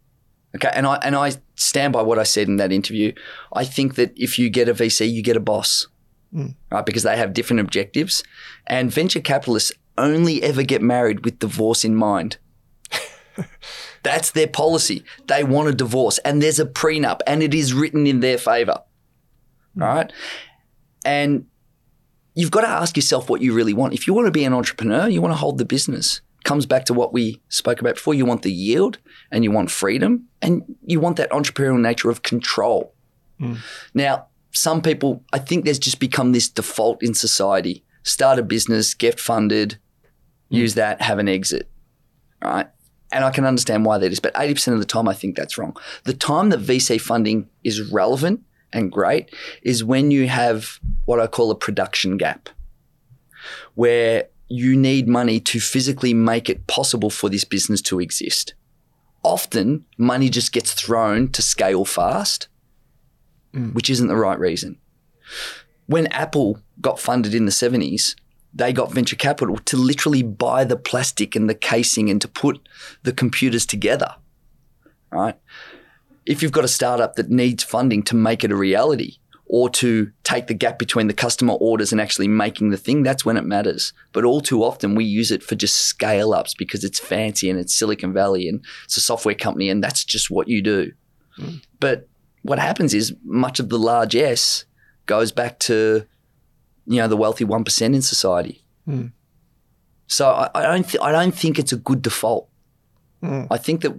Okay. 0.55 0.71
And 0.75 0.87
I, 0.87 0.97
and 0.97 1.15
I 1.15 1.33
stand 1.55 1.93
by 1.93 2.03
what 2.03 2.19
I 2.19 2.23
said 2.23 2.49
in 2.49 2.57
that 2.57 2.73
interview. 2.73 3.13
I 3.53 3.65
think 3.65 3.95
that 3.95 4.13
if 4.17 4.39
you 4.39 4.51
get 4.51 4.69
a 4.69 4.75
VC, 4.75 5.11
you 5.11 5.23
get 5.23 5.37
a 5.37 5.41
boss, 5.41 5.87
right? 6.71 6.87
Because 6.87 7.03
they 7.03 7.17
have 7.17 7.33
different 7.33 7.61
objectives. 7.61 8.23
And 8.67 8.91
venture 8.91 9.21
capitalists 9.21 9.73
only 9.99 10.43
ever 10.43 10.63
get 10.63 10.83
married 10.83 11.25
with 11.25 11.39
divorce 11.39 11.85
in 11.85 11.95
mind. 11.95 12.37
That's 14.03 14.31
their 14.31 14.47
policy. 14.47 15.05
They 15.27 15.45
want 15.45 15.69
a 15.69 15.73
divorce 15.73 16.19
and 16.19 16.43
there's 16.43 16.61
a 16.61 16.67
prenup 16.67 17.21
and 17.27 17.43
it 17.43 17.55
is 17.55 17.75
written 17.75 18.07
in 18.07 18.21
their 18.21 18.39
favor. 18.39 18.83
Hmm. 19.75 19.83
Right? 19.83 20.13
And 21.05 21.47
you've 22.35 22.51
got 22.51 22.63
to 22.63 22.69
ask 22.69 22.97
yourself 22.97 23.31
what 23.31 23.41
you 23.41 23.55
really 23.55 23.75
want. 23.75 23.95
If 23.95 24.07
you 24.07 24.15
want 24.15 24.27
to 24.27 24.33
be 24.33 24.45
an 24.45 24.53
entrepreneur, 24.53 25.09
you 25.09 25.21
want 25.21 25.33
to 25.33 25.39
hold 25.39 25.59
the 25.59 25.65
business. 25.65 26.21
Comes 26.45 26.67
back 26.67 26.85
to 26.85 26.95
what 26.95 27.13
we 27.13 27.43
spoke 27.49 27.81
about 27.81 27.97
before. 27.97 28.15
You 28.15 28.27
want 28.27 28.43
the 28.43 28.53
yield 28.53 28.99
and 29.33 29.43
you 29.43 29.51
want 29.51 29.71
freedom 29.71 30.29
and 30.41 30.63
you 30.85 31.01
want 31.01 31.17
that 31.17 31.31
entrepreneurial 31.31 31.81
nature 31.81 32.11
of 32.11 32.23
control. 32.23 32.95
Hmm. 33.39 33.55
Now, 33.95 34.29
some 34.57 34.81
people, 34.81 35.23
I 35.33 35.39
think 35.39 35.65
there's 35.65 35.79
just 35.79 36.01
become 36.01 36.33
this 36.33 36.49
default 36.49 37.03
in 37.03 37.13
society 37.15 37.85
start 38.05 38.39
a 38.39 38.43
business, 38.43 38.95
get 38.95 39.19
funded, 39.19 39.79
hmm. 40.49 40.57
use 40.57 40.75
that, 40.75 41.03
have 41.03 41.19
an 41.19 41.29
exit. 41.29 41.69
Right. 42.43 42.69
And 43.13 43.25
I 43.25 43.31
can 43.31 43.45
understand 43.45 43.85
why 43.85 43.99
that 43.99 44.13
is, 44.13 44.21
but 44.21 44.35
80% 44.35 44.73
of 44.75 44.79
the 44.79 44.85
time, 44.85 45.09
I 45.09 45.15
think 45.15 45.37
that's 45.37 45.59
wrong. 45.59 45.77
The 46.05 46.15
time 46.15 46.51
that 46.51 46.61
VC 46.61 47.01
funding 47.01 47.49
is 47.65 47.93
relevant 47.93 48.43
and 48.73 48.91
great 48.93 49.35
is 49.63 49.83
when 49.85 50.11
you 50.11 50.29
have 50.29 50.79
what 51.05 51.21
I 51.21 51.27
call 51.27 51.51
a 51.51 51.57
production 51.57 52.17
gap, 52.17 52.49
where 53.75 54.29
you 54.49 54.77
need 54.77 55.09
money 55.09 55.41
to 55.41 55.61
physically 55.61 56.15
make 56.15 56.49
it 56.49 56.67
possible 56.67 57.11
for 57.11 57.29
this 57.29 57.45
business 57.45 57.83
to 57.83 58.01
exist. 58.01 58.55
Often, 59.23 59.85
money 59.99 60.29
just 60.29 60.53
gets 60.53 60.73
thrown 60.73 61.29
to 61.33 61.43
scale 61.43 61.85
fast, 61.85 62.49
Mm. 63.57 63.75
which 63.75 63.89
isn't 63.89 64.09
the 64.09 64.17
right 64.17 64.39
reason. 64.39 64.77
When 65.87 66.09
Apple 66.09 66.61
got 66.81 67.01
funded 67.01 67.35
in 67.35 67.47
the 67.47 67.53
70s, 67.53 68.15
they 68.53 68.73
got 68.73 68.93
venture 68.93 69.17
capital 69.17 69.57
to 69.57 69.77
literally 69.79 70.23
buy 70.23 70.65
the 70.65 70.77
plastic 70.77 71.35
and 71.35 71.49
the 71.49 71.55
casing 71.55 72.11
and 72.11 72.21
to 72.21 72.29
put 72.29 72.69
the 73.03 73.13
computers 73.13 73.65
together. 73.65 74.15
Right? 75.11 75.37
If 76.27 76.43
you've 76.43 76.53
got 76.53 76.65
a 76.65 76.69
startup 76.69 77.15
that 77.15 77.31
needs 77.31 77.63
funding 77.63 78.03
to 78.05 78.17
make 78.17 78.45
it 78.45 78.53
a 78.53 78.57
reality 78.57 79.19
or 79.47 79.71
to 79.71 80.11
take 80.25 80.49
the 80.49 80.55
gap 80.55 80.79
between 80.79 81.07
the 81.07 81.15
customer 81.15 81.55
orders 81.55 81.93
and 81.93 82.01
actually 82.01 82.29
making 82.29 82.71
the 82.71 82.77
thing, 82.77 83.03
that's 83.03 83.25
when 83.25 83.39
it 83.39 83.45
matters. 83.45 83.93
But 84.13 84.25
all 84.25 84.43
too 84.43 84.65
often 84.65 84.95
we 84.95 85.05
use 85.05 85.31
it 85.31 85.43
for 85.43 85.55
just 85.55 85.77
scale 85.79 86.35
ups 86.35 86.53
because 86.55 86.85
it's 86.85 86.99
fancy 86.99 87.49
and 87.49 87.59
it's 87.59 87.75
Silicon 87.75 88.13
Valley 88.13 88.49
and 88.49 88.63
it's 88.85 88.99
a 88.99 89.01
software 89.01 89.35
company 89.35 89.71
and 89.71 89.83
that's 89.83 90.05
just 90.05 90.31
what 90.31 90.49
you 90.49 90.61
do. 90.63 90.93
Mm. 91.39 91.63
But 91.79 92.09
what 92.47 92.59
happens 92.59 92.95
is 92.95 93.15
much 93.25 93.61
of 93.61 93.69
the 93.69 93.79
large 93.79 94.15
S 94.15 94.65
goes 95.07 95.33
back 95.33 95.59
to 95.61 96.07
you 96.87 96.97
know 96.97 97.09
the 97.09 97.17
wealthy 97.17 97.45
one 97.45 97.65
percent 97.65 97.95
in 97.95 98.03
society. 98.03 98.65
Hmm. 98.85 99.07
So 100.07 100.31
I, 100.31 100.51
I 100.55 100.63
don't 100.63 100.89
th- 100.89 101.03
I 101.03 101.13
don't 101.13 101.35
think 101.35 101.59
it's 101.59 101.73
a 101.73 101.77
good 101.77 102.03
default. 102.03 102.49
Hmm. 103.21 103.45
I 103.51 103.59
think 103.59 103.81
that 103.83 103.95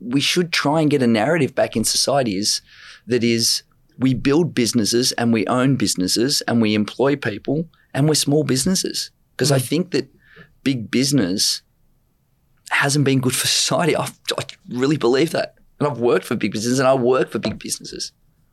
we 0.00 0.20
should 0.20 0.52
try 0.52 0.80
and 0.80 0.90
get 0.90 1.02
a 1.02 1.06
narrative 1.06 1.54
back 1.54 1.76
in 1.76 1.84
society 1.84 2.36
is 2.36 2.62
that 3.06 3.22
is 3.22 3.62
we 3.98 4.14
build 4.14 4.54
businesses 4.54 5.12
and 5.12 5.32
we 5.32 5.46
own 5.46 5.76
businesses 5.76 6.42
and 6.42 6.62
we 6.62 6.74
employ 6.74 7.14
people 7.14 7.68
and 7.92 8.08
we're 8.08 8.14
small 8.14 8.42
businesses 8.42 9.10
because 9.32 9.52
I 9.52 9.58
hmm. 9.58 9.66
think 9.66 9.90
that 9.92 10.08
big 10.64 10.90
business 10.90 11.62
hasn't 12.70 13.04
been 13.04 13.20
good 13.20 13.34
for 13.34 13.46
society. 13.46 13.96
I, 13.96 14.08
I 14.38 14.44
really 14.68 14.96
believe 14.96 15.30
that, 15.32 15.56
and 15.82 15.92
I've 15.92 16.00
worked 16.00 16.24
for 16.24 16.36
big 16.36 16.52
businesses 16.52 16.78
and 16.78 16.88
I 16.88 16.94
work 16.94 17.30
for 17.30 17.38
big 17.38 17.58
businesses. 17.58 18.12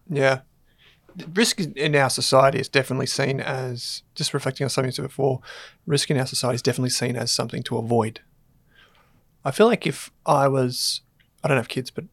Yeah. 0.10 0.42
Risk 1.34 1.60
in 1.60 1.96
our 1.96 2.10
society 2.10 2.60
is 2.60 2.70
definitely 2.70 3.08
seen 3.08 3.40
as, 3.40 4.04
just 4.16 4.34
reflecting 4.34 4.64
on 4.64 4.70
something 4.70 4.90
you 4.90 4.94
said 4.94 5.04
before, 5.04 5.42
risk 5.86 6.10
in 6.10 6.18
our 6.18 6.26
society 6.26 6.56
is 6.56 6.62
definitely 6.62 6.92
seen 6.92 7.16
as 7.16 7.32
something 7.32 7.64
to 7.64 7.78
avoid. 7.78 8.22
I 9.44 9.52
feel 9.52 9.68
like 9.68 9.88
if 9.88 10.12
I 10.26 10.48
was, 10.48 11.02
I 11.44 11.48
don't 11.48 11.58
have 11.58 11.70
kids, 11.70 11.92
but 11.92 12.06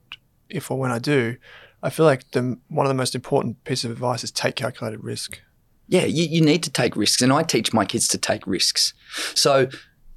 if 0.49 0.71
or 0.71 0.79
when 0.79 0.91
I 0.91 0.99
do, 0.99 1.37
I 1.83 1.91
feel 1.91 2.07
like 2.07 2.31
the 2.33 2.59
one 2.69 2.87
of 2.87 2.89
the 2.89 2.95
most 2.95 3.15
important 3.15 3.63
pieces 3.65 3.85
of 3.85 3.91
advice 3.93 4.25
is 4.25 4.31
take 4.31 4.57
calculated 4.57 5.05
risk. 5.05 5.41
Yeah, 5.89 6.05
you, 6.05 6.25
you 6.25 6.41
need 6.41 6.63
to 6.65 6.71
take 6.71 6.97
risks. 6.97 7.23
And 7.23 7.33
I 7.33 7.43
teach 7.43 7.73
my 7.73 7.85
kids 7.85 8.09
to 8.09 8.19
take 8.19 8.47
risks. 8.47 8.93
So 9.35 9.69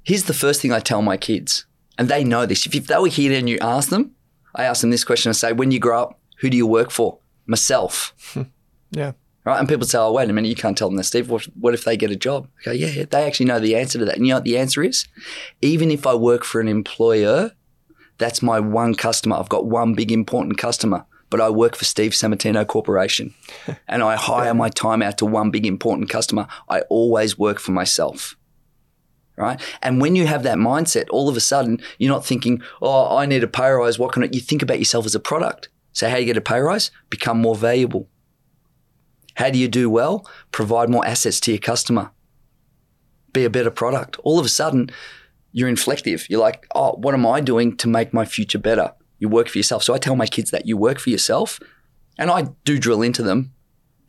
here's 0.02 0.24
the 0.24 0.34
first 0.34 0.60
thing 0.60 0.72
I 0.72 0.80
tell 0.80 1.02
my 1.02 1.16
kids, 1.16 1.66
and 1.98 2.08
they 2.08 2.24
know 2.24 2.46
this. 2.46 2.66
If, 2.66 2.74
if 2.74 2.86
they 2.86 2.98
were 2.98 3.08
here 3.08 3.32
and 3.38 3.48
you 3.48 3.58
ask 3.60 3.90
them, 3.90 4.16
I 4.54 4.64
ask 4.64 4.80
them 4.80 4.90
this 4.90 5.04
question 5.04 5.30
I 5.30 5.32
say, 5.32 5.52
when 5.52 5.70
you 5.70 5.78
grow 5.78 6.02
up, 6.02 6.20
who 6.38 6.50
do 6.50 6.56
you 6.56 6.66
work 6.66 6.90
for? 6.90 7.18
Myself. 7.46 8.14
Yeah. 8.92 9.12
Right? 9.44 9.58
And 9.58 9.68
people 9.68 9.86
say, 9.86 9.98
oh, 9.98 10.12
wait 10.12 10.28
a 10.28 10.32
minute, 10.32 10.48
you 10.48 10.56
can't 10.56 10.76
tell 10.76 10.88
them 10.88 10.96
that, 10.96 11.04
Steve. 11.04 11.30
What, 11.30 11.44
what 11.58 11.74
if 11.74 11.84
they 11.84 11.96
get 11.96 12.10
a 12.10 12.16
job? 12.16 12.48
I 12.60 12.64
go, 12.64 12.72
yeah, 12.72 12.88
yeah, 12.88 13.04
they 13.08 13.24
actually 13.24 13.46
know 13.46 13.58
the 13.58 13.76
answer 13.76 13.98
to 13.98 14.04
that. 14.04 14.16
And 14.16 14.26
you 14.26 14.32
know 14.32 14.36
what 14.36 14.44
the 14.44 14.58
answer 14.58 14.82
is? 14.82 15.06
Even 15.62 15.90
if 15.90 16.06
I 16.06 16.14
work 16.14 16.44
for 16.44 16.60
an 16.60 16.68
employer, 16.68 17.52
that's 18.18 18.42
my 18.42 18.60
one 18.60 18.94
customer. 18.94 19.36
I've 19.36 19.48
got 19.48 19.64
one 19.64 19.94
big 19.94 20.12
important 20.12 20.58
customer, 20.58 21.06
but 21.30 21.40
I 21.40 21.48
work 21.48 21.74
for 21.74 21.86
Steve 21.86 22.12
Sammartino 22.12 22.66
Corporation 22.66 23.34
and 23.88 24.02
I 24.02 24.16
hire 24.16 24.52
my 24.52 24.68
time 24.68 25.00
out 25.00 25.16
to 25.18 25.26
one 25.26 25.50
big 25.50 25.64
important 25.64 26.10
customer. 26.10 26.46
I 26.68 26.82
always 26.82 27.38
work 27.38 27.60
for 27.60 27.72
myself. 27.72 28.36
Right. 29.40 29.60
And 29.82 30.00
when 30.00 30.16
you 30.16 30.26
have 30.26 30.42
that 30.42 30.58
mindset, 30.58 31.06
all 31.10 31.28
of 31.28 31.36
a 31.36 31.40
sudden 31.40 31.80
you're 31.98 32.12
not 32.12 32.26
thinking, 32.26 32.62
oh, 32.82 33.16
I 33.16 33.26
need 33.26 33.42
a 33.42 33.48
pay 33.48 33.70
rise. 33.70 33.98
What 33.98 34.12
can 34.12 34.22
I? 34.22 34.28
You 34.30 34.40
think 34.40 34.62
about 34.62 34.78
yourself 34.78 35.06
as 35.06 35.14
a 35.14 35.20
product. 35.20 35.68
So, 35.92 36.08
how 36.08 36.16
do 36.16 36.20
you 36.20 36.26
get 36.26 36.36
a 36.36 36.42
pay 36.42 36.60
rise? 36.60 36.90
Become 37.08 37.40
more 37.40 37.56
valuable. 37.56 38.08
How 39.34 39.50
do 39.50 39.58
you 39.58 39.68
do 39.68 39.88
well? 39.88 40.28
Provide 40.52 40.90
more 40.90 41.06
assets 41.06 41.40
to 41.40 41.52
your 41.52 41.60
customer. 41.60 42.10
Be 43.32 43.44
a 43.44 43.50
better 43.50 43.70
product. 43.70 44.18
All 44.22 44.38
of 44.38 44.44
a 44.44 44.50
sudden, 44.50 44.90
you're 45.52 45.70
inflective. 45.70 46.28
You're 46.28 46.40
like, 46.40 46.66
oh, 46.74 46.92
what 46.92 47.14
am 47.14 47.26
I 47.26 47.40
doing 47.40 47.76
to 47.78 47.88
make 47.88 48.12
my 48.12 48.24
future 48.24 48.58
better? 48.58 48.92
You 49.18 49.28
work 49.28 49.48
for 49.48 49.58
yourself. 49.58 49.82
So 49.82 49.94
I 49.94 49.98
tell 49.98 50.16
my 50.16 50.26
kids 50.26 50.50
that 50.50 50.66
you 50.66 50.76
work 50.76 50.98
for 50.98 51.10
yourself. 51.10 51.60
And 52.18 52.30
I 52.30 52.48
do 52.64 52.78
drill 52.78 53.02
into 53.02 53.22
them. 53.22 53.52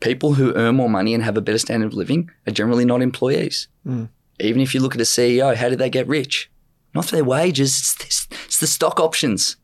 People 0.00 0.34
who 0.34 0.54
earn 0.54 0.76
more 0.76 0.90
money 0.90 1.14
and 1.14 1.22
have 1.22 1.36
a 1.36 1.40
better 1.40 1.58
standard 1.58 1.86
of 1.86 1.94
living 1.94 2.30
are 2.46 2.52
generally 2.52 2.84
not 2.84 3.02
employees. 3.02 3.68
Mm. 3.86 4.08
Even 4.42 4.60
if 4.60 4.74
you 4.74 4.80
look 4.80 4.94
at 4.94 5.00
a 5.00 5.04
CEO, 5.04 5.54
how 5.54 5.68
did 5.68 5.78
they 5.78 5.90
get 5.90 6.06
rich? 6.08 6.50
Not 6.94 7.06
for 7.06 7.16
their 7.16 7.24
wages, 7.24 7.78
it's, 7.78 7.94
this, 7.94 8.28
it's 8.44 8.60
the 8.60 8.66
stock 8.66 9.00
options. 9.00 9.56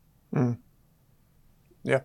Yeah. 1.83 1.99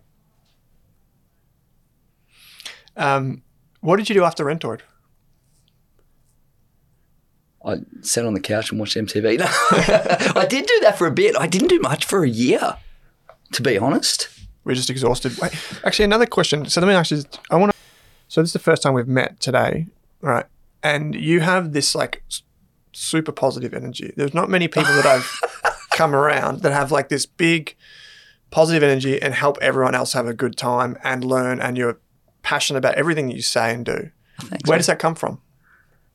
Um, 2.95 3.41
what 3.81 3.97
did 3.97 4.09
you 4.09 4.15
do 4.15 4.23
after 4.23 4.45
Rentoid? 4.45 4.81
I 7.65 7.77
sat 8.01 8.25
on 8.25 8.33
the 8.35 8.39
couch 8.39 8.69
and 8.69 8.79
watched 8.79 8.95
MTV. 8.95 9.39
No, 9.39 9.45
I 10.41 10.45
did 10.45 10.67
do 10.67 10.79
that 10.81 10.97
for 10.97 11.07
a 11.07 11.11
bit. 11.11 11.35
I 11.37 11.47
didn't 11.47 11.69
do 11.69 11.79
much 11.79 12.05
for 12.05 12.23
a 12.23 12.29
year, 12.29 12.77
to 13.53 13.61
be 13.61 13.77
honest. 13.77 14.29
We're 14.63 14.75
just 14.75 14.89
exhausted. 14.89 15.37
Wait, 15.39 15.53
actually, 15.83 16.05
another 16.05 16.25
question. 16.25 16.65
So 16.67 16.81
let 16.81 16.87
me 16.87 16.93
actually, 16.93 17.23
I 17.49 17.55
want 17.55 17.71
to. 17.71 17.77
So 18.27 18.41
this 18.41 18.49
is 18.49 18.53
the 18.53 18.59
first 18.59 18.83
time 18.83 18.93
we've 18.93 19.07
met 19.07 19.39
today, 19.39 19.87
right? 20.21 20.45
And 20.83 21.15
you 21.15 21.39
have 21.41 21.73
this 21.73 21.95
like 21.95 22.23
super 22.95 23.31
positive 23.31 23.73
energy. 23.73 24.13
There's 24.15 24.33
not 24.33 24.49
many 24.49 24.67
people 24.67 24.93
that 24.95 25.05
I've 25.05 25.39
come 25.91 26.15
around 26.15 26.61
that 26.61 26.71
have 26.71 26.91
like 26.91 27.09
this 27.09 27.25
big 27.25 27.75
positive 28.51 28.83
energy 28.83 29.21
and 29.21 29.33
help 29.33 29.57
everyone 29.61 29.95
else 29.95 30.13
have 30.13 30.27
a 30.27 30.33
good 30.33 30.55
time 30.57 30.97
and 31.03 31.23
learn. 31.23 31.59
And 31.59 31.77
you're 31.77 31.99
passionate 32.41 32.79
about 32.79 32.95
everything 32.95 33.29
you 33.29 33.41
say 33.41 33.73
and 33.73 33.85
do. 33.85 34.11
Thanks, 34.39 34.67
Where 34.67 34.75
mate. 34.75 34.79
does 34.79 34.87
that 34.87 34.99
come 34.99 35.15
from? 35.15 35.41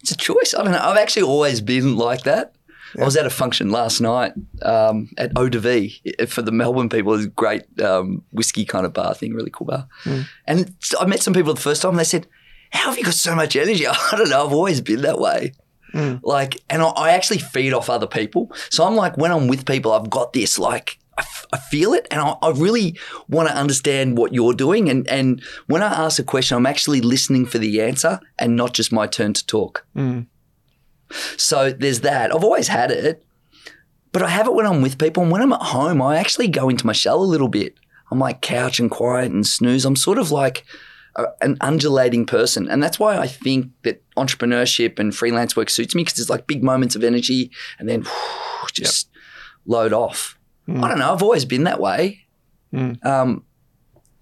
It's 0.00 0.10
a 0.12 0.16
choice. 0.16 0.54
I 0.56 0.62
don't 0.62 0.72
know. 0.72 0.78
I've 0.78 0.96
actually 0.96 1.22
always 1.24 1.60
been 1.60 1.96
like 1.96 2.22
that. 2.22 2.54
I 2.98 3.04
was 3.04 3.16
at 3.16 3.24
a 3.24 3.30
function 3.30 3.70
last 3.70 4.00
night 4.00 4.32
um, 4.62 5.10
at 5.16 5.30
Eau 5.36 5.48
de 5.48 5.60
Vie 5.60 5.90
for 6.26 6.42
the 6.42 6.50
Melbourne 6.50 6.88
people. 6.88 7.14
It's 7.14 7.26
a 7.26 7.28
great 7.28 7.62
um, 7.80 8.24
whiskey 8.32 8.64
kind 8.64 8.84
of 8.84 8.92
bar 8.92 9.14
thing, 9.14 9.32
really 9.32 9.50
cool 9.52 9.68
bar. 9.68 9.86
And 10.46 10.74
I 10.98 11.06
met 11.06 11.22
some 11.22 11.32
people 11.32 11.54
the 11.54 11.60
first 11.60 11.82
time 11.82 11.90
and 11.90 12.00
they 12.00 12.04
said, 12.04 12.26
How 12.72 12.88
have 12.88 12.98
you 12.98 13.04
got 13.04 13.14
so 13.14 13.36
much 13.36 13.54
energy? 13.54 13.86
I 13.86 14.14
don't 14.16 14.28
know. 14.30 14.44
I've 14.44 14.52
always 14.52 14.80
been 14.80 15.02
that 15.02 15.20
way. 15.20 15.52
Mm. 15.94 16.20
Like, 16.22 16.62
and 16.70 16.82
I, 16.82 16.88
I 16.88 17.10
actually 17.10 17.38
feed 17.38 17.72
off 17.72 17.90
other 17.90 18.06
people. 18.06 18.52
So 18.70 18.84
I'm 18.84 18.96
like, 18.96 19.16
when 19.16 19.32
I'm 19.32 19.48
with 19.48 19.66
people, 19.66 19.92
I've 19.92 20.10
got 20.10 20.32
this, 20.32 20.58
like, 20.58 20.98
I, 21.18 21.22
f- 21.22 21.46
I 21.52 21.58
feel 21.58 21.92
it 21.92 22.06
and 22.10 22.20
I, 22.20 22.34
I 22.42 22.50
really 22.50 22.98
want 23.28 23.48
to 23.48 23.54
understand 23.54 24.16
what 24.16 24.32
you're 24.32 24.54
doing. 24.54 24.88
And, 24.88 25.06
and 25.08 25.42
when 25.66 25.82
I 25.82 25.92
ask 25.92 26.18
a 26.18 26.22
question, 26.22 26.56
I'm 26.56 26.66
actually 26.66 27.00
listening 27.00 27.44
for 27.46 27.58
the 27.58 27.82
answer 27.82 28.20
and 28.38 28.56
not 28.56 28.72
just 28.72 28.92
my 28.92 29.06
turn 29.06 29.34
to 29.34 29.46
talk. 29.46 29.84
Mm. 29.94 30.26
So 31.36 31.72
there's 31.72 32.00
that. 32.00 32.34
I've 32.34 32.44
always 32.44 32.68
had 32.68 32.90
it, 32.90 33.24
but 34.12 34.22
I 34.22 34.28
have 34.28 34.46
it 34.46 34.54
when 34.54 34.66
I'm 34.66 34.80
with 34.80 34.98
people. 34.98 35.22
And 35.22 35.32
when 35.32 35.42
I'm 35.42 35.52
at 35.52 35.62
home, 35.62 36.00
I 36.00 36.16
actually 36.16 36.48
go 36.48 36.68
into 36.68 36.86
my 36.86 36.92
shell 36.92 37.22
a 37.22 37.24
little 37.24 37.48
bit. 37.48 37.74
I'm 38.10 38.18
like 38.18 38.40
couch 38.40 38.80
and 38.80 38.90
quiet 38.90 39.30
and 39.30 39.46
snooze. 39.46 39.84
I'm 39.84 39.96
sort 39.96 40.18
of 40.18 40.30
like 40.30 40.64
a, 41.16 41.26
an 41.40 41.56
undulating 41.60 42.24
person. 42.26 42.68
And 42.68 42.82
that's 42.82 42.98
why 42.98 43.16
I 43.18 43.26
think 43.26 43.70
that 43.82 44.02
entrepreneurship 44.16 44.98
and 44.98 45.14
freelance 45.14 45.56
work 45.56 45.70
suits 45.70 45.94
me 45.94 46.04
because 46.04 46.18
it's 46.18 46.30
like 46.30 46.46
big 46.46 46.62
moments 46.62 46.94
of 46.96 47.02
energy 47.04 47.50
and 47.78 47.88
then 47.88 48.04
just 48.72 49.08
load 49.66 49.92
off. 49.92 50.38
I 50.84 50.88
don't 50.88 50.98
know. 50.98 51.12
I've 51.12 51.22
always 51.22 51.44
been 51.44 51.64
that 51.64 51.80
way. 51.80 52.26
Um, 53.02 53.44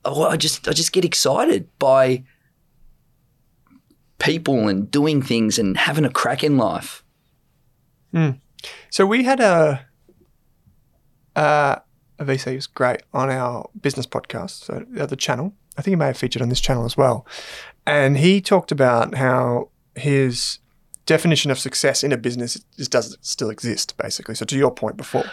I 0.05 0.37
just 0.39 0.67
I 0.67 0.73
just 0.73 0.93
get 0.93 1.05
excited 1.05 1.69
by 1.79 2.25
people 4.19 4.67
and 4.69 4.91
doing 4.91 5.21
things 5.23 5.59
and 5.59 5.77
having 5.77 6.05
a 6.07 6.11
crack 6.11 6.43
in 6.43 6.57
life. 6.57 7.05
So 8.91 9.05
we 9.07 9.25
had 9.25 9.41
a 9.41 9.87
uh, 11.37 11.77
Avisi 12.19 12.55
was 12.57 12.67
great 12.67 13.03
on 13.13 13.31
our 13.31 13.69
business 13.81 14.07
podcast, 14.07 14.65
so 14.65 14.85
the 14.89 15.03
other 15.03 15.17
channel. 15.17 15.53
I 15.79 15.83
think 15.83 15.93
he 15.93 15.97
may 15.97 16.07
have 16.07 16.19
featured 16.19 16.43
on 16.43 16.49
this 16.49 16.61
channel 16.61 16.85
as 16.85 16.97
well. 16.97 17.25
And 17.87 18.19
he 18.19 18.41
talked 18.41 18.73
about 18.73 19.15
how 19.15 19.71
his 19.95 20.59
definition 21.07 21.51
of 21.51 21.59
success 21.59 22.05
in 22.05 22.13
a 22.13 22.17
business 22.17 22.63
just 22.77 22.91
doesn't 22.91 23.25
still 23.25 23.49
exist, 23.49 23.97
basically. 23.97 24.35
So 24.35 24.45
to 24.45 24.59
your 24.59 24.73
point 24.73 24.97
before. 24.97 25.25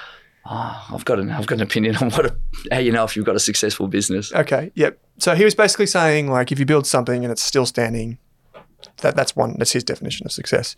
Ah, 0.45 0.93
I've 0.93 1.03
got 1.05 1.19
an 1.19 1.31
I've 1.31 1.47
got 1.47 1.55
an 1.55 1.63
opinion 1.63 1.95
on 1.97 2.11
what 2.11 2.27
a, 2.27 2.35
how 2.71 2.77
you 2.77 2.91
know 2.91 3.03
if 3.03 3.15
you've 3.15 3.25
got 3.25 3.35
a 3.35 3.39
successful 3.39 3.87
business. 3.87 4.31
Okay, 4.31 4.71
yep. 4.75 4.99
So 5.17 5.33
he 5.33 5.43
was 5.43 5.55
basically 5.55 5.87
saying 5.87 6.29
like 6.29 6.51
if 6.51 6.59
you 6.59 6.65
build 6.65 6.85
something 6.85 7.25
and 7.25 7.31
it's 7.31 7.41
still 7.41 7.65
standing, 7.65 8.19
that 8.97 9.15
that's 9.15 9.35
one 9.35 9.55
that's 9.57 9.71
his 9.71 9.83
definition 9.83 10.27
of 10.27 10.31
success. 10.31 10.75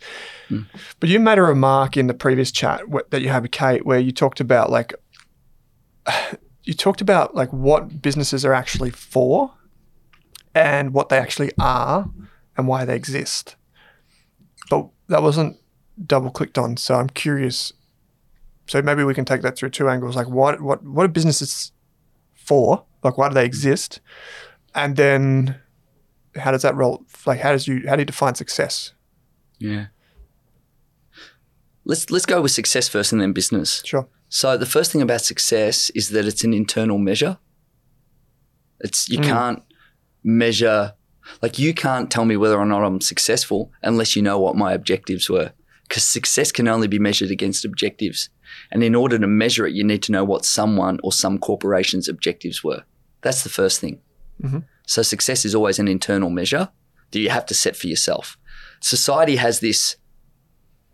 But 1.00 1.10
you 1.10 1.20
made 1.20 1.36
a 1.36 1.42
remark 1.42 1.98
in 1.98 2.06
the 2.06 2.14
previous 2.14 2.50
chat 2.50 2.80
wh- 2.90 3.08
that 3.10 3.20
you 3.20 3.28
had 3.28 3.42
with 3.42 3.50
Kate 3.50 3.84
where 3.84 3.98
you 3.98 4.10
talked 4.10 4.40
about 4.40 4.70
like 4.70 4.94
you 6.68 6.74
talked 6.74 7.00
about 7.00 7.34
like 7.34 7.50
what 7.50 8.02
businesses 8.02 8.44
are 8.44 8.52
actually 8.52 8.90
for 8.90 9.54
and 10.54 10.92
what 10.92 11.08
they 11.08 11.16
actually 11.16 11.50
are 11.58 12.10
and 12.58 12.68
why 12.68 12.84
they 12.84 12.94
exist. 12.94 13.56
But 14.68 14.86
that 15.08 15.22
wasn't 15.22 15.56
double 16.06 16.30
clicked 16.30 16.58
on, 16.58 16.76
so 16.76 16.96
I'm 16.96 17.08
curious. 17.08 17.72
So 18.66 18.82
maybe 18.82 19.02
we 19.02 19.14
can 19.14 19.24
take 19.24 19.40
that 19.40 19.56
through 19.56 19.70
two 19.70 19.88
angles. 19.88 20.14
Like 20.14 20.28
what 20.28 20.60
what 20.60 20.84
what 20.84 21.06
are 21.06 21.08
businesses 21.08 21.72
for? 22.34 22.84
Like 23.02 23.16
why 23.16 23.28
do 23.28 23.34
they 23.34 23.46
exist? 23.46 24.00
And 24.74 24.94
then 24.94 25.58
how 26.36 26.50
does 26.50 26.62
that 26.62 26.74
roll 26.74 27.06
like 27.24 27.40
how 27.40 27.52
does 27.52 27.66
you 27.66 27.84
how 27.88 27.96
do 27.96 28.02
you 28.02 28.06
define 28.06 28.34
success? 28.34 28.92
Yeah. 29.58 29.86
Let's 31.86 32.10
let's 32.10 32.26
go 32.26 32.42
with 32.42 32.50
success 32.50 32.90
first 32.90 33.10
and 33.10 33.22
then 33.22 33.32
business. 33.32 33.82
Sure. 33.86 34.06
So 34.28 34.56
the 34.56 34.66
first 34.66 34.92
thing 34.92 35.02
about 35.02 35.22
success 35.22 35.90
is 35.90 36.10
that 36.10 36.26
it's 36.26 36.44
an 36.44 36.52
internal 36.52 36.98
measure. 36.98 37.38
It's 38.80 39.08
you 39.08 39.18
hmm. 39.18 39.24
can't 39.24 39.62
measure 40.22 40.94
like 41.42 41.58
you 41.58 41.74
can't 41.74 42.10
tell 42.10 42.24
me 42.24 42.36
whether 42.36 42.58
or 42.58 42.66
not 42.66 42.84
I'm 42.84 43.00
successful 43.00 43.70
unless 43.82 44.16
you 44.16 44.22
know 44.22 44.38
what 44.38 44.56
my 44.56 44.72
objectives 44.72 45.28
were. 45.28 45.52
Because 45.86 46.04
success 46.04 46.52
can 46.52 46.68
only 46.68 46.86
be 46.86 46.98
measured 46.98 47.30
against 47.30 47.64
objectives. 47.64 48.28
And 48.70 48.82
in 48.82 48.94
order 48.94 49.18
to 49.18 49.26
measure 49.26 49.66
it, 49.66 49.74
you 49.74 49.84
need 49.84 50.02
to 50.04 50.12
know 50.12 50.24
what 50.24 50.44
someone 50.44 51.00
or 51.02 51.12
some 51.12 51.38
corporation's 51.38 52.08
objectives 52.08 52.62
were. 52.62 52.84
That's 53.22 53.42
the 53.42 53.48
first 53.48 53.80
thing. 53.80 54.00
Mm-hmm. 54.42 54.60
So 54.86 55.02
success 55.02 55.44
is 55.44 55.54
always 55.54 55.78
an 55.78 55.88
internal 55.88 56.30
measure 56.30 56.68
that 57.10 57.18
you 57.18 57.30
have 57.30 57.46
to 57.46 57.54
set 57.54 57.74
for 57.74 57.86
yourself. 57.86 58.36
Society 58.80 59.36
has 59.36 59.60
this 59.60 59.96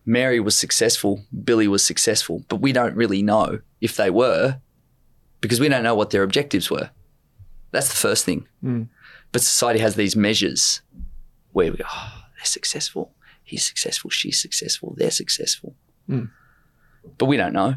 Mary 0.06 0.38
was 0.40 0.56
successful, 0.56 1.24
Billy 1.44 1.66
was 1.68 1.84
successful, 1.84 2.44
but 2.48 2.56
we 2.56 2.72
don't 2.72 2.94
really 2.94 3.22
know 3.22 3.60
if 3.80 3.96
they 3.96 4.10
were 4.10 4.58
because 5.40 5.60
we 5.60 5.68
don't 5.68 5.82
know 5.82 5.94
what 5.94 6.10
their 6.10 6.22
objectives 6.22 6.70
were. 6.70 6.90
That's 7.70 7.88
the 7.88 7.96
first 7.96 8.24
thing. 8.24 8.46
But 9.32 9.42
society 9.42 9.80
has 9.80 9.94
these 9.96 10.14
measures 10.14 10.80
where 11.52 11.70
we 11.70 11.78
go, 11.78 11.84
oh, 11.90 12.22
they're 12.36 12.44
successful. 12.44 13.12
He's 13.42 13.64
successful. 13.66 14.10
She's 14.10 14.40
successful. 14.40 14.94
They're 14.96 15.10
successful. 15.10 15.74
But 17.18 17.26
we 17.26 17.36
don't 17.36 17.52
know. 17.52 17.76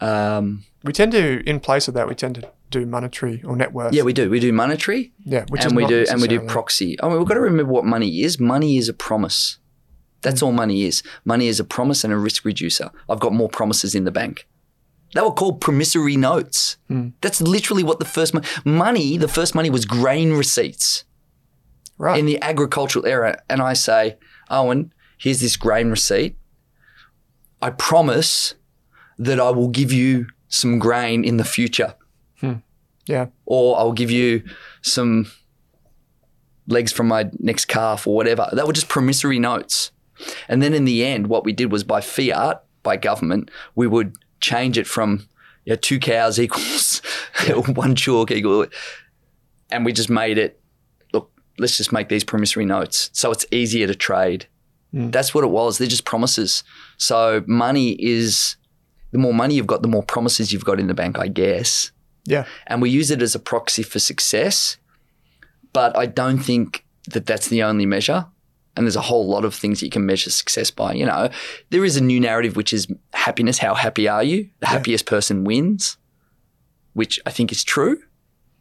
Um, 0.00 0.64
We 0.84 0.92
tend 0.92 1.12
to 1.12 1.42
in 1.48 1.60
place 1.60 1.88
of 1.88 1.94
that 1.94 2.08
we 2.08 2.14
tend 2.14 2.36
to 2.36 2.50
do 2.70 2.84
monetary 2.84 3.42
or 3.44 3.56
net 3.56 3.72
worth. 3.72 3.92
yeah, 3.94 4.02
we 4.02 4.12
do. 4.12 4.28
We 4.28 4.40
do 4.40 4.52
monetary 4.52 5.12
yeah, 5.24 5.44
which 5.48 5.60
is 5.60 5.66
and 5.66 5.76
we 5.76 5.86
do 5.86 6.04
and 6.10 6.20
we 6.20 6.28
do 6.28 6.40
proxy. 6.40 7.00
I 7.02 7.08
mean, 7.08 7.18
we've 7.18 7.26
got 7.28 7.34
to 7.34 7.40
remember 7.40 7.72
what 7.72 7.84
money 7.84 8.22
is. 8.22 8.38
Money 8.40 8.76
is 8.76 8.88
a 8.88 8.92
promise. 8.94 9.58
That's 10.26 10.42
all 10.42 10.50
money 10.50 10.82
is. 10.82 11.04
Money 11.24 11.46
is 11.46 11.60
a 11.60 11.64
promise 11.64 12.02
and 12.02 12.12
a 12.12 12.16
risk 12.16 12.44
reducer. 12.44 12.90
I've 13.08 13.20
got 13.20 13.32
more 13.32 13.48
promises 13.48 13.94
in 13.94 14.02
the 14.02 14.10
bank. 14.10 14.48
They 15.14 15.20
were 15.20 15.30
called 15.30 15.60
promissory 15.60 16.16
notes. 16.16 16.78
Hmm. 16.88 17.10
That's 17.20 17.40
literally 17.40 17.84
what 17.84 18.00
the 18.00 18.04
first 18.04 18.34
money. 18.34 18.44
Money, 18.64 19.16
the 19.18 19.28
first 19.28 19.54
money 19.54 19.70
was 19.70 19.84
grain 19.84 20.32
receipts 20.32 21.04
right. 21.96 22.18
in 22.18 22.26
the 22.26 22.42
agricultural 22.42 23.06
era. 23.06 23.40
And 23.48 23.62
I 23.62 23.74
say, 23.74 24.16
Owen, 24.50 24.92
here's 25.16 25.38
this 25.38 25.56
grain 25.56 25.90
receipt. 25.90 26.36
I 27.62 27.70
promise 27.70 28.56
that 29.18 29.38
I 29.38 29.50
will 29.50 29.68
give 29.68 29.92
you 29.92 30.26
some 30.48 30.80
grain 30.80 31.24
in 31.24 31.36
the 31.36 31.44
future 31.44 31.94
hmm. 32.40 32.54
yeah. 33.06 33.26
or 33.44 33.78
I'll 33.78 33.92
give 33.92 34.10
you 34.10 34.42
some 34.82 35.30
legs 36.66 36.90
from 36.90 37.06
my 37.06 37.30
next 37.38 37.66
calf 37.66 38.08
or 38.08 38.16
whatever. 38.16 38.48
That 38.50 38.66
were 38.66 38.72
just 38.72 38.88
promissory 38.88 39.38
notes. 39.38 39.92
And 40.48 40.62
then 40.62 40.74
in 40.74 40.84
the 40.84 41.04
end, 41.04 41.28
what 41.28 41.44
we 41.44 41.52
did 41.52 41.70
was 41.72 41.84
by 41.84 42.00
fiat, 42.00 42.62
by 42.82 42.96
government, 42.96 43.50
we 43.74 43.86
would 43.86 44.16
change 44.40 44.78
it 44.78 44.86
from 44.86 45.26
you 45.64 45.72
know, 45.72 45.76
two 45.76 45.98
cows 45.98 46.38
equals 46.40 47.02
one 47.74 47.94
chalk 47.94 48.30
equal, 48.30 48.66
and 49.70 49.84
we 49.84 49.92
just 49.92 50.10
made 50.10 50.38
it. 50.38 50.60
Look, 51.12 51.30
let's 51.58 51.76
just 51.76 51.92
make 51.92 52.08
these 52.08 52.24
promissory 52.24 52.64
notes 52.64 53.10
so 53.12 53.30
it's 53.32 53.46
easier 53.50 53.86
to 53.86 53.94
trade. 53.94 54.46
Mm. 54.94 55.10
That's 55.12 55.34
what 55.34 55.44
it 55.44 55.50
was. 55.50 55.78
They're 55.78 55.88
just 55.88 56.04
promises. 56.04 56.62
So 56.96 57.42
money 57.46 57.92
is 58.00 58.56
the 59.12 59.18
more 59.18 59.34
money 59.34 59.54
you've 59.54 59.66
got, 59.66 59.82
the 59.82 59.88
more 59.88 60.02
promises 60.02 60.52
you've 60.52 60.64
got 60.64 60.78
in 60.80 60.86
the 60.86 60.94
bank, 60.94 61.18
I 61.18 61.28
guess 61.28 61.90
Yeah. 62.26 62.44
and 62.66 62.80
we 62.82 62.90
use 62.90 63.10
it 63.10 63.22
as 63.22 63.34
a 63.34 63.38
proxy 63.38 63.82
for 63.82 63.98
success. 63.98 64.76
But 65.72 65.96
I 65.96 66.06
don't 66.06 66.38
think 66.38 66.84
that 67.08 67.26
that's 67.26 67.48
the 67.48 67.62
only 67.62 67.86
measure. 67.86 68.26
And 68.76 68.84
there's 68.84 68.96
a 68.96 69.00
whole 69.00 69.26
lot 69.26 69.44
of 69.44 69.54
things 69.54 69.80
that 69.80 69.86
you 69.86 69.90
can 69.90 70.04
measure 70.04 70.30
success 70.30 70.70
by. 70.70 70.92
You 70.92 71.06
know, 71.06 71.30
there 71.70 71.84
is 71.84 71.96
a 71.96 72.02
new 72.02 72.20
narrative 72.20 72.56
which 72.56 72.72
is 72.72 72.86
happiness. 73.14 73.58
How 73.58 73.74
happy 73.74 74.06
are 74.06 74.22
you? 74.22 74.50
The 74.60 74.66
happiest 74.66 75.06
person 75.06 75.44
wins, 75.44 75.96
which 76.92 77.18
I 77.24 77.30
think 77.30 77.52
is 77.52 77.64
true. 77.64 78.02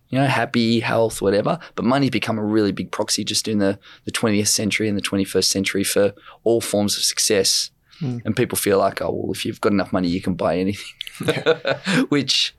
You 0.10 0.20
know, 0.20 0.28
happy, 0.28 0.80
health, 0.80 1.22
whatever. 1.22 1.60
But 1.76 1.84
money's 1.84 2.12
become 2.12 2.38
a 2.38 2.44
really 2.44 2.72
big 2.72 2.92
proxy 2.92 3.24
just 3.24 3.48
in 3.48 3.60
the, 3.60 3.78
the 4.06 4.12
20th 4.12 4.48
century 4.48 4.88
and 4.88 4.98
the 4.98 5.02
21st 5.02 5.46
century 5.46 5.84
for 5.84 6.14
all 6.44 6.62
forms 6.62 6.96
of 6.96 7.04
success. 7.04 7.72
Hmm. 8.00 8.20
And 8.24 8.36
people 8.36 8.58
feel 8.58 8.78
like, 8.78 9.02
oh, 9.02 9.12
well, 9.12 9.32
if 9.32 9.46
you've 9.46 9.62
got 9.62 9.72
enough 9.72 9.92
money, 9.92 10.08
you 10.08 10.22
can 10.22 10.36
buy 10.36 10.58
anything, 10.58 10.86
which 12.10 12.56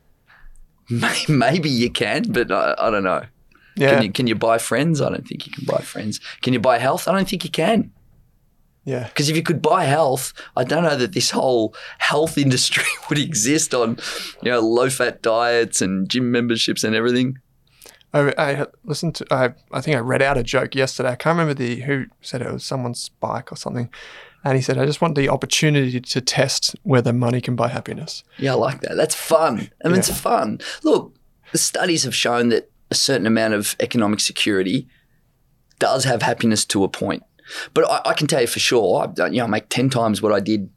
may, 0.90 1.24
maybe 1.28 1.68
you 1.68 1.90
can, 1.90 2.24
but 2.32 2.50
I, 2.50 2.74
I 2.78 2.90
don't 2.90 3.04
know. 3.04 3.24
Yeah. 3.77 3.95
Can 3.95 4.03
you 4.03 4.12
can 4.12 4.27
you 4.27 4.35
buy 4.35 4.59
friends? 4.59 5.01
I 5.01 5.09
don't 5.11 5.27
think 5.27 5.47
you 5.47 5.53
can 5.53 5.64
buy 5.64 5.79
friends. 5.83 6.20
Can 6.43 6.53
you 6.53 6.61
buy 6.61 6.79
health? 6.79 7.07
I 7.09 7.12
don't 7.12 7.29
think 7.29 7.45
you 7.45 7.51
can. 7.51 7.93
yeah. 8.85 9.05
Because 9.09 9.29
if 9.29 9.37
you 9.37 9.43
could 9.43 9.61
buy 9.61 9.85
health, 9.85 10.33
I 10.57 10.64
don't 10.64 10.83
know 10.83 10.97
that 10.97 11.12
this 11.12 11.31
whole 11.31 11.74
health 11.99 12.39
industry 12.47 12.85
would 13.09 13.18
exist 13.18 13.74
on, 13.74 13.99
you 14.43 14.51
know, 14.51 14.61
low 14.61 14.89
fat 14.91 15.22
diets 15.22 15.83
and 15.83 16.09
gym 16.09 16.31
memberships 16.33 16.85
and 16.85 16.95
everything. 16.95 17.39
I, 18.14 18.33
I 18.39 18.66
listened 18.85 19.16
to. 19.16 19.27
I, 19.31 19.53
I 19.72 19.81
think 19.83 19.97
I 19.97 20.01
read 20.01 20.22
out 20.22 20.39
a 20.39 20.43
joke 20.43 20.74
yesterday. 20.74 21.11
I 21.11 21.16
can't 21.16 21.37
remember 21.37 21.53
the 21.55 21.81
who 21.83 22.07
said 22.22 22.41
it, 22.41 22.47
it 22.47 22.53
was 22.53 22.64
someone's 22.64 23.11
bike 23.20 23.53
or 23.53 23.57
something, 23.57 23.91
and 24.43 24.57
he 24.57 24.62
said, 24.62 24.79
"I 24.79 24.87
just 24.87 25.03
want 25.03 25.16
the 25.16 25.29
opportunity 25.29 26.01
to 26.01 26.20
test 26.23 26.77
whether 26.82 27.12
money 27.12 27.43
can 27.43 27.57
buy 27.57 27.69
happiness." 27.69 28.24
Yeah, 28.39 28.53
I 28.53 28.55
like 28.55 28.81
that. 28.82 28.97
That's 28.97 29.15
fun. 29.15 29.70
I 29.85 29.89
mean, 29.89 29.98
it's 29.98 30.19
fun. 30.19 30.61
Look, 30.82 31.15
the 31.53 31.59
studies 31.59 32.05
have 32.05 32.15
shown 32.15 32.48
that 32.51 32.70
a 32.90 32.94
certain 32.94 33.26
amount 33.26 33.54
of 33.54 33.76
economic 33.80 34.20
security 34.20 34.88
does 35.78 36.04
have 36.04 36.22
happiness 36.22 36.64
to 36.66 36.84
a 36.84 36.88
point. 36.88 37.22
But 37.74 37.84
I, 37.88 38.10
I 38.10 38.14
can 38.14 38.26
tell 38.26 38.40
you 38.40 38.46
for 38.46 38.58
sure, 38.58 39.02
I've 39.02 39.32
you 39.32 39.38
know, 39.38 39.44
I 39.44 39.48
make 39.48 39.68
10 39.68 39.90
times 39.90 40.22
what 40.22 40.32
I 40.32 40.40
did, 40.40 40.70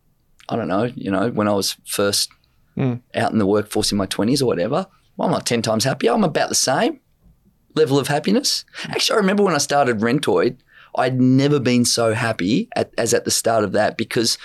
I 0.47 0.55
don't 0.55 0.67
know, 0.67 0.83
you 0.95 1.11
know, 1.11 1.29
when 1.29 1.47
I 1.47 1.53
was 1.53 1.77
first 1.85 2.31
hmm. 2.75 2.95
out 3.15 3.31
in 3.31 3.39
the 3.39 3.45
workforce 3.45 3.91
in 3.91 3.97
my 3.97 4.07
20s 4.07 4.41
or 4.41 4.45
whatever. 4.45 4.87
Well, 5.17 5.27
I'm 5.27 5.31
not 5.31 5.45
10 5.45 5.61
times 5.61 5.83
happier. 5.83 6.11
I'm 6.11 6.23
about 6.23 6.49
the 6.49 6.55
same 6.55 6.99
level 7.75 7.99
of 7.99 8.07
happiness. 8.07 8.65
Actually, 8.85 9.15
I 9.15 9.19
remember 9.19 9.43
when 9.43 9.55
I 9.55 9.59
started 9.59 9.99
Rentoid, 9.99 10.57
I'd 10.95 11.19
never 11.19 11.59
been 11.59 11.85
so 11.85 12.13
happy 12.13 12.67
at, 12.75 12.91
as 12.97 13.13
at 13.13 13.25
the 13.25 13.31
start 13.31 13.63
of 13.63 13.73
that 13.73 13.97
because, 13.97 14.37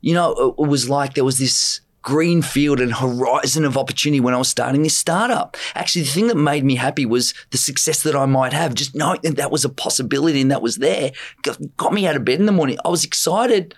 you 0.00 0.14
know, 0.14 0.32
it, 0.32 0.62
it 0.62 0.68
was 0.68 0.90
like 0.90 1.14
there 1.14 1.24
was 1.24 1.38
this 1.38 1.80
green 2.06 2.40
field 2.40 2.78
and 2.78 2.94
horizon 2.94 3.64
of 3.64 3.76
opportunity 3.76 4.20
when 4.20 4.32
I 4.32 4.36
was 4.36 4.46
starting 4.46 4.84
this 4.84 4.96
startup. 4.96 5.56
Actually, 5.74 6.02
the 6.02 6.12
thing 6.12 6.28
that 6.28 6.36
made 6.36 6.62
me 6.62 6.76
happy 6.76 7.04
was 7.04 7.34
the 7.50 7.58
success 7.58 8.04
that 8.04 8.14
I 8.14 8.26
might 8.26 8.52
have. 8.52 8.74
Just 8.74 8.94
knowing 8.94 9.18
that 9.24 9.36
that 9.38 9.50
was 9.50 9.64
a 9.64 9.68
possibility 9.68 10.40
and 10.40 10.52
that 10.52 10.62
was 10.62 10.76
there 10.76 11.10
got, 11.42 11.92
me 11.92 12.06
out 12.06 12.14
of 12.14 12.24
bed 12.24 12.38
in 12.38 12.46
the 12.46 12.52
morning. 12.52 12.78
I 12.84 12.90
was 12.90 13.02
excited 13.02 13.74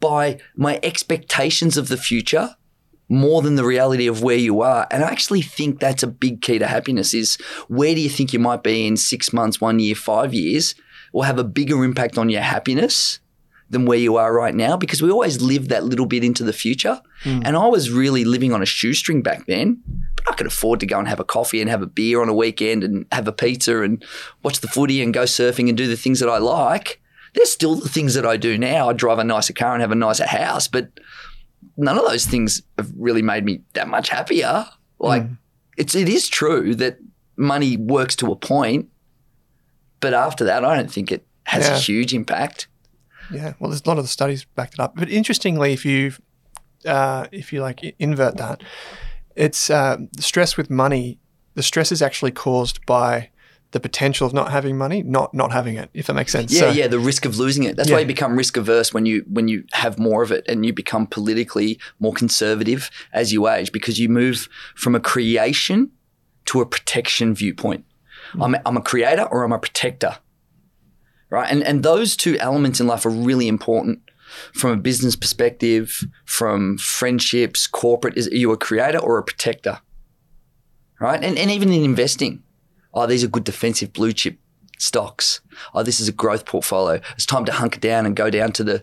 by 0.00 0.38
my 0.54 0.78
expectations 0.82 1.78
of 1.78 1.88
the 1.88 1.96
future 1.96 2.56
more 3.08 3.40
than 3.40 3.54
the 3.54 3.64
reality 3.64 4.06
of 4.06 4.22
where 4.22 4.36
you 4.36 4.60
are. 4.60 4.86
And 4.90 5.02
I 5.02 5.08
actually 5.08 5.40
think 5.40 5.80
that's 5.80 6.02
a 6.02 6.08
big 6.08 6.42
key 6.42 6.58
to 6.58 6.66
happiness 6.66 7.14
is 7.14 7.36
where 7.68 7.94
do 7.94 8.02
you 8.02 8.10
think 8.10 8.34
you 8.34 8.38
might 8.38 8.64
be 8.64 8.86
in 8.86 8.98
six 8.98 9.32
months, 9.32 9.62
one 9.62 9.78
year, 9.78 9.94
five 9.94 10.34
years 10.34 10.74
will 11.14 11.22
have 11.22 11.38
a 11.38 11.44
bigger 11.44 11.82
impact 11.84 12.18
on 12.18 12.28
your 12.28 12.42
happiness 12.42 13.20
than 13.68 13.84
where 13.84 13.98
you 13.98 14.16
are 14.16 14.32
right 14.32 14.54
now 14.54 14.76
because 14.76 15.02
we 15.02 15.10
always 15.10 15.40
live 15.42 15.68
that 15.68 15.82
little 15.84 16.06
bit 16.06 16.22
into 16.22 16.44
the 16.44 16.52
future. 16.52 17.00
And 17.24 17.56
I 17.56 17.66
was 17.66 17.90
really 17.90 18.24
living 18.24 18.52
on 18.52 18.62
a 18.62 18.66
shoestring 18.66 19.22
back 19.22 19.46
then, 19.46 19.82
but 20.14 20.30
I 20.30 20.34
could 20.36 20.46
afford 20.46 20.78
to 20.80 20.86
go 20.86 20.98
and 21.00 21.08
have 21.08 21.18
a 21.18 21.24
coffee 21.24 21.60
and 21.60 21.68
have 21.68 21.82
a 21.82 21.86
beer 21.86 22.22
on 22.22 22.28
a 22.28 22.34
weekend 22.34 22.84
and 22.84 23.06
have 23.10 23.26
a 23.26 23.32
pizza 23.32 23.82
and 23.82 24.04
watch 24.44 24.60
the 24.60 24.68
footy 24.68 25.02
and 25.02 25.12
go 25.12 25.24
surfing 25.24 25.68
and 25.68 25.76
do 25.76 25.88
the 25.88 25.96
things 25.96 26.20
that 26.20 26.28
I 26.28 26.38
like. 26.38 27.00
There's 27.34 27.50
still 27.50 27.74
the 27.74 27.88
things 27.88 28.14
that 28.14 28.24
I 28.24 28.36
do 28.36 28.56
now. 28.56 28.88
I 28.88 28.92
drive 28.92 29.18
a 29.18 29.24
nicer 29.24 29.52
car 29.52 29.72
and 29.74 29.80
have 29.80 29.90
a 29.90 29.96
nicer 29.96 30.26
house, 30.26 30.68
but 30.68 30.88
none 31.76 31.98
of 31.98 32.04
those 32.06 32.24
things 32.26 32.62
have 32.78 32.90
really 32.96 33.22
made 33.22 33.44
me 33.44 33.62
that 33.72 33.88
much 33.88 34.08
happier. 34.10 34.66
Like 35.00 35.24
Mm. 35.24 35.38
it's 35.76 35.94
it 35.96 36.08
is 36.08 36.28
true 36.28 36.74
that 36.76 36.98
money 37.36 37.76
works 37.76 38.14
to 38.16 38.30
a 38.30 38.36
point, 38.36 38.88
but 40.00 40.14
after 40.14 40.44
that, 40.44 40.64
I 40.64 40.76
don't 40.76 40.90
think 40.92 41.10
it 41.10 41.26
has 41.44 41.66
Yeah. 41.66 41.74
a 41.76 41.78
huge 41.78 42.14
impact. 42.14 42.68
Yeah, 43.32 43.54
well, 43.58 43.70
there's 43.70 43.82
a 43.84 43.88
lot 43.88 43.98
of 43.98 44.04
the 44.04 44.08
studies 44.08 44.44
backed 44.44 44.74
it 44.74 44.80
up. 44.80 44.94
But 44.96 45.08
interestingly, 45.10 45.72
if 45.72 45.84
you 45.84 46.12
uh, 46.84 47.26
if 47.32 47.52
you 47.52 47.60
like 47.60 47.82
invert 47.98 48.36
that, 48.36 48.62
it's 49.34 49.70
uh, 49.70 49.98
stress 50.18 50.56
with 50.56 50.70
money. 50.70 51.18
The 51.54 51.62
stress 51.62 51.90
is 51.92 52.02
actually 52.02 52.32
caused 52.32 52.84
by 52.86 53.30
the 53.72 53.80
potential 53.80 54.26
of 54.26 54.32
not 54.32 54.52
having 54.52 54.78
money, 54.78 55.02
not 55.02 55.34
not 55.34 55.50
having 55.52 55.76
it. 55.76 55.90
If 55.92 56.06
that 56.06 56.14
makes 56.14 56.30
sense. 56.32 56.52
Yeah, 56.52 56.60
So- 56.60 56.70
yeah, 56.70 56.86
the 56.86 56.98
risk 57.00 57.24
of 57.26 57.36
losing 57.38 57.64
it. 57.64 57.76
That's 57.76 57.88
Yeah. 57.88 57.96
why 57.96 58.00
you 58.00 58.06
become 58.06 58.36
risk 58.36 58.56
averse 58.56 58.94
when 58.94 59.06
you 59.06 59.24
when 59.28 59.48
you 59.48 59.64
have 59.72 59.98
more 59.98 60.22
of 60.22 60.30
it 60.30 60.44
and 60.48 60.64
you 60.64 60.72
become 60.72 61.06
politically 61.06 61.78
more 61.98 62.12
conservative 62.12 62.90
as 63.12 63.32
you 63.32 63.48
age 63.48 63.72
because 63.72 63.98
you 63.98 64.08
move 64.08 64.48
from 64.76 64.94
a 64.94 65.00
creation 65.00 65.90
to 66.46 66.60
a 66.60 66.66
protection 66.66 67.34
viewpoint. 67.34 67.84
I'm, 68.40 68.56
I'm 68.66 68.76
a 68.76 68.80
creator 68.82 69.22
or 69.24 69.42
I'm 69.44 69.52
a 69.52 69.58
protector. 69.58 70.18
Right? 71.30 71.50
And 71.50 71.62
and 71.62 71.82
those 71.82 72.16
two 72.16 72.38
elements 72.38 72.80
in 72.80 72.86
life 72.86 73.04
are 73.04 73.10
really 73.10 73.48
important 73.48 74.00
from 74.52 74.70
a 74.70 74.76
business 74.76 75.16
perspective, 75.16 76.04
from 76.24 76.78
friendships, 76.78 77.66
corporate. 77.66 78.16
Is 78.16 78.28
are 78.28 78.36
you 78.36 78.52
a 78.52 78.56
creator 78.56 78.98
or 78.98 79.18
a 79.18 79.24
protector? 79.24 79.80
Right? 81.00 81.22
And 81.22 81.38
and 81.38 81.50
even 81.50 81.72
in 81.72 81.82
investing. 81.82 82.42
Oh, 82.94 83.06
these 83.06 83.22
are 83.22 83.28
good 83.28 83.44
defensive 83.44 83.92
blue 83.92 84.12
chip 84.12 84.38
stocks. 84.78 85.40
Oh, 85.74 85.82
this 85.82 86.00
is 86.00 86.08
a 86.08 86.12
growth 86.12 86.46
portfolio. 86.46 87.00
It's 87.14 87.26
time 87.26 87.44
to 87.44 87.52
hunker 87.52 87.80
down 87.80 88.06
and 88.06 88.16
go 88.16 88.30
down 88.30 88.52
to 88.52 88.64
the 88.64 88.82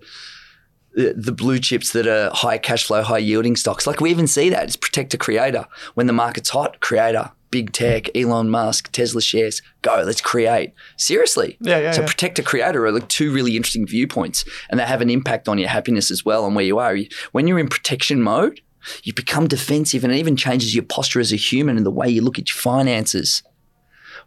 the, 0.93 1.13
the 1.13 1.31
blue 1.31 1.59
chips 1.59 1.91
that 1.93 2.07
are 2.07 2.29
high 2.31 2.57
cash 2.57 2.85
flow, 2.85 3.01
high 3.01 3.17
yielding 3.17 3.55
stocks. 3.55 3.87
Like 3.87 3.99
we 3.99 4.11
even 4.11 4.27
see 4.27 4.49
that. 4.49 4.63
It's 4.63 4.75
protect 4.75 5.13
a 5.13 5.17
creator. 5.17 5.65
When 5.95 6.07
the 6.07 6.13
market's 6.13 6.49
hot, 6.49 6.79
creator, 6.81 7.31
big 7.53 7.71
tech, 7.71 8.09
Elon 8.17 8.49
Musk, 8.49 8.91
Tesla 8.91 9.21
shares, 9.21 9.61
go, 9.83 10.01
let's 10.05 10.21
create. 10.21 10.73
Seriously. 10.97 11.55
Yeah, 11.61 11.77
yeah, 11.77 11.91
So 11.91 12.01
yeah. 12.01 12.07
protect 12.07 12.39
a 12.39 12.43
creator 12.43 12.83
are 12.85 12.91
like 12.91 13.07
two 13.07 13.31
really 13.31 13.55
interesting 13.55 13.85
viewpoints 13.85 14.43
and 14.69 14.79
they 14.79 14.85
have 14.85 15.01
an 15.01 15.11
impact 15.11 15.47
on 15.47 15.59
your 15.59 15.69
happiness 15.69 16.09
as 16.09 16.25
well 16.25 16.45
and 16.47 16.55
where 16.55 16.65
you 16.65 16.79
are. 16.79 16.97
When 17.31 17.45
you're 17.47 17.59
in 17.59 17.67
protection 17.67 18.21
mode, 18.23 18.59
you 19.03 19.13
become 19.13 19.47
defensive 19.47 20.03
and 20.03 20.11
it 20.11 20.17
even 20.17 20.35
changes 20.35 20.73
your 20.73 20.83
posture 20.83 21.19
as 21.19 21.31
a 21.31 21.35
human 21.37 21.77
and 21.77 21.85
the 21.85 21.91
way 21.91 22.09
you 22.09 22.21
look 22.23 22.39
at 22.39 22.49
your 22.49 22.57
finances 22.57 23.43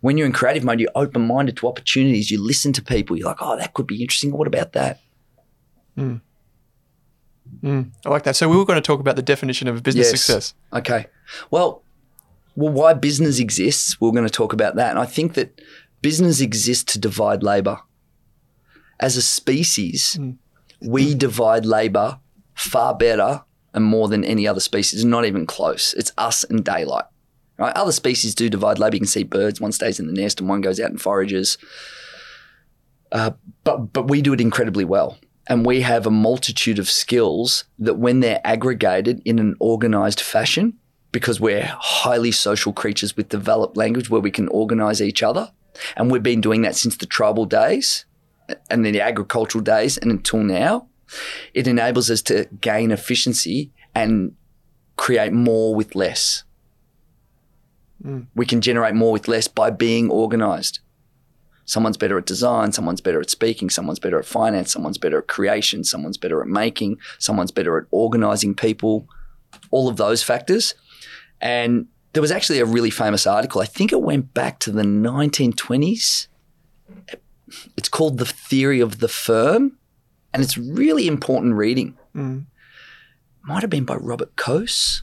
when 0.03 0.19
you're 0.19 0.27
in 0.27 0.33
creative 0.33 0.63
mode, 0.63 0.79
you're 0.79 0.91
open 0.95 1.27
minded 1.27 1.57
to 1.57 1.67
opportunities. 1.67 2.31
You 2.31 2.39
listen 2.41 2.71
to 2.75 2.83
people. 2.83 3.17
You're 3.17 3.29
like, 3.29 3.41
oh, 3.41 3.57
that 3.57 3.73
could 3.73 3.87
be 3.87 4.03
interesting. 4.03 4.31
What 4.31 4.47
about 4.47 4.73
that? 4.75 5.01
Mm, 7.65 7.91
I 8.05 8.09
like 8.11 8.25
that. 8.25 8.37
So 8.37 8.49
we 8.49 8.57
were 8.59 8.67
going 8.67 8.77
to 8.77 8.87
talk 8.87 9.01
about 9.01 9.17
the 9.17 9.23
definition 9.23 9.69
of 9.69 9.83
business 9.83 10.11
Yes. 10.13 10.21
success. 10.21 10.55
Okay. 10.73 11.07
Well, 11.51 11.83
well, 12.57 12.73
why 12.73 12.95
business 12.95 13.39
exists, 13.39 14.01
we're 14.01 14.11
going 14.11 14.25
to 14.25 14.31
talk 14.31 14.53
about 14.53 14.77
that. 14.77 14.91
And 14.91 14.99
I 14.99 15.05
think 15.05 15.35
that 15.35 15.61
business 16.01 16.41
exists 16.41 16.93
to 16.95 16.99
divide 16.99 17.43
labor. 17.43 17.81
As 18.99 19.17
a 19.17 19.23
species, 19.23 20.19
we 20.81 21.15
divide 21.15 21.67
labor 21.67 22.19
far 22.55 22.95
better 22.95 23.43
and 23.75 23.85
more 23.85 24.09
than 24.09 24.25
any 24.25 24.49
other 24.49 24.61
species, 24.61 25.05
not 25.05 25.27
even 25.27 25.45
close. 25.47 25.93
It's 25.95 26.13
us 26.17 26.45
and 26.45 26.65
daylight. 26.65 27.05
Right? 27.59 27.77
Other 27.77 27.93
species 27.93 28.35
do 28.35 28.49
divide 28.49 28.79
labor. 28.79 28.97
You 28.97 29.01
can 29.01 29.07
see 29.07 29.23
birds, 29.23 29.61
one 29.61 29.73
stays 29.73 30.01
in 30.01 30.07
the 30.07 30.13
nest 30.13 30.41
and 30.41 30.49
one 30.49 30.63
goes 30.63 30.81
out 30.81 30.91
and 30.91 31.01
forages. 31.01 31.59
Uh, 33.13 33.33
but 33.65 33.93
but 33.93 34.09
we 34.09 34.23
do 34.23 34.33
it 34.33 34.41
incredibly 34.41 34.85
well. 34.85 35.19
And 35.49 35.65
we 35.65 35.83
have 35.83 36.07
a 36.07 36.11
multitude 36.11 36.79
of 36.79 36.91
skills 36.91 37.65
that 37.79 37.99
when 37.99 38.21
they're 38.21 38.41
aggregated 38.45 39.23
in 39.25 39.39
an 39.39 39.55
organized 39.61 40.21
fashion, 40.21 40.79
because 41.17 41.41
we're 41.41 41.65
highly 41.65 42.31
social 42.31 42.75
creatures 42.75 43.17
with 43.17 43.31
developed 43.31 43.75
language 43.75 44.11
where 44.11 44.21
we 44.21 44.31
can 44.31 44.49
organize 44.49 45.01
each 45.01 45.23
other. 45.23 45.51
And 45.97 46.11
we've 46.11 46.23
been 46.23 46.43
doing 46.43 46.61
that 46.61 46.77
since 46.77 46.99
the 46.99 47.07
tribal 47.07 47.47
days 47.47 48.05
and 48.69 48.85
then 48.85 48.93
the 48.93 49.01
agricultural 49.01 49.65
days 49.65 49.97
and 49.97 50.11
until 50.11 50.41
now. 50.41 50.89
It 51.55 51.67
enables 51.67 52.11
us 52.11 52.21
to 52.23 52.47
gain 52.61 52.91
efficiency 52.91 53.73
and 53.95 54.37
create 54.97 55.33
more 55.33 55.75
with 55.75 55.95
less. 55.95 56.45
Mm. 58.05 58.27
We 58.35 58.45
can 58.45 58.61
generate 58.61 58.95
more 58.95 59.13
with 59.13 59.27
less 59.27 59.49
by 59.49 59.71
being 59.71 60.11
organized. 60.11 60.81
Someone's 61.65 61.97
better 61.97 62.19
at 62.19 62.27
design, 62.27 62.73
someone's 62.73 63.01
better 63.01 63.23
at 63.23 63.31
speaking, 63.31 63.71
someone's 63.71 64.01
better 64.01 64.19
at 64.19 64.27
finance, 64.27 64.71
someone's 64.71 64.99
better 64.99 65.21
at 65.21 65.29
creation, 65.29 65.83
someone's 65.83 66.19
better 66.19 66.43
at 66.43 66.47
making, 66.47 66.99
someone's 67.19 67.53
better 67.53 67.79
at 67.79 67.87
organizing 67.91 68.55
people, 68.55 69.09
all 69.71 69.89
of 69.89 69.97
those 69.97 70.23
factors. 70.23 70.75
And 71.41 71.87
there 72.13 72.21
was 72.23 72.31
actually 72.31 72.61
a 72.61 72.65
really 72.65 72.91
famous 72.91 73.27
article. 73.27 73.61
I 73.61 73.67
think 73.67 73.93
it 73.93 74.01
went 74.01 74.33
back 74.33 74.59
to 74.61 74.71
the 74.71 74.83
1920s. 74.83 76.29
It's 77.77 77.89
called 77.89 78.19
The 78.19 78.25
Theory 78.25 78.81
of 78.81 78.99
the 78.99 79.09
Firm, 79.09 79.79
and 80.33 80.43
it's 80.43 80.59
really 80.59 81.07
important 81.07 81.55
reading. 81.55 81.97
Might 83.43 83.61
have 83.61 83.71
been 83.71 83.85
by 83.85 83.97
Robert 83.97 84.35
Coase. 84.37 85.03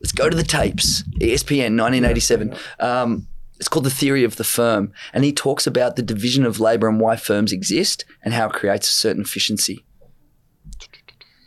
Let's 0.00 0.12
go 0.12 0.28
to 0.28 0.36
the 0.36 0.42
tapes. 0.42 1.04
ESPN, 1.20 1.78
1987. 1.78 2.54
Um, 2.80 3.28
it's 3.56 3.68
called 3.68 3.84
The 3.84 3.90
Theory 3.90 4.24
of 4.24 4.36
the 4.36 4.44
Firm. 4.44 4.92
And 5.12 5.24
he 5.24 5.32
talks 5.32 5.66
about 5.66 5.94
the 5.94 6.02
division 6.02 6.44
of 6.44 6.58
labor 6.58 6.88
and 6.88 6.98
why 7.00 7.14
firms 7.14 7.52
exist 7.52 8.04
and 8.24 8.34
how 8.34 8.48
it 8.48 8.52
creates 8.52 8.88
a 8.88 8.92
certain 8.92 9.22
efficiency. 9.22 9.84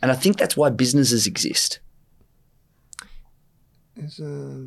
And 0.00 0.10
I 0.10 0.14
think 0.14 0.38
that's 0.38 0.56
why 0.56 0.70
businesses 0.70 1.26
exist. 1.26 1.80
Is, 3.96 4.20
uh, 4.20 4.66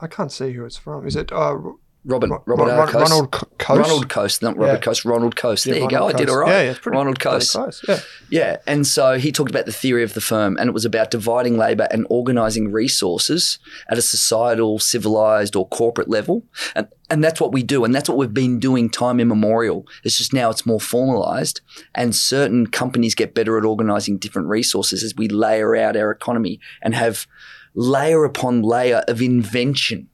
I 0.00 0.06
can't 0.08 0.30
see 0.32 0.52
who 0.52 0.64
it's 0.64 0.76
from. 0.76 1.06
Is 1.06 1.16
it 1.16 1.32
uh, 1.32 1.56
Robert, 2.04 2.30
Ro- 2.30 2.42
Robert 2.46 2.64
Ron- 2.66 2.78
R. 2.80 2.86
Coase. 2.88 3.00
Ronald 3.00 3.30
Co- 3.30 3.46
Coase? 3.58 3.78
Ronald 3.78 4.08
Coase, 4.08 4.42
not 4.42 4.56
Robert 4.56 4.72
Yeah. 4.84 4.92
Coase, 4.92 5.04
Ronald 5.04 5.36
Coase. 5.36 5.64
Yeah, 5.66 5.74
there 5.74 5.82
you 5.84 5.88
go. 5.88 5.96
Ronald 5.96 6.14
I 6.14 6.18
did 6.18 6.28
all 6.28 6.36
right. 6.38 6.50
Yeah, 6.50 6.62
yeah, 6.62 6.74
pretty 6.80 6.96
Ronald 6.98 7.18
pretty 7.20 7.36
Coase. 7.38 7.52
close. 7.52 7.84
Yeah. 7.88 8.00
Yeah, 8.28 8.56
and 8.66 8.86
so 8.86 9.18
he 9.18 9.30
talked 9.32 9.50
about 9.50 9.66
the 9.66 9.72
theory 9.72 10.02
of 10.02 10.12
the 10.14 10.20
firm, 10.20 10.56
and 10.58 10.68
it 10.68 10.72
was 10.72 10.84
about 10.84 11.10
dividing 11.12 11.56
labor 11.56 11.86
and 11.90 12.06
organizing 12.10 12.72
resources 12.72 13.58
at 13.88 13.96
a 13.98 14.02
societal, 14.02 14.78
civilized, 14.80 15.54
or 15.56 15.66
corporate 15.68 16.10
level. 16.10 16.42
And, 16.74 16.88
and 17.08 17.22
that's 17.22 17.40
what 17.40 17.52
we 17.52 17.62
do, 17.62 17.84
and 17.84 17.94
that's 17.94 18.08
what 18.08 18.18
we've 18.18 18.34
been 18.34 18.58
doing 18.58 18.90
time 18.90 19.20
immemorial. 19.20 19.86
It's 20.02 20.18
just 20.18 20.32
now 20.32 20.50
it's 20.50 20.66
more 20.66 20.80
formalized, 20.80 21.60
and 21.94 22.14
certain 22.16 22.66
companies 22.66 23.14
get 23.14 23.32
better 23.32 23.56
at 23.56 23.64
organizing 23.64 24.18
different 24.18 24.48
resources 24.48 25.02
as 25.04 25.14
we 25.16 25.28
layer 25.28 25.76
out 25.76 25.96
our 25.96 26.10
economy 26.10 26.58
and 26.82 26.94
have 26.94 27.26
layer 27.74 28.24
upon 28.24 28.62
layer 28.62 29.02
of 29.08 29.20
invention. 29.22 30.08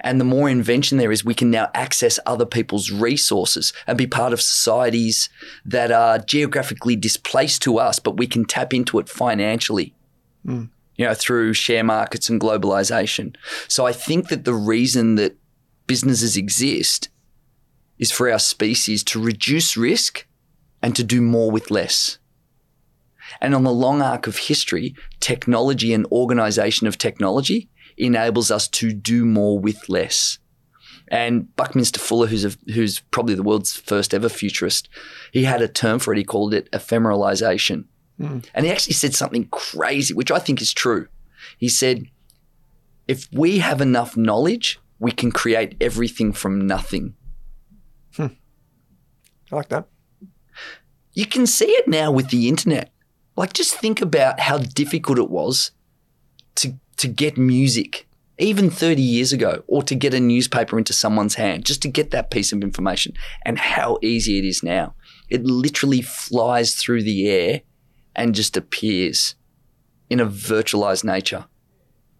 And 0.00 0.20
the 0.20 0.24
more 0.24 0.50
invention 0.50 0.98
there 0.98 1.12
is, 1.12 1.24
we 1.24 1.34
can 1.34 1.50
now 1.50 1.70
access 1.74 2.18
other 2.26 2.44
people's 2.44 2.90
resources 2.90 3.72
and 3.86 3.96
be 3.96 4.06
part 4.06 4.32
of 4.32 4.42
societies 4.42 5.28
that 5.64 5.92
are 5.92 6.18
geographically 6.18 6.96
displaced 6.96 7.62
to 7.62 7.78
us, 7.78 8.00
but 8.00 8.16
we 8.16 8.26
can 8.26 8.44
tap 8.44 8.74
into 8.74 8.98
it 8.98 9.08
financially, 9.08 9.94
hmm. 10.44 10.64
you 10.96 11.06
know, 11.06 11.14
through 11.14 11.54
share 11.54 11.84
markets 11.84 12.28
and 12.28 12.40
globalization. 12.40 13.36
So 13.68 13.86
I 13.86 13.92
think 13.92 14.28
that 14.28 14.44
the 14.44 14.54
reason 14.54 15.14
that 15.16 15.36
businesses 15.86 16.36
exist 16.36 17.08
is 17.98 18.10
for 18.10 18.30
our 18.30 18.40
species 18.40 19.04
to 19.04 19.22
reduce 19.22 19.76
risk 19.76 20.26
and 20.82 20.96
to 20.96 21.04
do 21.04 21.22
more 21.22 21.52
with 21.52 21.70
less. 21.70 22.18
And 23.40 23.54
on 23.54 23.64
the 23.64 23.72
long 23.72 24.02
arc 24.02 24.26
of 24.26 24.36
history, 24.36 24.94
technology 25.20 25.92
and 25.92 26.06
organization 26.06 26.86
of 26.86 26.98
technology 26.98 27.68
enables 27.96 28.50
us 28.50 28.68
to 28.68 28.92
do 28.92 29.24
more 29.24 29.58
with 29.58 29.88
less. 29.88 30.38
And 31.08 31.54
Buckminster 31.56 32.00
Fuller, 32.00 32.26
who's 32.26 32.44
a, 32.44 32.52
who's 32.72 33.00
probably 33.10 33.34
the 33.34 33.42
world's 33.42 33.74
first 33.74 34.14
ever 34.14 34.28
futurist, 34.28 34.88
he 35.32 35.44
had 35.44 35.60
a 35.60 35.68
term 35.68 35.98
for 35.98 36.12
it. 36.12 36.18
He 36.18 36.24
called 36.24 36.54
it 36.54 36.70
ephemeralization. 36.72 37.84
Hmm. 38.18 38.38
And 38.54 38.64
he 38.64 38.72
actually 38.72 38.94
said 38.94 39.14
something 39.14 39.48
crazy, 39.48 40.14
which 40.14 40.30
I 40.30 40.38
think 40.38 40.62
is 40.62 40.72
true. 40.72 41.08
He 41.58 41.68
said, 41.68 42.06
if 43.08 43.28
we 43.32 43.58
have 43.58 43.80
enough 43.80 44.16
knowledge, 44.16 44.78
we 44.98 45.10
can 45.10 45.32
create 45.32 45.76
everything 45.80 46.32
from 46.32 46.66
nothing. 46.66 47.14
Hmm. 48.16 48.26
I 49.50 49.56
like 49.56 49.68
that. 49.68 49.88
You 51.12 51.26
can 51.26 51.46
see 51.46 51.66
it 51.66 51.88
now 51.88 52.10
with 52.10 52.28
the 52.30 52.48
internet. 52.48 52.91
Like, 53.36 53.52
just 53.52 53.74
think 53.74 54.00
about 54.00 54.40
how 54.40 54.58
difficult 54.58 55.18
it 55.18 55.30
was 55.30 55.70
to, 56.56 56.74
to 56.98 57.08
get 57.08 57.38
music, 57.38 58.06
even 58.38 58.70
30 58.70 59.00
years 59.00 59.32
ago, 59.32 59.62
or 59.66 59.82
to 59.84 59.94
get 59.94 60.14
a 60.14 60.20
newspaper 60.20 60.78
into 60.78 60.92
someone's 60.92 61.36
hand, 61.36 61.64
just 61.64 61.82
to 61.82 61.88
get 61.88 62.10
that 62.10 62.30
piece 62.30 62.52
of 62.52 62.62
information, 62.62 63.14
and 63.44 63.58
how 63.58 63.98
easy 64.02 64.38
it 64.38 64.44
is 64.44 64.62
now. 64.62 64.94
It 65.28 65.44
literally 65.44 66.02
flies 66.02 66.74
through 66.74 67.04
the 67.04 67.28
air 67.28 67.62
and 68.14 68.34
just 68.34 68.56
appears 68.56 69.34
in 70.10 70.20
a 70.20 70.26
virtualized 70.26 71.04
nature. 71.04 71.46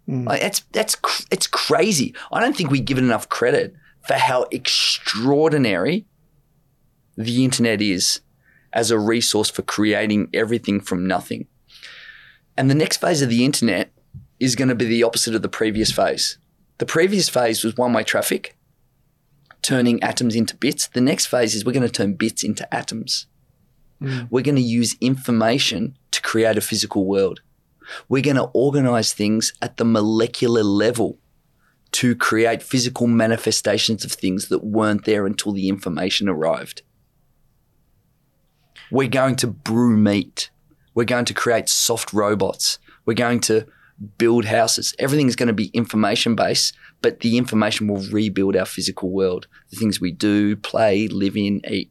Mm. 0.08 0.26
Like, 0.26 0.40
that's 0.40 0.60
that's 0.72 0.94
cr- 0.96 1.26
it's 1.30 1.46
crazy. 1.46 2.14
I 2.32 2.40
don't 2.40 2.56
think 2.56 2.70
we 2.70 2.80
give 2.80 2.98
it 2.98 3.04
enough 3.04 3.28
credit 3.28 3.74
for 4.06 4.14
how 4.14 4.46
extraordinary 4.50 6.06
the 7.16 7.44
internet 7.44 7.80
is 7.80 8.20
as 8.72 8.90
a 8.90 8.98
resource 8.98 9.50
for 9.50 9.62
creating 9.62 10.28
everything 10.32 10.80
from 10.80 11.06
nothing. 11.06 11.46
And 12.56 12.70
the 12.70 12.74
next 12.74 12.98
phase 12.98 13.22
of 13.22 13.28
the 13.28 13.44
internet 13.44 13.92
is 14.38 14.56
going 14.56 14.68
to 14.68 14.74
be 14.74 14.84
the 14.84 15.02
opposite 15.02 15.34
of 15.34 15.42
the 15.42 15.48
previous 15.48 15.92
phase. 15.92 16.38
The 16.78 16.86
previous 16.86 17.28
phase 17.28 17.64
was 17.64 17.76
one 17.76 17.92
way 17.92 18.02
traffic, 18.02 18.56
turning 19.62 20.02
atoms 20.02 20.34
into 20.34 20.56
bits. 20.56 20.88
The 20.88 21.00
next 21.00 21.26
phase 21.26 21.54
is 21.54 21.64
we're 21.64 21.72
going 21.72 21.86
to 21.86 21.92
turn 21.92 22.14
bits 22.14 22.42
into 22.42 22.72
atoms. 22.74 23.26
Mm. 24.00 24.28
We're 24.30 24.42
going 24.42 24.56
to 24.56 24.62
use 24.62 24.96
information 25.00 25.96
to 26.10 26.20
create 26.20 26.58
a 26.58 26.60
physical 26.60 27.06
world. 27.06 27.40
We're 28.08 28.22
going 28.22 28.36
to 28.36 28.50
organize 28.52 29.12
things 29.12 29.52
at 29.62 29.76
the 29.76 29.84
molecular 29.84 30.62
level 30.62 31.18
to 31.92 32.16
create 32.16 32.62
physical 32.62 33.06
manifestations 33.06 34.04
of 34.04 34.12
things 34.12 34.48
that 34.48 34.64
weren't 34.64 35.04
there 35.04 35.26
until 35.26 35.52
the 35.52 35.68
information 35.68 36.28
arrived. 36.28 36.82
We're 38.92 39.08
going 39.08 39.36
to 39.36 39.46
brew 39.46 39.96
meat. 39.96 40.50
We're 40.94 41.04
going 41.04 41.24
to 41.24 41.32
create 41.32 41.70
soft 41.70 42.12
robots. 42.12 42.78
We're 43.06 43.14
going 43.14 43.40
to 43.40 43.66
build 44.18 44.44
houses. 44.44 44.94
Everything's 44.98 45.34
going 45.34 45.46
to 45.46 45.54
be 45.54 45.68
information 45.68 46.34
based, 46.34 46.76
but 47.00 47.20
the 47.20 47.38
information 47.38 47.88
will 47.88 48.02
rebuild 48.10 48.54
our 48.54 48.66
physical 48.66 49.08
world. 49.08 49.46
The 49.70 49.76
things 49.76 49.98
we 49.98 50.12
do, 50.12 50.56
play, 50.56 51.08
live 51.08 51.38
in, 51.38 51.62
eat. 51.66 51.90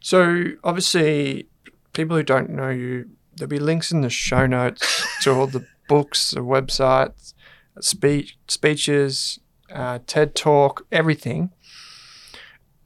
So 0.00 0.48
obviously, 0.62 1.48
people 1.94 2.18
who 2.18 2.22
don't 2.22 2.50
know 2.50 2.68
you, 2.68 3.08
there'll 3.34 3.48
be 3.48 3.58
links 3.58 3.90
in 3.90 4.02
the 4.02 4.10
show 4.10 4.46
notes 4.46 5.06
to 5.22 5.32
all 5.32 5.46
the 5.46 5.66
books, 5.88 6.32
the 6.32 6.40
websites, 6.40 7.32
speech, 7.80 8.36
speeches, 8.48 9.40
uh, 9.72 10.00
TED 10.06 10.34
Talk, 10.34 10.86
everything. 10.92 11.52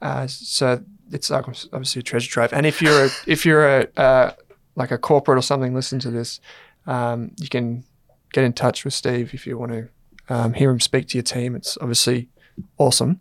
Uh, 0.01 0.27
so 0.27 0.81
it's 1.11 1.31
obviously 1.31 1.99
a 1.99 2.03
treasure 2.03 2.29
trove. 2.29 2.53
And 2.53 2.65
if 2.65 2.81
you're 2.81 3.05
a, 3.05 3.09
if 3.27 3.45
you're 3.45 3.67
a 3.67 3.87
uh, 3.97 4.31
like 4.75 4.91
a 4.91 4.97
corporate 4.97 5.37
or 5.37 5.41
something, 5.41 5.73
listen 5.73 5.99
to 5.99 6.09
this. 6.11 6.39
Um, 6.87 7.31
you 7.39 7.49
can 7.49 7.83
get 8.33 8.43
in 8.43 8.53
touch 8.53 8.85
with 8.85 8.93
Steve 8.93 9.33
if 9.33 9.45
you 9.45 9.57
want 9.57 9.71
to 9.73 9.89
um, 10.29 10.53
hear 10.53 10.69
him 10.71 10.79
speak 10.79 11.07
to 11.09 11.17
your 11.17 11.23
team. 11.23 11.55
It's 11.55 11.77
obviously 11.81 12.29
awesome. 12.77 13.19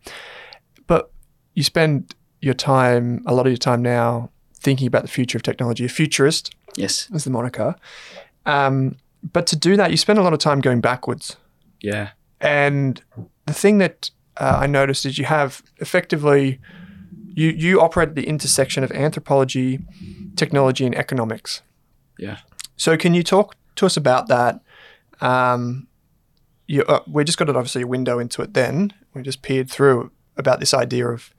But 0.86 1.10
you 1.54 1.62
spend 1.62 2.14
your 2.40 2.54
time, 2.54 3.22
a 3.26 3.34
lot 3.34 3.46
of 3.46 3.52
your 3.52 3.58
time 3.58 3.82
now, 3.82 4.30
thinking 4.54 4.86
about 4.86 5.02
the 5.02 5.08
future 5.08 5.36
of 5.38 5.42
technology. 5.42 5.84
A 5.84 5.88
futurist 5.88 6.54
Yes. 6.76 7.08
is 7.12 7.24
the 7.24 7.30
moniker. 7.30 7.74
Um, 8.46 8.96
but 9.32 9.46
to 9.48 9.56
do 9.56 9.76
that, 9.76 9.90
you 9.90 9.96
spend 9.96 10.18
a 10.18 10.22
lot 10.22 10.32
of 10.32 10.38
time 10.38 10.60
going 10.60 10.80
backwards. 10.80 11.36
Yeah. 11.80 12.10
And 12.40 13.02
the 13.46 13.52
thing 13.52 13.78
that 13.78 14.10
uh, 14.36 14.58
I 14.60 14.66
noticed 14.66 15.04
is 15.04 15.18
you 15.18 15.24
have 15.24 15.62
effectively 15.78 16.60
you 17.38 17.48
you 17.50 17.80
operate 17.80 18.08
at 18.10 18.14
the 18.14 18.26
intersection 18.26 18.82
of 18.84 18.90
anthropology, 18.92 19.78
technology, 20.36 20.84
and 20.86 20.94
economics. 21.04 21.62
Yeah. 22.18 22.38
So 22.76 22.96
can 22.96 23.14
you 23.14 23.22
talk 23.22 23.54
to 23.76 23.86
us 23.86 23.96
about 23.96 24.28
that? 24.28 24.60
Um, 25.20 25.86
you, 26.66 26.82
uh, 26.84 27.00
we 27.06 27.24
just 27.24 27.38
got 27.38 27.48
it 27.48 27.56
obviously 27.56 27.82
a 27.82 27.86
window 27.86 28.18
into 28.18 28.42
it. 28.42 28.54
Then 28.54 28.92
we 29.14 29.22
just 29.22 29.42
peered 29.42 29.70
through 29.70 30.10
about 30.36 30.58
this 30.60 30.74
idea 30.74 31.06
of 31.08 31.32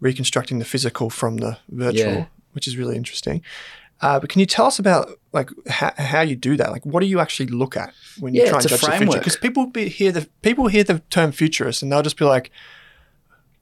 reconstructing 0.00 0.58
the 0.58 0.64
physical 0.64 1.08
from 1.10 1.36
the 1.38 1.58
virtual, 1.68 2.12
Yeah. 2.12 2.26
which 2.52 2.66
is 2.68 2.76
really 2.76 2.96
interesting. 2.96 3.42
Uh, 4.02 4.20
but 4.20 4.28
can 4.28 4.40
you 4.40 4.46
tell 4.46 4.66
us 4.66 4.78
about 4.78 5.08
like 5.32 5.48
how, 5.68 5.92
how 5.96 6.20
you 6.20 6.36
do 6.36 6.56
that? 6.56 6.70
Like, 6.70 6.84
what 6.84 7.00
do 7.00 7.06
you 7.06 7.20
actually 7.20 7.46
look 7.46 7.76
at 7.76 7.94
when 8.20 8.34
you 8.34 8.42
Yeah, 8.42 8.50
try 8.50 8.58
and 8.58 8.64
it's 8.64 8.72
a 8.72 8.74
the 8.74 8.78
future? 8.78 8.96
framework. 8.96 9.18
Because 9.20 9.36
people 9.36 9.66
be, 9.66 9.88
hear 9.88 10.12
the 10.12 10.28
people 10.42 10.68
hear 10.68 10.84
the 10.84 10.98
term 11.10 11.32
futurist 11.32 11.82
and 11.82 11.90
they'll 11.90 12.02
just 12.02 12.18
be 12.18 12.24
like, 12.26 12.50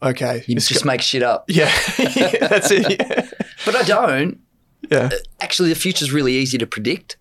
okay, 0.05 0.43
You 0.47 0.55
just 0.57 0.85
make 0.85 1.01
shit 1.01 1.23
up. 1.23 1.45
yeah, 1.49 1.73
Yeah, 1.99 2.31
that's 2.49 2.71
it. 2.71 3.01
Yeah. 3.01 3.29
But 3.65 3.77
I 3.77 3.83
don't. 3.83 4.41
yeah. 4.91 5.11
Actually, 5.41 5.71
the 5.71 5.75
future's 5.75 6.13
really 6.13 6.35
easy 6.35 6.59
to 6.59 6.67
predict. 6.67 7.17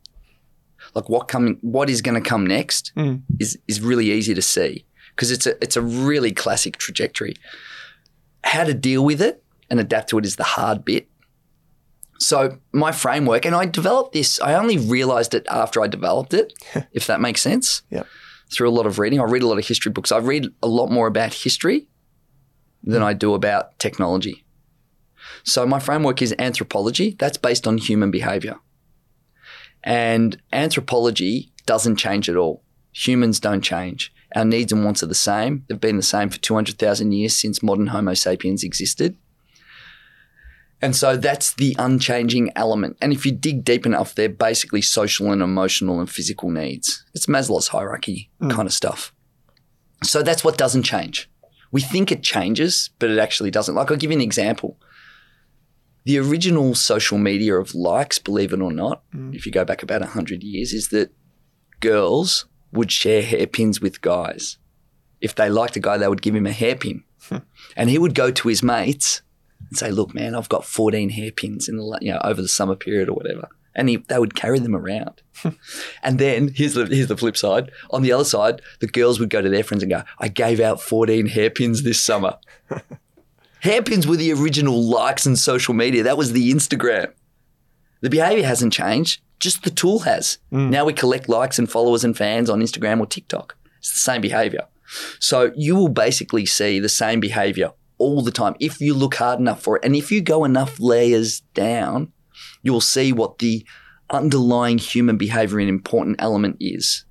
Like 0.95 1.09
what 1.09 1.27
coming, 1.27 1.57
what 1.61 1.89
is 1.89 2.01
going 2.01 2.21
to 2.21 2.29
come 2.29 2.45
next 2.45 2.91
Mm. 2.95 3.21
is 3.39 3.57
is 3.67 3.81
really 3.81 4.11
easy 4.11 4.33
to 4.33 4.41
see 4.41 4.85
because 5.15 5.31
it's 5.31 5.47
a 5.47 5.53
it's 5.63 5.75
a 5.77 5.81
really 5.81 6.31
classic 6.31 6.77
trajectory. 6.77 7.35
How 8.43 8.63
to 8.65 8.73
deal 8.73 9.03
with 9.03 9.21
it 9.21 9.43
and 9.69 9.79
adapt 9.79 10.09
to 10.09 10.17
it 10.19 10.25
is 10.25 10.35
the 10.35 10.43
hard 10.43 10.83
bit. 10.85 11.07
So 12.19 12.57
my 12.71 12.91
framework, 12.91 13.45
and 13.45 13.55
I 13.55 13.65
developed 13.65 14.13
this. 14.13 14.39
I 14.41 14.53
only 14.53 14.77
realized 14.77 15.33
it 15.33 15.45
after 15.49 15.81
I 15.81 15.87
developed 15.87 16.33
it, 16.33 16.53
if 16.91 17.07
that 17.07 17.19
makes 17.21 17.41
sense. 17.41 17.81
Yep. 17.89 18.07
Through 18.51 18.69
a 18.69 18.71
lot 18.77 18.85
of 18.85 18.99
reading, 18.99 19.19
I 19.19 19.23
read 19.23 19.41
a 19.43 19.47
lot 19.47 19.57
of 19.57 19.65
history 19.67 19.91
books. 19.91 20.11
I 20.11 20.17
read 20.19 20.47
a 20.61 20.67
lot 20.67 20.91
more 20.91 21.07
about 21.07 21.33
history 21.33 21.87
than 22.83 23.01
I 23.01 23.13
do 23.13 23.33
about 23.33 23.77
technology. 23.79 24.43
So 25.43 25.65
my 25.65 25.79
framework 25.79 26.21
is 26.21 26.35
anthropology. 26.37 27.15
That's 27.19 27.37
based 27.37 27.67
on 27.67 27.77
human 27.77 28.11
behavior. 28.11 28.57
And 29.83 30.41
anthropology 30.51 31.51
doesn't 31.65 31.97
change 31.97 32.29
at 32.29 32.37
all. 32.37 32.63
Humans 32.93 33.39
don't 33.39 33.61
change. 33.61 34.13
Our 34.35 34.45
needs 34.45 34.71
and 34.71 34.83
wants 34.83 35.03
are 35.03 35.07
the 35.07 35.15
same. 35.15 35.65
They've 35.67 35.79
been 35.79 35.97
the 35.97 36.03
same 36.03 36.29
for 36.29 36.39
200,000 36.39 37.11
years 37.11 37.35
since 37.35 37.63
modern 37.63 37.87
Homo 37.87 38.13
sapiens 38.13 38.63
existed. 38.63 39.15
And 40.81 40.95
so 40.95 41.15
that's 41.15 41.53
the 41.53 41.75
unchanging 41.79 42.51
element. 42.57 42.97
And 43.01 43.13
if 43.13 43.25
you 43.25 43.31
dig 43.31 43.63
deep 43.63 43.85
enough, 43.85 44.15
they're 44.15 44.27
basically 44.27 44.81
social 44.81 45.31
and 45.31 45.41
emotional 45.41 45.99
and 45.99 46.09
physical 46.09 46.49
needs. 46.49 47.05
It's 47.13 47.27
Maslow's 47.27 47.69
hierarchy 47.69 48.29
mm. 48.41 48.51
kind 48.51 48.67
of 48.67 48.73
stuff. 48.73 49.13
So 50.03 50.21
that's 50.23 50.43
what 50.43 50.57
doesn't 50.57 50.83
change. 50.83 51.29
We 51.73 51.81
think 51.81 52.11
it 52.11 52.23
changes, 52.23 52.91
but 52.99 53.09
it 53.09 53.17
actually 53.17 53.51
doesn't. 53.51 53.73
Like, 53.73 53.89
I'll 53.89 53.97
give 53.97 54.11
you 54.11 54.17
an 54.17 54.21
example. 54.21 54.77
The 56.05 56.19
original 56.19 56.75
social 56.75 57.17
media 57.17 57.55
of 57.55 57.73
likes, 57.73 58.19
believe 58.19 58.53
it 58.53 58.61
or 58.61 58.71
not, 58.71 59.01
mm. 59.11 59.33
if 59.33 59.45
you 59.45 59.51
go 59.51 59.65
back 59.65 59.81
about 59.81 60.01
100 60.01 60.43
years, 60.43 60.71
is 60.71 60.89
that 60.89 61.11
girls 61.79 62.45
would 62.71 62.91
share 62.91 63.23
hairpins 63.23 63.81
with 63.81 64.01
guys. 64.01 64.57
If 65.19 65.33
they 65.33 65.49
liked 65.49 65.75
a 65.75 65.79
guy, 65.79 65.97
they 65.97 66.07
would 66.07 66.21
give 66.21 66.35
him 66.35 66.45
a 66.45 66.51
hairpin. 66.51 67.03
Hmm. 67.23 67.37
and 67.77 67.89
he 67.89 67.97
would 67.97 68.15
go 68.15 68.31
to 68.31 68.47
his 68.49 68.61
mates 68.61 69.21
and 69.69 69.77
say, 69.77 69.89
"Look, 69.89 70.13
man, 70.13 70.35
I've 70.35 70.49
got 70.49 70.65
14 70.65 71.09
hairpins 71.09 71.69
in 71.69 71.77
the 71.77 71.97
you 72.01 72.11
know 72.11 72.19
over 72.21 72.41
the 72.41 72.49
summer 72.49 72.75
period 72.75 73.07
or 73.07 73.13
whatever." 73.13 73.47
And 73.75 73.89
he, 73.89 73.97
they 73.97 74.19
would 74.19 74.35
carry 74.35 74.59
them 74.59 74.75
around. 74.75 75.21
and 76.03 76.19
then 76.19 76.49
here's 76.55 76.75
the 76.75 76.85
here's 76.85 77.07
the 77.07 77.17
flip 77.17 77.35
side. 77.35 77.71
On 77.89 78.03
the 78.03 78.11
other 78.11 78.23
side, 78.23 78.61
the 78.79 78.87
girls 78.87 79.19
would 79.19 79.29
go 79.29 79.41
to 79.41 79.49
their 79.49 79.63
friends 79.63 79.83
and 79.83 79.91
go, 79.91 80.03
"I 80.19 80.27
gave 80.27 80.59
out 80.59 80.81
14 80.81 81.27
hairpins 81.27 81.83
this 81.83 81.99
summer." 81.99 82.37
hairpins 83.61 84.05
were 84.05 84.17
the 84.17 84.31
original 84.33 84.81
likes 84.81 85.25
and 85.25 85.39
social 85.39 85.73
media. 85.73 86.03
That 86.03 86.17
was 86.17 86.33
the 86.33 86.51
Instagram. 86.51 87.11
The 88.01 88.09
behavior 88.09 88.45
hasn't 88.45 88.73
changed, 88.73 89.21
just 89.39 89.63
the 89.63 89.69
tool 89.69 89.99
has. 89.99 90.37
Mm. 90.51 90.69
Now 90.69 90.85
we 90.85 90.93
collect 90.93 91.29
likes 91.29 91.57
and 91.57 91.71
followers 91.71 92.03
and 92.03 92.15
fans 92.15 92.49
on 92.49 92.61
Instagram 92.61 92.99
or 92.99 93.05
TikTok. 93.05 93.57
It's 93.79 93.91
the 93.91 93.99
same 93.99 94.21
behavior. 94.21 94.67
So 95.19 95.51
you 95.55 95.75
will 95.75 95.89
basically 95.89 96.45
see 96.45 96.79
the 96.79 96.89
same 96.89 97.19
behavior 97.19 97.71
all 97.97 98.21
the 98.21 98.31
time 98.31 98.55
if 98.59 98.79
you 98.79 98.93
look 98.93 99.15
hard 99.15 99.39
enough 99.39 99.61
for 99.61 99.77
it. 99.77 99.85
And 99.85 99.95
if 99.95 100.11
you 100.11 100.21
go 100.21 100.43
enough 100.43 100.79
layers 100.79 101.41
down, 101.53 102.11
you 102.63 102.73
will 102.73 102.81
see 102.81 103.13
what 103.13 103.37
the 103.37 103.65
underlying 104.09 104.79
human 104.79 105.17
behavior 105.17 105.59
and 105.59 105.69
important 105.69 106.15
element 106.19 106.57
is 106.59 107.05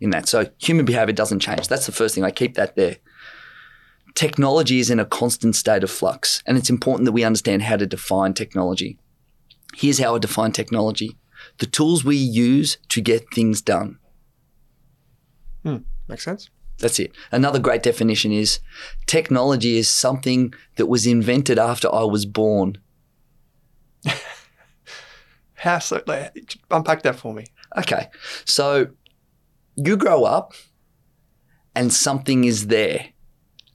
in 0.00 0.10
that. 0.10 0.28
So 0.28 0.46
human 0.58 0.84
behavior 0.84 1.12
doesn't 1.12 1.40
change. 1.40 1.68
That's 1.68 1.86
the 1.86 1.92
first 1.92 2.14
thing. 2.14 2.24
I 2.24 2.30
keep 2.30 2.54
that 2.54 2.74
there. 2.76 2.96
Technology 4.14 4.80
is 4.80 4.90
in 4.90 4.98
a 4.98 5.04
constant 5.04 5.54
state 5.54 5.84
of 5.84 5.90
flux, 5.90 6.42
and 6.46 6.56
it's 6.56 6.70
important 6.70 7.04
that 7.04 7.12
we 7.12 7.22
understand 7.22 7.62
how 7.62 7.76
to 7.76 7.86
define 7.86 8.32
technology. 8.34 8.98
Here's 9.74 9.98
how 9.98 10.14
I 10.14 10.18
define 10.18 10.52
technology 10.52 11.16
the 11.58 11.66
tools 11.66 12.04
we 12.04 12.16
use 12.16 12.78
to 12.88 13.00
get 13.00 13.26
things 13.34 13.60
done. 13.62 13.98
Hmm, 15.62 15.78
Makes 16.08 16.24
sense. 16.24 16.50
That's 16.78 16.98
it. 16.98 17.12
Another 17.32 17.58
great 17.58 17.82
definition 17.82 18.32
is 18.32 18.60
technology 19.06 19.78
is 19.78 19.88
something 19.88 20.52
that 20.76 20.86
was 20.86 21.06
invented 21.06 21.58
after 21.58 21.92
I 21.92 22.04
was 22.04 22.26
born. 22.26 22.78
How 25.54 25.78
so? 25.78 26.02
Like, 26.06 26.56
unpack 26.70 27.02
that 27.02 27.16
for 27.16 27.32
me. 27.32 27.46
Okay. 27.76 28.08
So 28.44 28.88
you 29.76 29.96
grow 29.96 30.24
up 30.24 30.54
and 31.74 31.92
something 31.92 32.44
is 32.44 32.68
there. 32.68 33.08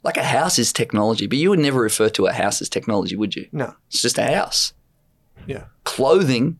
Like 0.03 0.17
a 0.17 0.23
house 0.23 0.57
is 0.57 0.73
technology, 0.73 1.27
but 1.27 1.37
you 1.37 1.49
would 1.49 1.59
never 1.59 1.79
refer 1.79 2.09
to 2.09 2.25
a 2.25 2.33
house 2.33 2.61
as 2.61 2.69
technology, 2.69 3.15
would 3.15 3.35
you? 3.35 3.47
No. 3.51 3.75
It's 3.87 4.01
just 4.01 4.17
a 4.17 4.23
house. 4.23 4.73
Yeah. 5.45 5.65
Clothing 5.83 6.59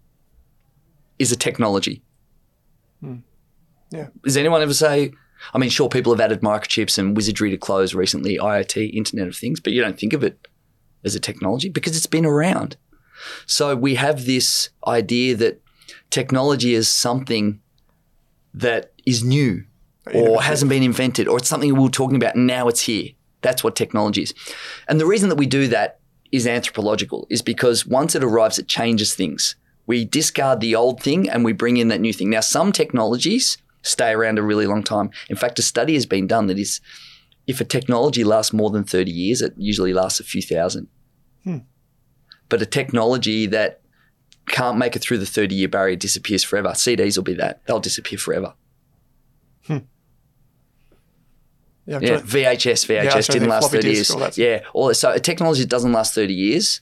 is 1.18 1.32
a 1.32 1.36
technology. 1.36 2.04
Hmm. 3.00 3.18
Yeah. 3.90 4.08
Does 4.24 4.38
anyone 4.38 4.62
ever 4.62 4.74
say, 4.74 5.12
I 5.54 5.58
mean, 5.58 5.70
sure, 5.70 5.90
people 5.90 6.14
have 6.14 6.22
added 6.22 6.42
microchips 6.42 6.98
and 6.98 7.16
wizardry 7.16 7.50
to 7.50 7.58
clothes 7.58 7.96
recently, 7.96 8.38
IoT, 8.38 8.94
Internet 8.94 9.28
of 9.28 9.36
Things, 9.36 9.60
but 9.60 9.74
you 9.74 9.82
don't 9.82 10.00
think 10.00 10.14
of 10.14 10.24
it 10.24 10.48
as 11.04 11.16
a 11.16 11.20
technology 11.20 11.70
because 11.70 11.96
it's 11.98 12.06
been 12.06 12.26
around. 12.26 12.78
So 13.46 13.76
we 13.76 13.96
have 13.96 14.26
this 14.26 14.70
idea 14.88 15.36
that 15.36 15.62
technology 16.10 16.74
is 16.74 16.90
something 16.90 17.62
that 18.54 18.92
is 19.06 19.24
new 19.24 19.64
or 20.14 20.42
hasn't 20.42 20.70
been 20.70 20.84
invented 20.84 21.28
or 21.28 21.38
it's 21.38 21.48
something 21.48 21.74
we 21.76 21.86
are 21.86 21.90
talking 21.90 22.16
about 22.18 22.36
and 22.36 22.48
now 22.48 22.68
it's 22.68 22.82
here. 22.82 23.10
That's 23.42 23.64
what 23.64 23.76
technology 23.76 24.24
is. 24.24 24.34
And 24.88 25.00
the 25.00 25.06
reason 25.06 25.30
that 25.30 25.38
we 25.38 25.46
do 25.46 25.68
that 25.68 26.00
is 26.32 26.48
anthropological, 26.48 27.28
is 27.30 27.42
because 27.42 27.86
once 27.86 28.16
it 28.16 28.24
arrives, 28.24 28.58
it 28.58 28.68
changes 28.68 29.14
things. 29.14 29.56
We 29.86 30.06
discard 30.06 30.62
the 30.62 30.76
old 30.76 31.02
thing 31.02 31.30
and 31.30 31.44
we 31.44 31.54
bring 31.54 31.78
in 31.78 31.90
that 31.90 32.02
new 32.02 32.14
thing. 32.14 32.30
Now, 32.30 32.40
some 32.40 32.72
technologies 32.72 33.58
stay 33.82 34.12
around 34.12 34.40
a 34.40 34.44
really 34.44 34.68
long 34.68 34.84
time. 34.84 35.10
In 35.30 35.36
fact, 35.36 35.60
a 35.60 35.62
study 35.62 35.96
has 35.96 36.06
been 36.06 36.28
done 36.28 36.48
that 36.48 36.60
is 36.60 36.80
if 37.48 37.60
a 37.60 37.66
technology 37.66 38.24
lasts 38.24 38.54
more 38.54 38.70
than 38.70 38.84
30 38.84 39.12
years, 39.12 39.42
it 39.42 39.54
usually 39.58 39.94
lasts 39.94 40.20
a 40.20 40.24
few 40.24 40.42
thousand. 40.42 40.88
Hmm. 41.44 41.58
But 42.52 42.62
a 42.62 42.66
technology 42.68 43.48
that 43.48 43.82
can't 44.48 44.78
make 44.78 44.96
it 44.96 45.00
through 45.00 45.18
the 45.20 45.26
30 45.26 45.56
year 45.56 45.68
barrier 45.70 45.96
disappears 45.96 46.44
forever. 46.44 46.70
CDs 46.70 47.18
will 47.18 47.24
be 47.24 47.34
that. 47.36 47.66
They'll 47.66 47.80
disappear 47.80 48.20
forever. 48.20 48.54
Yeah, 49.70 49.80
Yeah, 52.02 52.20
VHS, 52.20 52.88
Yeah, 52.88 53.04
was 53.04 53.08
VHS 53.08 53.12
trying 53.12 53.24
to 53.24 53.32
didn't 53.34 53.50
last 53.50 53.72
30 53.72 53.90
years. 53.90 54.12
all 54.12 54.30
Yeah, 54.36 54.62
all 54.74 54.94
so 54.94 55.12
a 55.12 55.20
technology 55.20 55.62
that 55.62 55.70
doesn't 55.70 55.92
last 55.92 56.14
30 56.14 56.34
years 56.34 56.82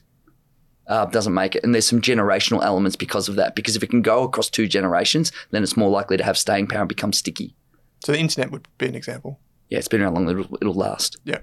uh, 0.86 1.06
doesn't 1.06 1.32
make 1.34 1.54
it. 1.54 1.64
And 1.64 1.74
there's 1.74 1.86
some 1.88 2.00
generational 2.00 2.62
elements 2.62 2.96
because 2.96 3.28
of 3.28 3.36
that. 3.36 3.54
Because 3.56 3.76
if 3.76 3.82
it 3.82 3.90
can 3.90 4.02
go 4.02 4.24
across 4.24 4.50
two 4.50 4.66
generations, 4.66 5.32
then 5.52 5.62
it's 5.62 5.76
more 5.76 5.88
likely 5.88 6.16
to 6.16 6.24
have 6.24 6.36
staying 6.36 6.66
power 6.66 6.80
and 6.80 6.88
become 6.88 7.12
sticky. 7.12 7.54
so 8.04 8.12
the 8.12 8.18
internet 8.18 8.50
would 8.50 8.66
be 8.78 8.86
an 8.86 8.94
example. 8.94 9.38
Yeah, 9.68 9.78
it's 9.78 9.88
been 9.88 10.02
around 10.02 10.14
long, 10.14 10.28
it'll, 10.28 10.58
it'll 10.60 10.74
last. 10.74 11.16
Yeah. 11.24 11.38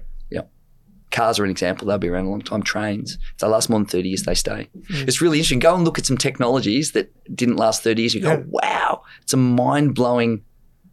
Cars 1.10 1.38
are 1.38 1.44
an 1.44 1.50
example. 1.50 1.86
They'll 1.88 1.98
be 1.98 2.08
around 2.08 2.26
a 2.26 2.30
long 2.30 2.42
time. 2.42 2.62
Trains, 2.62 3.18
if 3.34 3.38
they 3.38 3.46
last 3.46 3.70
more 3.70 3.78
than 3.78 3.86
30 3.86 4.08
years, 4.08 4.22
they 4.24 4.34
stay. 4.34 4.68
It's 4.90 5.20
really 5.22 5.38
interesting. 5.38 5.58
Go 5.58 5.74
and 5.74 5.84
look 5.84 5.98
at 5.98 6.04
some 6.06 6.18
technologies 6.18 6.92
that 6.92 7.10
didn't 7.34 7.56
last 7.56 7.82
30 7.82 8.02
years. 8.02 8.14
You 8.14 8.20
go, 8.20 8.30
Yeah. 8.30 8.42
wow, 8.46 9.02
it's 9.22 9.32
a 9.32 9.36
mind 9.38 9.94
blowing 9.94 10.42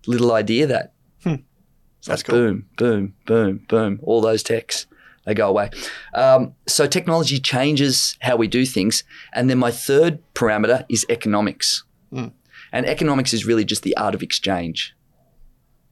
little 0.08 0.32
idea 0.34 0.68
that. 0.68 0.94
It's 1.26 2.08
That's 2.08 2.22
like 2.22 2.26
cool. 2.28 2.36
boom, 2.38 2.66
boom, 2.78 3.14
boom, 3.26 3.66
boom. 3.68 4.00
All 4.04 4.22
those 4.22 4.44
techs, 4.44 4.86
they 5.26 5.34
go 5.34 5.50
away. 5.50 5.72
Um, 6.14 6.54
so 6.68 6.86
technology 6.86 7.40
changes 7.40 8.16
how 8.22 8.36
we 8.36 8.48
do 8.48 8.64
things. 8.64 9.04
And 9.34 9.50
then 9.50 9.58
my 9.58 9.72
third 9.72 10.20
parameter 10.36 10.86
is 10.88 11.04
economics. 11.10 11.84
Mm. 12.14 12.32
And 12.72 12.86
economics 12.86 13.34
is 13.34 13.46
really 13.48 13.66
just 13.66 13.82
the 13.82 13.98
art 13.98 14.14
of 14.14 14.22
exchange, 14.22 14.96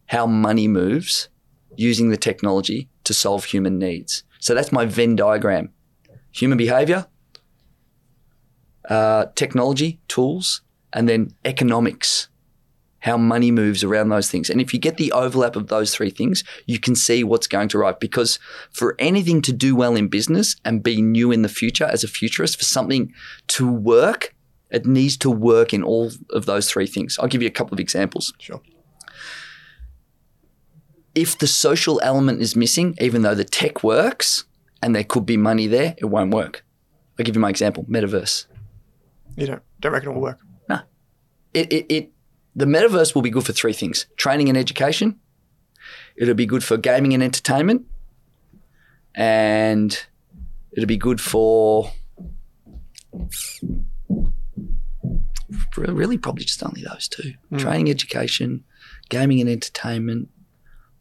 how 0.05 0.27
money 0.27 0.67
moves 0.67 1.29
using 1.75 2.09
the 2.09 2.17
technology 2.17 2.89
to 3.03 3.13
solve 3.13 3.45
human 3.45 3.77
needs. 3.79 4.23
So 4.39 4.53
that's 4.53 4.71
my 4.71 4.85
Venn 4.85 5.15
diagram 5.15 5.71
human 6.31 6.57
behavior, 6.57 7.05
uh, 8.89 9.27
technology, 9.35 9.99
tools, 10.07 10.61
and 10.91 11.07
then 11.07 11.33
economics, 11.45 12.27
how 12.99 13.17
money 13.17 13.51
moves 13.51 13.83
around 13.83 14.09
those 14.09 14.29
things. 14.29 14.49
And 14.49 14.59
if 14.59 14.73
you 14.73 14.79
get 14.79 14.97
the 14.97 15.11
overlap 15.11 15.55
of 15.55 15.67
those 15.67 15.93
three 15.93 16.09
things, 16.09 16.43
you 16.65 16.79
can 16.79 16.95
see 16.95 17.23
what's 17.23 17.47
going 17.47 17.69
to 17.69 17.77
right. 17.77 17.99
Because 17.99 18.39
for 18.71 18.95
anything 18.99 19.41
to 19.43 19.53
do 19.53 19.75
well 19.75 19.95
in 19.95 20.07
business 20.07 20.55
and 20.65 20.81
be 20.83 21.01
new 21.01 21.31
in 21.31 21.43
the 21.43 21.49
future 21.49 21.85
as 21.85 22.03
a 22.03 22.07
futurist, 22.07 22.57
for 22.57 22.65
something 22.65 23.13
to 23.49 23.71
work, 23.71 24.33
it 24.71 24.85
needs 24.85 25.17
to 25.17 25.29
work 25.29 25.73
in 25.73 25.83
all 25.83 26.11
of 26.31 26.45
those 26.45 26.69
three 26.69 26.87
things. 26.87 27.19
I'll 27.19 27.27
give 27.27 27.41
you 27.41 27.47
a 27.47 27.51
couple 27.51 27.75
of 27.75 27.79
examples 27.79 28.33
Sure. 28.39 28.61
If 31.15 31.37
the 31.37 31.47
social 31.47 31.99
element 32.03 32.41
is 32.41 32.55
missing, 32.55 32.95
even 32.99 33.21
though 33.21 33.35
the 33.35 33.43
tech 33.43 33.83
works 33.83 34.45
and 34.81 34.95
there 34.95 35.03
could 35.03 35.25
be 35.25 35.37
money 35.37 35.67
there, 35.67 35.95
it 35.97 36.05
won't 36.05 36.33
work. 36.33 36.65
I'll 37.17 37.25
give 37.25 37.35
you 37.35 37.41
my 37.41 37.49
example 37.49 37.85
metaverse. 37.85 38.47
You 39.35 39.47
don't 39.47 39.63
don't 39.79 39.93
reckon 39.93 40.09
it 40.09 40.13
will 40.13 40.21
work? 40.21 40.39
No. 40.69 40.79
It, 41.53 41.71
it, 41.71 41.85
it, 41.89 42.11
the 42.55 42.65
metaverse 42.65 43.13
will 43.15 43.21
be 43.21 43.29
good 43.29 43.45
for 43.45 43.53
three 43.53 43.73
things 43.73 44.07
training 44.17 44.49
and 44.49 44.57
education, 44.57 45.19
it'll 46.15 46.33
be 46.33 46.45
good 46.45 46.63
for 46.63 46.77
gaming 46.77 47.13
and 47.13 47.23
entertainment, 47.23 47.85
and 49.15 50.05
it'll 50.71 50.87
be 50.87 50.97
good 50.97 51.21
for 51.21 51.91
really 55.77 56.17
probably 56.17 56.45
just 56.45 56.63
only 56.63 56.83
those 56.83 57.07
two 57.07 57.33
hmm. 57.49 57.57
training, 57.57 57.89
education, 57.89 58.63
gaming 59.09 59.41
and 59.41 59.49
entertainment. 59.49 60.29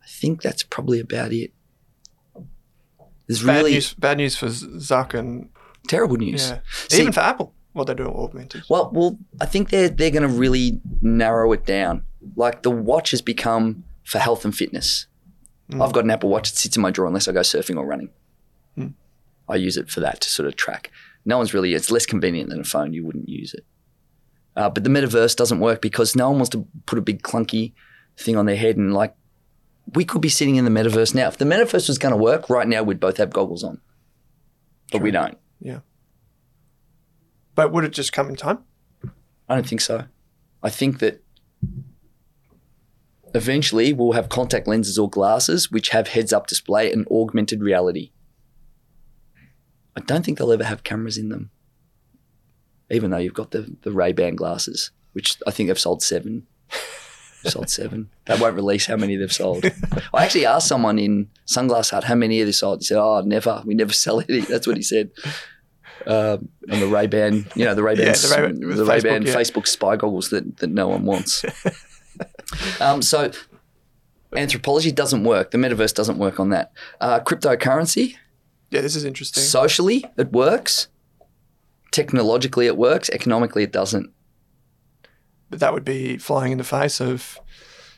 I 0.03 0.07
think 0.07 0.43
that's 0.43 0.63
probably 0.63 1.01
about 1.01 1.33
it. 1.33 1.53
There's 3.27 3.43
Bad 3.43 3.57
really 3.59 3.73
news. 3.73 3.95
Bad 3.95 4.17
news 4.19 4.37
for 4.37 4.47
Zuck 4.47 5.15
and 5.15 5.49
terrible 5.89 6.17
news. 6.17 6.51
yeah, 6.51 6.59
See- 6.89 7.01
even 7.01 7.13
for 7.13 7.21
Apple. 7.21 7.55
What 7.73 7.87
they're 7.87 7.95
doing 7.97 8.11
with 8.13 8.19
augmented. 8.25 8.65
Well, 8.69 8.91
well, 8.93 9.19
I 9.41 9.47
think 9.47 9.71
they're 9.71 9.89
they're 9.89 10.11
going 10.11 10.29
to 10.29 10.29
really 10.29 10.83
narrow 11.01 11.53
it 11.53 11.65
down. 11.65 12.03
Like 12.37 12.63
the 12.63 12.71
watch 12.71 13.13
has 13.13 13.23
become 13.23 13.85
for 14.05 14.19
health 14.19 14.45
and 14.45 14.55
fitness. 14.55 15.07
I've 15.81 15.93
got 15.95 16.05
an 16.05 16.11
Apple 16.11 16.29
Watch 16.29 16.51
that 16.51 16.59
sits 16.59 16.77
in 16.77 16.83
my 16.83 16.91
drawer 16.91 17.07
unless 17.09 17.29
I 17.29 17.33
go 17.33 17.41
surfing 17.41 17.79
or 17.79 17.87
running. 17.87 18.11
I 19.49 19.57
use 19.57 19.77
it 19.79 19.89
for 19.91 20.01
that 20.01 20.21
to 20.21 20.29
sort 20.29 20.47
of 20.47 20.55
track. 20.57 20.91
No 21.25 21.39
one's 21.39 21.55
really. 21.55 21.73
It's 21.73 21.91
less 21.91 22.05
convenient 22.05 22.51
than 22.51 22.61
a 22.61 22.65
phone. 22.65 22.93
You 22.93 23.05
wouldn't 23.07 23.29
use 23.29 23.55
it. 23.55 23.65
Uh, 24.55 24.69
but 24.69 24.85
the 24.85 24.91
metaverse 24.91 25.35
doesn't 25.35 25.61
work 25.61 25.81
because 25.81 26.15
no 26.15 26.29
one 26.29 26.39
wants 26.39 26.51
to 26.51 26.67
put 26.85 26.99
a 26.99 27.03
big 27.03 27.23
clunky 27.23 27.73
thing 28.19 28.37
on 28.37 28.45
their 28.45 28.57
head 28.57 28.77
and 28.77 28.93
like. 28.93 29.15
We 29.95 30.05
could 30.05 30.23
be 30.23 30.29
sitting 30.29 30.57
in 30.57 30.65
the 30.65 30.71
metaverse 30.71 31.15
now. 31.15 31.29
If 31.29 31.39
the 31.39 31.45
metaverse 31.45 31.89
was 31.89 31.99
going 31.99 32.13
to 32.13 32.17
work 32.17 32.49
right 32.49 32.67
now, 32.67 32.83
we'd 32.83 33.01
both 33.01 33.17
have 33.19 33.31
goggles 33.31 33.65
on, 33.65 33.81
but 34.91 35.03
we 35.03 35.11
don't. 35.11 35.39
Yeah. 35.61 35.81
But 37.55 37.73
would 37.73 37.85
it 37.85 37.93
just 37.93 38.13
come 38.13 38.29
in 38.29 38.37
time? 38.37 38.61
I 39.49 39.57
don't 39.57 39.69
think 39.69 39.81
so. 39.81 40.05
I 40.63 40.71
think 40.71 41.01
that 41.01 41.23
eventually 43.35 43.93
we'll 43.93 44.13
have 44.13 44.29
contact 44.29 44.67
lenses 44.67 44.99
or 44.99 45.09
glasses 45.09 45.71
which 45.71 45.91
have 45.91 46.09
heads 46.09 46.33
up 46.33 46.47
display 46.47 46.93
and 46.93 47.07
augmented 47.09 47.63
reality. 47.63 48.13
I 49.97 50.01
don't 50.01 50.25
think 50.25 50.39
they'll 50.39 50.53
ever 50.53 50.65
have 50.65 50.85
cameras 50.85 51.19
in 51.19 51.29
them, 51.29 51.51
even 52.91 53.11
though 53.11 53.19
you've 53.19 53.35
got 53.35 53.51
the, 53.51 53.77
the 53.83 53.93
Ray 53.93 54.13
Ban 54.13 54.37
glasses, 54.37 54.91
which 55.13 55.37
I 55.47 55.51
think 55.51 55.69
they've 55.69 55.79
sold 55.79 56.03
seven. 56.03 56.47
sold 57.51 57.71
seven. 57.71 58.11
They 58.27 58.39
won't 58.39 58.55
release 58.55 58.87
how 58.87 58.97
many 58.97 59.17
they've 59.17 59.33
sold. 59.33 59.65
I 60.15 60.25
actually 60.25 60.47
asked 60.47 60.69
someone 60.69 60.99
in 60.99 61.29
Sunglass 61.47 61.91
Hut 61.91 62.05
how 62.05 62.15
many 62.15 62.41
of 62.41 62.47
they 62.47 62.53
sold. 62.53 62.81
He 62.81 62.85
said, 62.87 62.99
"Oh, 62.99 63.21
never. 63.23 63.63
We 63.65 63.75
never 63.75 63.93
sell 63.93 64.21
any." 64.21 64.41
That's 64.53 64.67
what 64.67 64.77
he 64.77 64.83
said. 64.83 65.11
Um, 66.07 66.49
on 66.71 66.81
the 66.81 66.89
Ray 66.89 67.07
Ban, 67.07 67.47
you 67.55 67.65
know, 67.65 67.75
the 67.75 67.83
Ray 67.83 67.95
Ban, 67.95 68.07
Yeah, 68.07 68.13
the 68.13 68.35
Ray-Ban 68.37 68.67
with 68.67 68.77
the 68.77 68.85
Ray 68.85 69.01
Ban 69.01 69.23
Facebook, 69.23 69.27
yeah. 69.27 69.35
Facebook 69.35 69.67
spy 69.69 69.95
goggles 69.97 70.31
that, 70.31 70.57
that 70.57 70.71
no 70.71 70.89
one 70.89 71.05
wants. 71.05 71.45
um, 72.81 73.03
so 73.03 73.31
anthropology 74.35 74.91
doesn't 74.91 75.23
work. 75.23 75.53
The 75.53 75.59
metaverse 75.59 75.95
doesn't 75.95 76.19
work 76.19 76.41
on 76.41 76.49
that. 76.51 76.73
Uh, 77.01 77.21
cryptocurrency, 77.21 78.17
Yeah, 78.71 78.81
this 78.81 78.97
is 78.97 79.05
interesting. 79.05 79.43
socially, 79.45 80.05
it 80.17 80.33
works. 80.33 80.89
Technologically, 81.93 82.67
it 82.67 82.77
works. 82.77 83.09
Economically, 83.11 83.63
it 83.63 83.71
doesn't. 83.73 84.11
But 85.53 85.61
that 85.61 85.75
would 85.75 85.85
be 85.85 86.17
flying 86.17 86.51
in 86.51 86.57
the 86.57 86.65
face 86.65 86.99
of 86.99 87.39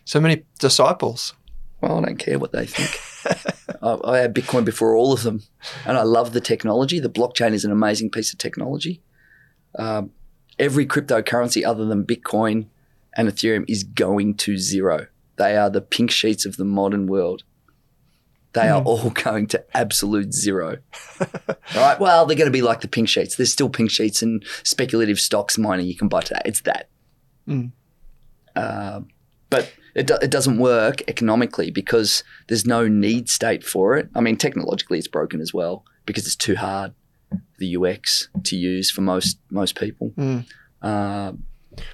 so 0.04 0.20
many 0.20 0.42
disciples. 0.58 1.34
Well, 1.80 1.98
I 1.98 2.04
don't 2.04 2.16
care 2.16 2.36
what 2.36 2.50
they 2.50 2.66
think. 2.66 3.78
I, 3.80 3.96
I 4.04 4.18
had 4.18 4.34
Bitcoin 4.34 4.64
before 4.64 4.96
all 4.96 5.12
of 5.12 5.22
them, 5.22 5.44
and 5.86 5.96
I 5.96 6.02
love 6.02 6.32
the 6.32 6.40
technology. 6.40 6.98
The 6.98 7.08
blockchain 7.08 7.52
is 7.52 7.64
an 7.64 7.70
amazing 7.70 8.10
piece 8.10 8.32
of 8.32 8.40
technology. 8.40 9.02
Um, 9.78 10.10
every 10.58 10.84
cryptocurrency 10.84 11.64
other 11.64 11.84
than 11.84 12.04
Bitcoin 12.04 12.66
and 13.16 13.28
Ethereum 13.28 13.64
is 13.68 13.84
going 13.84 14.34
to 14.38 14.58
zero. 14.58 15.06
They 15.36 15.56
are 15.56 15.70
the 15.70 15.80
pink 15.80 16.10
sheets 16.10 16.44
of 16.44 16.56
the 16.56 16.64
modern 16.64 17.06
world. 17.06 17.44
They 18.54 18.68
are 18.68 18.82
all 18.82 19.10
going 19.24 19.46
to 19.48 19.64
absolute 19.76 20.34
zero. 20.34 20.78
right? 21.76 22.00
Well, 22.00 22.26
they're 22.26 22.36
going 22.36 22.50
to 22.50 22.52
be 22.52 22.62
like 22.62 22.80
the 22.80 22.88
pink 22.88 23.08
sheets. 23.08 23.36
There's 23.36 23.52
still 23.52 23.68
pink 23.68 23.92
sheets 23.92 24.22
and 24.22 24.44
speculative 24.64 25.20
stocks 25.20 25.56
mining 25.56 25.86
you 25.86 25.96
can 25.96 26.08
buy 26.08 26.22
today. 26.22 26.42
It's 26.44 26.62
that. 26.62 26.88
Mm. 27.48 27.72
Um, 28.56 29.08
but 29.50 29.72
it, 29.94 30.06
do, 30.06 30.16
it 30.22 30.30
doesn't 30.30 30.58
work 30.58 31.02
economically 31.08 31.70
because 31.70 32.24
there's 32.48 32.64
no 32.66 32.86
need 32.88 33.28
state 33.28 33.64
for 33.64 33.96
it. 33.96 34.08
I 34.14 34.20
mean, 34.20 34.36
technologically, 34.36 34.98
it's 34.98 35.08
broken 35.08 35.40
as 35.40 35.52
well 35.54 35.84
because 36.06 36.26
it's 36.26 36.36
too 36.36 36.56
hard 36.56 36.92
for 37.30 37.38
the 37.58 37.76
UX 37.76 38.28
to 38.44 38.56
use 38.56 38.90
for 38.90 39.00
most 39.00 39.38
most 39.50 39.78
people. 39.78 40.10
Mm. 40.16 40.46
Um, 40.82 41.44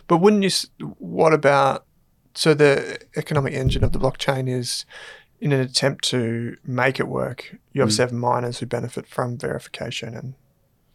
But 0.06 0.18
wouldn't 0.18 0.43
you? 0.43 0.51
What 0.98 1.32
about? 1.32 1.86
So 2.35 2.55
the 2.55 2.98
economic 3.16 3.55
engine 3.55 3.82
of 3.85 3.93
the 3.93 3.98
blockchain 3.98 4.48
is, 4.48 4.85
in 5.40 5.52
an 5.52 5.60
attempt 5.60 6.05
to 6.10 6.56
make 6.64 7.01
it 7.01 7.09
work, 7.09 7.56
you 7.72 7.81
Mm. 7.81 7.85
obviously 7.85 8.02
have 8.05 8.12
miners 8.12 8.59
who 8.59 8.66
benefit 8.66 9.06
from 9.06 9.36
verification 9.39 10.14
and, 10.14 10.35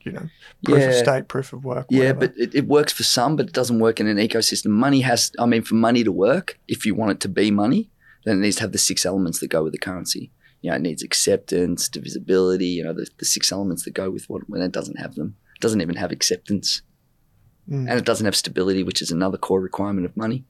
you 0.05 0.11
know, 0.11 0.29
proof 0.63 0.83
of 0.83 0.91
Yeah. 0.91 1.01
stake, 1.03 1.27
proof 1.27 1.51
of 1.53 1.65
work. 1.65 1.87
Yeah, 1.89 2.13
but 2.13 2.33
it, 2.37 2.53
it 2.55 2.67
works 2.67 2.93
for 2.93 3.03
some, 3.03 3.35
but 3.35 3.47
it 3.47 3.53
doesn't 3.53 3.79
work 3.79 3.99
in 3.99 4.07
an 4.07 4.17
ecosystem. 4.17 4.67
Money 4.67 5.01
has, 5.01 5.31
I 5.39 5.45
mean, 5.45 5.63
for 5.63 5.75
money 5.75 6.03
to 6.03 6.11
work, 6.11 6.59
if 6.67 6.85
you 6.85 6.95
want 6.95 7.11
it 7.11 7.19
to 7.21 7.29
be 7.29 7.51
money, 7.51 7.89
then 8.23 8.37
it 8.37 8.41
needs 8.41 8.57
to 8.57 8.61
have 8.61 8.71
the 8.71 8.77
six 8.77 9.05
elements 9.05 9.39
that 9.39 9.47
go 9.49 9.63
with 9.63 9.73
the 9.73 9.79
currency. 9.79 10.31
You 10.61 10.69
know, 10.69 10.77
it 10.77 10.81
needs 10.81 11.03
acceptance, 11.03 11.89
divisibility, 11.89 12.67
you 12.67 12.83
know, 12.83 12.93
the, 12.93 13.07
the 13.17 13.25
six 13.25 13.51
elements 13.51 13.83
that 13.83 13.93
go 13.93 14.09
with 14.09 14.29
what 14.29 14.49
when 14.49 14.61
it 14.61 14.71
doesn't 14.71 14.99
have 14.99 15.15
them. 15.15 15.35
It 15.55 15.61
doesn't 15.61 15.81
even 15.81 15.95
have 15.95 16.11
acceptance. 16.11 16.81
Mm. 17.69 17.89
And 17.89 17.99
it 17.99 18.05
doesn't 18.05 18.25
have 18.25 18.35
stability, 18.35 18.83
which 18.83 19.01
is 19.01 19.11
another 19.11 19.37
core 19.37 19.61
requirement 19.61 20.05
of 20.05 20.15
money. 20.15 20.45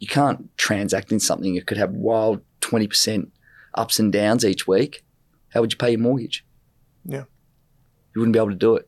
You 0.00 0.06
can't 0.06 0.56
transact 0.56 1.10
in 1.12 1.20
something 1.20 1.54
that 1.54 1.66
could 1.66 1.76
have 1.76 1.90
wild 1.92 2.40
20% 2.60 3.30
ups 3.74 3.98
and 3.98 4.12
downs 4.12 4.44
each 4.44 4.66
week. 4.66 5.04
How 5.50 5.60
would 5.60 5.72
you 5.72 5.78
pay 5.78 5.90
your 5.90 6.00
mortgage? 6.00 6.44
Yeah. 7.04 7.24
You 8.14 8.20
wouldn't 8.20 8.32
be 8.32 8.38
able 8.38 8.50
to 8.50 8.56
do 8.56 8.76
it. 8.76 8.87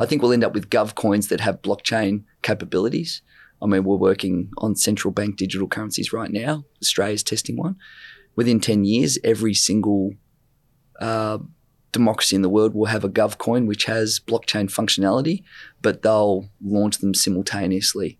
I 0.00 0.06
think 0.06 0.22
we'll 0.22 0.32
end 0.32 0.44
up 0.44 0.54
with 0.54 0.70
gov 0.70 0.94
coins 0.94 1.28
that 1.28 1.40
have 1.40 1.62
blockchain 1.62 2.24
capabilities. 2.42 3.22
I 3.60 3.66
mean, 3.66 3.84
we're 3.84 3.96
working 3.96 4.50
on 4.58 4.76
central 4.76 5.12
bank 5.12 5.36
digital 5.36 5.68
currencies 5.68 6.12
right 6.12 6.30
now. 6.30 6.64
Australia's 6.82 7.22
testing 7.22 7.56
one. 7.56 7.76
Within 8.36 8.60
10 8.60 8.84
years, 8.84 9.18
every 9.24 9.54
single 9.54 10.14
uh, 11.00 11.38
democracy 11.92 12.36
in 12.36 12.42
the 12.42 12.48
world 12.48 12.74
will 12.74 12.86
have 12.86 13.04
a 13.04 13.08
gov 13.08 13.38
coin 13.38 13.66
which 13.66 13.84
has 13.84 14.20
blockchain 14.20 14.70
functionality, 14.70 15.42
but 15.82 16.02
they'll 16.02 16.48
launch 16.62 16.98
them 16.98 17.14
simultaneously. 17.14 18.18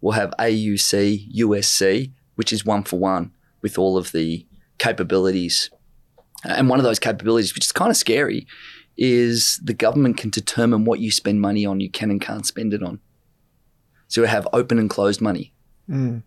We'll 0.00 0.12
have 0.12 0.34
AUC, 0.38 1.34
USC, 1.34 2.12
which 2.36 2.52
is 2.52 2.64
one 2.64 2.84
for 2.84 2.98
one 2.98 3.32
with 3.62 3.78
all 3.78 3.96
of 3.96 4.12
the 4.12 4.46
capabilities. 4.78 5.70
And 6.44 6.68
one 6.68 6.78
of 6.78 6.84
those 6.84 6.98
capabilities, 6.98 7.54
which 7.54 7.64
is 7.64 7.72
kind 7.72 7.90
of 7.90 7.96
scary, 7.96 8.46
is 8.96 9.60
the 9.62 9.74
government 9.74 10.16
can 10.16 10.30
determine 10.30 10.84
what 10.84 11.00
you 11.00 11.10
spend 11.10 11.40
money 11.40 11.66
on, 11.66 11.80
you 11.80 11.90
can 11.90 12.10
and 12.10 12.20
can't 12.20 12.46
spend 12.46 12.72
it 12.72 12.82
on. 12.82 13.00
So 14.08 14.22
we 14.22 14.28
have 14.28 14.48
open 14.52 14.78
and 14.78 14.88
closed 14.88 15.20
money. 15.20 15.52
Mm. 15.88 16.22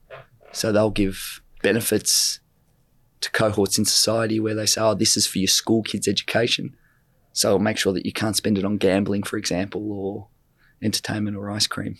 So 0.51 0.71
they'll 0.71 0.89
give 0.89 1.41
benefits 1.61 2.39
to 3.21 3.31
cohorts 3.31 3.77
in 3.77 3.85
society 3.85 4.39
where 4.39 4.55
they 4.55 4.65
say, 4.65 4.81
oh, 4.81 4.93
this 4.93 5.17
is 5.17 5.27
for 5.27 5.39
your 5.39 5.47
school 5.47 5.83
kids' 5.83 6.07
education. 6.07 6.75
So 7.33 7.59
make 7.59 7.77
sure 7.77 7.93
that 7.93 8.05
you 8.05 8.13
can't 8.13 8.35
spend 8.35 8.57
it 8.57 8.65
on 8.65 8.77
gambling, 8.77 9.23
for 9.23 9.37
example, 9.37 9.91
or 9.91 10.27
entertainment 10.81 11.37
or 11.37 11.51
ice 11.51 11.67
cream. 11.67 11.97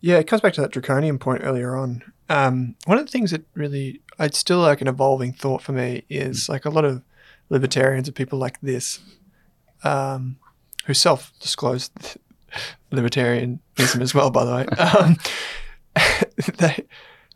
Yeah, 0.00 0.18
it 0.18 0.26
comes 0.26 0.42
back 0.42 0.52
to 0.54 0.60
that 0.60 0.72
draconian 0.72 1.18
point 1.18 1.42
earlier 1.44 1.76
on. 1.76 2.02
Um, 2.28 2.74
one 2.86 2.98
of 2.98 3.06
the 3.06 3.12
things 3.12 3.30
that 3.30 3.44
really, 3.54 4.00
it's 4.18 4.38
still 4.38 4.58
like 4.58 4.80
an 4.80 4.88
evolving 4.88 5.32
thought 5.32 5.62
for 5.62 5.72
me 5.72 6.04
is 6.08 6.48
like 6.48 6.64
a 6.64 6.70
lot 6.70 6.84
of 6.84 7.02
libertarians 7.50 8.08
and 8.08 8.16
people 8.16 8.38
like 8.38 8.60
this, 8.60 9.00
um, 9.84 10.36
who 10.86 10.94
self 10.94 11.32
disclosed 11.40 11.92
libertarianism 12.92 14.00
as 14.00 14.14
well, 14.14 14.30
by 14.30 14.44
the 14.44 14.52
way. 14.54 14.66
Um, 14.98 15.16
they, 16.58 16.86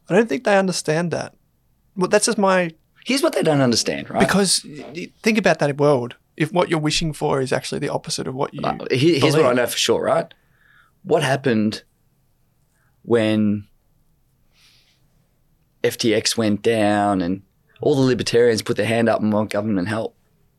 I 0.09 0.15
don't 0.15 0.29
think 0.29 0.45
they 0.45 0.57
understand 0.57 1.11
that. 1.11 1.35
Well, 1.95 2.09
that's 2.09 2.27
just 2.27 2.39
my 2.39 2.71
Here's 3.05 3.23
what 3.23 3.35
they 3.35 3.43
don't 3.43 3.61
understand, 3.61 4.11
right? 4.11 4.19
because 4.21 4.67
think 5.23 5.39
about 5.39 5.59
that 5.61 5.77
world. 5.79 6.17
If 6.37 6.53
what 6.53 6.69
you're 6.71 6.81
wishing 6.81 7.13
for 7.13 7.41
is 7.41 7.53
actually 7.53 7.79
the 7.79 7.89
opposite 7.91 8.27
of 8.27 8.35
what 8.35 8.53
you, 8.55 8.61
Uh, 8.63 8.77
here- 8.91 9.19
here's 9.21 9.37
what 9.37 9.47
I 9.47 9.53
know 9.53 9.67
for 9.67 9.79
sure, 9.79 10.03
right? 10.03 10.33
What 11.03 11.23
happened 11.23 11.83
when 13.03 13.69
FTX 15.85 16.37
went 16.37 16.63
down 16.63 17.21
and 17.23 17.43
all 17.81 17.95
the 17.95 18.03
libertarians 18.03 18.63
put 18.63 18.77
their 18.77 18.87
hand 18.87 19.09
up 19.09 19.21
and 19.21 19.33
want 19.33 19.51
government 19.51 19.89
help? 19.89 20.16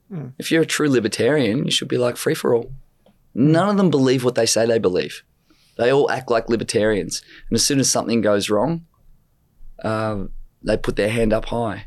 Hmm. 0.10 0.28
If 0.38 0.52
you're 0.52 0.64
a 0.64 0.66
true 0.68 0.90
libertarian, 0.90 1.66
you 1.66 1.72
should 1.72 1.88
be 1.88 1.98
like 1.98 2.18
free 2.18 2.34
for 2.34 2.56
all. 2.56 2.72
None 3.34 3.70
of 3.70 3.78
them 3.78 3.90
believe 3.90 4.24
what 4.24 4.36
they 4.36 4.46
say 4.46 4.66
they 4.66 4.80
believe. 4.80 5.24
They 5.78 5.92
all 5.92 6.10
act 6.10 6.32
like 6.32 6.50
libertarians. 6.50 7.22
And 7.50 7.56
as 7.56 7.66
soon 7.66 7.80
as 7.80 7.90
something 7.90 8.22
goes 8.22 8.50
wrong, 8.50 8.86
uh, 9.84 10.26
they 10.64 10.78
put 10.78 10.96
their 10.96 11.10
hand 11.10 11.34
up 11.34 11.46
high 11.46 11.86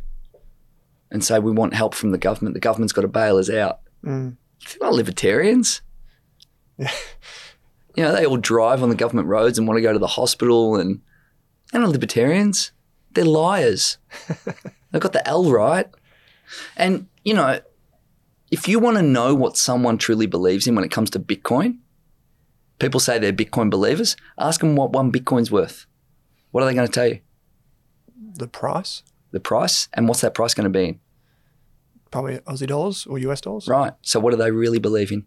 and 1.11 1.25
say, 1.25 1.39
We 1.39 1.51
want 1.51 1.75
help 1.75 1.95
from 1.95 2.13
the 2.13 2.19
government. 2.19 2.55
The 2.55 2.61
government's 2.61 2.93
got 2.93 3.03
to 3.03 3.09
bail 3.09 3.37
us 3.37 3.51
out. 3.51 3.81
Mm. 4.05 4.37
They're 4.69 4.89
not 4.89 4.95
libertarians. 4.95 5.83
Yeah. 6.79 6.91
You 7.97 8.05
know, 8.05 8.13
they 8.13 8.25
all 8.25 8.37
drive 8.37 8.85
on 8.85 8.89
the 8.89 8.95
government 8.95 9.27
roads 9.27 9.59
and 9.59 9.67
want 9.67 9.77
to 9.77 9.83
go 9.83 9.93
to 9.93 9.99
the 9.99 10.07
hospital, 10.07 10.77
and 10.77 11.01
they're 11.71 11.81
not 11.81 11.91
libertarians. 11.91 12.71
They're 13.13 13.25
liars. 13.25 13.99
They've 14.93 15.03
got 15.03 15.13
the 15.13 15.27
L 15.27 15.51
right. 15.51 15.87
And, 16.77 17.09
you 17.25 17.35
know, 17.35 17.61
if 18.51 18.69
you 18.69 18.79
want 18.79 18.97
to 18.97 19.03
know 19.03 19.35
what 19.35 19.57
someone 19.57 19.99
truly 19.99 20.27
believes 20.27 20.67
in 20.67 20.75
when 20.75 20.85
it 20.85 20.91
comes 20.91 21.11
to 21.11 21.21
Bitcoin, 21.21 21.79
people 22.79 23.01
say 23.01 23.19
they're 23.19 23.33
Bitcoin 23.33 23.71
believers, 23.71 24.17
ask 24.39 24.61
them 24.61 24.77
what 24.77 24.93
one 24.93 25.13
Bitcoin's 25.13 25.51
worth. 25.51 25.87
What 26.51 26.63
are 26.63 26.67
they 26.67 26.75
going 26.75 26.87
to 26.87 26.93
tell 26.93 27.09
you? 27.09 27.21
the 28.35 28.47
price, 28.49 29.03
The 29.33 29.41
price, 29.41 29.89
and 29.93 30.09
what's 30.09 30.21
that 30.23 30.35
price 30.35 30.55
going 30.55 30.65
to 30.65 30.79
be 30.79 30.89
in? 30.89 31.01
probably 32.11 32.39
Aussie 32.39 32.67
dollars 32.67 33.07
or 33.07 33.19
US 33.19 33.41
dollars. 33.41 33.69
Right. 33.69 33.93
So 34.03 34.19
what 34.19 34.33
do 34.33 34.37
they 34.37 34.51
really 34.51 34.79
believe 34.81 35.13
in? 35.13 35.27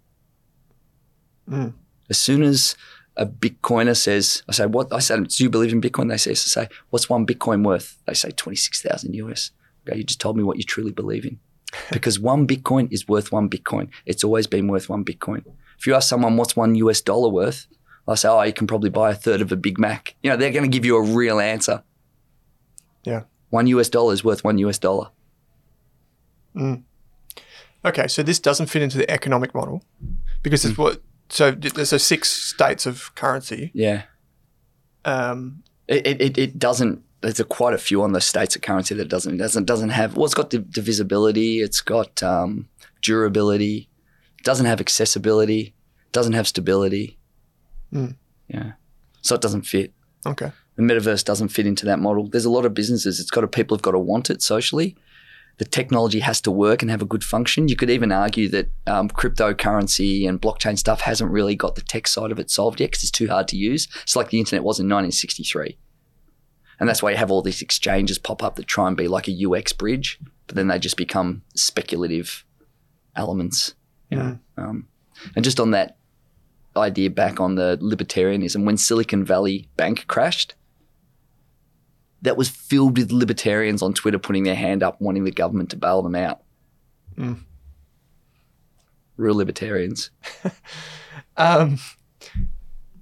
Mm. 1.49 1.73
As 2.09 2.17
soon 2.17 2.43
as 2.43 2.75
a 3.15 3.25
Bitcoiner 3.25 3.95
says, 3.95 4.43
I 4.49 4.51
say, 4.51 4.65
what? 4.65 4.91
I 4.91 4.99
said, 4.99 5.27
do 5.27 5.43
you 5.43 5.49
believe 5.49 5.71
in 5.71 5.79
Bitcoin? 5.81 6.09
They 6.09 6.17
say, 6.17 6.33
say, 6.33 6.67
what's 6.89 7.09
one 7.09 7.25
Bitcoin 7.25 7.65
worth? 7.65 7.97
They 8.05 8.13
say 8.13 8.31
26,000 8.31 9.13
US. 9.15 9.51
Okay, 9.87 9.97
you 9.97 10.03
just 10.03 10.19
told 10.19 10.35
me 10.35 10.43
what 10.43 10.57
you 10.57 10.63
truly 10.63 10.91
believe 10.91 11.25
in. 11.25 11.39
Because 11.91 12.19
one 12.19 12.47
Bitcoin 12.47 12.91
is 12.91 13.07
worth 13.07 13.31
one 13.31 13.49
Bitcoin. 13.49 13.89
It's 14.05 14.23
always 14.23 14.47
been 14.47 14.67
worth 14.67 14.89
one 14.89 15.03
Bitcoin. 15.03 15.43
If 15.77 15.87
you 15.87 15.95
ask 15.95 16.07
someone 16.07 16.37
what's 16.37 16.55
one 16.55 16.75
US 16.75 17.01
dollar 17.01 17.29
worth, 17.29 17.67
I 18.07 18.15
say, 18.15 18.27
oh, 18.27 18.41
you 18.41 18.53
can 18.53 18.67
probably 18.67 18.89
buy 18.89 19.11
a 19.11 19.15
third 19.15 19.41
of 19.41 19.51
a 19.51 19.55
Big 19.55 19.79
Mac. 19.79 20.15
You 20.21 20.29
know, 20.29 20.37
they're 20.37 20.51
going 20.51 20.69
to 20.69 20.75
give 20.75 20.85
you 20.85 20.97
a 20.97 21.01
real 21.01 21.39
answer. 21.39 21.83
Yeah. 23.03 23.23
One 23.49 23.67
US 23.67 23.89
dollar 23.89 24.13
is 24.13 24.23
worth 24.23 24.43
one 24.43 24.57
US 24.59 24.77
dollar. 24.77 25.09
Okay, 27.85 28.07
so 28.07 28.23
this 28.23 28.39
doesn't 28.39 28.67
fit 28.67 28.81
into 28.81 28.97
the 28.97 29.09
economic 29.09 29.53
model 29.53 29.83
because 30.41 30.63
it's 30.63 30.77
what. 30.77 31.01
So 31.29 31.53
th- 31.53 31.73
there's 31.73 31.93
a 31.93 31.99
six 31.99 32.31
states 32.31 32.85
of 32.85 33.13
currency. 33.15 33.71
Yeah. 33.73 34.03
Um, 35.03 35.63
it, 35.87 36.21
it, 36.21 36.37
it 36.37 36.59
doesn't. 36.59 37.03
There's 37.23 37.39
a, 37.39 37.45
quite 37.45 37.73
a 37.73 37.77
few 37.77 38.03
on 38.03 38.11
the 38.11 38.21
states 38.21 38.55
of 38.55 38.61
currency 38.61 38.93
that 38.95 39.07
doesn't 39.07 39.37
doesn't 39.37 39.65
doesn't 39.65 39.89
have. 39.89 40.15
Well, 40.15 40.25
it's 40.25 40.33
got 40.35 40.49
div- 40.51 40.69
divisibility. 40.71 41.61
It's 41.61 41.81
got 41.81 42.21
um, 42.21 42.67
durability. 43.01 43.89
It 44.37 44.43
doesn't 44.43 44.65
have 44.65 44.79
accessibility. 44.81 45.73
Doesn't 46.11 46.33
have 46.33 46.47
stability. 46.47 47.17
Mm. 47.91 48.15
Yeah, 48.47 48.73
so 49.21 49.35
it 49.35 49.41
doesn't 49.41 49.63
fit. 49.63 49.93
okay. 50.25 50.51
The 50.75 50.81
metaverse 50.81 51.23
doesn't 51.23 51.49
fit 51.49 51.67
into 51.67 51.85
that 51.85 51.99
model. 51.99 52.27
There's 52.27 52.45
a 52.45 52.49
lot 52.49 52.65
of 52.65 52.73
businesses. 52.73 53.19
It's 53.19 53.29
got 53.29 53.41
to 53.41 53.47
people 53.47 53.77
have 53.77 53.83
got 53.83 53.91
to 53.91 53.99
want 53.99 54.29
it 54.29 54.41
socially. 54.41 54.95
The 55.59 55.65
technology 55.65 56.19
has 56.19 56.41
to 56.41 56.51
work 56.51 56.81
and 56.81 56.89
have 56.89 57.03
a 57.03 57.05
good 57.05 57.23
function. 57.23 57.67
You 57.67 57.75
could 57.75 57.91
even 57.91 58.11
argue 58.11 58.49
that 58.49 58.69
um, 58.87 59.07
cryptocurrency 59.07 60.27
and 60.27 60.41
blockchain 60.41 60.77
stuff 60.79 61.01
hasn't 61.01 61.29
really 61.31 61.55
got 61.55 61.75
the 61.75 61.81
tech 61.81 62.07
side 62.07 62.31
of 62.31 62.39
it 62.39 62.49
solved 62.49 62.79
yet 62.79 62.87
because 62.89 63.03
it's 63.03 63.11
too 63.11 63.27
hard 63.27 63.47
to 63.49 63.55
use. 63.55 63.87
It's 64.01 64.15
like 64.15 64.29
the 64.29 64.39
internet 64.39 64.63
was 64.63 64.79
in 64.79 64.87
1963. 64.87 65.77
And 66.79 66.89
that's 66.89 67.03
why 67.03 67.11
you 67.11 67.17
have 67.17 67.31
all 67.31 67.41
these 67.41 67.61
exchanges 67.61 68.17
pop 68.17 68.43
up 68.43 68.55
that 68.55 68.67
try 68.67 68.87
and 68.87 68.97
be 68.97 69.07
like 69.07 69.27
a 69.27 69.45
UX 69.45 69.73
bridge, 69.73 70.19
but 70.47 70.55
then 70.55 70.67
they 70.67 70.79
just 70.79 70.97
become 70.97 71.43
speculative 71.55 72.43
elements. 73.15 73.75
You 74.09 74.17
know? 74.17 74.39
um, 74.57 74.87
and 75.35 75.43
just 75.43 75.59
on 75.59 75.71
that 75.71 75.97
idea 76.75 77.09
back 77.09 77.39
on 77.39 77.55
the 77.55 77.77
libertarianism, 77.81 78.65
when 78.65 78.77
Silicon 78.77 79.23
Valley 79.23 79.69
Bank 79.77 80.05
crashed, 80.07 80.55
that 82.21 82.37
was 82.37 82.49
filled 82.49 82.97
with 82.97 83.11
libertarians 83.11 83.81
on 83.81 83.93
Twitter 83.93 84.17
putting 84.17 84.43
their 84.43 84.55
hand 84.55 84.81
up, 84.81 84.99
wanting 85.01 85.25
the 85.25 85.31
government 85.31 85.69
to 85.71 85.75
bail 85.75 86.01
them 86.01 86.15
out. 86.15 86.41
Mm. 87.17 87.39
Real 89.17 89.35
libertarians. 89.35 90.09
Um, 91.37 91.79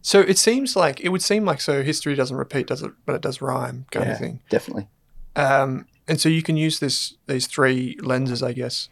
so 0.01 0.19
it 0.21 0.37
seems 0.37 0.75
like 0.75 0.99
it 1.01 1.09
would 1.09 1.21
seem 1.21 1.45
like 1.45 1.61
so 1.61 1.83
history 1.83 2.15
doesn't 2.15 2.35
repeat, 2.37 2.67
does 2.67 2.81
it? 2.81 2.91
But 3.05 3.15
it 3.15 3.21
does 3.21 3.41
rhyme, 3.41 3.85
kind 3.91 4.05
Yeah. 4.07 4.13
of 4.13 4.19
thing. 4.19 4.41
Definitely. 4.49 4.87
Um, 5.35 5.85
and 6.07 6.19
so 6.19 6.27
you 6.29 6.41
can 6.43 6.57
use 6.57 6.79
this 6.79 7.15
these 7.27 7.47
three 7.47 7.97
lenses, 8.01 8.41
I 8.43 8.53
guess, 8.53 8.89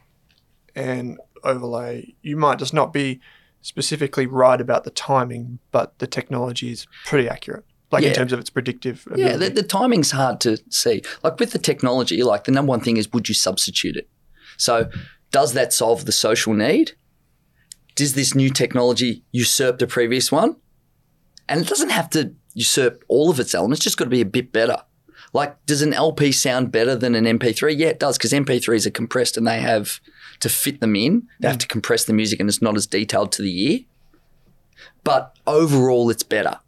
and 0.76 1.20
overlay. 1.44 2.16
You 2.22 2.38
might 2.38 2.60
just 2.60 2.74
not 2.74 2.94
be 2.94 3.20
specifically 3.62 4.26
right 4.26 4.62
about 4.62 4.84
the 4.86 4.90
timing, 4.92 5.60
but 5.72 5.98
the 6.00 6.08
technology 6.08 6.72
is 6.72 6.88
pretty 7.06 7.28
accurate, 7.28 7.66
like 7.92 8.04
in 8.04 8.14
terms 8.14 8.32
of 8.32 8.40
its 8.40 8.50
predictive. 8.50 9.06
Yeah, 9.16 9.36
the, 9.36 9.50
the 9.50 9.64
timing's 9.64 10.12
hard 10.12 10.40
to 10.42 10.58
see. 10.70 11.02
Like 11.24 11.40
with 11.40 11.52
the 11.52 11.60
technology, 11.60 12.24
like 12.24 12.46
the 12.46 12.52
number 12.52 12.70
one 12.70 12.80
thing 12.80 12.98
is 12.98 13.12
would 13.12 13.28
you 13.28 13.36
substitute 13.36 13.98
it? 13.98 14.08
So 14.58 14.90
does 15.32 15.54
that 15.54 15.74
solve 15.74 16.06
the 16.06 16.12
social 16.14 16.54
need? 16.54 16.94
Does 17.96 18.14
this 18.14 18.34
new 18.34 18.50
technology 18.50 19.24
usurp 19.34 19.80
the 19.80 19.88
previous 19.88 20.32
one? 20.32 20.56
And 21.50 21.62
it 21.62 21.68
doesn't 21.68 21.90
have 21.90 22.10
to 22.12 22.34
usurp 22.54 23.04
all 23.08 23.30
of 23.30 23.40
its 23.40 23.54
elements, 23.54 23.80
it's 23.80 23.84
just 23.84 23.98
got 23.98 24.06
to 24.06 24.10
be 24.10 24.22
a 24.22 24.26
bit 24.26 24.54
better. 24.54 24.78
Like, 25.34 25.64
does 25.66 25.82
an 25.82 25.94
LP 25.94 26.32
sound 26.32 26.72
better 26.72 26.96
than 26.96 27.14
an 27.14 27.26
MP3? 27.26 27.78
Yeah, 27.78 27.90
it 27.90 28.00
does, 28.00 28.18
because 28.18 28.32
MP3s 28.32 28.88
are 28.88 28.92
compressed 28.92 29.38
and 29.38 29.46
they 29.46 29.60
have 29.60 30.00
to 30.40 30.50
fit 30.50 30.80
them 30.80 30.96
in. 30.96 31.28
They 31.40 31.48
have 31.48 31.58
to 31.60 31.68
mm. 31.68 31.72
compress 31.72 32.06
the 32.06 32.14
music 32.14 32.40
and 32.40 32.50
it's 32.50 32.62
not 32.62 32.76
as 32.76 32.88
detailed 32.88 33.32
to 33.34 33.42
the 33.42 33.72
ear. 33.72 33.80
But 35.04 35.38
overall, 35.46 36.10
it's 36.10 36.24
better. 36.24 36.60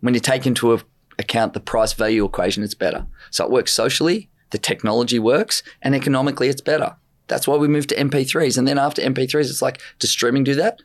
When 0.00 0.14
you 0.14 0.20
take 0.20 0.46
into 0.46 0.78
account 1.18 1.52
the 1.52 1.60
price 1.60 1.92
value 1.92 2.24
equation, 2.24 2.62
it's 2.62 2.74
better. 2.74 3.06
So 3.30 3.44
it 3.44 3.50
works 3.50 3.72
socially, 3.72 4.28
the 4.50 4.58
technology 4.58 5.18
works, 5.18 5.62
and 5.82 5.94
economically, 5.94 6.48
it's 6.48 6.60
better. 6.60 6.96
That's 7.28 7.46
why 7.46 7.56
we 7.56 7.68
moved 7.68 7.90
to 7.90 7.96
MP3s. 7.96 8.58
And 8.58 8.66
then 8.66 8.78
after 8.78 9.02
MP3s, 9.02 9.50
it's 9.50 9.62
like, 9.62 9.80
does 9.98 10.10
streaming 10.10 10.44
do 10.44 10.54
that? 10.56 10.82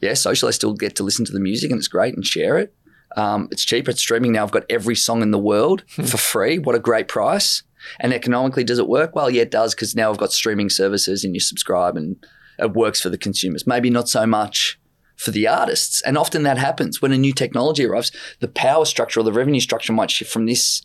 Yeah, 0.00 0.14
social, 0.14 0.48
I 0.48 0.52
still 0.52 0.72
get 0.72 0.96
to 0.96 1.02
listen 1.02 1.24
to 1.26 1.32
the 1.32 1.40
music 1.40 1.70
and 1.70 1.78
it's 1.78 1.88
great 1.88 2.14
and 2.14 2.24
share 2.24 2.56
it. 2.58 2.72
Um, 3.16 3.48
it's 3.50 3.64
cheaper. 3.64 3.90
It's 3.90 4.00
streaming 4.00 4.32
now. 4.32 4.44
I've 4.44 4.50
got 4.50 4.64
every 4.70 4.96
song 4.96 5.22
in 5.22 5.30
the 5.30 5.38
world 5.38 5.84
for 5.90 6.16
free. 6.16 6.58
What 6.58 6.74
a 6.74 6.80
great 6.80 7.08
price. 7.08 7.62
And 7.98 8.12
economically, 8.12 8.64
does 8.64 8.78
it 8.78 8.88
work? 8.88 9.14
Well, 9.14 9.30
yeah, 9.30 9.42
it 9.42 9.50
does 9.50 9.74
because 9.74 9.96
now 9.96 10.10
I've 10.10 10.18
got 10.18 10.32
streaming 10.32 10.70
services 10.70 11.24
and 11.24 11.34
you 11.34 11.40
subscribe 11.40 11.96
and 11.96 12.24
it 12.58 12.72
works 12.74 13.00
for 13.00 13.08
the 13.08 13.18
consumers. 13.18 13.66
Maybe 13.66 13.90
not 13.90 14.08
so 14.08 14.26
much 14.26 14.78
for 15.16 15.30
the 15.30 15.48
artists. 15.48 16.00
And 16.02 16.16
often 16.16 16.44
that 16.44 16.58
happens 16.58 17.02
when 17.02 17.12
a 17.12 17.18
new 17.18 17.32
technology 17.32 17.84
arrives, 17.84 18.12
the 18.40 18.48
power 18.48 18.84
structure 18.84 19.20
or 19.20 19.22
the 19.22 19.32
revenue 19.32 19.60
structure 19.60 19.92
might 19.92 20.10
shift 20.10 20.32
from 20.32 20.46
this 20.46 20.82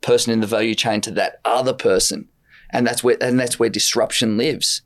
person 0.00 0.32
in 0.32 0.40
the 0.40 0.46
value 0.46 0.74
chain 0.74 1.00
to 1.02 1.10
that 1.12 1.40
other 1.44 1.72
person. 1.72 2.28
And 2.70 2.86
that's 2.86 3.04
where 3.04 3.16
and 3.20 3.38
that's 3.38 3.58
where 3.58 3.68
disruption 3.68 4.36
lives. 4.36 4.82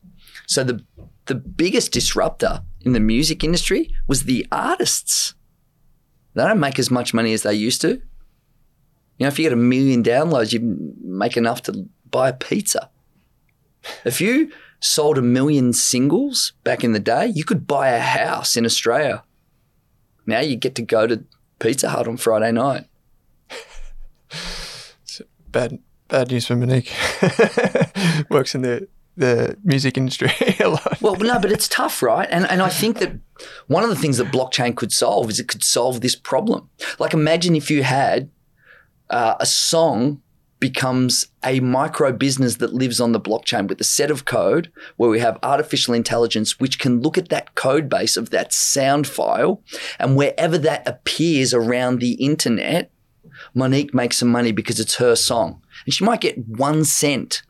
So 0.47 0.65
the 0.65 0.85
the 1.27 1.35
biggest 1.35 1.93
disruptor 1.93 2.63
in 2.83 2.93
the 2.93 3.01
music 3.01 3.43
industry 3.43 3.95
was 4.07 4.25
the 4.25 4.47
artists. 4.53 5.35
They 6.35 6.45
don't 6.45 6.61
make 6.61 6.79
as 6.79 6.91
much 6.91 7.13
money 7.13 7.33
as 7.33 7.43
they 7.43 7.55
used 7.55 7.81
to. 7.83 7.89
You 7.89 8.01
know, 9.27 9.29
if 9.29 9.39
you 9.39 9.45
get 9.45 9.53
a 9.53 9.57
million 9.57 10.03
downloads, 10.03 10.53
you 10.53 10.95
make 11.03 11.37
enough 11.37 11.63
to 11.65 11.87
buy 12.11 12.31
a 12.31 12.33
pizza. 12.33 12.91
If 14.05 14.21
you 14.21 14.53
sold 14.81 15.19
a 15.19 15.23
million 15.23 15.73
singles 15.73 16.53
back 16.65 16.85
in 16.85 16.93
the 16.93 17.01
day, 17.01 17.27
you 17.27 17.45
could 17.45 17.67
buy 17.67 17.89
a 17.89 18.01
house 18.01 18.57
in 18.57 18.65
Australia. 18.65 19.25
Now 20.27 20.41
you 20.41 20.57
get 20.57 20.75
to 20.77 20.83
go 20.83 21.07
to 21.07 21.25
Pizza 21.59 21.91
Hut 21.91 22.09
on 22.09 22.17
Friday 22.17 22.53
night. 22.53 22.87
Bad 25.51 25.81
bad 26.07 26.31
news 26.31 26.47
for 26.47 26.55
Monique. 26.57 26.93
Works 28.31 28.55
in 28.55 28.63
the 28.63 28.87
the 29.21 29.57
music 29.63 29.97
industry. 29.97 30.33
Well, 31.01 31.17
no, 31.17 31.39
but 31.39 31.53
it's 31.53 31.69
tough, 31.69 32.03
right? 32.03 32.29
And 32.31 32.47
and 32.51 32.61
I 32.63 32.69
think 32.69 32.99
that 32.99 33.13
one 33.69 33.85
of 33.85 33.91
the 33.91 33.97
things 33.97 34.19
that 34.19 34.29
blockchain 34.29 34.77
could 34.77 34.93
solve 34.93 35.31
is 35.31 35.39
it 35.39 35.49
could 35.49 35.65
solve 35.65 36.01
this 36.01 36.15
problem. 36.15 36.69
Like, 36.99 37.15
imagine 37.15 37.55
if 37.57 37.71
you 37.71 37.83
had 37.83 38.31
uh, 39.09 39.35
a 39.41 39.47
song 39.47 40.23
becomes 40.59 41.27
a 41.43 41.61
micro 41.61 42.13
business 42.13 42.57
that 42.57 42.75
lives 42.75 43.01
on 43.01 43.13
the 43.13 43.21
blockchain 43.21 43.67
with 43.67 43.81
a 43.81 43.85
set 43.85 44.11
of 44.11 44.27
code 44.27 44.71
where 44.97 45.09
we 45.09 45.19
have 45.19 45.39
artificial 45.43 45.95
intelligence 45.95 46.61
which 46.61 46.79
can 46.79 47.01
look 47.01 47.17
at 47.17 47.31
that 47.31 47.55
code 47.55 47.89
base 47.89 48.17
of 48.17 48.29
that 48.29 48.53
sound 48.53 49.07
file 49.07 49.63
and 49.99 50.17
wherever 50.17 50.59
that 50.59 50.87
appears 50.87 51.55
around 51.55 51.99
the 51.99 52.13
internet 52.13 52.91
Monique 53.55 53.95
makes 53.95 54.19
some 54.19 54.29
money 54.29 54.53
because 54.53 54.79
it's 54.79 54.97
her 54.97 55.17
song 55.17 55.63
and 55.87 55.95
she 55.95 56.05
might 56.05 56.21
get 56.21 56.37
1 56.47 56.85
cent 56.85 57.43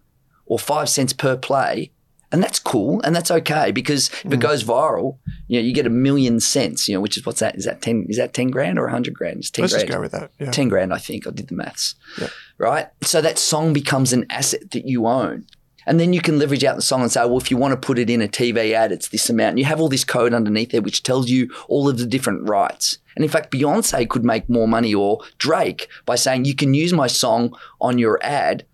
or 0.50 0.58
5 0.58 0.88
cents 0.88 1.14
per 1.14 1.36
play 1.36 1.90
and 2.32 2.42
that's 2.42 2.58
cool 2.58 3.00
and 3.02 3.16
that's 3.16 3.30
okay 3.30 3.72
because 3.72 4.08
if 4.24 4.32
it 4.32 4.40
goes 4.40 4.62
viral 4.62 5.16
you 5.48 5.58
know 5.58 5.66
you 5.66 5.72
get 5.72 5.86
a 5.86 5.90
million 5.90 6.38
cents 6.38 6.88
you 6.88 6.94
know 6.94 7.00
which 7.00 7.16
is 7.16 7.26
what's 7.26 7.40
that 7.40 7.56
is 7.56 7.64
that 7.64 7.82
10 7.82 8.06
is 8.08 8.16
that 8.18 8.32
10 8.34 8.50
grand 8.50 8.78
or 8.78 8.82
100 8.82 9.14
grand 9.14 9.38
it's 9.38 9.50
10 9.50 9.62
Let's 9.62 9.72
grand 9.74 9.88
just 9.88 9.96
go 9.96 10.00
with 10.00 10.12
that. 10.12 10.30
Yeah. 10.38 10.50
10 10.50 10.68
grand, 10.68 10.92
I 10.92 10.98
think. 10.98 11.26
I 11.26 11.30
did 11.30 11.48
the 11.48 11.54
maths. 11.54 11.94
Yeah. 12.20 12.28
Right? 12.58 12.88
So 13.02 13.20
that 13.20 13.38
song 13.38 13.72
becomes 13.72 14.12
an 14.12 14.26
asset 14.30 14.70
that 14.70 14.86
you 14.86 15.06
own. 15.06 15.46
And 15.86 15.98
then 15.98 16.12
you 16.12 16.20
can 16.20 16.38
leverage 16.38 16.62
out 16.62 16.76
the 16.76 16.82
song 16.82 17.00
and 17.00 17.10
say, 17.10 17.24
well, 17.24 17.38
if 17.38 17.50
you 17.50 17.56
want 17.56 17.72
to 17.72 17.86
put 17.86 17.98
it 17.98 18.10
in 18.10 18.20
a 18.20 18.28
TV 18.28 18.72
ad, 18.72 18.92
it's 18.92 19.08
this 19.08 19.30
amount. 19.30 19.50
And 19.50 19.58
you 19.58 19.64
have 19.64 19.80
all 19.80 19.88
this 19.88 20.04
code 20.04 20.34
underneath 20.34 20.70
there 20.70 20.82
which 20.82 21.02
tells 21.02 21.30
you 21.30 21.50
all 21.68 21.88
of 21.88 21.98
the 21.98 22.06
different 22.06 22.48
rights. 22.48 22.98
And 23.16 23.24
in 23.24 23.30
fact, 23.30 23.50
Beyonce 23.50 24.08
could 24.08 24.24
make 24.24 24.48
more 24.48 24.68
money 24.68 24.94
or 24.94 25.20
Drake 25.38 25.88
by 26.04 26.16
saying, 26.16 26.44
you 26.44 26.54
can 26.54 26.74
use 26.74 26.92
my 26.92 27.06
song 27.06 27.56
on 27.80 27.98
your 27.98 28.20
ad, 28.22 28.66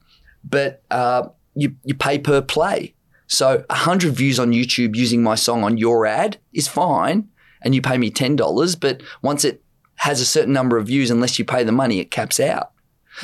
but 0.45 0.83
uh, 0.91 1.29
you, 1.57 1.75
you 1.85 1.95
pay 1.95 2.19
per 2.19 2.41
play. 2.41 2.95
So 3.27 3.65
100 3.71 4.13
views 4.15 4.39
on 4.39 4.53
YouTube 4.53 4.95
using 4.95 5.23
my 5.23 5.35
song 5.35 5.65
on 5.65 5.79
your 5.79 6.07
ad 6.07 6.39
is 6.53 6.69
fine. 6.69 7.29
And 7.63 7.75
you 7.75 7.83
pay 7.83 7.99
me 7.99 8.11
$10. 8.11 8.81
But 8.81 9.03
once 9.23 9.45
it 9.45 9.63
has 9.97 10.21
a 10.21 10.27
certain 10.27 10.53
number 10.53 10.77
of 10.77 10.87
views, 10.87 11.11
unless 11.11 11.39
you 11.39 11.45
pay 11.45 11.65
the 11.65 11.73
money, 11.73 11.99
it 11.99 12.11
caps 12.11 12.39
out. 12.39 12.71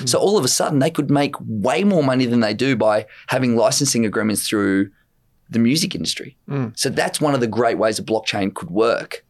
So 0.07 0.19
all 0.19 0.39
of 0.39 0.45
a 0.45 0.49
sudden, 0.49 0.79
they 0.79 0.91
could 0.91 1.11
make 1.11 1.35
way 1.39 1.85
more 1.85 2.03
money 2.03 2.25
than 2.25 2.41
they 2.41 2.55
do 2.55 2.77
by 2.77 3.07
having 3.29 3.57
licensing 3.57 4.07
agreements 4.07 4.49
through 4.49 4.91
the 5.51 5.59
music 5.59 5.95
industry. 5.95 6.37
So 6.75 6.89
that's 6.89 7.21
one 7.21 7.35
of 7.35 7.41
the 7.41 7.47
great 7.47 7.77
ways 7.77 7.99
a 7.99 8.03
blockchain 8.03 8.55
could 8.55 8.71
work. 8.71 9.23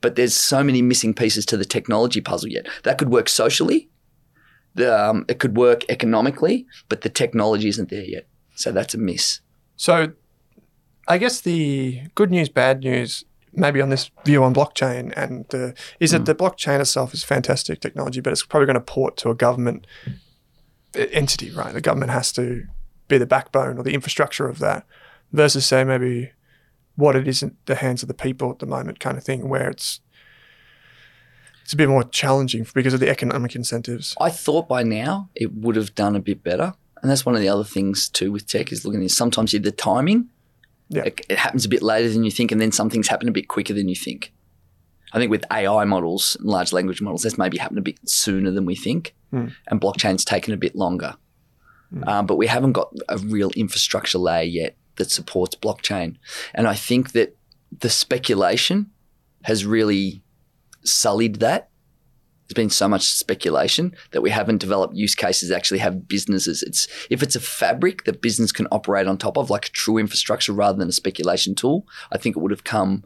But 0.00 0.16
there's 0.16 0.36
so 0.36 0.64
many 0.64 0.82
missing 0.82 1.14
pieces 1.14 1.46
to 1.46 1.56
the 1.56 1.64
technology 1.64 2.20
puzzle 2.20 2.48
yet. 2.50 2.66
That 2.82 2.98
could 2.98 3.10
work 3.10 3.28
socially. 3.28 3.88
The, 4.74 5.10
um, 5.10 5.24
it 5.28 5.38
could 5.38 5.56
work 5.56 5.84
economically, 5.88 6.66
but 6.88 7.02
the 7.02 7.08
technology 7.08 7.68
isn't 7.68 7.90
there 7.90 8.04
yet. 8.04 8.26
So 8.60 8.72
that's 8.72 8.94
a 8.94 8.98
miss. 8.98 9.40
So, 9.76 10.12
I 11.08 11.18
guess 11.18 11.40
the 11.40 12.02
good 12.14 12.30
news, 12.30 12.48
bad 12.48 12.80
news, 12.80 13.24
maybe 13.52 13.80
on 13.80 13.88
this 13.88 14.10
view 14.24 14.44
on 14.44 14.54
blockchain, 14.54 15.12
and 15.16 15.52
uh, 15.54 15.72
is 15.98 16.10
that 16.10 16.26
the 16.26 16.34
blockchain 16.34 16.80
itself 16.80 17.14
is 17.14 17.24
fantastic 17.24 17.80
technology, 17.80 18.20
but 18.20 18.32
it's 18.32 18.44
probably 18.44 18.66
going 18.66 18.74
to 18.74 18.80
port 18.80 19.16
to 19.18 19.30
a 19.30 19.34
government 19.34 19.86
e- 20.96 21.06
entity, 21.10 21.50
right? 21.50 21.72
The 21.72 21.80
government 21.80 22.12
has 22.12 22.30
to 22.32 22.66
be 23.08 23.18
the 23.18 23.26
backbone 23.26 23.78
or 23.78 23.82
the 23.82 23.94
infrastructure 23.94 24.46
of 24.46 24.58
that, 24.58 24.86
versus 25.32 25.66
say 25.66 25.82
maybe 25.82 26.32
what 26.96 27.16
it 27.16 27.26
is 27.26 27.42
in 27.42 27.56
the 27.64 27.76
hands 27.76 28.02
of 28.02 28.08
the 28.08 28.14
people 28.14 28.50
at 28.50 28.58
the 28.58 28.66
moment, 28.66 29.00
kind 29.00 29.16
of 29.16 29.24
thing, 29.24 29.48
where 29.48 29.70
it's 29.70 30.00
it's 31.62 31.72
a 31.72 31.76
bit 31.76 31.88
more 31.88 32.04
challenging 32.04 32.66
because 32.74 32.94
of 32.94 33.00
the 33.00 33.08
economic 33.08 33.54
incentives. 33.56 34.14
I 34.20 34.28
thought 34.28 34.68
by 34.68 34.82
now 34.82 35.30
it 35.34 35.54
would 35.54 35.76
have 35.76 35.94
done 35.94 36.14
a 36.14 36.20
bit 36.20 36.42
better. 36.42 36.74
And 37.02 37.10
that's 37.10 37.24
one 37.24 37.34
of 37.34 37.40
the 37.40 37.48
other 37.48 37.64
things 37.64 38.08
too 38.08 38.30
with 38.32 38.46
tech 38.46 38.72
is 38.72 38.84
looking 38.84 39.02
at. 39.04 39.10
Sometimes 39.10 39.52
you 39.52 39.58
the 39.58 39.70
timing, 39.72 40.28
Yeah. 40.88 41.04
it, 41.04 41.20
it 41.28 41.38
happens 41.38 41.64
a 41.64 41.68
bit 41.68 41.82
later 41.82 42.08
than 42.10 42.24
you 42.24 42.30
think, 42.30 42.52
and 42.52 42.60
then 42.60 42.72
some 42.72 42.90
things 42.90 43.08
happen 43.08 43.28
a 43.28 43.32
bit 43.32 43.48
quicker 43.48 43.72
than 43.74 43.88
you 43.88 43.94
think. 43.96 44.32
I 45.12 45.18
think 45.18 45.30
with 45.30 45.44
AI 45.50 45.84
models, 45.86 46.36
and 46.38 46.48
large 46.48 46.72
language 46.72 47.00
models, 47.02 47.22
that's 47.22 47.38
maybe 47.38 47.58
happened 47.58 47.78
a 47.78 47.82
bit 47.82 47.98
sooner 48.08 48.50
than 48.50 48.64
we 48.66 48.76
think, 48.76 49.14
and 49.32 49.80
blockchain's 49.80 50.24
taken 50.24 50.52
a 50.54 50.56
bit 50.56 50.76
longer. 50.76 51.14
Um, 52.06 52.26
but 52.26 52.36
we 52.36 52.46
haven't 52.46 52.72
got 52.72 52.92
a 53.08 53.18
real 53.18 53.50
infrastructure 53.56 54.18
layer 54.18 54.44
yet 54.44 54.76
that 54.96 55.10
supports 55.10 55.56
blockchain. 55.56 56.16
And 56.54 56.68
I 56.68 56.74
think 56.74 57.12
that 57.12 57.36
the 57.76 57.88
speculation 57.90 58.90
has 59.44 59.64
really 59.66 60.22
sullied 60.84 61.36
that. 61.40 61.69
There's 62.50 62.64
been 62.64 62.70
so 62.70 62.88
much 62.88 63.04
speculation 63.04 63.94
that 64.10 64.22
we 64.22 64.30
haven't 64.30 64.58
developed 64.58 64.96
use 64.96 65.14
cases 65.14 65.50
that 65.50 65.56
actually 65.56 65.78
have 65.78 66.08
businesses. 66.08 66.64
It's 66.64 66.88
if 67.08 67.22
it's 67.22 67.36
a 67.36 67.40
fabric 67.40 68.02
that 68.06 68.22
business 68.22 68.50
can 68.50 68.66
operate 68.72 69.06
on 69.06 69.18
top 69.18 69.38
of, 69.38 69.50
like 69.50 69.66
a 69.66 69.70
true 69.70 69.98
infrastructure 69.98 70.52
rather 70.52 70.76
than 70.76 70.88
a 70.88 70.92
speculation 70.92 71.54
tool, 71.54 71.86
I 72.10 72.18
think 72.18 72.36
it 72.36 72.40
would 72.40 72.50
have 72.50 72.64
come 72.64 73.04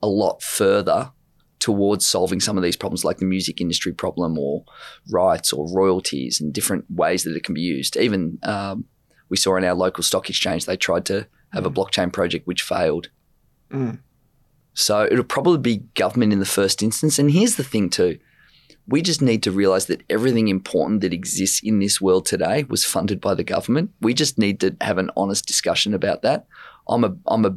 a 0.00 0.06
lot 0.06 0.44
further 0.44 1.10
towards 1.58 2.06
solving 2.06 2.38
some 2.38 2.56
of 2.56 2.62
these 2.62 2.76
problems 2.76 3.04
like 3.04 3.18
the 3.18 3.24
music 3.24 3.60
industry 3.60 3.92
problem 3.92 4.38
or 4.38 4.64
rights 5.10 5.52
or 5.52 5.66
royalties 5.74 6.40
and 6.40 6.52
different 6.52 6.84
ways 6.88 7.24
that 7.24 7.34
it 7.34 7.42
can 7.42 7.54
be 7.54 7.62
used. 7.62 7.96
Even 7.96 8.38
um, 8.44 8.84
we 9.28 9.36
saw 9.36 9.56
in 9.56 9.64
our 9.64 9.74
local 9.74 10.04
stock 10.04 10.30
exchange, 10.30 10.66
they 10.66 10.76
tried 10.76 11.04
to 11.06 11.26
have 11.52 11.66
a 11.66 11.70
blockchain 11.70 12.12
project 12.12 12.46
which 12.46 12.62
failed. 12.62 13.10
So 14.72 15.04
it'll 15.04 15.24
probably 15.24 15.58
be 15.58 15.84
government 15.96 16.32
in 16.32 16.38
the 16.38 16.44
first 16.46 16.80
instance. 16.80 17.18
And 17.18 17.32
here's 17.32 17.56
the 17.56 17.64
thing, 17.64 17.90
too 17.90 18.20
we 18.86 19.00
just 19.00 19.22
need 19.22 19.42
to 19.44 19.50
realize 19.50 19.86
that 19.86 20.02
everything 20.10 20.48
important 20.48 21.00
that 21.00 21.14
exists 21.14 21.60
in 21.62 21.78
this 21.78 22.00
world 22.00 22.26
today 22.26 22.64
was 22.64 22.84
funded 22.84 23.20
by 23.20 23.34
the 23.34 23.44
government. 23.44 23.90
We 24.00 24.12
just 24.14 24.38
need 24.38 24.60
to 24.60 24.76
have 24.80 24.98
an 24.98 25.10
honest 25.16 25.46
discussion 25.46 25.94
about 25.94 26.22
that. 26.22 26.46
I'm 26.88 27.04
a 27.04 27.16
I'm 27.26 27.44
a 27.46 27.56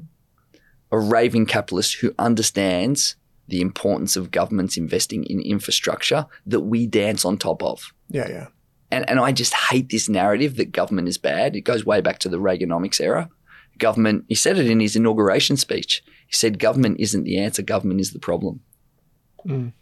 a 0.92 1.00
raving 1.00 1.46
capitalist 1.46 1.96
who 1.96 2.14
understands 2.18 3.16
the 3.48 3.62
importance 3.62 4.16
of 4.16 4.32
governments 4.32 4.78
investing 4.78 5.24
in 5.26 5.42
infrastructure 5.42 6.26
that 6.46 6.62
we 6.62 6.86
dance 6.86 7.26
on 7.26 7.38
top 7.38 7.64
of. 7.64 7.94
Yeah, 8.10 8.30
yeah. 8.30 8.48
And, 8.90 9.10
and 9.10 9.20
I 9.20 9.32
just 9.32 9.54
hate 9.54 9.90
this 9.90 10.08
narrative 10.08 10.56
that 10.56 10.72
government 10.72 11.08
is 11.10 11.18
bad. 11.18 11.56
It 11.56 11.62
goes 11.62 11.86
way 11.86 12.00
back 12.00 12.20
to 12.20 12.30
the 12.30 12.40
Reaganomics 12.40 13.02
era. 13.02 13.30
Government, 13.78 14.26
he 14.28 14.36
said 14.36 14.58
it 14.58 14.70
in 14.70 14.80
his 14.80 14.96
inauguration 14.96 15.58
speech. 15.58 16.04
He 16.28 16.34
said, 16.34 16.60
government 16.60 17.00
isn't 17.00 17.24
the 17.24 17.38
answer, 17.38 17.62
government 17.62 18.00
is 18.00 18.12
the 18.12 18.20
problem. 18.20 18.62
Mm. 19.46 19.74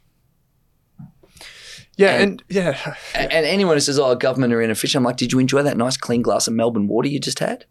Yeah, 1.98 2.16
And- 2.16 2.24
and, 2.24 2.44
yeah, 2.50 2.96
And 3.16 3.32
anyone 3.32 3.76
who 3.76 3.82
says, 3.82 3.98
oh, 4.00 4.16
government 4.16 4.54
are 4.54 4.62
inefficient, 4.62 5.00
I'm 5.02 5.06
like, 5.06 5.18
did 5.18 5.32
you 5.32 5.40
enjoy 5.40 5.64
that 5.64 5.78
nice 5.78 5.98
clean 5.98 6.22
glass 6.22 6.48
of 6.48 6.54
Melbourne 6.54 6.88
water 6.88 7.08
you 7.08 7.20
just 7.20 7.40
had? 7.40 7.66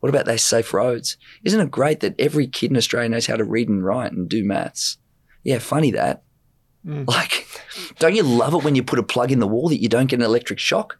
What 0.00 0.08
about 0.08 0.24
those 0.24 0.42
safe 0.42 0.72
roads? 0.72 1.18
Isn't 1.44 1.60
it 1.60 1.70
great 1.70 2.00
that 2.00 2.14
every 2.18 2.46
kid 2.46 2.70
in 2.70 2.76
Australia 2.78 3.10
knows 3.10 3.26
how 3.26 3.36
to 3.36 3.44
read 3.44 3.68
and 3.68 3.84
write 3.84 4.12
and 4.12 4.28
do 4.28 4.42
maths? 4.42 4.96
Yeah, 5.44 5.58
funny 5.58 5.90
that. 5.90 6.22
Mm. 6.86 7.06
Like, 7.06 7.46
don't 7.98 8.14
you 8.14 8.22
love 8.22 8.54
it 8.54 8.64
when 8.64 8.74
you 8.74 8.82
put 8.82 8.98
a 8.98 9.02
plug 9.02 9.30
in 9.30 9.40
the 9.40 9.46
wall 9.46 9.68
that 9.68 9.82
you 9.82 9.90
don't 9.90 10.06
get 10.06 10.18
an 10.18 10.24
electric 10.24 10.58
shock? 10.58 10.98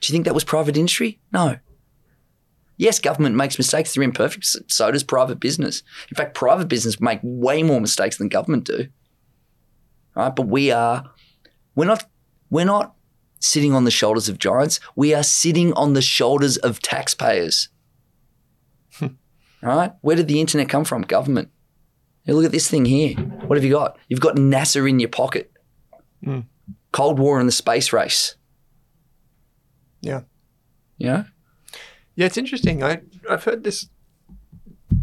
Do 0.00 0.08
you 0.08 0.12
think 0.12 0.26
that 0.26 0.34
was 0.34 0.44
private 0.44 0.76
industry? 0.76 1.18
No. 1.32 1.56
Yes, 2.76 2.98
government 2.98 3.36
makes 3.36 3.56
mistakes. 3.56 3.94
They're 3.94 4.02
imperfect. 4.02 4.44
So 4.70 4.90
does 4.90 5.02
private 5.02 5.40
business. 5.40 5.82
In 6.10 6.14
fact, 6.14 6.34
private 6.34 6.68
business 6.68 7.00
make 7.00 7.20
way 7.22 7.62
more 7.62 7.80
mistakes 7.80 8.18
than 8.18 8.28
government 8.28 8.64
do. 8.64 8.88
Right? 10.14 10.34
But 10.36 10.48
we 10.48 10.70
are 10.70 11.10
we're 11.76 11.84
not 11.84 12.04
we're 12.50 12.64
not 12.64 12.94
sitting 13.38 13.72
on 13.72 13.84
the 13.84 13.90
shoulders 13.90 14.28
of 14.28 14.38
giants. 14.38 14.80
We 14.96 15.14
are 15.14 15.22
sitting 15.22 15.72
on 15.74 15.92
the 15.92 16.02
shoulders 16.02 16.56
of 16.56 16.80
taxpayers. 16.80 17.68
Hmm. 18.94 19.06
right? 19.62 19.92
Where 20.00 20.16
did 20.16 20.26
the 20.26 20.40
internet 20.40 20.68
come 20.68 20.84
from? 20.84 21.02
Government. 21.02 21.50
Hey, 22.24 22.32
look 22.32 22.46
at 22.46 22.50
this 22.52 22.68
thing 22.68 22.86
here. 22.86 23.14
What 23.14 23.56
have 23.56 23.64
you 23.64 23.70
got? 23.72 23.98
You've 24.08 24.20
got 24.20 24.36
NASA 24.36 24.88
in 24.88 24.98
your 24.98 25.10
pocket. 25.10 25.52
Hmm. 26.24 26.40
Cold 26.92 27.18
War 27.18 27.38
and 27.38 27.46
the 27.46 27.52
space 27.52 27.92
race. 27.92 28.34
yeah. 30.00 30.22
Yeah. 30.98 31.24
Yeah, 32.14 32.24
it's 32.24 32.38
interesting. 32.38 32.82
I 32.82 33.02
I've 33.28 33.44
heard 33.44 33.62
this 33.62 33.88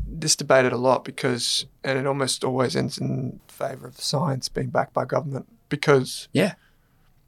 this 0.08 0.36
debated 0.36 0.74
a 0.74 0.78
lot 0.78 1.06
because, 1.06 1.68
and 1.84 2.00
it 2.00 2.08
almost 2.08 2.44
always 2.44 2.76
ends 2.76 2.98
in 2.98 3.40
favour 3.48 3.88
of 3.88 4.00
science 4.00 4.50
being 4.50 4.70
backed 4.70 4.94
by 4.94 5.06
government 5.06 5.48
because 5.78 6.28
Yeah. 6.34 6.54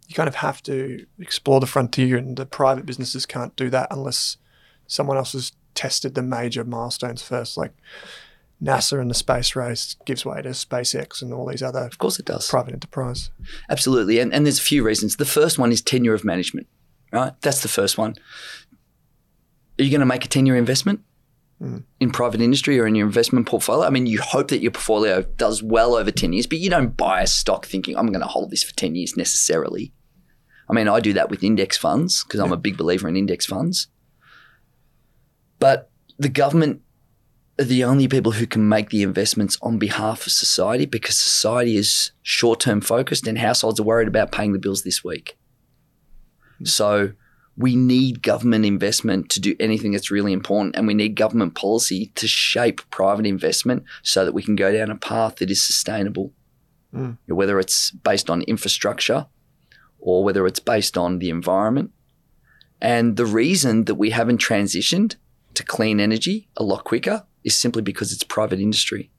you 0.08 0.14
kind 0.16 0.28
of 0.30 0.36
have 0.36 0.62
to 0.64 1.06
explore 1.20 1.60
the 1.60 1.66
frontier, 1.68 2.16
and 2.18 2.38
the 2.38 2.46
private 2.46 2.86
businesses 2.86 3.26
can't 3.26 3.56
do 3.56 3.70
that 3.72 3.88
unless 3.92 4.38
someone 4.88 5.18
else 5.18 5.34
has 5.34 5.52
tested 5.74 6.14
the 6.16 6.22
major 6.22 6.64
milestones 6.64 7.22
first, 7.24 7.58
like 7.58 7.74
NASA 8.64 9.02
and 9.02 9.10
the 9.10 9.16
space 9.16 9.56
race 9.56 9.96
gives 10.06 10.24
way 10.26 10.42
to 10.42 10.50
SpaceX 10.50 11.22
and 11.22 11.34
all 11.34 11.48
these 11.48 11.64
other 11.64 11.82
Of 11.82 11.98
course 11.98 12.20
it 12.20 12.26
does. 12.26 12.48
private 12.50 12.74
enterprise. 12.74 13.30
Absolutely. 13.70 14.20
And, 14.20 14.34
and 14.34 14.46
there's 14.46 14.60
a 14.60 14.70
few 14.74 14.84
reasons. 14.84 15.16
The 15.18 15.26
first 15.26 15.58
one 15.60 15.72
is 15.72 15.82
tenure 15.82 16.14
of 16.14 16.24
management, 16.24 16.68
right? 17.12 17.34
That's 17.42 17.62
the 17.62 17.68
first 17.68 17.98
one. 17.98 18.16
Are 19.80 19.84
you 19.84 19.90
going 19.92 20.00
to 20.00 20.06
make 20.06 20.24
a 20.24 20.30
10 20.30 20.46
year 20.46 20.56
investment 21.60 21.86
in 21.99 22.11
private 22.11 22.41
industry 22.41 22.80
or 22.80 22.88
in 22.88 22.95
your 22.95 23.07
investment 23.07 23.48
portfolio? 23.48 23.88
I 23.88 23.90
mean, 23.90 24.06
you 24.06 24.22
hope 24.22 24.49
that 24.49 24.61
your 24.61 24.72
portfolio 24.72 25.22
does 25.22 25.64
well 25.64 25.95
over 25.95 26.11
10 26.11 26.34
years, 26.34 26.48
but 26.48 26.60
you 26.60 26.69
don't 26.69 26.95
buy 26.98 27.22
a 27.22 27.27
stock 27.27 27.65
thinking, 27.65 27.98
I'm 27.98 28.07
going 28.07 28.22
to 28.22 28.27
hold 28.27 28.52
this 28.52 28.64
for 28.64 28.76
10 28.76 28.95
years 28.95 29.15
necessarily. 29.18 29.94
I 30.69 30.73
mean, 30.73 30.88
I 30.88 30.99
do 30.99 31.14
that 31.14 31.30
with 31.30 31.44
index 31.44 31.77
funds 31.77 32.23
because 32.23 32.40
I'm 32.40 32.52
a 32.52 32.57
big 32.57 32.77
believer 32.77 33.07
in 33.07 33.15
index 33.15 33.45
funds. 33.45 33.88
But 35.60 35.91
the 36.18 36.30
government 36.30 36.82
are 37.60 37.65
the 37.65 37.84
only 37.84 38.07
people 38.07 38.34
who 38.34 38.48
can 38.48 38.68
make 38.68 38.90
the 38.90 39.03
investments 39.03 39.57
on 39.61 39.77
behalf 39.77 40.26
of 40.26 40.34
society 40.34 40.86
because 40.86 41.18
society 41.18 41.77
is 41.77 42.11
short 42.22 42.60
term 42.60 42.82
focused 42.82 43.27
and 43.27 43.38
households 43.38 43.80
are 43.80 43.84
worried 43.84 44.07
about 44.07 44.32
paying 44.32 44.53
the 44.53 44.60
bills 44.60 44.84
this 44.84 45.03
week. 45.03 45.38
Hmm. 46.57 46.65
So 46.65 47.11
we 47.57 47.76
need 47.76 48.22
government 48.22 48.65
investment 48.65 49.30
to 49.30 49.40
do 49.40 49.56
anything 49.60 49.91
that's 49.91 50.11
really 50.11 50.34
important, 50.34 50.76
and 50.76 50.88
we 50.88 50.94
need 50.94 51.15
government 51.15 51.56
policy 51.56 52.11
to 52.15 52.27
shape 52.27 52.82
private 52.90 53.26
investment 53.26 53.84
so 54.03 54.26
that 54.26 54.34
we 54.34 54.44
can 54.44 54.56
go 54.56 54.73
down 54.73 54.91
a 54.91 54.95
path 54.95 55.38
that 55.38 55.49
is 55.49 55.64
sustainable. 55.64 56.34
Mm. 56.94 57.18
Whether 57.27 57.60
it's 57.60 57.91
based 57.91 58.30
on 58.30 58.41
infrastructure 58.44 59.27
or 59.99 60.23
whether 60.23 60.45
it's 60.45 60.60
based 60.60 60.98
on 60.98 61.19
the 61.19 61.30
environment. 61.30 61.91
And 62.80 63.18
the 63.18 63.26
reason 63.26 63.86
that 63.86 63.95
we 63.95 64.11
haven't 64.11 64.40
transitioned 64.40 65.15
to 65.56 65.64
clean 65.64 65.99
energy 65.99 66.48
a 66.57 66.64
lot 66.64 66.84
quicker 66.84 67.26
is 67.44 67.56
simply 67.56 67.82
because 67.82 68.14
it's 68.14 68.23
private 68.23 68.60
industry. 68.60 69.10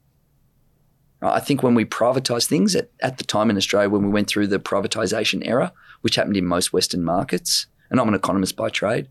I 1.22 1.40
think 1.40 1.62
when 1.62 1.74
we 1.74 1.84
privatise 1.84 2.46
things 2.46 2.76
at, 2.76 2.90
at 3.00 3.18
the 3.18 3.24
time 3.24 3.50
in 3.50 3.56
Australia, 3.56 3.88
when 3.88 4.02
we 4.02 4.10
went 4.10 4.28
through 4.28 4.46
the 4.48 4.58
privatisation 4.58 5.46
era, 5.46 5.72
which 6.02 6.16
happened 6.16 6.36
in 6.36 6.44
most 6.44 6.72
Western 6.72 7.02
markets, 7.02 7.66
and 7.90 8.00
I'm 8.00 8.08
an 8.08 8.14
economist 8.14 8.56
by 8.56 8.68
trade, 8.70 9.08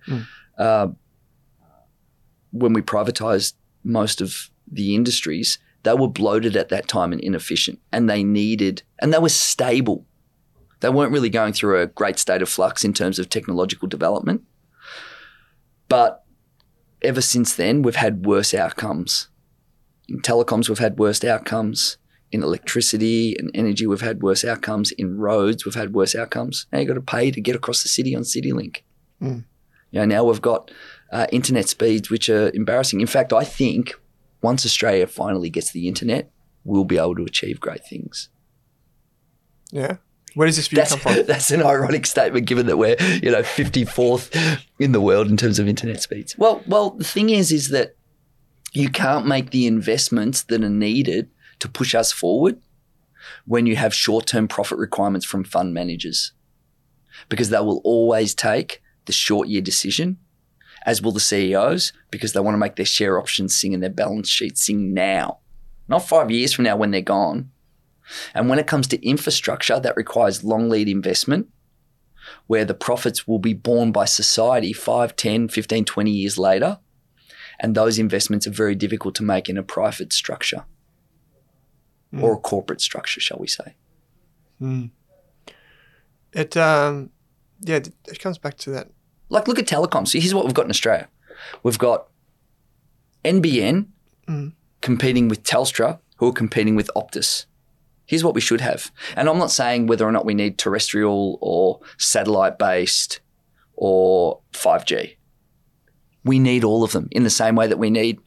uh, 0.58 0.88
when 2.52 2.74
we 2.74 2.82
privatised 2.82 3.54
most 3.84 4.22
of 4.22 4.50
the 4.72 4.96
industries, 4.96 5.60
they 5.84 5.94
were 5.94 6.08
bloated 6.08 6.56
at 6.56 6.70
that 6.70 6.88
time 6.88 7.12
and 7.12 7.22
inefficient, 7.22 7.80
and 7.92 8.10
they 8.10 8.24
needed, 8.24 8.84
and 9.00 9.14
they 9.14 9.20
were 9.20 9.30
stable. 9.30 10.06
They 10.80 10.90
weren't 10.90 11.12
really 11.12 11.30
going 11.30 11.54
through 11.54 11.82
a 11.82 11.88
great 11.88 12.20
state 12.20 12.42
of 12.42 12.50
flux 12.50 12.84
in 12.84 12.94
terms 12.94 13.20
of 13.20 13.30
technological 13.30 13.88
development. 13.88 14.44
But 15.88 16.24
ever 17.02 17.22
since 17.22 17.56
then, 17.56 17.82
we've 17.82 17.96
had 17.96 18.26
worse 18.26 18.54
outcomes. 18.54 19.30
In 20.10 20.22
telecoms, 20.22 20.70
we've 20.70 20.80
had 20.80 21.00
worse 21.00 21.24
outcomes. 21.24 21.98
In 22.32 22.44
electricity 22.44 23.36
and 23.38 23.52
energy, 23.54 23.88
we've 23.88 24.02
had 24.02 24.22
worse 24.22 24.44
outcomes. 24.44 24.92
In 24.92 25.18
roads, 25.18 25.66
we've 25.66 25.76
had 25.76 25.94
worse 25.94 26.16
outcomes. 26.16 26.66
Now 26.72 26.80
you've 26.80 26.88
got 26.88 26.96
to 26.96 27.02
pay 27.02 27.32
to 27.32 27.40
get 27.40 27.56
across 27.56 27.84
the 27.84 27.90
city 27.90 28.16
on 28.16 28.24
CityLink. 28.24 28.82
You 29.92 30.00
know, 30.02 30.06
now 30.06 30.24
we've 30.26 30.42
got 30.42 30.72
uh, 31.12 31.28
internet 31.32 31.70
speeds 31.70 32.10
which 32.10 32.30
are 32.30 32.50
embarrassing. 32.54 33.00
In 33.00 33.08
fact, 33.08 33.32
I 33.32 33.44
think 33.44 33.96
once 34.42 34.66
Australia 34.66 35.08
finally 35.08 35.50
gets 35.50 35.72
the 35.72 35.88
internet, 35.88 36.30
we'll 36.64 36.84
be 36.84 36.98
able 36.98 37.16
to 37.16 37.24
achieve 37.24 37.60
great 37.60 37.86
things. 37.86 38.30
Yeah. 39.72 39.98
Where 40.34 40.48
does 40.48 40.58
this 40.58 40.68
view 40.68 40.78
That's, 40.78 40.92
come 40.92 41.00
from? 41.00 41.26
that's 41.28 41.52
an 41.52 41.64
ironic 41.64 42.06
statement 42.06 42.46
given 42.46 42.66
that 42.66 42.78
we're, 42.78 42.98
you 43.24 43.32
know, 43.32 43.42
54th 43.42 44.62
in 44.80 44.92
the 44.92 45.00
world 45.00 45.28
in 45.28 45.38
terms 45.38 45.60
of 45.60 45.68
internet 45.68 46.02
speeds. 46.02 46.38
Well, 46.38 46.62
well, 46.68 46.90
the 46.92 47.06
thing 47.06 47.30
is, 47.30 47.52
is 47.52 47.70
that 47.70 47.96
you 48.74 48.90
can't 48.90 49.26
make 49.26 49.52
the 49.52 49.66
investments 49.66 50.44
that 50.44 50.62
are 50.64 50.70
needed 50.70 51.30
to 51.60 51.70
push 51.70 51.96
us 51.96 52.12
forward 52.12 52.62
when 53.46 53.66
you 53.66 53.76
have 53.76 53.94
short-term 53.94 54.48
profit 54.48 54.78
requirements 54.78 55.26
from 55.26 55.44
fund 55.44 55.74
managers 55.74 56.34
because 57.30 57.50
they 57.50 57.60
will 57.60 57.82
always 57.84 58.36
take 58.36 58.82
the 59.06 59.14
short 59.14 59.48
year 59.48 59.62
decision 59.62 60.18
as 60.86 61.02
will 61.02 61.12
the 61.12 61.20
CEOs 61.20 61.94
because 62.12 62.34
they 62.34 62.40
want 62.40 62.54
to 62.54 62.60
make 62.60 62.76
their 62.76 62.86
share 62.86 63.20
options 63.20 63.56
sing 63.56 63.74
and 63.74 63.82
their 63.82 63.90
balance 63.90 64.30
sheet 64.30 64.58
sing 64.58 64.94
now 64.94 65.40
not 65.88 66.08
5 66.08 66.30
years 66.30 66.54
from 66.54 66.66
now 66.66 66.76
when 66.76 66.92
they're 66.92 67.02
gone 67.02 67.52
and 68.34 68.50
when 68.50 68.60
it 68.60 68.68
comes 68.68 68.88
to 68.88 69.06
infrastructure, 69.06 69.80
that 69.80 69.98
requires 69.98 70.44
long 70.44 70.70
lead 70.70 70.88
investment 70.88 71.48
where 72.48 72.66
the 72.66 72.74
profits 72.74 73.28
will 73.28 73.40
be 73.40 73.54
borne 73.54 73.92
by 73.92 74.06
society 74.06 74.74
5, 74.74 75.16
10, 75.16 75.48
15, 75.50 75.86
20 75.86 76.12
years 76.12 76.38
later. 76.38 76.80
And 77.60 77.76
those 77.76 78.00
investments 78.00 78.48
are 78.48 78.52
very 78.52 78.76
difficult 78.76 79.16
to 79.16 79.24
make 79.24 79.48
in 79.48 79.58
a 79.58 79.64
private 79.64 80.12
structure 80.12 80.66
Mm. 82.14 82.24
or 82.24 82.40
corporate 82.40 82.82
structure, 82.82 83.20
shall 83.20 83.38
we 83.40 83.48
say. 83.48 83.76
Mm. 84.62 84.92
It 86.34 86.56
um, 86.56 87.10
yeah, 87.62 87.78
it 87.78 88.20
comes 88.20 88.38
back 88.38 88.58
to 88.60 88.70
that. 88.72 88.90
Like, 89.30 89.48
look 89.48 89.60
at 89.60 89.66
telecoms. 89.66 90.14
Here's 90.14 90.34
what 90.34 90.46
we've 90.46 90.54
got 90.54 90.66
in 90.66 90.72
Australia 90.72 91.08
we've 91.64 91.80
got 91.80 92.08
NBN 93.24 93.88
mm. 94.28 94.54
competing 94.82 95.28
with 95.28 95.44
Telstra, 95.44 96.00
who 96.18 96.28
are 96.28 96.34
competing 96.34 96.76
with 96.76 96.90
Optus. 96.96 97.46
Here's 98.06 98.24
what 98.24 98.36
we 98.36 98.42
should 98.42 98.62
have. 98.62 98.92
And 99.16 99.28
I'm 99.28 99.40
not 99.40 99.52
saying 99.52 99.88
whether 99.88 100.06
or 100.06 100.12
not 100.12 100.26
we 100.26 100.36
need 100.36 100.58
terrestrial 100.58 101.40
or 101.42 101.80
satellite 101.98 102.60
based 102.60 103.20
or 103.74 104.42
5G. 104.54 105.16
We 106.24 106.40
need 106.40 106.64
all 106.64 106.84
of 106.84 106.92
them 106.92 107.08
in 107.12 107.24
the 107.24 107.30
same 107.30 107.56
way 107.56 107.68
that 107.68 107.80
we 107.80 107.90
need 107.90 108.20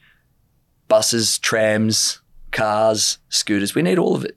buses, 0.88 1.38
trams, 1.38 2.20
cars, 2.52 3.18
scooters. 3.28 3.74
We 3.74 3.82
need 3.82 3.98
all 3.98 4.14
of 4.14 4.24
it. 4.24 4.36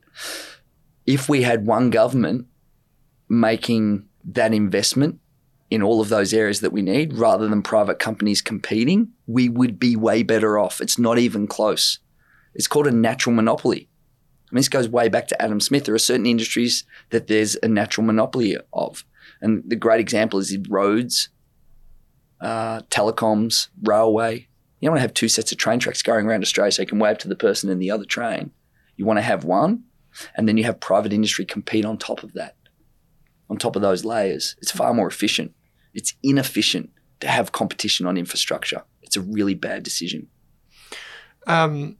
If 1.05 1.29
we 1.29 1.41
had 1.41 1.65
one 1.65 1.89
government 1.89 2.47
making 3.29 4.07
that 4.23 4.53
investment 4.53 5.19
in 5.69 5.81
all 5.81 6.01
of 6.01 6.09
those 6.09 6.33
areas 6.33 6.59
that 6.59 6.73
we 6.73 6.81
need 6.81 7.13
rather 7.13 7.47
than 7.47 7.61
private 7.61 7.97
companies 7.97 8.41
competing, 8.41 9.09
we 9.25 9.47
would 9.49 9.79
be 9.79 9.95
way 9.95 10.21
better 10.21 10.59
off. 10.59 10.81
It's 10.81 10.99
not 10.99 11.17
even 11.17 11.47
close. 11.47 11.99
It's 12.53 12.67
called 12.67 12.87
a 12.87 12.91
natural 12.91 13.33
monopoly. 13.33 13.87
I 14.51 14.53
mean, 14.53 14.59
this 14.59 14.69
goes 14.69 14.89
way 14.89 15.07
back 15.07 15.29
to 15.29 15.41
Adam 15.41 15.61
Smith. 15.61 15.85
There 15.85 15.95
are 15.95 15.99
certain 15.99 16.25
industries 16.25 16.83
that 17.09 17.27
there's 17.27 17.57
a 17.63 17.69
natural 17.69 18.05
monopoly 18.05 18.57
of. 18.73 19.05
And 19.39 19.63
the 19.65 19.77
great 19.77 20.01
example 20.01 20.39
is 20.39 20.57
roads, 20.69 21.29
uh, 22.41 22.81
telecoms, 22.89 23.69
railway. 23.81 24.49
You 24.81 24.87
don't 24.87 24.93
want 24.93 24.99
to 24.99 25.03
have 25.03 25.13
two 25.13 25.29
sets 25.29 25.51
of 25.51 25.57
train 25.59 25.79
tracks 25.79 26.01
going 26.01 26.25
around 26.25 26.41
Australia 26.41 26.71
so 26.71 26.81
you 26.81 26.87
can 26.87 26.99
wave 26.99 27.19
to 27.19 27.27
the 27.27 27.35
person 27.35 27.69
in 27.69 27.79
the 27.79 27.91
other 27.91 28.03
train. 28.03 28.51
You 28.97 29.05
want 29.05 29.17
to 29.17 29.23
have 29.23 29.43
one, 29.45 29.83
and 30.35 30.47
then 30.47 30.57
you 30.57 30.63
have 30.63 30.79
private 30.79 31.13
industry 31.13 31.45
compete 31.45 31.85
on 31.85 31.97
top 31.97 32.23
of 32.23 32.33
that, 32.33 32.55
on 33.49 33.57
top 33.57 33.75
of 33.75 33.83
those 33.83 34.03
layers. 34.03 34.55
It's 34.59 34.71
far 34.71 34.93
more 34.93 35.07
efficient. 35.07 35.53
It's 35.93 36.15
inefficient 36.23 36.89
to 37.19 37.27
have 37.27 37.51
competition 37.51 38.07
on 38.07 38.17
infrastructure. 38.17 38.83
It's 39.03 39.15
a 39.15 39.21
really 39.21 39.53
bad 39.53 39.83
decision. 39.83 40.27
Um, 41.47 41.97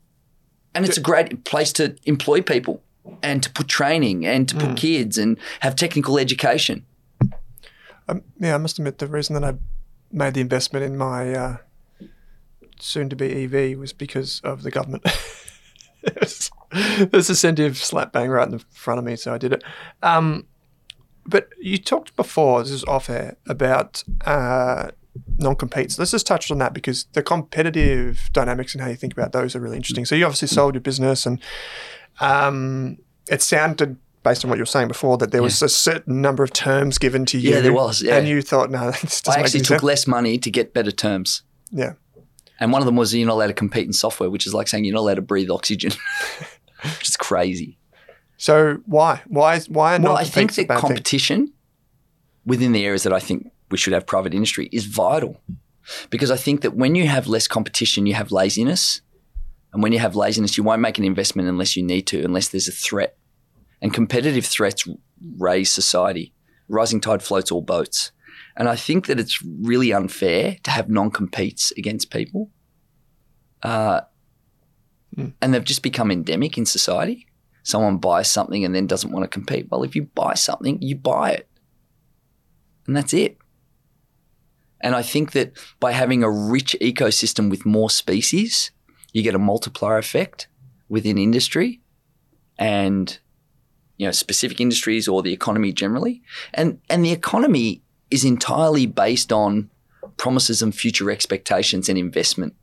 And 0.74 0.86
it's 0.86 0.98
a 0.98 1.02
great 1.02 1.44
place 1.44 1.72
to 1.74 1.96
employ 2.06 2.42
people 2.42 2.82
and 3.22 3.44
to 3.44 3.52
put 3.52 3.68
training 3.68 4.26
and 4.26 4.48
to 4.50 4.56
put 4.56 4.78
kids 4.78 5.18
and 5.18 5.38
have 5.60 5.76
technical 5.76 6.18
education. 6.18 6.86
um, 8.08 8.24
yeah, 8.40 8.56
I 8.56 8.58
must 8.58 8.80
admit 8.80 8.98
the 8.98 9.08
reason 9.08 9.34
that 9.36 9.44
I 9.44 9.58
made 10.12 10.34
the 10.34 10.42
investment 10.42 10.86
in 10.86 10.98
my 10.98 11.34
uh, 11.34 11.58
soon-to-be 12.82 13.44
EV 13.46 13.78
was 13.78 13.94
because 13.94 14.42
of 14.42 14.64
the 14.64 14.72
government. 14.72 15.04
There's 16.02 17.30
incentive 17.30 17.78
slap 17.78 18.12
bang 18.12 18.30
right 18.30 18.46
in 18.46 18.52
the 18.52 18.64
front 18.72 19.00
of 19.00 19.06
me, 19.06 19.16
so 19.16 19.34
I 19.34 19.38
did 19.38 19.54
it. 19.54 19.64
Um, 20.02 20.48
but 21.26 21.50
you 21.60 21.78
talked 21.78 22.16
before, 22.16 22.64
this 22.64 22.72
is 22.72 22.84
off 22.86 23.10
air, 23.10 23.38
about 23.48 24.04
uh, 24.26 24.92
non-competes. 25.38 26.00
Let's 26.00 26.12
just 26.12 26.26
touch 26.26 26.50
on 26.52 26.58
that 26.60 26.74
because 26.74 27.06
the 27.14 27.22
competitive 27.22 28.30
dynamics 28.34 28.74
and 28.74 28.82
how 28.82 28.90
you 28.90 28.96
think 28.96 29.14
about 29.14 29.32
those 29.32 29.56
are 29.56 29.60
really 29.60 29.78
interesting. 29.78 30.06
So 30.06 30.16
you 30.16 30.26
obviously 30.26 30.48
sold 30.48 30.74
your 30.74 30.82
business, 30.82 31.26
and 31.26 31.40
um, 32.20 32.98
it 33.30 33.42
sounded, 33.42 33.98
based 34.24 34.44
on 34.44 34.50
what 34.50 34.58
you 34.58 34.64
were 34.64 34.68
saying 34.68 34.88
before, 34.88 35.18
that 35.18 35.32
there 35.32 35.44
was 35.44 35.62
a 35.62 35.70
certain 35.70 36.22
number 36.22 36.44
of 36.44 36.54
terms 36.54 36.98
given 36.98 37.26
to 37.28 37.38
you. 37.38 37.52
Yeah, 37.52 37.62
there 37.62 37.74
was, 37.74 38.02
yeah. 38.02 38.18
and 38.18 38.28
you 38.28 38.42
thought, 38.42 38.72
no, 38.72 38.92
this 38.92 39.22
doesn't 39.22 39.40
I 39.40 39.44
actually 39.44 39.60
took 39.60 39.68
sense. 39.68 39.84
less 39.84 40.08
money 40.08 40.38
to 40.38 40.50
get 40.50 40.74
better 40.74 40.92
terms. 40.92 41.44
Yeah, 41.72 41.94
And 42.62 42.72
one 42.72 42.82
of 42.82 42.86
them 42.86 42.96
was 42.96 43.14
you're 43.14 43.28
not 43.28 43.34
allowed 43.34 43.48
to 43.48 43.54
compete 43.54 43.88
in 43.88 43.92
software, 43.92 44.30
which 44.30 44.46
is 44.46 44.54
like 44.54 44.68
saying 44.68 44.86
you're 44.86 44.94
not 44.94 45.02
allowed 45.02 45.16
to 45.16 45.22
breathe 45.24 45.50
oxygen, 45.50 45.92
which 46.84 47.10
is 47.10 47.18
crazy. 47.18 47.80
So 48.38 48.78
why, 48.86 49.22
why, 49.28 49.60
why? 49.62 49.96
Are 49.98 50.00
Well, 50.00 50.16
I 50.16 50.24
think 50.24 50.54
that 50.54 50.68
bad 50.68 50.76
thing? 50.76 50.82
competition 50.82 51.54
within 52.46 52.72
the 52.72 52.86
areas 52.86 53.04
that 53.04 53.14
I 53.14 53.20
think 53.20 53.52
we 53.72 53.78
should 53.78 53.94
have 53.94 54.06
private 54.06 54.34
industry 54.34 54.70
is 54.72 54.86
vital. 54.86 55.42
Because 56.12 56.30
I 56.30 56.38
think 56.38 56.62
that 56.62 56.76
when 56.76 56.94
you 56.94 57.08
have 57.08 57.28
less 57.28 57.48
competition, 57.48 58.06
you 58.06 58.14
have 58.14 58.32
laziness. 58.32 59.02
And 59.74 59.82
when 59.82 59.92
you 59.92 60.00
have 60.00 60.16
laziness, 60.16 60.56
you 60.56 60.64
won't 60.64 60.82
make 60.82 61.00
an 61.00 61.04
investment 61.04 61.50
unless 61.50 61.76
you 61.76 61.82
need 61.82 62.06
to, 62.08 62.24
unless 62.24 62.50
there's 62.50 62.68
a 62.68 62.72
threat. 62.72 63.18
And 63.82 63.92
competitive 63.92 64.46
threats 64.46 64.88
raise 65.38 65.72
society. 65.72 66.34
Rising 66.68 67.02
tide 67.02 67.24
floats 67.24 67.52
all 67.52 67.62
boats. 67.62 68.12
And 68.56 68.68
I 68.68 68.76
think 68.76 69.08
that 69.08 69.20
it's 69.20 69.42
really 69.44 69.94
unfair 69.94 70.58
to 70.64 70.72
have 70.72 70.90
non 70.90 71.12
competes 71.12 71.72
against 71.78 72.12
people. 72.12 72.50
Uh, 73.64 74.02
And 75.42 75.54
they've 75.54 75.64
just 75.64 75.84
become 75.84 76.12
endemic 76.12 76.58
in 76.58 76.66
society. 76.66 77.28
Someone 77.64 77.98
buys 77.98 78.32
something 78.32 78.66
and 78.66 78.74
then 78.74 78.88
doesn't 78.88 79.12
want 79.12 79.24
to 79.24 79.28
compete. 79.28 79.68
Well, 79.70 79.84
if 79.84 79.96
you 79.96 80.04
buy 80.16 80.34
something, 80.36 80.82
you 80.82 80.96
buy 80.96 81.32
it. 81.32 81.48
And 82.88 82.96
that's 82.96 83.14
it. 83.14 83.38
And 84.80 84.96
I 84.96 85.04
think 85.04 85.32
that 85.34 85.52
by 85.80 85.92
having 85.92 86.24
a 86.24 86.30
rich 86.30 86.76
ecosystem 86.82 87.50
with 87.50 87.66
more 87.66 87.90
species, 87.90 88.72
you 89.14 89.22
get 89.22 89.36
a 89.36 89.40
multiplier 89.40 89.98
effect 89.98 90.48
within 90.90 91.18
industry 91.18 91.82
and 92.58 93.20
you 93.98 94.08
know 94.08 94.12
specific 94.12 94.60
industries 94.60 95.08
or 95.08 95.22
the 95.22 95.34
economy 95.34 95.72
generally. 95.72 96.24
And 96.54 96.80
and 96.90 97.06
the 97.06 97.12
economy 97.12 97.84
is 98.12 98.26
entirely 98.26 98.86
based 98.86 99.32
on 99.32 99.70
promises 100.18 100.62
and 100.62 100.76
future 100.76 101.10
expectations 101.10 101.90
and 101.90 101.98
investment. 101.98 102.54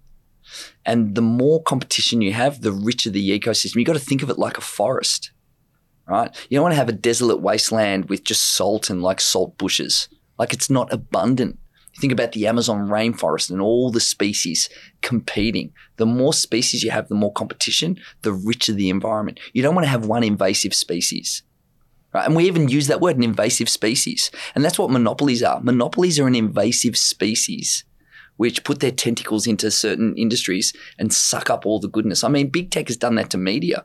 And 0.85 1.15
the 1.15 1.23
more 1.23 1.63
competition 1.63 2.23
you 2.23 2.33
have, 2.33 2.61
the 2.61 2.73
richer 2.73 3.11
the 3.11 3.39
ecosystem. 3.39 3.77
You've 3.77 3.87
got 3.87 3.95
to 3.95 3.99
think 3.99 4.23
of 4.23 4.31
it 4.31 4.39
like 4.39 4.57
a 4.57 4.63
forest, 4.63 5.33
right? 6.07 6.35
You 6.49 6.57
don't 6.57 6.63
want 6.63 6.73
to 6.73 6.79
have 6.79 6.89
a 6.89 6.93
desolate 6.93 7.41
wasteland 7.41 8.09
with 8.09 8.25
just 8.25 8.43
salt 8.43 8.89
and 8.91 9.03
like 9.03 9.21
salt 9.21 9.59
bushes. 9.59 10.09
Like 10.39 10.53
it's 10.53 10.71
not 10.71 10.93
abundant. 10.93 11.59
Think 11.99 12.13
about 12.13 12.33
the 12.33 12.47
Amazon 12.47 12.89
rainforest 12.89 13.51
and 13.51 13.61
all 13.61 13.91
the 13.91 14.01
species 14.01 14.69
competing. 15.03 15.73
The 15.97 16.07
more 16.07 16.33
species 16.33 16.85
you 16.85 16.93
have, 16.93 17.09
the 17.09 17.17
more 17.17 17.33
competition, 17.33 17.99
the 18.23 18.33
richer 18.33 18.73
the 18.73 18.89
environment. 18.89 19.41
You 19.53 19.63
don't 19.63 19.75
want 19.75 19.85
to 19.85 19.91
have 19.91 20.07
one 20.07 20.23
invasive 20.23 20.75
species. 20.75 21.43
Right? 22.19 22.27
And 22.27 22.35
we 22.35 22.47
even 22.47 22.69
use 22.69 22.89
that 22.89 23.01
word, 23.01 23.17
an 23.17 23.23
invasive 23.23 23.69
species. 23.69 24.33
And 24.57 24.65
that's 24.65 24.79
what 24.79 24.91
monopolies 24.91 25.41
are. 25.43 25.61
Monopolies 25.61 26.19
are 26.19 26.27
an 26.27 26.35
invasive 26.35 26.97
species 26.97 27.85
which 28.39 28.65
put 28.65 28.81
their 28.81 28.91
tentacles 28.91 29.47
into 29.47 29.71
certain 29.71 30.17
industries 30.17 30.73
and 30.99 31.13
suck 31.13 31.49
up 31.49 31.65
all 31.65 31.79
the 31.79 31.89
goodness. 31.89 32.25
I 32.25 32.29
mean, 32.29 32.49
big 32.49 32.71
tech 32.73 32.89
has 32.89 32.97
done 32.97 33.15
that 33.17 33.31
to 33.31 33.39
media, 33.39 33.85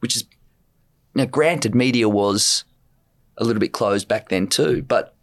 which 0.00 0.16
is 0.16 0.24
now 1.14 1.26
granted, 1.26 1.74
media 1.74 2.08
was 2.08 2.64
a 3.38 3.44
little 3.44 3.60
bit 3.60 3.72
closed 3.72 4.08
back 4.08 4.28
then 4.28 4.48
too, 4.48 4.82
but 4.82 5.14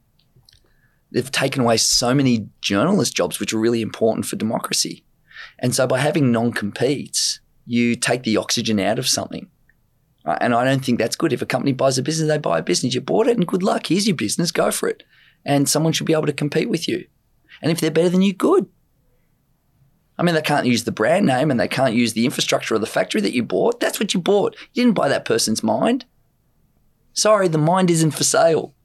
they've 1.11 1.31
taken 1.31 1.63
away 1.63 1.77
so 1.77 2.13
many 2.13 2.49
journalist 2.61 3.13
jobs, 3.13 3.39
which 3.41 3.53
are 3.53 3.59
really 3.59 3.81
important 3.81 4.25
for 4.25 4.37
democracy. 4.37 5.03
And 5.59 5.75
so 5.75 5.85
by 5.85 5.99
having 5.99 6.31
non 6.31 6.53
competes, 6.53 7.41
you 7.65 7.95
take 7.95 8.23
the 8.23 8.37
oxygen 8.37 8.79
out 8.79 8.99
of 8.99 9.07
something. 9.07 9.49
Right? 10.27 10.37
And 10.41 10.53
I 10.53 10.65
don't 10.65 10.83
think 10.83 10.99
that's 10.99 11.15
good. 11.15 11.31
If 11.31 11.41
a 11.41 11.45
company 11.45 11.71
buys 11.71 11.97
a 11.97 12.03
business, 12.03 12.27
they 12.27 12.37
buy 12.37 12.59
a 12.59 12.63
business. 12.63 12.93
You 12.93 12.99
bought 12.99 13.27
it 13.27 13.37
and 13.37 13.47
good 13.47 13.63
luck. 13.63 13.87
Here's 13.87 14.05
your 14.05 14.15
business. 14.17 14.51
Go 14.51 14.71
for 14.71 14.89
it. 14.89 15.03
And 15.45 15.69
someone 15.69 15.93
should 15.93 16.05
be 16.05 16.11
able 16.11 16.25
to 16.25 16.33
compete 16.33 16.69
with 16.69 16.85
you. 16.85 17.07
And 17.61 17.71
if 17.71 17.79
they're 17.79 17.89
better 17.89 18.09
than 18.09 18.21
you, 18.21 18.33
good. 18.33 18.67
I 20.17 20.23
mean, 20.23 20.35
they 20.35 20.41
can't 20.41 20.65
use 20.65 20.83
the 20.83 20.91
brand 20.91 21.25
name 21.25 21.49
and 21.49 21.57
they 21.57 21.69
can't 21.69 21.93
use 21.93 22.11
the 22.11 22.25
infrastructure 22.25 22.75
of 22.75 22.81
the 22.81 22.87
factory 22.87 23.21
that 23.21 23.33
you 23.33 23.41
bought. 23.41 23.79
That's 23.79 24.01
what 24.01 24.13
you 24.13 24.19
bought. 24.19 24.57
You 24.73 24.83
didn't 24.83 24.95
buy 24.95 25.07
that 25.07 25.23
person's 25.23 25.63
mind. 25.63 26.03
Sorry, 27.13 27.47
the 27.47 27.57
mind 27.57 27.89
isn't 27.89 28.11
for 28.11 28.25
sale. 28.25 28.75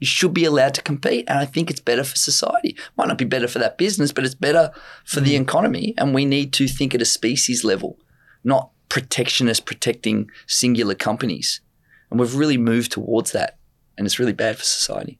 You 0.00 0.08
should 0.08 0.34
be 0.34 0.44
allowed 0.44 0.74
to 0.74 0.82
compete. 0.82 1.26
And 1.28 1.38
I 1.38 1.44
think 1.44 1.70
it's 1.70 1.78
better 1.78 2.02
for 2.02 2.16
society. 2.16 2.76
Might 2.96 3.06
not 3.06 3.18
be 3.18 3.24
better 3.24 3.46
for 3.46 3.60
that 3.60 3.78
business, 3.78 4.10
but 4.10 4.24
it's 4.24 4.34
better 4.34 4.72
for 5.04 5.20
the 5.20 5.36
hmm. 5.36 5.42
economy. 5.42 5.94
And 5.96 6.14
we 6.14 6.24
need 6.24 6.52
to 6.54 6.66
think 6.66 6.96
at 6.96 7.02
a 7.02 7.06
species 7.06 7.62
level, 7.62 7.96
not 8.42 8.72
protectionist 8.90 9.64
protecting 9.64 10.30
singular 10.46 10.94
companies. 10.94 11.62
And 12.10 12.20
we've 12.20 12.34
really 12.34 12.58
moved 12.58 12.92
towards 12.92 13.32
that. 13.32 13.56
And 13.96 14.06
it's 14.06 14.18
really 14.18 14.34
bad 14.34 14.58
for 14.58 14.64
society. 14.64 15.18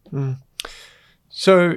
So, 1.30 1.76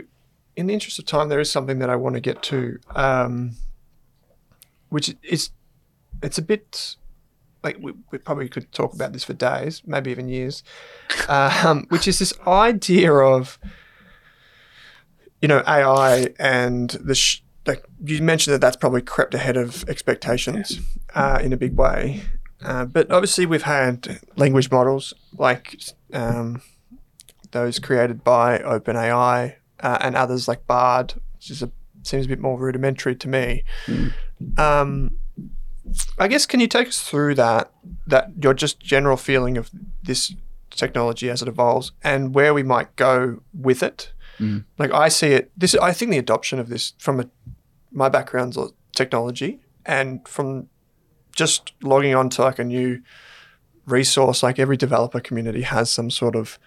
in 0.55 0.67
the 0.67 0.73
interest 0.73 0.99
of 0.99 1.05
time, 1.05 1.29
there 1.29 1.39
is 1.39 1.51
something 1.51 1.79
that 1.79 1.89
I 1.89 1.95
want 1.95 2.15
to 2.15 2.21
get 2.21 2.41
to, 2.43 2.79
um, 2.95 3.51
which 4.89 5.15
is 5.23 5.51
it's 6.21 6.37
a 6.37 6.41
bit 6.41 6.95
like 7.63 7.77
we, 7.79 7.93
we 8.11 8.17
probably 8.17 8.49
could 8.49 8.71
talk 8.71 8.93
about 8.93 9.13
this 9.13 9.23
for 9.23 9.33
days, 9.33 9.81
maybe 9.85 10.11
even 10.11 10.27
years, 10.27 10.63
um, 11.27 11.85
which 11.89 12.07
is 12.07 12.19
this 12.19 12.33
idea 12.47 13.13
of 13.13 13.59
you 15.41 15.47
know 15.47 15.61
AI 15.67 16.29
and 16.39 16.91
the 16.91 17.15
sh- 17.15 17.42
like 17.65 17.83
you 18.03 18.21
mentioned 18.21 18.53
that 18.53 18.61
that's 18.61 18.75
probably 18.75 19.01
crept 19.01 19.33
ahead 19.33 19.57
of 19.57 19.87
expectations 19.87 20.79
uh, 21.15 21.39
in 21.41 21.53
a 21.53 21.57
big 21.57 21.75
way. 21.75 22.21
Uh, 22.61 22.85
but 22.85 23.11
obviously, 23.11 23.45
we've 23.45 23.63
had 23.63 24.19
language 24.35 24.71
models 24.71 25.13
like 25.37 25.79
um, 26.13 26.61
those 27.51 27.79
created 27.79 28.23
by 28.23 28.59
OpenAI 28.59 29.55
uh, 29.81 29.97
and 30.01 30.15
others 30.15 30.47
like 30.47 30.65
Bard, 30.65 31.13
which 31.35 31.51
is 31.51 31.61
a, 31.61 31.71
seems 32.03 32.25
a 32.25 32.29
bit 32.29 32.39
more 32.39 32.57
rudimentary 32.57 33.15
to 33.15 33.27
me. 33.27 33.63
Um, 34.57 35.17
I 36.17 36.27
guess 36.29 36.45
can 36.45 36.59
you 36.61 36.67
take 36.67 36.87
us 36.87 37.01
through 37.01 37.35
that 37.35 37.71
that 38.07 38.29
your 38.41 38.53
just 38.53 38.79
general 38.79 39.17
feeling 39.17 39.57
of 39.57 39.69
this 40.01 40.33
technology 40.69 41.29
as 41.29 41.41
it 41.41 41.47
evolves 41.47 41.91
and 42.03 42.33
where 42.33 42.53
we 42.53 42.63
might 42.63 42.95
go 42.95 43.41
with 43.53 43.83
it? 43.83 44.11
Like 44.77 44.91
I 44.93 45.09
see 45.09 45.27
it. 45.27 45.51
This 45.57 45.75
I 45.75 45.91
think 45.91 46.11
the 46.11 46.17
adoption 46.17 46.59
of 46.59 46.69
this 46.69 46.93
from 46.97 47.19
a, 47.19 47.29
my 47.93 48.09
background's 48.09 48.57
technology 48.95 49.59
and 49.85 50.27
from 50.27 50.67
just 51.35 51.71
logging 51.81 52.15
on 52.15 52.29
to 52.29 52.41
like 52.41 52.59
a 52.59 52.63
new 52.63 53.01
resource, 53.85 54.43
like 54.43 54.59
every 54.59 54.77
developer 54.77 55.19
community 55.19 55.61
has 55.61 55.89
some 55.89 56.09
sort 56.09 56.35
of 56.35 56.57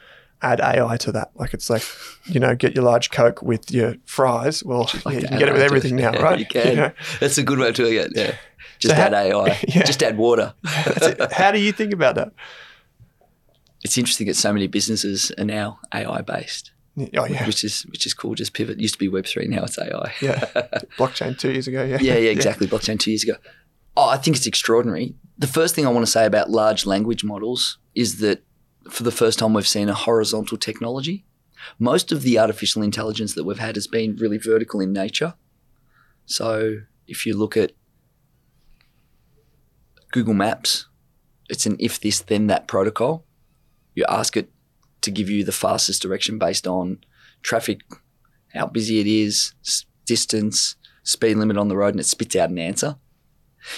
add 0.42 0.60
AI 0.60 0.96
to 0.98 1.12
that. 1.12 1.30
Like 1.34 1.54
it's 1.54 1.70
like, 1.70 1.82
you 2.26 2.38
know, 2.40 2.54
get 2.54 2.74
your 2.74 2.84
large 2.84 3.10
Coke 3.10 3.42
with 3.42 3.70
your 3.70 3.94
fries. 4.04 4.62
Well, 4.64 4.90
yeah, 5.06 5.12
you 5.12 5.28
can 5.28 5.38
get 5.38 5.48
it 5.48 5.52
with 5.52 5.62
everything 5.62 5.96
now, 5.96 6.12
Yeah, 6.12 6.20
right? 6.22 6.38
You 6.40 6.46
can. 6.46 6.76
know? 6.76 6.90
That's 7.20 7.38
a 7.38 7.42
good 7.42 7.58
way 7.58 7.68
of 7.68 7.74
doing 7.74 7.94
it. 7.96 8.12
Yeah. 8.14 8.36
Just 8.78 8.94
So 8.94 9.00
how- 9.00 9.06
add 9.06 9.14
AI. 9.14 9.58
Yeah. 9.68 9.82
Just 9.84 10.02
add 10.02 10.18
water. 10.18 10.52
How 11.32 11.50
do 11.52 11.58
you 11.58 11.72
think 11.72 11.92
about 11.94 12.16
that? 12.16 12.32
It's 13.84 13.96
interesting 13.96 14.26
that 14.26 14.34
so 14.36 14.52
many 14.52 14.66
businesses 14.66 15.30
are 15.38 15.44
now 15.44 15.78
AI 15.94 16.20
based, 16.22 16.72
Oh 16.98 17.26
yeah, 17.26 17.46
which 17.46 17.62
is 17.62 17.82
which 17.82 18.06
is 18.06 18.14
cool. 18.14 18.34
Just 18.34 18.54
pivot. 18.54 18.78
It 18.78 18.82
used 18.82 18.94
to 18.94 18.98
be 18.98 19.08
Web 19.08 19.26
three, 19.26 19.46
now 19.46 19.64
it's 19.64 19.78
AI. 19.78 20.14
yeah. 20.22 20.40
Blockchain 20.96 21.38
two 21.38 21.52
years 21.52 21.68
ago. 21.68 21.84
Yeah, 21.84 21.98
yeah, 22.00 22.16
yeah, 22.16 22.30
exactly. 22.30 22.66
Blockchain 22.66 22.98
two 22.98 23.10
years 23.10 23.22
ago. 23.22 23.36
Oh, 23.96 24.08
I 24.08 24.16
think 24.16 24.36
it's 24.36 24.46
extraordinary. 24.46 25.14
The 25.38 25.46
first 25.46 25.74
thing 25.74 25.86
I 25.86 25.90
want 25.90 26.06
to 26.06 26.10
say 26.10 26.24
about 26.24 26.50
large 26.50 26.86
language 26.86 27.22
models 27.22 27.78
is 27.94 28.18
that 28.20 28.44
for 28.90 29.02
the 29.02 29.10
first 29.10 29.38
time 29.38 29.52
we've 29.52 29.68
seen 29.68 29.88
a 29.88 29.94
horizontal 29.94 30.56
technology. 30.56 31.24
Most 31.78 32.12
of 32.12 32.22
the 32.22 32.38
artificial 32.38 32.82
intelligence 32.82 33.34
that 33.34 33.44
we've 33.44 33.58
had 33.58 33.76
has 33.76 33.86
been 33.86 34.16
really 34.16 34.38
vertical 34.38 34.80
in 34.80 34.92
nature. 34.92 35.34
So 36.26 36.80
if 37.06 37.26
you 37.26 37.36
look 37.36 37.56
at 37.56 37.72
Google 40.12 40.34
Maps, 40.34 40.86
it's 41.48 41.66
an 41.66 41.76
if 41.78 42.00
this 42.00 42.20
then 42.20 42.46
that 42.46 42.68
protocol. 42.68 43.24
You 43.94 44.04
ask 44.08 44.36
it 44.36 44.50
to 45.06 45.10
give 45.10 45.30
you 45.30 45.42
the 45.42 45.52
fastest 45.52 46.02
direction 46.02 46.38
based 46.38 46.66
on 46.66 46.98
traffic, 47.42 47.80
how 48.54 48.66
busy 48.66 49.00
it 49.00 49.06
is, 49.06 49.54
distance, 50.04 50.76
speed 51.02 51.36
limit 51.36 51.56
on 51.56 51.68
the 51.68 51.76
road, 51.76 51.94
and 51.94 52.00
it 52.00 52.06
spits 52.06 52.36
out 52.36 52.50
an 52.50 52.58
answer. 52.58 52.96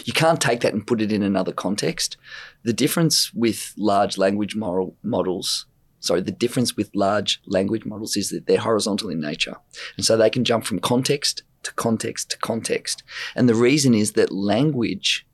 You 0.05 0.13
can't 0.13 0.41
take 0.41 0.61
that 0.61 0.73
and 0.73 0.87
put 0.87 1.01
it 1.01 1.13
in 1.13 1.23
another 1.23 1.53
context. 1.53 2.17
The 2.65 2.73
difference 2.73 3.33
with 3.33 3.73
large 3.77 4.19
language 4.19 4.57
model, 4.57 4.97
models, 5.03 5.67
sorry, 6.01 6.21
the 6.23 6.33
difference 6.33 6.77
with 6.77 6.91
large 6.95 7.41
language 7.47 7.85
models 7.85 8.17
is 8.17 8.31
that 8.31 8.47
they're 8.47 8.59
horizontal 8.59 9.11
in 9.11 9.21
nature. 9.21 9.57
And 9.97 10.05
so 10.05 10.17
they 10.17 10.31
can 10.31 10.45
jump 10.45 10.65
from 10.65 10.81
context 10.81 11.43
to 11.63 11.73
context 11.75 12.31
to 12.31 12.39
context. 12.39 13.03
And 13.35 13.49
the 13.49 13.55
reason 13.55 13.95
is 13.95 14.13
that 14.13 14.33
language 14.33 15.27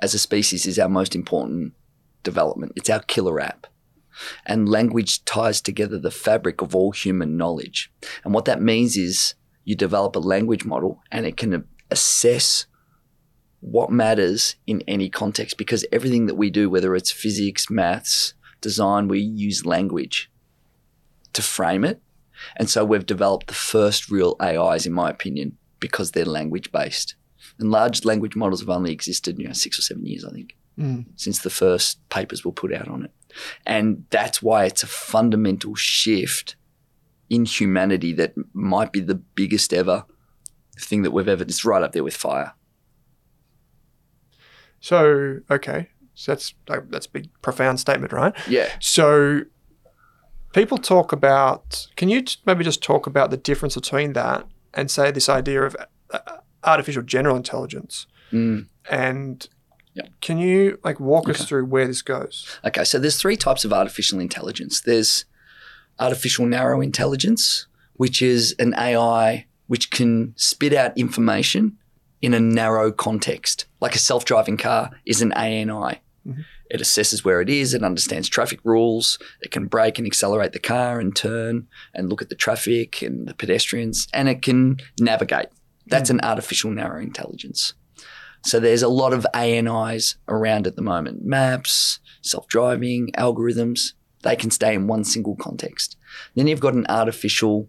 as 0.00 0.14
a 0.14 0.18
species 0.18 0.66
is 0.66 0.78
our 0.78 0.88
most 0.88 1.14
important 1.14 1.72
development. 2.22 2.72
It's 2.76 2.90
our 2.90 3.00
killer 3.00 3.40
app. 3.40 3.66
And 4.46 4.68
language 4.68 5.24
ties 5.24 5.60
together 5.60 5.98
the 5.98 6.10
fabric 6.10 6.60
of 6.60 6.74
all 6.74 6.92
human 6.92 7.36
knowledge. 7.36 7.90
And 8.24 8.34
what 8.34 8.44
that 8.46 8.60
means 8.62 8.96
is 8.96 9.34
you 9.64 9.74
develop 9.76 10.16
a 10.16 10.20
language 10.20 10.64
model 10.64 11.00
and 11.12 11.26
it 11.26 11.36
can 11.36 11.64
assess 11.90 12.66
what 13.60 13.90
matters 13.90 14.54
in 14.66 14.82
any 14.86 15.08
context 15.08 15.58
because 15.58 15.84
everything 15.90 16.26
that 16.26 16.36
we 16.36 16.50
do, 16.50 16.70
whether 16.70 16.94
it's 16.94 17.10
physics, 17.10 17.68
maths, 17.68 18.34
design, 18.60 19.08
we 19.08 19.20
use 19.20 19.66
language 19.66 20.30
to 21.32 21.42
frame 21.42 21.84
it. 21.84 22.00
And 22.56 22.70
so 22.70 22.84
we've 22.84 23.06
developed 23.06 23.48
the 23.48 23.54
first 23.54 24.10
real 24.10 24.36
AIs, 24.40 24.86
in 24.86 24.92
my 24.92 25.10
opinion, 25.10 25.58
because 25.80 26.12
they're 26.12 26.24
language 26.24 26.70
based. 26.70 27.16
And 27.58 27.70
large 27.70 28.04
language 28.04 28.36
models 28.36 28.60
have 28.60 28.68
only 28.68 28.92
existed, 28.92 29.38
you 29.38 29.46
know, 29.48 29.52
six 29.52 29.78
or 29.78 29.82
seven 29.82 30.06
years, 30.06 30.24
I 30.24 30.30
think, 30.30 30.54
Mm. 30.78 31.06
since 31.16 31.40
the 31.40 31.50
first 31.50 32.08
papers 32.08 32.44
were 32.44 32.52
put 32.52 32.72
out 32.72 32.86
on 32.86 33.04
it. 33.04 33.10
And 33.66 34.04
that's 34.10 34.42
why 34.42 34.64
it's 34.64 34.82
a 34.82 34.86
fundamental 34.86 35.74
shift 35.74 36.56
in 37.30 37.44
humanity 37.44 38.12
that 38.14 38.34
might 38.52 38.92
be 38.92 39.00
the 39.00 39.14
biggest 39.14 39.72
ever 39.72 40.04
thing 40.78 41.02
that 41.02 41.10
we've 41.10 41.28
ever. 41.28 41.42
It's 41.42 41.64
right 41.64 41.82
up 41.82 41.92
there 41.92 42.04
with 42.04 42.16
fire. 42.16 42.54
So 44.80 45.40
okay, 45.50 45.88
So 46.14 46.32
that's 46.32 46.54
that's 46.66 47.06
a 47.06 47.10
big, 47.10 47.28
profound 47.42 47.80
statement, 47.80 48.12
right? 48.12 48.34
Yeah. 48.48 48.68
So 48.80 49.42
people 50.52 50.78
talk 50.78 51.12
about. 51.12 51.86
Can 51.96 52.08
you 52.08 52.24
maybe 52.46 52.64
just 52.64 52.82
talk 52.82 53.06
about 53.06 53.30
the 53.30 53.36
difference 53.36 53.74
between 53.74 54.12
that 54.14 54.46
and 54.74 54.90
say 54.90 55.10
this 55.10 55.28
idea 55.28 55.62
of 55.62 55.76
uh, 56.10 56.18
artificial 56.64 57.02
general 57.02 57.36
intelligence? 57.36 58.06
Mm. 58.32 58.68
And 58.90 59.48
Yeah. 59.98 60.08
can 60.20 60.38
you 60.38 60.78
like 60.84 61.00
walk 61.00 61.28
us 61.28 61.44
through 61.44 61.64
where 61.66 61.86
this 61.86 62.02
goes? 62.02 62.58
Okay, 62.64 62.84
so 62.84 62.98
there's 62.98 63.16
three 63.20 63.36
types 63.36 63.64
of 63.64 63.72
artificial 63.72 64.20
intelligence. 64.20 64.80
There's 64.80 65.24
artificial 65.98 66.46
narrow 66.46 66.80
intelligence, 66.80 67.66
which 67.94 68.22
is 68.22 68.54
an 68.58 68.74
AI 68.74 69.46
which 69.66 69.90
can 69.90 70.32
spit 70.36 70.72
out 70.72 70.96
information 70.96 71.76
in 72.22 72.32
a 72.32 72.40
narrow 72.40 72.90
context. 72.92 73.66
Like 73.80 73.94
a 73.94 73.98
self-driving 73.98 74.56
car 74.56 74.90
is 75.04 75.20
an 75.20 75.32
ANI. 75.32 76.00
Mhm. 76.26 76.44
It 76.70 76.80
assesses 76.80 77.24
where 77.24 77.40
it 77.40 77.48
is, 77.48 77.74
it 77.74 77.82
understands 77.82 78.28
traffic 78.28 78.60
rules, 78.64 79.18
it 79.40 79.50
can 79.50 79.66
brake 79.66 79.98
and 79.98 80.06
accelerate 80.06 80.52
the 80.52 80.58
car 80.58 81.00
and 81.00 81.14
turn 81.16 81.66
and 81.94 82.08
look 82.10 82.22
at 82.22 82.28
the 82.28 82.34
traffic 82.34 83.02
and 83.02 83.26
the 83.26 83.34
pedestrians, 83.34 84.06
and 84.12 84.28
it 84.28 84.42
can 84.42 84.78
navigate. 85.00 85.46
That's 85.86 86.10
an 86.10 86.20
artificial 86.22 86.70
narrow 86.70 87.00
intelligence. 87.00 87.72
So 88.42 88.60
there's 88.60 88.82
a 88.82 88.88
lot 88.88 89.12
of 89.12 89.26
ANIs 89.34 90.16
around 90.28 90.66
at 90.66 90.76
the 90.76 90.82
moment. 90.82 91.24
Maps, 91.24 92.00
self-driving, 92.22 93.12
algorithms, 93.16 93.92
they 94.22 94.36
can 94.36 94.50
stay 94.50 94.74
in 94.74 94.86
one 94.86 95.04
single 95.04 95.36
context. 95.36 95.96
Then 96.34 96.46
you've 96.46 96.60
got 96.60 96.74
an 96.74 96.86
artificial 96.88 97.68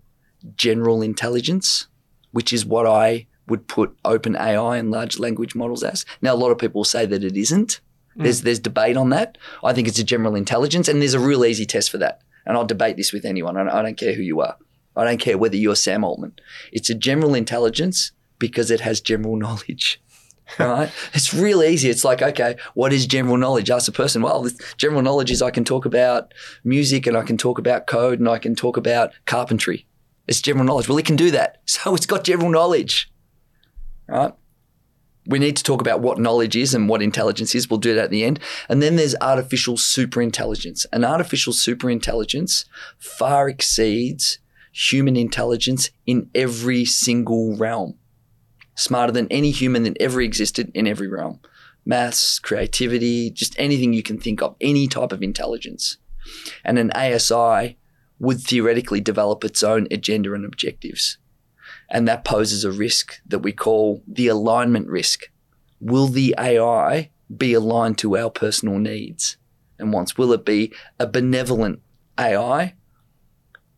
general 0.55 1.01
intelligence, 1.01 1.87
which 2.31 2.53
is 2.53 2.65
what 2.65 2.85
I 2.85 3.27
would 3.47 3.67
put 3.67 4.01
OpenAI 4.03 4.79
and 4.79 4.91
large 4.91 5.19
language 5.19 5.55
models 5.55 5.83
as. 5.83 6.05
Now 6.21 6.33
a 6.33 6.37
lot 6.37 6.51
of 6.51 6.57
people 6.57 6.83
say 6.83 7.05
that 7.05 7.23
it 7.23 7.35
isn't. 7.35 7.81
Hmm. 8.15 8.23
There's 8.23 8.41
there's 8.41 8.59
debate 8.59 8.97
on 8.97 9.09
that. 9.09 9.37
I 9.63 9.73
think 9.73 9.87
it's 9.87 9.99
a 9.99 10.03
general 10.03 10.35
intelligence, 10.35 10.87
and 10.87 11.01
there's 11.01 11.13
a 11.13 11.19
real 11.19 11.45
easy 11.45 11.65
test 11.65 11.89
for 11.89 11.97
that. 11.97 12.21
And 12.45 12.57
I'll 12.57 12.65
debate 12.65 12.97
this 12.97 13.11
with 13.11 13.25
anyone. 13.25 13.57
I 13.57 13.63
don't, 13.63 13.73
I 13.73 13.81
don't 13.81 13.97
care 13.97 14.13
who 14.13 14.21
you 14.21 14.41
are. 14.41 14.57
I 14.95 15.03
don't 15.03 15.19
care 15.19 15.37
whether 15.37 15.55
you're 15.55 15.75
Sam 15.75 16.03
Altman. 16.03 16.33
It's 16.71 16.89
a 16.89 16.95
general 16.95 17.35
intelligence 17.35 18.11
because 18.37 18.71
it 18.71 18.81
has 18.81 19.01
general 19.01 19.35
knowledge. 19.43 20.01
Right? 20.57 20.91
it's 21.13 21.33
real 21.33 21.61
easy. 21.63 21.89
It's 21.89 22.03
like, 22.03 22.21
okay, 22.21 22.57
what 22.73 22.93
is 22.93 23.05
general 23.05 23.37
knowledge? 23.37 23.69
Ask 23.69 23.87
a 23.87 23.91
person, 23.91 24.21
well, 24.21 24.43
this 24.43 24.57
general 24.77 25.01
knowledge 25.01 25.31
is 25.31 25.41
I 25.41 25.51
can 25.51 25.65
talk 25.65 25.85
about 25.85 26.33
music 26.63 27.05
and 27.05 27.15
I 27.15 27.23
can 27.23 27.37
talk 27.37 27.59
about 27.59 27.87
code 27.87 28.19
and 28.19 28.29
I 28.29 28.39
can 28.39 28.55
talk 28.55 28.77
about 28.77 29.11
carpentry. 29.25 29.85
It's 30.27 30.41
general 30.41 30.65
knowledge. 30.65 30.87
Well, 30.87 30.97
it 30.97 31.05
can 31.05 31.15
do 31.15 31.31
that. 31.31 31.57
So 31.65 31.93
it's 31.95 32.05
got 32.05 32.23
general 32.23 32.49
knowledge. 32.49 33.11
Right? 34.07 34.33
We 35.27 35.37
need 35.37 35.55
to 35.57 35.63
talk 35.63 35.81
about 35.81 36.01
what 36.01 36.17
knowledge 36.17 36.55
is 36.55 36.73
and 36.73 36.89
what 36.89 37.03
intelligence 37.03 37.53
is. 37.53 37.69
We'll 37.69 37.79
do 37.79 37.93
that 37.93 38.05
at 38.05 38.09
the 38.09 38.23
end. 38.23 38.39
And 38.67 38.81
then 38.81 38.95
there's 38.95 39.15
artificial 39.21 39.75
superintelligence. 39.75 40.87
And 40.91 41.05
artificial 41.05 41.53
superintelligence 41.53 42.65
far 42.97 43.47
exceeds 43.47 44.39
human 44.71 45.15
intelligence 45.15 45.91
in 46.07 46.31
every 46.33 46.85
single 46.85 47.55
realm. 47.55 47.98
Smarter 48.79 49.11
than 49.11 49.27
any 49.29 49.51
human 49.51 49.83
that 49.83 49.97
ever 49.99 50.21
existed 50.21 50.71
in 50.73 50.87
every 50.87 51.09
realm. 51.09 51.41
Maths, 51.85 52.39
creativity, 52.39 53.29
just 53.29 53.53
anything 53.59 53.91
you 53.91 54.01
can 54.01 54.17
think 54.17 54.41
of, 54.41 54.55
any 54.61 54.87
type 54.87 55.11
of 55.11 55.21
intelligence. 55.21 55.97
And 56.63 56.79
an 56.79 56.89
ASI 56.91 57.77
would 58.19 58.39
theoretically 58.39 59.01
develop 59.01 59.43
its 59.43 59.63
own 59.63 59.89
agenda 59.91 60.33
and 60.33 60.45
objectives. 60.45 61.17
And 61.89 62.07
that 62.07 62.23
poses 62.23 62.63
a 62.63 62.71
risk 62.71 63.19
that 63.25 63.39
we 63.39 63.51
call 63.51 64.01
the 64.07 64.27
alignment 64.27 64.87
risk. 64.87 65.29
Will 65.81 66.07
the 66.07 66.33
AI 66.39 67.09
be 67.35 67.53
aligned 67.53 67.97
to 67.97 68.17
our 68.17 68.29
personal 68.29 68.79
needs 68.79 69.35
and 69.77 69.91
wants? 69.91 70.17
Will 70.17 70.31
it 70.31 70.45
be 70.45 70.71
a 70.97 71.05
benevolent 71.05 71.81
AI 72.17 72.75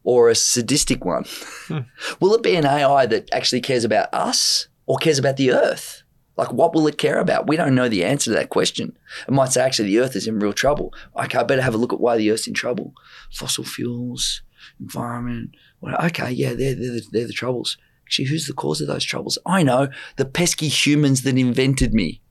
or 0.03 0.29
a 0.29 0.35
sadistic 0.35 1.03
one? 1.03 1.25
Hmm. 1.67 1.79
will 2.19 2.33
it 2.33 2.43
be 2.43 2.55
an 2.55 2.65
AI 2.65 3.05
that 3.05 3.29
actually 3.31 3.61
cares 3.61 3.83
about 3.83 4.13
us 4.13 4.67
or 4.85 4.97
cares 4.97 5.19
about 5.19 5.37
the 5.37 5.51
earth? 5.51 6.03
Like, 6.37 6.53
what 6.53 6.73
will 6.73 6.87
it 6.87 6.97
care 6.97 7.19
about? 7.19 7.47
We 7.47 7.57
don't 7.57 7.75
know 7.75 7.89
the 7.89 8.03
answer 8.05 8.31
to 8.31 8.35
that 8.37 8.49
question. 8.49 8.97
It 9.27 9.33
might 9.33 9.51
say, 9.51 9.61
actually, 9.61 9.89
the 9.89 9.99
earth 9.99 10.15
is 10.15 10.27
in 10.27 10.39
real 10.39 10.53
trouble. 10.53 10.93
Okay, 11.15 11.37
I 11.37 11.43
better 11.43 11.61
have 11.61 11.73
a 11.73 11.77
look 11.77 11.93
at 11.93 11.99
why 11.99 12.17
the 12.17 12.31
earth's 12.31 12.47
in 12.47 12.53
trouble. 12.53 12.93
Fossil 13.31 13.63
fuels, 13.63 14.41
environment. 14.79 15.51
Okay, 15.83 16.31
yeah, 16.31 16.53
they're, 16.53 16.73
they're, 16.75 16.93
the, 16.93 17.03
they're 17.11 17.27
the 17.27 17.33
troubles. 17.33 17.77
Actually, 18.05 18.25
who's 18.25 18.47
the 18.47 18.53
cause 18.53 18.81
of 18.81 18.87
those 18.87 19.03
troubles? 19.03 19.37
I 19.45 19.63
know 19.63 19.89
the 20.15 20.25
pesky 20.25 20.67
humans 20.67 21.21
that 21.23 21.37
invented 21.37 21.93
me. 21.93 22.21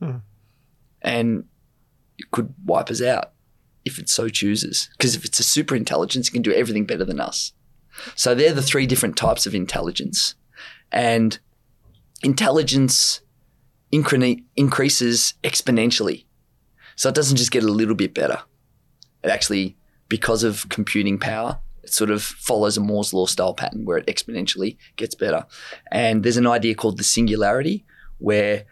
Hmm. 0.00 0.18
And 1.02 1.44
it 2.18 2.30
could 2.30 2.54
wipe 2.64 2.90
us 2.90 3.02
out 3.02 3.32
if 3.84 3.98
it 3.98 4.08
so 4.08 4.28
chooses. 4.28 4.88
Because 4.96 5.14
if 5.14 5.24
it's 5.24 5.40
a 5.40 5.44
super 5.44 5.76
intelligence, 5.76 6.28
it 6.28 6.32
can 6.32 6.42
do 6.42 6.52
everything 6.52 6.86
better 6.86 7.04
than 7.04 7.20
us. 7.20 7.52
So 8.14 8.34
they're 8.34 8.52
the 8.52 8.62
three 8.62 8.86
different 8.86 9.16
types 9.16 9.46
of 9.46 9.54
intelligence. 9.54 10.34
And 10.92 11.38
intelligence 12.22 13.20
incre- 13.92 14.42
increases 14.56 15.34
exponentially. 15.42 16.26
So 16.96 17.08
it 17.08 17.14
doesn't 17.14 17.36
just 17.36 17.50
get 17.50 17.64
a 17.64 17.68
little 17.68 17.94
bit 17.94 18.14
better. 18.14 18.40
It 19.22 19.30
actually, 19.30 19.76
because 20.08 20.44
of 20.44 20.68
computing 20.68 21.18
power, 21.18 21.60
it 21.82 21.92
sort 21.92 22.10
of 22.10 22.22
follows 22.22 22.76
a 22.76 22.80
Moore's 22.80 23.12
law 23.12 23.26
style 23.26 23.54
pattern 23.54 23.84
where 23.84 23.98
it 23.98 24.06
exponentially 24.06 24.76
gets 24.96 25.14
better. 25.14 25.46
And 25.90 26.22
there's 26.22 26.36
an 26.36 26.46
idea 26.46 26.74
called 26.74 26.98
the 26.98 27.04
singularity 27.04 27.84
where 28.18 28.64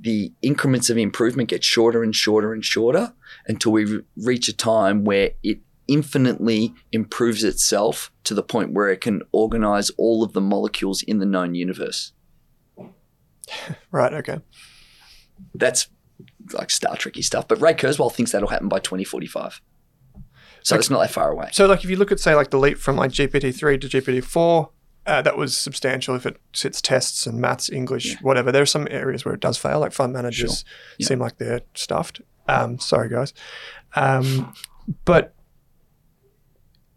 the 0.00 0.32
increments 0.42 0.90
of 0.90 0.96
improvement 0.96 1.50
get 1.50 1.62
shorter 1.62 2.02
and 2.02 2.16
shorter 2.16 2.52
and 2.52 2.64
shorter 2.64 3.12
until 3.46 3.72
we 3.72 3.84
re- 3.84 4.02
reach 4.16 4.48
a 4.48 4.56
time 4.56 5.04
where 5.04 5.32
it 5.42 5.60
infinitely 5.88 6.74
improves 6.92 7.44
itself 7.44 8.12
to 8.24 8.34
the 8.34 8.42
point 8.42 8.72
where 8.72 8.88
it 8.88 9.00
can 9.00 9.22
organize 9.32 9.90
all 9.98 10.22
of 10.22 10.32
the 10.32 10.40
molecules 10.40 11.02
in 11.02 11.18
the 11.18 11.26
known 11.26 11.54
universe. 11.54 12.12
Right. 13.90 14.12
Okay. 14.14 14.38
That's 15.54 15.88
like 16.52 16.70
Star 16.70 16.94
Trekky 16.96 17.22
stuff. 17.24 17.48
But 17.48 17.60
Ray 17.60 17.74
Kurzweil 17.74 18.12
thinks 18.12 18.32
that'll 18.32 18.48
happen 18.48 18.68
by 18.68 18.78
2045. 18.78 19.60
So 20.62 20.76
it's 20.76 20.88
not 20.88 21.00
that 21.00 21.10
far 21.10 21.30
away. 21.32 21.48
So, 21.52 21.66
like, 21.66 21.82
if 21.82 21.90
you 21.90 21.96
look 21.96 22.12
at, 22.12 22.20
say, 22.20 22.36
like 22.36 22.50
the 22.50 22.56
leap 22.58 22.78
from 22.78 22.94
like 22.96 23.10
GPT 23.10 23.52
three 23.54 23.76
to 23.78 23.88
GPT 23.88 24.22
four, 24.22 24.70
uh, 25.06 25.20
that 25.22 25.36
was 25.36 25.56
substantial. 25.58 26.14
If 26.14 26.24
it 26.24 26.36
sits 26.52 26.80
tests 26.80 27.26
and 27.26 27.40
maths, 27.40 27.68
English, 27.68 28.16
whatever, 28.22 28.52
there 28.52 28.62
are 28.62 28.66
some 28.66 28.86
areas 28.90 29.24
where 29.24 29.34
it 29.34 29.40
does 29.40 29.58
fail. 29.58 29.80
Like 29.80 29.92
fund 29.92 30.12
managers 30.12 30.64
Yeah. 30.98 31.08
seem 31.08 31.18
like 31.18 31.38
they're 31.38 31.62
stuffed. 31.74 32.20
Um, 32.48 32.78
sorry, 32.78 33.08
guys. 33.08 33.34
Um, 33.96 34.54
but 35.04 35.34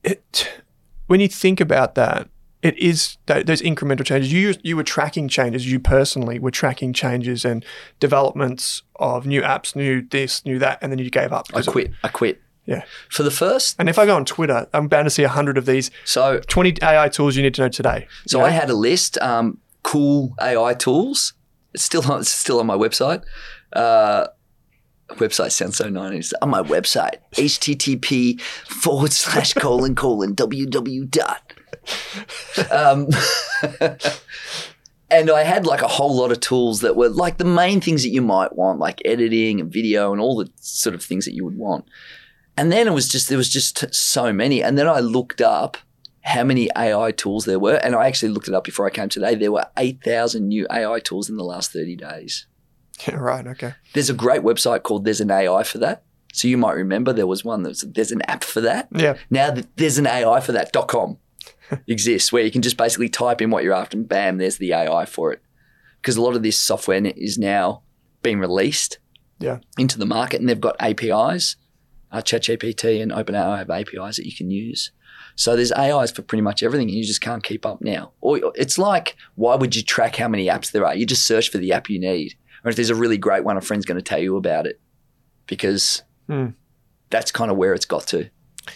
it, 0.06 0.62
when 1.08 1.20
you 1.20 1.28
think 1.28 1.60
about 1.60 1.96
that, 1.96 2.30
it 2.62 2.78
is 2.78 3.18
th- 3.28 3.46
those 3.46 3.62
incremental 3.62 4.06
changes. 4.06 4.32
You 4.34 4.56
you 4.64 4.76
were 4.76 4.84
tracking 4.84 5.28
changes. 5.28 5.70
You 5.72 5.80
personally 5.80 6.40
were 6.40 6.52
tracking 6.52 6.94
changes 6.94 7.46
and 7.46 7.64
developments 8.00 8.82
of 8.96 9.28
new 9.28 9.42
apps, 9.42 9.76
new 9.76 10.02
this, 10.02 10.44
new 10.46 10.58
that, 10.60 10.80
and 10.82 10.92
then 10.92 11.00
you 11.00 11.10
gave 11.10 11.32
up. 11.32 11.46
I 11.50 11.52
because 11.52 11.68
of- 11.68 11.74
quit. 11.74 11.92
I 12.04 12.08
quit. 12.08 12.42
Yeah. 12.66 12.84
For 13.10 13.22
the 13.22 13.30
first, 13.30 13.76
And 13.78 13.88
if 13.88 14.00
I 14.00 14.08
go 14.08 14.16
on 14.16 14.26
Twitter, 14.26 14.68
I'm 14.74 14.88
bound 14.88 15.06
to 15.06 15.12
see 15.12 15.22
a 15.22 15.30
hundred 15.30 15.60
of 15.60 15.68
these 15.68 15.92
so 16.04 16.40
20 16.48 16.78
AI 16.82 17.10
tools 17.10 17.36
you 17.36 17.44
need 17.44 17.54
to 17.54 17.62
know 17.62 17.70
today. 17.70 18.08
So 18.26 18.42
I 18.42 18.50
had 18.50 18.72
a 18.72 18.74
list, 18.74 19.20
um, 19.20 19.60
cool 19.84 20.34
AI 20.42 20.74
tools. 20.74 21.34
It's 21.76 21.84
still 21.84 22.12
on, 22.12 22.22
it's 22.22 22.30
still 22.32 22.60
on 22.60 22.66
my 22.66 22.76
website. 22.76 23.22
Uh, 23.72 24.28
website 25.10 25.52
sounds 25.52 25.78
so 25.78 25.86
90s. 25.86 26.34
On 26.42 26.50
my 26.50 26.62
website, 26.62 27.18
http 27.34 28.40
forward 28.42 29.14
slash 29.14 29.54
colon 29.54 29.96
colon 29.96 30.36
www 30.36 31.10
dot. 31.10 31.54
Um, 32.72 33.08
and 35.10 35.30
I 35.30 35.44
had 35.44 35.66
like 35.66 35.82
a 35.82 35.88
whole 35.88 36.16
lot 36.16 36.32
of 36.32 36.40
tools 36.40 36.82
that 36.82 36.96
were 36.96 37.10
like 37.10 37.38
the 37.38 37.46
main 37.46 37.82
things 37.82 38.04
that 38.04 38.10
you 38.10 38.22
might 38.22 38.56
want, 38.56 38.80
like 38.80 39.02
editing 39.06 39.60
and 39.60 39.72
video 39.72 40.12
and 40.12 40.22
all 40.22 40.36
the 40.36 40.50
sort 40.60 40.96
of 40.96 41.04
things 41.04 41.26
that 41.26 41.34
you 41.34 41.46
would 41.46 41.58
want. 41.58 41.86
And 42.58 42.72
then 42.72 42.88
it 42.88 42.94
was 42.94 43.08
just 43.08 43.30
there 43.30 43.38
was 43.38 43.50
just 43.50 43.94
so 43.94 44.32
many. 44.34 44.64
And 44.64 44.78
then 44.78 44.88
I 44.88 45.00
looked 45.00 45.42
up 45.42 45.78
how 46.22 46.44
many 46.44 46.70
AI 46.76 47.12
tools 47.12 47.46
there 47.46 47.60
were, 47.60 47.76
and 47.76 47.96
I 47.96 48.08
actually 48.08 48.30
looked 48.30 48.48
it 48.48 48.54
up 48.56 48.64
before 48.64 48.88
I 48.88 48.90
came 48.90 49.10
today. 49.10 49.36
There 49.36 49.52
were 49.52 49.68
eight 49.78 50.04
thousand 50.04 50.48
new 50.48 50.66
AI 50.72 51.00
tools 51.00 51.30
in 51.30 51.38
the 51.38 51.44
last 51.44 51.72
thirty 51.72 51.96
days. 51.96 52.48
Yeah, 53.08 53.16
right. 53.20 53.46
Okay. 53.48 53.74
There's 53.94 54.10
a 54.10 54.14
great 54.14 54.42
website 54.42 54.84
called 54.84 55.06
There's 55.06 55.22
an 55.22 55.32
AI 55.32 55.64
for 55.64 55.78
that. 55.80 56.04
So 56.34 56.48
you 56.50 56.58
might 56.58 56.74
remember 56.74 57.14
there 57.14 57.28
was 57.28 57.46
one 57.46 57.64
that's 57.64 57.82
there's 57.84 58.12
an 58.12 58.22
app 58.24 58.44
for 58.44 58.60
that. 58.62 58.90
Yeah. 58.94 59.16
Now 59.30 59.52
th- 59.52 59.68
there's 59.78 59.98
an 59.98 60.08
AI 60.08 60.40
for 60.42 60.52
that 60.52 60.72
dot 60.74 60.88
com 60.90 61.18
exists 61.88 62.32
where 62.32 62.44
you 62.44 62.52
can 62.52 62.62
just 62.62 62.78
basically 62.78 63.10
type 63.10 63.42
in 63.42 63.50
what 63.52 63.64
you're 63.64 63.74
after 63.74 63.98
and 63.98 64.08
bam, 64.08 64.38
there's 64.38 64.58
the 64.58 64.74
AI 64.74 65.06
for 65.06 65.32
it. 65.32 65.42
Because 66.02 66.18
a 66.18 66.22
lot 66.22 66.36
of 66.36 66.44
this 66.44 66.58
software 66.58 67.04
is 67.06 67.38
now 67.38 67.82
being 68.22 68.40
released 68.40 69.00
Yeah. 69.40 69.60
into 69.78 69.98
the 69.98 70.06
market 70.06 70.40
and 70.40 70.50
they've 70.50 70.60
got 70.60 70.76
APIs. 70.80 71.56
Uh, 72.12 72.22
ChatGPT 72.22 73.02
and 73.02 73.12
OpenAI 73.12 73.58
have 73.58 73.70
APIs 73.70 74.18
that 74.18 74.26
you 74.26 74.36
can 74.36 74.52
use. 74.52 74.92
So 75.36 75.56
there's 75.56 75.72
AIs 75.74 76.12
for 76.12 76.22
pretty 76.22 76.44
much 76.44 76.64
everything 76.64 76.88
and 76.88 76.98
you 76.98 77.04
just 77.04 77.20
can't 77.22 77.44
keep 77.44 77.66
up 77.66 77.82
now. 77.82 78.12
Or 78.22 78.40
it's 78.56 78.78
like, 78.78 79.16
why 79.36 79.56
would 79.56 79.76
you 79.76 79.84
track 79.84 80.16
how 80.18 80.28
many 80.28 80.46
apps 80.48 80.72
there 80.72 80.86
are? 80.86 80.96
You 80.96 81.06
just 81.06 81.26
search 81.26 81.50
for 81.50 81.58
the 81.58 81.74
app 81.74 81.90
you 81.90 82.00
need. 82.00 82.36
If 82.66 82.76
there's 82.76 82.90
a 82.90 82.96
really 82.96 83.18
great 83.18 83.44
one, 83.44 83.58
a 83.58 83.62
friend's 83.62 83.86
going 83.86 83.98
to 83.98 84.02
tell 84.04 84.20
you 84.20 84.38
about 84.38 84.66
it. 84.68 84.80
because 85.48 86.02
Hmm. 86.28 86.48
that's 87.12 87.32
kind 87.32 87.52
of 87.52 87.58
where 87.58 87.74
it's 87.76 87.86
got 87.86 88.08
to. 88.08 88.30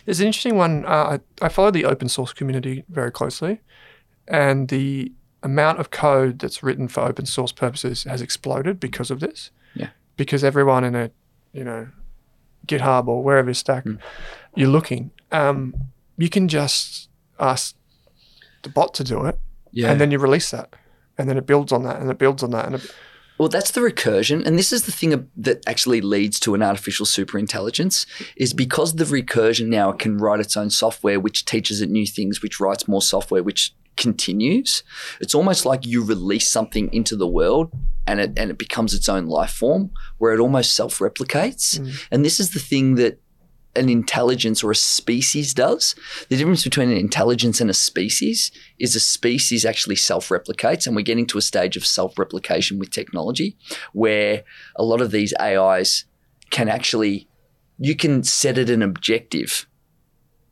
There's 0.05 0.19
an 0.19 0.27
interesting 0.27 0.55
one. 0.55 0.85
Uh, 0.85 1.17
I, 1.41 1.45
I 1.45 1.49
follow 1.49 1.71
the 1.71 1.85
open 1.85 2.07
source 2.09 2.31
community 2.31 2.83
very 2.89 3.11
closely, 3.11 3.61
and 4.27 4.67
the 4.67 5.11
amount 5.41 5.79
of 5.79 5.89
code 5.89 6.37
that's 6.37 6.61
written 6.61 6.87
for 6.87 7.01
open 7.01 7.25
source 7.25 7.51
purposes 7.51 8.03
has 8.03 8.21
exploded 8.21 8.79
because 8.79 9.09
of 9.09 9.19
this. 9.19 9.49
Yeah. 9.73 9.89
Because 10.15 10.43
everyone 10.43 10.83
in 10.83 10.93
a, 10.95 11.09
you 11.53 11.63
know, 11.63 11.87
GitHub 12.67 13.07
or 13.07 13.23
wherever 13.23 13.51
stack 13.55 13.85
you're 14.55 14.69
looking, 14.69 15.09
um, 15.31 15.73
you 16.17 16.29
can 16.29 16.47
just 16.47 17.09
ask 17.39 17.75
the 18.61 18.69
bot 18.69 18.93
to 18.95 19.03
do 19.03 19.25
it, 19.25 19.39
Yeah. 19.71 19.89
and 19.91 19.99
then 19.99 20.11
you 20.11 20.19
release 20.19 20.51
that, 20.51 20.75
and 21.17 21.27
then 21.27 21.37
it 21.37 21.47
builds 21.47 21.71
on 21.71 21.81
that, 21.83 21.99
and 21.99 22.11
it 22.11 22.19
builds 22.19 22.43
on 22.43 22.51
that, 22.51 22.65
and 22.67 22.75
it, 22.75 22.93
Well, 23.39 23.47
that's 23.47 23.71
the 23.71 23.79
recursion, 23.79 24.45
and 24.45 24.59
this 24.59 24.73
is 24.73 24.83
the 24.83 24.91
thing 24.91 25.29
that 25.37 25.63
actually 25.65 26.01
leads 26.01 26.41
to 26.41 26.55
an 26.55 26.61
artificial 26.61 27.05
superintelligence. 27.05 28.05
Is 28.35 28.53
because 28.53 28.95
the 28.95 29.05
recursion 29.05 29.67
now 29.67 29.93
can 29.93 30.17
write 30.17 30.41
its 30.41 30.57
own 30.57 30.69
software, 30.69 31.21
which 31.21 31.45
teaches 31.45 31.81
it 31.81 31.89
new 31.89 32.05
things, 32.05 32.41
which 32.41 32.59
writes 32.59 32.87
more 32.87 33.01
software, 33.01 33.41
which 33.41 33.73
continues. 33.95 34.83
It's 35.21 35.33
almost 35.33 35.65
like 35.65 35.85
you 35.85 36.03
release 36.03 36.49
something 36.49 36.93
into 36.93 37.15
the 37.15 37.27
world, 37.27 37.71
and 38.05 38.19
it 38.19 38.33
and 38.37 38.51
it 38.51 38.57
becomes 38.57 38.93
its 38.93 39.07
own 39.07 39.27
life 39.27 39.51
form, 39.51 39.91
where 40.17 40.33
it 40.33 40.41
almost 40.41 40.75
self 40.75 40.99
replicates. 40.99 41.79
Mm. 41.79 42.07
And 42.11 42.25
this 42.25 42.41
is 42.41 42.51
the 42.51 42.59
thing 42.59 42.95
that 42.95 43.21
an 43.75 43.89
intelligence 43.89 44.63
or 44.63 44.71
a 44.71 44.75
species 44.75 45.53
does. 45.53 45.95
The 46.29 46.37
difference 46.37 46.63
between 46.63 46.89
an 46.89 46.97
intelligence 46.97 47.61
and 47.61 47.69
a 47.69 47.73
species 47.73 48.51
is 48.79 48.95
a 48.95 48.99
species 48.99 49.65
actually 49.65 49.95
self 49.95 50.29
replicates, 50.29 50.87
and 50.87 50.95
we're 50.95 51.03
getting 51.03 51.27
to 51.27 51.37
a 51.37 51.41
stage 51.41 51.77
of 51.77 51.85
self 51.85 52.17
replication 52.17 52.79
with 52.79 52.91
technology 52.91 53.57
where 53.93 54.43
a 54.75 54.83
lot 54.83 55.01
of 55.01 55.11
these 55.11 55.33
AIs 55.39 56.05
can 56.49 56.67
actually, 56.67 57.27
you 57.77 57.95
can 57.95 58.23
set 58.23 58.57
it 58.57 58.69
an 58.69 58.81
objective, 58.81 59.67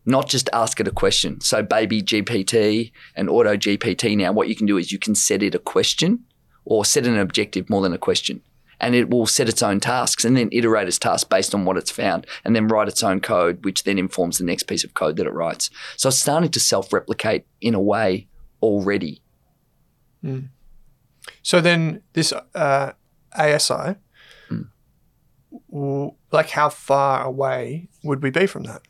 not 0.06 0.30
just 0.30 0.49
ask 0.53 0.80
it 0.80 0.88
a 0.88 0.91
question. 0.91 1.41
So, 1.41 1.64
Baby 1.64 2.02
GPT 2.03 2.91
and 3.15 3.30
Auto 3.30 3.57
GPT 3.57 4.15
now, 4.15 4.31
what 4.31 4.48
you 4.48 4.56
can 4.56 4.68
do 4.68 4.77
is 4.77 4.91
you 4.91 4.99
can 4.99 5.15
set 5.15 5.41
it 5.41 5.56
a 5.56 5.60
question 5.60 6.23
or 6.65 6.85
set 6.85 7.07
an 7.07 7.18
objective 7.18 7.69
more 7.69 7.81
than 7.81 7.94
a 7.94 7.98
question 7.98 8.41
and 8.80 8.94
it 8.95 9.10
will 9.10 9.26
set 9.26 9.49
its 9.49 9.64
own 9.64 9.80
tasks 9.80 10.24
and 10.24 10.38
then 10.38 10.49
iterate 10.52 10.88
its 10.88 10.99
tasks 10.99 11.24
based 11.24 11.56
on 11.56 11.66
what 11.66 11.78
it's 11.78 11.91
found 11.91 12.28
and 12.45 12.56
then 12.56 12.68
write 12.68 12.88
its 12.88 13.04
own 13.04 13.20
code, 13.20 13.64
which 13.66 13.84
then 13.84 13.98
informs 13.98 14.38
the 14.38 14.44
next 14.44 14.64
piece 14.64 14.84
of 14.84 14.94
code 14.94 15.18
that 15.18 15.28
it 15.28 15.34
writes. 15.34 15.70
So 15.95 16.10
it's 16.10 16.20
starting 16.20 16.52
to 16.52 16.60
self 16.60 16.94
replicate 16.94 17.45
in 17.62 17.74
a 17.74 17.82
way 17.82 18.28
already. 18.62 19.22
So 21.41 21.62
then 21.62 22.02
this 22.14 22.34
uh, 22.56 22.91
ASI, 23.38 23.95
w- 25.72 26.12
like 26.32 26.49
how 26.52 26.70
far 26.70 27.24
away 27.26 27.90
would 28.04 28.22
we 28.24 28.30
be 28.30 28.45
from 28.48 28.64
that? 28.64 28.82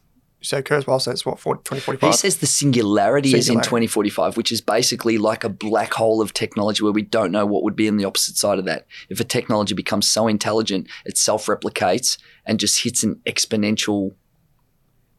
So 0.42 0.62
Kurzweil 0.62 1.02
says 1.02 1.26
what 1.26 1.40
for 1.40 1.56
2045? 1.56 2.10
He 2.10 2.18
says 2.18 2.38
the 2.38 2.46
singularity, 2.46 3.36
is 3.36 3.50
in 3.50 3.58
2045, 3.58 4.38
which 4.38 4.52
is 4.52 4.62
basically 4.62 5.18
like 5.18 5.44
a 5.44 5.50
black 5.50 5.94
hole 5.94 6.22
of 6.22 6.34
technology 6.34 6.84
where 6.84 6.92
we 6.92 7.02
don't 7.02 7.32
know 7.32 7.46
what 7.46 7.64
would 7.64 7.76
be 7.76 7.88
in 7.88 7.98
the 7.98 8.06
opposite 8.06 8.38
side 8.38 8.60
of 8.60 8.66
that. 8.66 8.86
If 9.10 9.20
a 9.20 9.24
technology 9.24 9.74
becomes 9.74 10.08
so 10.08 10.28
intelligent, 10.28 10.88
it 11.06 11.18
self 11.18 11.48
replicates 11.48 12.18
and 12.46 12.60
just 12.60 12.84
hits 12.84 13.04
an 13.04 13.20
exponential. 13.26 14.14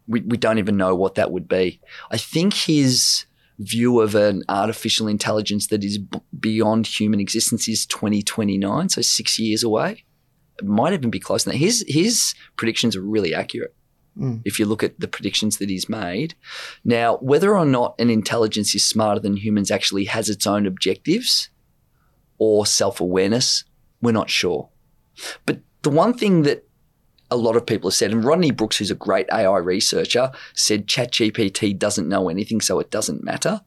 We, 0.07 0.21
we 0.21 0.37
don't 0.37 0.59
even 0.59 0.77
know 0.77 0.95
what 0.95 1.17
that 1.17 1.33
would 1.33 1.49
be. 1.49 1.81
I 2.11 2.17
think 2.17 2.55
his 2.55 3.27
view 3.59 4.01
of 4.01 4.15
an 4.15 4.45
artificial 4.49 5.09
intelligence 5.09 5.67
that 5.67 5.83
is 5.83 5.99
b- 5.99 6.21
beyond 6.39 6.87
human 6.87 7.19
existence 7.19 7.69
is 7.69 7.85
2029, 7.87 8.89
so 8.89 9.03
six 9.03 9.39
years 9.39 9.65
away. 9.65 10.05
It 10.61 10.65
might 10.65 10.93
even 10.93 11.11
be 11.11 11.21
close 11.21 11.43
to 11.43 11.51
that. 11.51 11.57
His, 11.57 11.85
his 11.89 12.35
predictions 12.57 12.97
are 12.97 13.03
really 13.03 13.35
accurate 13.35 13.75
if 14.45 14.59
you 14.59 14.67
look 14.67 14.83
at 14.83 14.99
the 14.99 15.09
predictions 15.09 15.59
that 15.59 15.71
he's 15.71 15.89
made. 15.89 16.35
Now, 16.85 17.19
whether 17.19 17.57
or 17.57 17.65
not 17.65 17.95
an 17.99 18.11
intelligence 18.11 18.75
is 18.75 18.85
smarter 18.85 19.21
than 19.21 19.37
humans 19.37 19.71
actually 19.71 20.07
has 20.07 20.29
its 20.29 20.47
own 20.47 20.67
objectives 20.67 21.51
or 22.39 22.67
self 22.67 23.01
awareness, 23.01 23.65
we're 24.01 24.13
not 24.13 24.31
sure. 24.31 24.69
But 25.47 25.61
the 25.83 25.91
one 25.91 26.15
thing 26.15 26.43
that 26.43 26.65
a 27.31 27.37
lot 27.37 27.57
of 27.57 27.67
people 27.67 27.91
have 27.91 27.97
said, 27.97 28.11
and 28.11 28.25
Rodney 28.25 28.51
Brooks, 28.51 28.79
who's 28.79 28.91
a 28.91 28.97
great 28.97 29.29
AI 29.33 29.59
researcher, 29.59 30.31
said 30.55 30.87
ChatGPT 30.87 31.79
doesn't 31.79 32.09
know 32.09 32.29
anything, 32.29 32.61
so 32.61 32.79
it 32.79 32.91
doesn't 32.91 33.25
matter. 33.25 33.61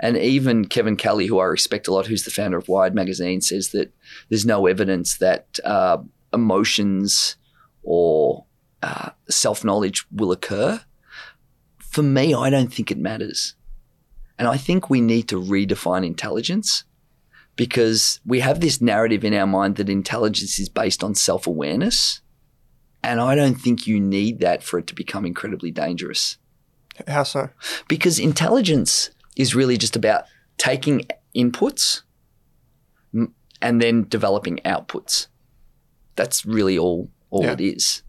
And 0.00 0.16
even 0.16 0.66
Kevin 0.66 0.96
Kelly, 0.96 1.26
who 1.26 1.38
I 1.38 1.44
respect 1.44 1.88
a 1.88 1.94
lot, 1.94 2.06
who's 2.06 2.24
the 2.24 2.30
founder 2.30 2.58
of 2.58 2.68
Wired 2.68 2.94
Magazine, 2.94 3.40
says 3.40 3.70
that 3.70 3.92
there's 4.28 4.46
no 4.46 4.66
evidence 4.66 5.18
that 5.18 5.58
uh, 5.64 5.98
emotions 6.32 7.36
or 7.82 8.44
uh, 8.82 9.10
self 9.28 9.64
knowledge 9.64 10.06
will 10.10 10.32
occur. 10.32 10.80
For 11.78 12.02
me, 12.02 12.34
I 12.34 12.50
don't 12.50 12.72
think 12.72 12.90
it 12.90 12.98
matters. 12.98 13.54
And 14.38 14.46
I 14.46 14.56
think 14.56 14.88
we 14.88 15.00
need 15.00 15.28
to 15.28 15.40
redefine 15.40 16.06
intelligence 16.06 16.84
because 17.56 18.20
we 18.24 18.40
have 18.40 18.60
this 18.60 18.80
narrative 18.80 19.24
in 19.24 19.34
our 19.34 19.46
mind 19.46 19.76
that 19.76 19.88
intelligence 19.88 20.58
is 20.60 20.68
based 20.68 21.02
on 21.02 21.14
self 21.14 21.46
awareness. 21.46 22.20
And 23.02 23.20
I 23.20 23.34
don't 23.34 23.54
think 23.54 23.86
you 23.86 24.00
need 24.00 24.40
that 24.40 24.62
for 24.62 24.78
it 24.78 24.86
to 24.88 24.94
become 24.94 25.24
incredibly 25.24 25.70
dangerous 25.70 26.36
how 27.06 27.22
so? 27.22 27.48
because 27.86 28.18
intelligence 28.18 29.10
is 29.36 29.54
really 29.54 29.76
just 29.76 29.94
about 29.94 30.24
taking 30.56 31.06
inputs 31.36 32.02
and 33.62 33.82
then 33.82 34.06
developing 34.08 34.56
outputs. 34.64 35.28
That's 36.16 36.44
really 36.44 36.78
all 36.78 37.10
all 37.30 37.44
Yeah. 37.44 37.52
it 37.52 37.60
is. 37.60 38.02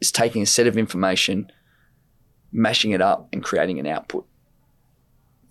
It's 0.00 0.10
taking 0.10 0.42
a 0.42 0.46
set 0.46 0.66
of 0.66 0.76
information, 0.76 1.50
mashing 2.52 2.90
it 2.90 3.00
up, 3.00 3.28
and 3.32 3.42
creating 3.42 3.78
an 3.78 3.86
output. 3.86 4.26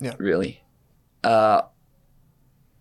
Yeah. 0.00 0.14
Really. 0.18 0.62
Uh, 1.24 1.62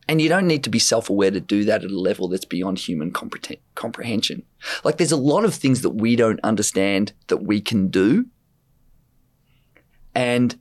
and 0.07 0.21
you 0.21 0.29
don't 0.29 0.47
need 0.47 0.63
to 0.65 0.69
be 0.69 0.79
self 0.79 1.09
aware 1.09 1.31
to 1.31 1.39
do 1.39 1.65
that 1.65 1.83
at 1.83 1.89
a 1.89 1.99
level 1.99 2.27
that's 2.27 2.45
beyond 2.45 2.77
human 2.79 3.11
comprehend- 3.11 3.61
comprehension. 3.73 4.43
Like, 4.83 4.97
there's 4.97 5.11
a 5.11 5.17
lot 5.17 5.45
of 5.45 5.55
things 5.55 5.81
that 5.81 5.91
we 5.91 6.15
don't 6.15 6.39
understand 6.43 7.13
that 7.27 7.37
we 7.37 7.61
can 7.61 7.87
do. 7.87 8.27
And 10.13 10.59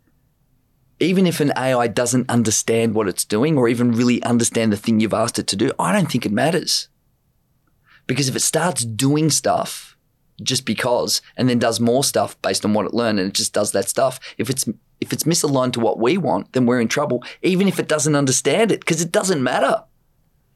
even 0.99 1.27
if 1.27 1.41
an 1.41 1.53
AI 1.57 1.89
doesn't 1.89 2.31
understand 2.31 2.95
what 2.95 3.09
it's 3.09 3.25
doing 3.25 3.59
or 3.59 3.69
even 3.69 3.93
really 3.93 4.23
understand 4.23 4.73
the 4.73 4.77
thing 4.77 5.01
you've 5.01 5.13
asked 5.13 5.39
it 5.39 5.47
to 5.49 5.57
do, 5.57 5.71
I 5.79 5.93
don't 5.93 6.11
think 6.11 6.25
it 6.25 6.33
matters. 6.33 6.89
Because 8.07 8.29
if 8.29 8.37
it 8.37 8.41
starts 8.41 8.85
doing 8.85 9.31
stuff 9.31 9.94
just 10.43 10.65
because 10.65 11.23
and 11.37 11.49
then 11.49 11.59
does 11.59 11.81
more 11.81 12.05
stuff 12.05 12.41
based 12.43 12.65
on 12.65 12.75
what 12.75 12.87
it 12.87 12.95
learned 12.95 13.21
and 13.21 13.29
it 13.29 13.35
just 13.35 13.53
does 13.53 13.73
that 13.73 13.89
stuff, 13.89 14.19
if 14.39 14.51
it's 14.51 14.67
if 15.01 15.13
it's 15.13 15.25
misaligned 15.25 15.73
to 15.73 15.81
what 15.81 15.99
we 15.99 16.17
want, 16.17 16.53
then 16.53 16.67
we're 16.67 16.81
in 16.81 16.89
trouble, 16.89 17.23
even 17.43 17.69
if 17.69 17.79
it 17.79 17.89
doesn't 17.89 18.15
understand 18.15 18.73
it, 18.73 18.81
because 18.81 19.03
it 19.03 19.13
doesn't 19.13 19.43
matter. 19.43 19.83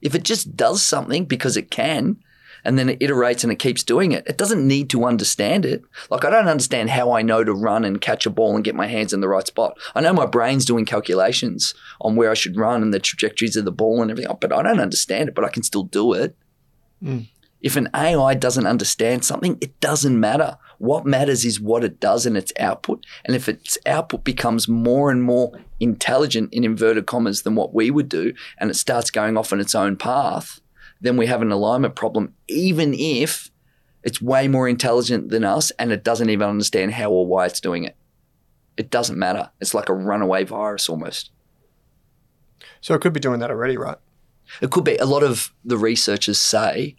If 0.00 0.14
it 0.14 0.22
just 0.22 0.56
does 0.56 0.80
something 0.82 1.24
because 1.24 1.56
it 1.56 1.70
can, 1.70 2.18
and 2.64 2.78
then 2.78 2.88
it 2.88 3.00
iterates 3.00 3.42
and 3.42 3.52
it 3.52 3.58
keeps 3.58 3.82
doing 3.82 4.12
it. 4.12 4.26
It 4.26 4.36
doesn't 4.36 4.66
need 4.66 4.90
to 4.90 5.04
understand 5.04 5.64
it. 5.64 5.82
Like 6.10 6.24
I 6.24 6.30
don't 6.30 6.48
understand 6.48 6.90
how 6.90 7.12
I 7.12 7.22
know 7.22 7.44
to 7.44 7.52
run 7.52 7.84
and 7.84 8.00
catch 8.00 8.26
a 8.26 8.30
ball 8.30 8.54
and 8.54 8.64
get 8.64 8.74
my 8.74 8.86
hands 8.86 9.12
in 9.12 9.20
the 9.20 9.28
right 9.28 9.46
spot. 9.46 9.78
I 9.94 10.00
know 10.00 10.12
my 10.12 10.26
brain's 10.26 10.64
doing 10.64 10.84
calculations 10.84 11.74
on 12.00 12.16
where 12.16 12.30
I 12.30 12.34
should 12.34 12.56
run 12.56 12.82
and 12.82 12.92
the 12.92 12.98
trajectories 12.98 13.56
of 13.56 13.64
the 13.64 13.72
ball 13.72 14.02
and 14.02 14.10
everything, 14.10 14.34
but 14.40 14.52
I 14.52 14.62
don't 14.62 14.80
understand 14.80 15.28
it, 15.28 15.34
but 15.34 15.44
I 15.44 15.50
can 15.50 15.62
still 15.62 15.84
do 15.84 16.12
it. 16.12 16.36
Mm. 17.02 17.28
If 17.60 17.76
an 17.76 17.88
AI 17.94 18.34
doesn't 18.34 18.66
understand 18.66 19.24
something, 19.24 19.58
it 19.60 19.78
doesn't 19.80 20.18
matter. 20.18 20.58
What 20.78 21.06
matters 21.06 21.44
is 21.44 21.60
what 21.60 21.82
it 21.82 21.98
does 21.98 22.24
and 22.24 22.36
its 22.36 22.52
output. 22.60 23.04
And 23.24 23.34
if 23.34 23.48
its 23.48 23.76
output 23.84 24.22
becomes 24.22 24.68
more 24.68 25.10
and 25.10 25.22
more 25.22 25.58
intelligent 25.80 26.52
in 26.52 26.64
inverted 26.64 27.06
commas 27.06 27.42
than 27.42 27.56
what 27.56 27.74
we 27.74 27.90
would 27.90 28.08
do, 28.08 28.32
and 28.58 28.70
it 28.70 28.74
starts 28.74 29.10
going 29.10 29.36
off 29.36 29.52
on 29.52 29.60
its 29.60 29.74
own 29.74 29.96
path, 29.96 30.60
then 31.00 31.16
we 31.16 31.26
have 31.26 31.42
an 31.42 31.52
alignment 31.52 31.96
problem, 31.96 32.34
even 32.48 32.94
if 32.94 33.50
it's 34.04 34.22
way 34.22 34.46
more 34.46 34.68
intelligent 34.68 35.30
than 35.30 35.44
us 35.44 35.70
and 35.72 35.92
it 35.92 36.04
doesn't 36.04 36.30
even 36.30 36.48
understand 36.48 36.92
how 36.92 37.10
or 37.10 37.26
why 37.26 37.46
it's 37.46 37.60
doing 37.60 37.84
it. 37.84 37.96
It 38.76 38.90
doesn't 38.90 39.18
matter. 39.18 39.50
It's 39.60 39.74
like 39.74 39.88
a 39.88 39.94
runaway 39.94 40.44
virus 40.44 40.88
almost. 40.88 41.30
So 42.80 42.94
it 42.94 43.00
could 43.00 43.12
be 43.12 43.20
doing 43.20 43.40
that 43.40 43.50
already, 43.50 43.76
right? 43.76 43.98
It 44.60 44.70
could 44.70 44.84
be. 44.84 44.96
A 44.96 45.04
lot 45.04 45.24
of 45.24 45.52
the 45.64 45.76
researchers 45.76 46.38
say 46.38 46.96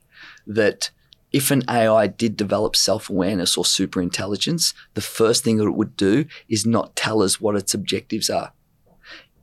that 0.50 0.90
if 1.32 1.52
an 1.52 1.64
AI 1.70 2.08
did 2.08 2.36
develop 2.36 2.76
self 2.76 3.10
awareness 3.10 3.56
or 3.56 3.64
super 3.64 4.02
intelligence, 4.02 4.74
the 4.96 5.02
first 5.02 5.44
thing 5.44 5.58
that 5.58 5.68
it 5.68 5.76
would 5.76 5.96
do 5.96 6.26
is 6.50 6.66
not 6.66 6.96
tell 6.96 7.22
us 7.22 7.40
what 7.40 7.56
its 7.56 7.74
objectives 7.74 8.30
are. 8.30 8.52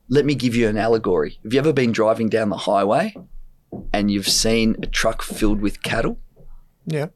Let 0.09 0.25
me 0.25 0.35
give 0.35 0.55
you 0.55 0.67
an 0.67 0.77
allegory. 0.77 1.39
Have 1.43 1.53
you 1.53 1.59
ever 1.59 1.73
been 1.73 1.91
driving 1.91 2.29
down 2.29 2.49
the 2.49 2.57
highway 2.57 3.15
and 3.93 4.11
you've 4.11 4.27
seen 4.27 4.75
a 4.83 4.87
truck 4.87 5.21
filled 5.21 5.61
with 5.61 5.81
cattle? 5.81 6.19
Yeah. 6.85 7.07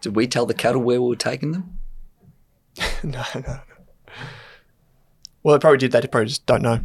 Did 0.00 0.16
we 0.16 0.26
tell 0.26 0.46
the 0.46 0.54
cattle 0.54 0.82
where 0.82 1.00
we 1.00 1.08
were 1.08 1.16
taking 1.16 1.52
them? 1.52 1.78
no, 3.02 3.22
no, 3.34 3.40
no. 3.40 3.60
Well, 5.42 5.56
they 5.56 5.60
probably 5.60 5.78
did 5.78 5.92
that. 5.92 6.02
They 6.02 6.08
probably 6.08 6.28
just 6.28 6.46
don't 6.46 6.62
know. 6.62 6.80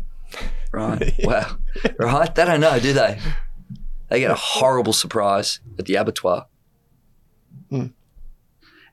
Right. 0.71 1.13
Wow. 1.23 1.57
Right? 1.99 2.33
They 2.33 2.45
don't 2.45 2.59
know, 2.59 2.79
do 2.79 2.93
they? 2.93 3.19
They 4.09 4.19
get 4.19 4.31
a 4.31 4.35
horrible 4.35 4.93
surprise 4.93 5.59
at 5.77 5.85
the 5.85 5.95
abattoir. 5.95 6.47
Mm. 7.71 7.93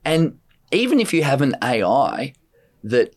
And 0.04 0.38
even 0.72 1.00
if 1.00 1.14
you 1.14 1.22
have 1.22 1.40
an 1.40 1.54
AI 1.62 2.34
that 2.82 3.14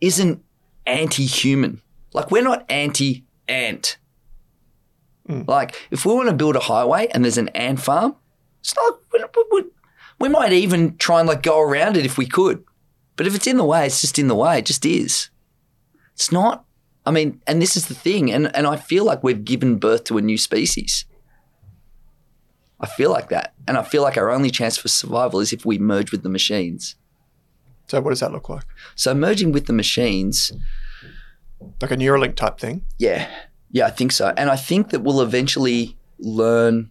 isn't 0.00 0.44
anti 0.86 1.24
human, 1.24 1.80
like 2.12 2.30
we're 2.30 2.42
not 2.42 2.70
anti 2.70 3.24
ant. 3.48 3.98
Mm. 5.28 5.48
Like 5.48 5.74
if 5.90 6.04
we 6.04 6.14
want 6.14 6.28
to 6.28 6.34
build 6.34 6.56
a 6.56 6.60
highway 6.60 7.08
and 7.12 7.24
there's 7.24 7.38
an 7.38 7.48
ant 7.48 7.80
farm, 7.80 8.16
it's 8.60 8.74
not, 8.76 9.00
we, 9.12 9.44
we, 9.50 9.64
we 10.20 10.28
might 10.28 10.52
even 10.52 10.96
try 10.98 11.20
and 11.20 11.28
like 11.28 11.42
go 11.42 11.60
around 11.60 11.96
it 11.96 12.04
if 12.04 12.18
we 12.18 12.26
could. 12.26 12.62
But 13.16 13.26
if 13.26 13.34
it's 13.34 13.46
in 13.46 13.56
the 13.56 13.64
way, 13.64 13.86
it's 13.86 14.00
just 14.00 14.18
in 14.18 14.28
the 14.28 14.34
way. 14.34 14.58
It 14.58 14.66
just 14.66 14.84
is. 14.84 15.30
It's 16.14 16.32
not. 16.32 16.63
I 17.06 17.10
mean, 17.10 17.40
and 17.46 17.60
this 17.60 17.76
is 17.76 17.86
the 17.88 17.94
thing, 17.94 18.32
and, 18.32 18.54
and 18.56 18.66
I 18.66 18.76
feel 18.76 19.04
like 19.04 19.22
we've 19.22 19.44
given 19.44 19.76
birth 19.76 20.04
to 20.04 20.18
a 20.18 20.22
new 20.22 20.38
species. 20.38 21.04
I 22.80 22.86
feel 22.86 23.10
like 23.10 23.28
that. 23.28 23.54
And 23.68 23.76
I 23.76 23.82
feel 23.82 24.02
like 24.02 24.16
our 24.16 24.30
only 24.30 24.50
chance 24.50 24.76
for 24.76 24.88
survival 24.88 25.40
is 25.40 25.52
if 25.52 25.64
we 25.64 25.78
merge 25.78 26.12
with 26.12 26.22
the 26.22 26.28
machines. 26.28 26.96
So 27.88 28.00
what 28.00 28.10
does 28.10 28.20
that 28.20 28.32
look 28.32 28.48
like? 28.48 28.64
So 28.94 29.14
merging 29.14 29.52
with 29.52 29.66
the 29.66 29.72
machines, 29.72 30.50
Like 31.80 31.90
a 31.90 31.96
Neuralink 31.96 32.34
type 32.36 32.58
thing? 32.58 32.82
yeah, 32.98 33.28
yeah, 33.70 33.86
I 33.86 33.90
think 33.90 34.12
so. 34.12 34.32
And 34.36 34.50
I 34.50 34.56
think 34.56 34.90
that 34.90 35.00
we'll 35.00 35.20
eventually 35.20 35.96
learn 36.18 36.90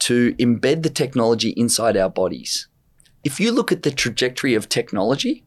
to 0.00 0.34
embed 0.34 0.82
the 0.82 0.90
technology 0.90 1.50
inside 1.50 1.96
our 1.96 2.10
bodies. 2.10 2.68
If 3.22 3.38
you 3.38 3.52
look 3.52 3.70
at 3.70 3.82
the 3.84 3.90
trajectory 3.90 4.54
of 4.54 4.68
technology, 4.68 5.44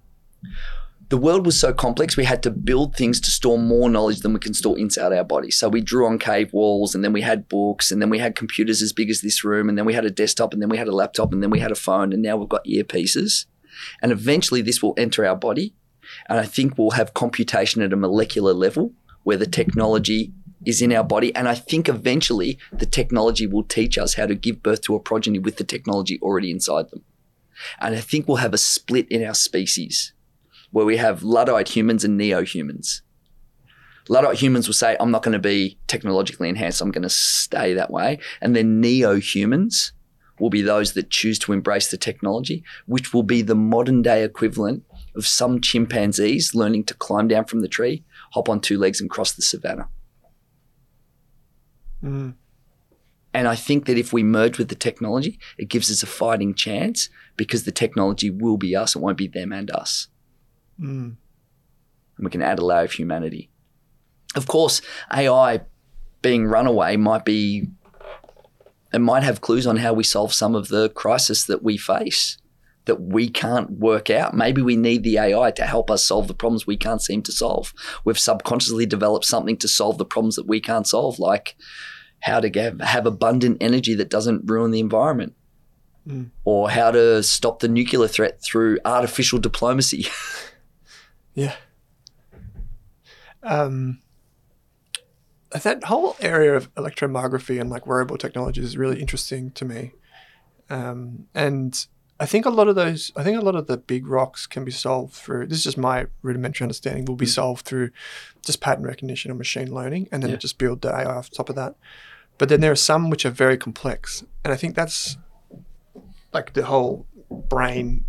the 1.10 1.18
world 1.18 1.46
was 1.46 1.60
so 1.60 1.74
complex, 1.74 2.18
we 2.18 2.26
had 2.26 2.42
to 2.44 2.52
build 2.52 2.96
things 2.96 3.20
to 3.22 3.32
store 3.32 3.60
more 3.60 3.90
knowledge 3.90 4.22
than 4.22 4.34
we 4.34 4.40
can 4.40 4.54
store 4.54 4.78
inside 4.78 5.14
our 5.14 5.24
body. 5.24 5.52
So 5.52 5.70
we 5.70 5.82
drew 5.82 6.08
on 6.08 6.20
cave 6.20 6.52
walls, 6.54 6.96
and 6.96 7.04
then 7.04 7.14
we 7.14 7.22
had 7.22 7.48
books, 7.48 7.92
and 7.92 8.02
then 8.02 8.10
we 8.10 8.20
had 8.20 8.36
computers 8.36 8.82
as 8.82 8.94
big 8.94 9.10
as 9.10 9.22
this 9.22 9.44
room, 9.44 9.70
and 9.70 9.78
then 9.78 9.86
we 9.86 9.94
had 9.94 10.06
a 10.06 10.12
desktop, 10.12 10.54
and 10.54 10.62
then 10.62 10.70
we 10.70 10.78
had 10.78 10.88
a 10.88 10.96
laptop, 10.96 11.32
and 11.32 11.44
then 11.44 11.50
we 11.50 11.60
had 11.60 11.72
a 11.72 11.76
phone, 11.76 12.12
and 12.12 12.22
now 12.22 12.36
we've 12.36 12.50
got 12.50 12.66
earpieces. 12.66 13.46
And 14.02 14.12
eventually, 14.12 14.62
this 14.62 14.82
will 14.82 14.94
enter 14.98 15.26
our 15.26 15.36
body. 15.36 15.76
And 16.28 16.40
I 16.40 16.46
think 16.46 16.78
we'll 16.78 16.92
have 16.92 17.14
computation 17.14 17.82
at 17.82 17.94
a 17.94 17.98
molecular 17.98 18.54
level 18.54 18.94
where 19.24 19.38
the 19.38 19.48
technology 19.48 20.34
is 20.66 20.82
in 20.82 20.94
our 20.94 21.04
body. 21.04 21.36
And 21.36 21.48
I 21.48 21.56
think 21.56 21.90
eventually 21.90 22.58
the 22.72 22.86
technology 22.86 23.48
will 23.48 23.64
teach 23.64 23.98
us 23.98 24.16
how 24.16 24.26
to 24.26 24.36
give 24.36 24.64
birth 24.64 24.82
to 24.82 24.96
a 24.96 25.00
progeny 25.00 25.40
with 25.40 25.58
the 25.58 25.64
technology 25.64 26.20
already 26.22 26.52
inside 26.52 26.90
them. 26.90 27.04
And 27.80 27.96
I 27.96 28.02
think 28.02 28.28
we'll 28.28 28.38
have 28.38 28.54
a 28.54 28.60
split 28.60 29.08
in 29.10 29.24
our 29.24 29.34
species 29.34 30.14
where 30.76 30.86
we 30.86 30.98
have 30.98 31.24
Luddite 31.24 31.70
humans 31.70 32.04
and 32.04 32.18
neo 32.18 32.44
humans. 32.44 33.02
Luddite 34.10 34.36
humans 34.36 34.68
will 34.68 34.74
say, 34.74 34.98
I'm 35.00 35.10
not 35.10 35.24
going 35.24 35.32
to 35.32 35.40
be 35.40 35.80
technologically 35.88 36.50
enhanced, 36.50 36.82
I'm 36.82 36.92
going 36.92 37.04
to 37.04 37.10
stay 37.10 37.74
that 37.76 37.92
way. 37.92 38.20
And 38.42 38.58
then 38.58 38.82
neo 38.82 39.16
humans 39.16 39.94
will 40.38 40.50
be 40.50 40.62
those 40.62 40.92
that 40.92 41.10
choose 41.10 41.40
to 41.40 41.54
embrace 41.54 41.92
the 41.92 41.98
technology, 41.98 42.62
which 42.88 43.14
will 43.14 43.24
be 43.24 43.42
the 43.42 43.56
modern 43.56 44.02
day 44.02 44.26
equivalent 44.26 44.84
of 45.16 45.26
some 45.26 45.62
chimpanzees 45.62 46.54
learning 46.54 46.84
to 46.88 46.94
climb 46.94 47.30
down 47.30 47.46
from 47.46 47.62
the 47.62 47.70
tree, 47.70 48.04
hop 48.34 48.50
on 48.50 48.60
two 48.60 48.78
legs, 48.78 49.00
and 49.00 49.10
cross 49.10 49.32
the 49.32 49.42
savannah. 49.42 49.88
Mm. 52.04 52.34
And 53.34 53.48
I 53.48 53.56
think 53.56 53.86
that 53.86 53.98
if 53.98 54.12
we 54.12 54.24
merge 54.24 54.58
with 54.58 54.68
the 54.68 54.76
technology, 54.76 55.40
it 55.58 55.70
gives 55.70 55.90
us 55.90 56.04
a 56.04 56.06
fighting 56.06 56.54
chance 56.54 57.08
because 57.38 57.64
the 57.64 57.72
technology 57.72 58.30
will 58.30 58.58
be 58.58 58.76
us, 58.76 58.94
it 58.94 59.00
won't 59.00 59.18
be 59.18 59.30
them 59.30 59.54
and 59.54 59.72
us. 59.72 60.10
Mm. 60.80 61.16
And 62.18 62.26
we 62.26 62.30
can 62.30 62.42
add 62.42 62.60
a 62.60 62.66
layer 62.66 62.84
of 62.84 62.92
humanity. 62.92 63.50
Of 64.36 64.48
course, 64.48 64.82
AI 65.14 65.62
being 66.22 66.48
runaway 66.48 66.98
might 66.98 67.26
be, 67.26 67.68
it 68.94 69.00
might 69.00 69.24
have 69.24 69.42
clues 69.42 69.68
on 69.68 69.78
how 69.78 69.94
we 69.94 70.04
solve 70.04 70.34
some 70.34 70.56
of 70.56 70.70
the 70.70 70.90
crisis 70.90 71.46
that 71.46 71.64
we 71.64 71.78
face 71.78 72.38
that 72.86 73.02
we 73.02 73.30
can't 73.30 73.72
work 73.72 74.10
out. 74.10 74.34
Maybe 74.34 74.62
we 74.62 74.76
need 74.76 75.04
the 75.04 75.18
AI 75.18 75.52
to 75.52 75.66
help 75.66 75.92
us 75.92 76.06
solve 76.06 76.28
the 76.28 76.34
problems 76.34 76.66
we 76.66 76.78
can't 76.78 77.02
seem 77.02 77.22
to 77.24 77.32
solve. 77.32 77.74
We've 78.04 78.18
subconsciously 78.18 78.86
developed 78.86 79.26
something 79.26 79.58
to 79.58 79.68
solve 79.68 79.98
the 79.98 80.06
problems 80.06 80.36
that 80.36 80.48
we 80.48 80.60
can't 80.62 80.88
solve, 80.88 81.20
like 81.20 81.56
how 82.22 82.40
to 82.40 82.50
get, 82.50 82.82
have 82.82 83.06
abundant 83.06 83.58
energy 83.60 83.96
that 83.96 84.10
doesn't 84.10 84.50
ruin 84.50 84.72
the 84.72 84.80
environment. 84.80 85.34
Mm. 86.08 86.30
Or 86.44 86.70
how 86.70 86.92
to 86.92 87.24
stop 87.24 87.60
the 87.60 87.68
nuclear 87.68 88.08
threat 88.08 88.40
through 88.44 88.78
artificial 88.86 89.40
diplomacy. 89.40 90.06
Yeah. 91.36 91.56
Um, 93.44 94.02
that 95.52 95.84
whole 95.86 96.16
area 96.20 96.56
of 96.56 96.74
electromyography 96.76 97.62
and 97.62 97.70
like 97.70 97.86
wearable 97.86 98.18
technology 98.18 98.62
is 98.62 98.78
really 98.78 99.00
interesting 99.00 99.52
to 99.52 99.66
me. 99.66 99.92
Um, 100.70 101.28
and 101.36 101.86
I 102.20 102.26
think 102.26 102.46
a 102.46 102.50
lot 102.50 102.68
of 102.68 102.76
those, 102.76 103.12
I 103.16 103.24
think 103.24 103.38
a 103.38 103.44
lot 103.46 103.56
of 103.56 103.68
the 103.68 103.78
big 103.78 104.08
rocks 104.08 104.48
can 104.48 104.66
be 104.66 104.72
solved 104.72 105.14
through, 105.14 105.48
this 105.48 105.60
is 105.60 105.64
just 105.66 105.78
my 105.78 106.08
rudimentary 106.22 106.64
understanding, 106.66 107.06
will 107.06 107.16
be 107.16 107.26
solved 107.26 107.66
through 107.66 107.92
just 108.44 108.62
pattern 108.62 108.86
recognition 108.86 109.30
and 109.32 109.38
machine 109.38 109.74
learning, 109.74 110.08
and 110.12 110.24
then 110.24 110.32
Yeah. 110.32 110.38
just 110.38 110.58
build 110.58 110.82
the 110.82 110.90
AI 110.90 111.06
off 111.06 111.30
top 111.30 111.50
of 111.50 111.56
that. 111.56 111.76
But 112.38 112.50
then 112.50 112.62
there 112.62 112.72
are 112.72 112.76
some 112.76 113.10
which 113.10 113.26
are 113.26 113.30
very 113.32 113.58
complex. 113.58 114.24
And 114.44 114.52
I 114.54 114.58
think 114.58 114.76
that's 114.76 115.18
like 116.34 116.54
the 116.54 116.66
whole 116.66 117.06
brain, 117.30 118.06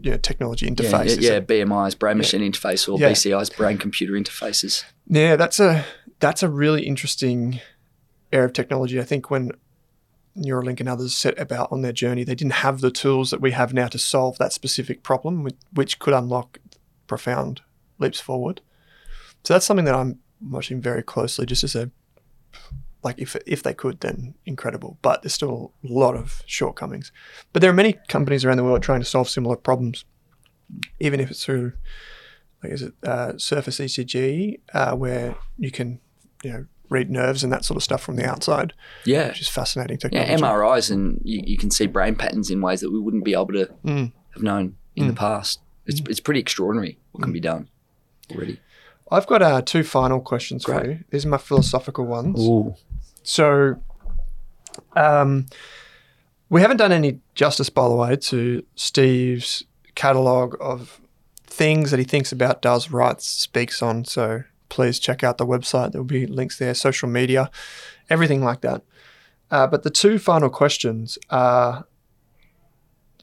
you 0.00 0.10
know, 0.10 0.16
technology 0.16 0.66
interfaces. 0.66 1.20
Yeah, 1.20 1.32
yeah, 1.32 1.34
yeah, 1.34 1.40
BMI's 1.40 1.94
brain 1.94 2.18
machine 2.18 2.40
interface 2.40 2.88
or 2.88 2.98
Yeah. 2.98 3.10
BCI's 3.10 3.50
brain 3.50 3.78
computer 3.78 4.14
interfaces. 4.14 4.84
Yeah, 5.06 5.36
that's 5.36 5.60
a 5.60 5.84
that's 6.20 6.42
a 6.42 6.48
really 6.48 6.86
interesting 6.86 7.60
area 8.32 8.46
of 8.46 8.52
technology. 8.52 9.00
I 9.00 9.04
think 9.04 9.30
when 9.30 9.52
Neuralink 10.36 10.80
and 10.80 10.88
others 10.88 11.14
set 11.14 11.38
about 11.38 11.70
on 11.70 11.82
their 11.82 11.92
journey, 11.92 12.24
they 12.24 12.34
didn't 12.34 12.54
have 12.54 12.80
the 12.80 12.90
tools 12.90 13.30
that 13.30 13.40
we 13.40 13.52
have 13.52 13.72
now 13.72 13.86
to 13.88 13.98
solve 13.98 14.38
that 14.38 14.52
specific 14.52 15.02
problem, 15.02 15.44
which, 15.44 15.56
which 15.72 15.98
could 15.98 16.14
unlock 16.14 16.58
profound 17.06 17.60
leaps 17.98 18.20
forward. 18.20 18.60
So 19.44 19.54
that's 19.54 19.66
something 19.66 19.84
that 19.84 19.94
I'm 19.94 20.18
watching 20.40 20.80
very 20.80 21.02
closely, 21.02 21.46
just 21.46 21.62
as 21.62 21.76
a 21.76 21.90
like 23.04 23.18
if 23.18 23.36
if 23.46 23.62
they 23.62 23.74
could, 23.74 24.00
then 24.00 24.34
incredible. 24.46 24.98
But 25.02 25.22
there's 25.22 25.34
still 25.34 25.72
a 25.88 25.92
lot 25.92 26.16
of 26.16 26.42
shortcomings. 26.46 27.12
But 27.52 27.60
there 27.62 27.70
are 27.70 27.74
many 27.74 27.94
companies 28.08 28.44
around 28.44 28.56
the 28.56 28.64
world 28.64 28.82
trying 28.82 29.00
to 29.00 29.06
solve 29.06 29.28
similar 29.28 29.56
problems, 29.56 30.04
even 31.00 31.20
if 31.20 31.30
it's 31.30 31.44
through 31.44 31.72
like 32.62 32.72
is 32.72 32.82
it 32.82 32.94
uh, 33.04 33.36
surface 33.38 33.78
ECG, 33.78 34.60
uh, 34.72 34.94
where 34.96 35.36
you 35.58 35.70
can 35.70 36.00
you 36.42 36.50
know 36.52 36.66
read 36.90 37.10
nerves 37.10 37.42
and 37.42 37.52
that 37.52 37.64
sort 37.64 37.76
of 37.76 37.82
stuff 37.82 38.02
from 38.02 38.16
the 38.16 38.24
outside, 38.24 38.72
Yeah. 39.04 39.28
which 39.28 39.40
is 39.40 39.48
fascinating 39.48 39.98
Yeah. 40.12 40.36
MRIs 40.36 40.90
and 40.90 41.20
you, 41.24 41.42
you 41.44 41.56
can 41.58 41.70
see 41.70 41.86
brain 41.86 42.14
patterns 42.14 42.50
in 42.50 42.60
ways 42.60 42.80
that 42.82 42.90
we 42.92 43.00
wouldn't 43.00 43.24
be 43.24 43.32
able 43.32 43.46
to 43.48 43.66
Mm. 43.84 44.12
have 44.34 44.42
known 44.42 44.76
in 44.94 45.06
the 45.08 45.14
past. 45.14 45.60
It's, 45.86 46.00
it's 46.08 46.20
pretty 46.20 46.40
extraordinary 46.40 46.98
what 47.12 47.22
can 47.22 47.32
be 47.32 47.40
done 47.40 47.68
already. 48.30 48.60
I've 49.10 49.26
got 49.26 49.42
uh, 49.42 49.62
two 49.62 49.82
final 49.82 50.20
questions 50.20 50.64
for 50.64 50.86
you. 50.86 51.00
These 51.10 51.24
are 51.24 51.30
my 51.30 51.38
philosophical 51.38 52.06
ones. 52.06 52.38
Ooh. 52.40 52.74
So, 53.24 53.76
um, 54.94 55.46
we 56.48 56.60
haven't 56.60 56.76
done 56.76 56.92
any 56.92 57.20
justice, 57.34 57.68
by 57.68 57.88
the 57.88 57.94
way, 57.94 58.16
to 58.16 58.64
Steve's 58.76 59.64
catalogue 59.96 60.56
of 60.60 61.00
things 61.46 61.90
that 61.90 61.98
he 61.98 62.04
thinks 62.04 62.32
about, 62.32 62.62
does, 62.62 62.90
writes, 62.90 63.26
speaks 63.26 63.82
on. 63.82 64.04
So 64.04 64.44
please 64.68 64.98
check 64.98 65.24
out 65.24 65.38
the 65.38 65.46
website. 65.46 65.92
There 65.92 66.00
will 66.00 66.06
be 66.06 66.26
links 66.26 66.58
there, 66.58 66.74
social 66.74 67.08
media, 67.08 67.50
everything 68.10 68.44
like 68.44 68.60
that. 68.60 68.82
Uh, 69.50 69.66
but 69.66 69.82
the 69.82 69.90
two 69.90 70.18
final 70.18 70.50
questions 70.50 71.18
are 71.30 71.86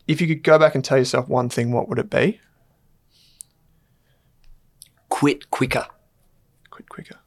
if 0.08 0.20
you 0.20 0.28
could 0.28 0.44
go 0.44 0.60
back 0.60 0.76
and 0.76 0.84
tell 0.84 0.98
yourself 0.98 1.30
one 1.30 1.50
thing, 1.50 1.72
what 1.72 1.88
would 1.88 2.00
it 2.00 2.10
be? 2.10 2.42
Quit 5.10 5.52
quicker. 5.52 5.88
Quit 6.70 6.90
quicker. 6.90 7.21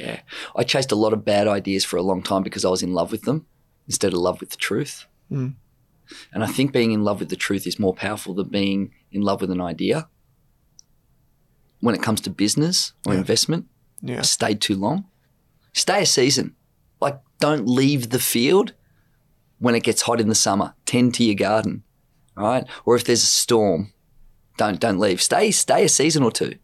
Yeah. 0.00 0.20
I 0.56 0.62
chased 0.64 0.92
a 0.92 0.96
lot 0.96 1.12
of 1.12 1.24
bad 1.24 1.46
ideas 1.46 1.84
for 1.84 1.96
a 1.98 2.02
long 2.02 2.22
time 2.22 2.42
because 2.42 2.64
I 2.64 2.70
was 2.70 2.82
in 2.82 2.92
love 2.94 3.12
with 3.12 3.22
them 3.22 3.46
instead 3.86 4.12
of 4.12 4.18
love 4.20 4.40
with 4.40 4.50
the 4.50 4.56
truth. 4.56 5.06
Mm. 5.30 5.54
And 6.32 6.42
I 6.42 6.46
think 6.46 6.72
being 6.72 6.92
in 6.92 7.04
love 7.04 7.20
with 7.20 7.28
the 7.28 7.36
truth 7.36 7.66
is 7.66 7.78
more 7.78 7.94
powerful 7.94 8.34
than 8.34 8.48
being 8.48 8.92
in 9.12 9.22
love 9.22 9.40
with 9.40 9.50
an 9.50 9.60
idea. 9.60 10.08
When 11.80 11.94
it 11.94 12.02
comes 12.02 12.20
to 12.22 12.30
business 12.30 12.92
or 13.06 13.12
Yeah. 13.14 13.20
investment, 13.20 13.66
Yeah. 14.02 14.22
stayed 14.22 14.60
too 14.60 14.76
long. 14.76 15.06
Stay 15.72 16.02
a 16.02 16.06
season. 16.06 16.56
Like, 17.00 17.20
don't 17.38 17.66
leave 17.66 18.10
the 18.10 18.18
field 18.18 18.74
when 19.58 19.74
it 19.74 19.82
gets 19.82 20.02
hot 20.02 20.20
in 20.20 20.28
the 20.28 20.34
summer. 20.34 20.74
Tend 20.84 21.14
to 21.14 21.24
your 21.24 21.34
garden, 21.36 21.82
right? 22.36 22.64
Or 22.84 22.96
if 22.96 23.04
there's 23.04 23.22
a 23.22 23.26
storm, 23.26 23.92
don't 24.58 24.80
don't 24.80 24.98
leave. 24.98 25.22
Stay 25.22 25.50
stay 25.50 25.84
a 25.84 25.88
season 25.88 26.22
or 26.22 26.30
two. 26.32 26.56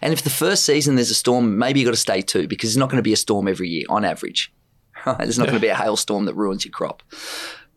And 0.00 0.12
if 0.12 0.22
the 0.22 0.30
first 0.30 0.64
season 0.64 0.94
there's 0.94 1.10
a 1.10 1.14
storm, 1.14 1.58
maybe 1.58 1.80
you've 1.80 1.86
got 1.86 1.92
to 1.92 2.00
stay 2.00 2.22
too 2.22 2.48
because 2.48 2.70
there's 2.70 2.78
not 2.78 2.90
going 2.90 2.98
to 2.98 3.02
be 3.02 3.12
a 3.12 3.16
storm 3.16 3.48
every 3.48 3.68
year 3.68 3.84
on 3.88 4.04
average. 4.04 4.52
Right? 5.06 5.18
There's 5.18 5.38
not 5.38 5.48
going 5.48 5.58
to 5.58 5.60
be 5.60 5.68
a 5.68 5.74
hailstorm 5.74 6.24
that 6.24 6.34
ruins 6.34 6.64
your 6.64 6.72
crop. 6.72 7.02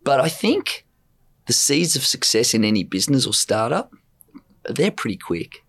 But 0.06 0.22
I 0.22 0.30
think 0.30 0.86
the 1.48 1.54
seeds 1.54 1.98
of 1.98 2.06
success 2.06 2.54
in 2.54 2.64
any 2.64 2.86
business 2.86 3.26
or 3.28 3.34
startup, 3.34 3.92
they're 4.64 4.92
pretty 4.92 5.18
quick. 5.18 5.66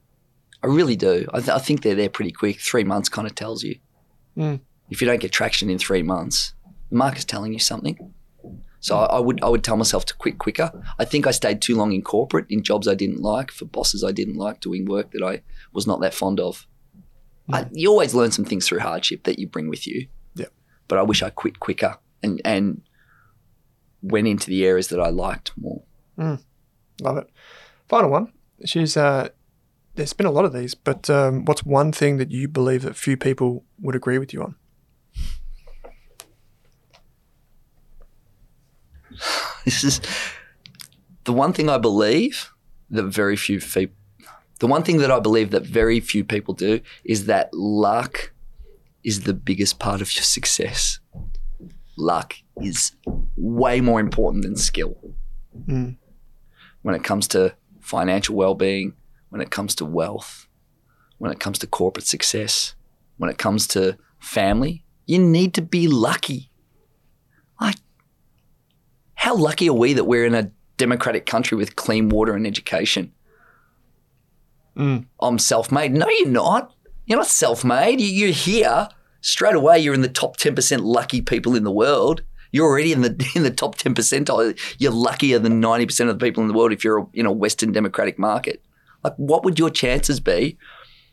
I 0.63 0.69
really 0.69 0.95
do. 0.95 1.27
I, 1.33 1.39
th- 1.39 1.51
I 1.51 1.59
think 1.59 1.83
they're 1.83 1.97
there 1.97 2.09
pretty 2.11 2.31
quick. 2.31 2.61
Three 2.61 2.85
months 2.85 3.09
kind 3.09 3.27
of 3.27 3.35
tells 3.35 3.65
you. 3.65 3.77
Mm. 4.37 4.61
If 4.91 5.01
you 5.01 5.07
don't 5.07 5.21
get 5.21 5.33
traction 5.33 5.69
in 5.71 5.79
three 5.79 6.03
months, 6.03 6.55
the 6.91 6.97
market's 6.97 7.25
telling 7.25 7.53
you 7.53 7.59
something. 7.59 8.15
So 8.81 8.97
I, 8.97 9.17
I 9.17 9.19
would 9.21 9.43
I 9.43 9.49
would 9.49 9.65
tell 9.65 9.77
myself 9.77 10.05
to 10.07 10.15
quit 10.15 10.39
quicker. 10.39 10.71
I 10.99 11.05
think 11.05 11.27
I 11.27 11.31
stayed 11.33 11.61
too 11.61 11.77
long 11.77 11.93
in 11.93 12.03
corporate 12.03 12.47
in 12.49 12.63
jobs 12.63 12.87
I 12.87 12.95
didn't 12.95 13.21
like 13.21 13.51
for 13.51 13.65
bosses 13.65 14.05
I 14.05 14.13
didn't 14.13 14.37
like 14.37 14.61
doing 14.61 14.85
work 14.85 15.11
that 15.13 15.23
I 15.23 15.43
was 15.73 15.87
not 15.87 16.01
that 16.01 16.15
fond 16.15 16.41
of. 16.41 16.67
I, 17.51 17.67
you 17.73 17.91
always 17.91 18.15
learn 18.15 18.31
some 18.31 18.45
things 18.45 18.69
through 18.69 18.81
hardship 18.81 19.25
that 19.25 19.39
you 19.39 19.47
bring 19.47 19.69
with 19.69 19.87
you. 19.87 20.07
Yeah. 20.35 20.47
But 20.87 20.99
I 20.99 21.03
wish 21.03 21.23
I 21.23 21.31
quit 21.31 21.61
quicker 21.61 21.97
and 22.23 22.41
and 22.45 22.83
went 24.03 24.29
into 24.29 24.49
the 24.49 24.65
areas 24.65 24.89
that 24.89 25.01
I 25.01 25.09
liked 25.09 25.53
more. 25.57 25.83
Love 27.01 27.19
it. 27.19 27.31
Final 27.89 28.11
one. 28.11 28.33
She's 28.65 28.97
uh, 28.97 29.31
there's 29.95 30.13
been 30.13 30.27
a 30.27 30.31
lot 30.31 30.45
of 30.45 30.53
these, 30.53 30.75
but 30.75 31.09
um, 31.11 31.45
what's 31.45 31.65
one 31.65 31.93
thing 31.93 32.19
that 32.19 32.31
you 32.31 32.49
believe 32.49 32.83
that 32.83 32.97
few 32.97 33.17
people 33.17 33.65
would 33.81 33.97
agree 33.97 34.19
with 34.19 34.33
you 34.33 34.43
on? 34.43 34.57
This 39.65 39.85
is 39.85 40.01
the 41.25 41.33
one 41.35 41.53
thing 41.53 41.69
I 41.69 41.77
believe 41.77 42.51
that 42.91 43.05
very 43.05 43.37
few 43.37 43.61
people. 43.61 43.95
The 44.61 44.67
one 44.67 44.83
thing 44.83 44.99
that 44.99 45.11
I 45.11 45.21
believe 45.21 45.51
that 45.51 45.67
very 45.67 46.01
few 46.01 46.25
people 46.25 46.55
do 46.55 46.81
is 47.05 47.27
that 47.27 47.53
luck 47.53 48.33
is 49.05 49.23
the 49.23 49.35
biggest 49.35 49.79
part 49.79 50.01
of 50.01 50.15
your 50.15 50.23
success. 50.23 51.01
Luck 51.97 52.35
is 52.63 52.93
way 53.37 53.81
more 53.81 54.01
important 54.01 54.45
than 54.45 54.57
skill. 54.57 54.97
Mm. 55.67 55.97
When 56.83 56.95
it 56.95 57.05
comes 57.05 57.29
to 57.29 57.55
financial 57.81 58.35
well-being, 58.35 58.95
when 59.29 59.41
it 59.41 59.51
comes 59.51 59.75
to 59.77 59.85
wealth, 59.85 60.49
when 61.19 61.31
it 61.31 61.41
comes 61.41 61.59
to 61.59 61.67
corporate 61.67 62.07
success, 62.07 62.75
when 63.19 63.31
it 63.31 63.39
comes 63.39 63.67
to 63.69 63.99
family, 64.19 64.85
you 65.07 65.19
need 65.19 65.55
to 65.55 65.63
be 65.63 65.89
lucky. 65.89 66.51
How 69.19 69.35
lucky 69.35 69.69
are 69.69 69.75
we 69.75 69.95
that 69.95 70.05
we're 70.05 70.25
in 70.25 70.35
a 70.37 70.53
democratic 70.77 71.27
country 71.27 71.59
with 71.59 71.75
clean 71.75 72.09
water 72.09 72.35
and 72.35 72.47
education? 72.47 73.13
Mm. 74.77 75.07
I'm 75.21 75.41
self 75.41 75.73
made. 75.73 75.93
No, 75.93 76.09
you're 76.09 76.29
not. 76.29 76.73
You're 77.05 77.19
not 77.19 77.27
self 77.27 77.65
made. 77.65 78.01
You're 78.01 78.31
here 78.31 78.89
straight 79.21 79.57
away. 79.57 79.81
You're 79.81 79.93
in 79.93 80.03
the 80.03 80.09
top 80.09 80.37
10% 80.37 80.83
lucky 80.83 81.21
people 81.21 81.57
in 81.57 81.65
the 81.65 81.73
world. 81.73 82.23
You're 82.53 82.67
already 82.67 82.93
in 82.93 83.03
the 83.03 83.31
in 83.35 83.43
the 83.43 83.51
top 83.51 83.75
10 83.75 83.97
percentile. 83.97 84.57
You're 84.79 84.93
luckier 84.93 85.41
than 85.41 85.61
90% 85.61 86.09
of 86.09 86.17
the 86.17 86.25
people 86.25 86.45
in 86.45 86.49
the 86.49 86.55
world 86.55 86.73
if 86.73 86.85
you're 86.85 87.09
in 87.13 87.27
a 87.27 87.33
Western 87.33 87.73
democratic 87.73 88.21
market. 88.21 88.63
Like, 89.03 89.15
what 89.17 89.45
would 89.45 89.59
your 89.59 89.71
chances 89.71 90.21
be 90.21 90.57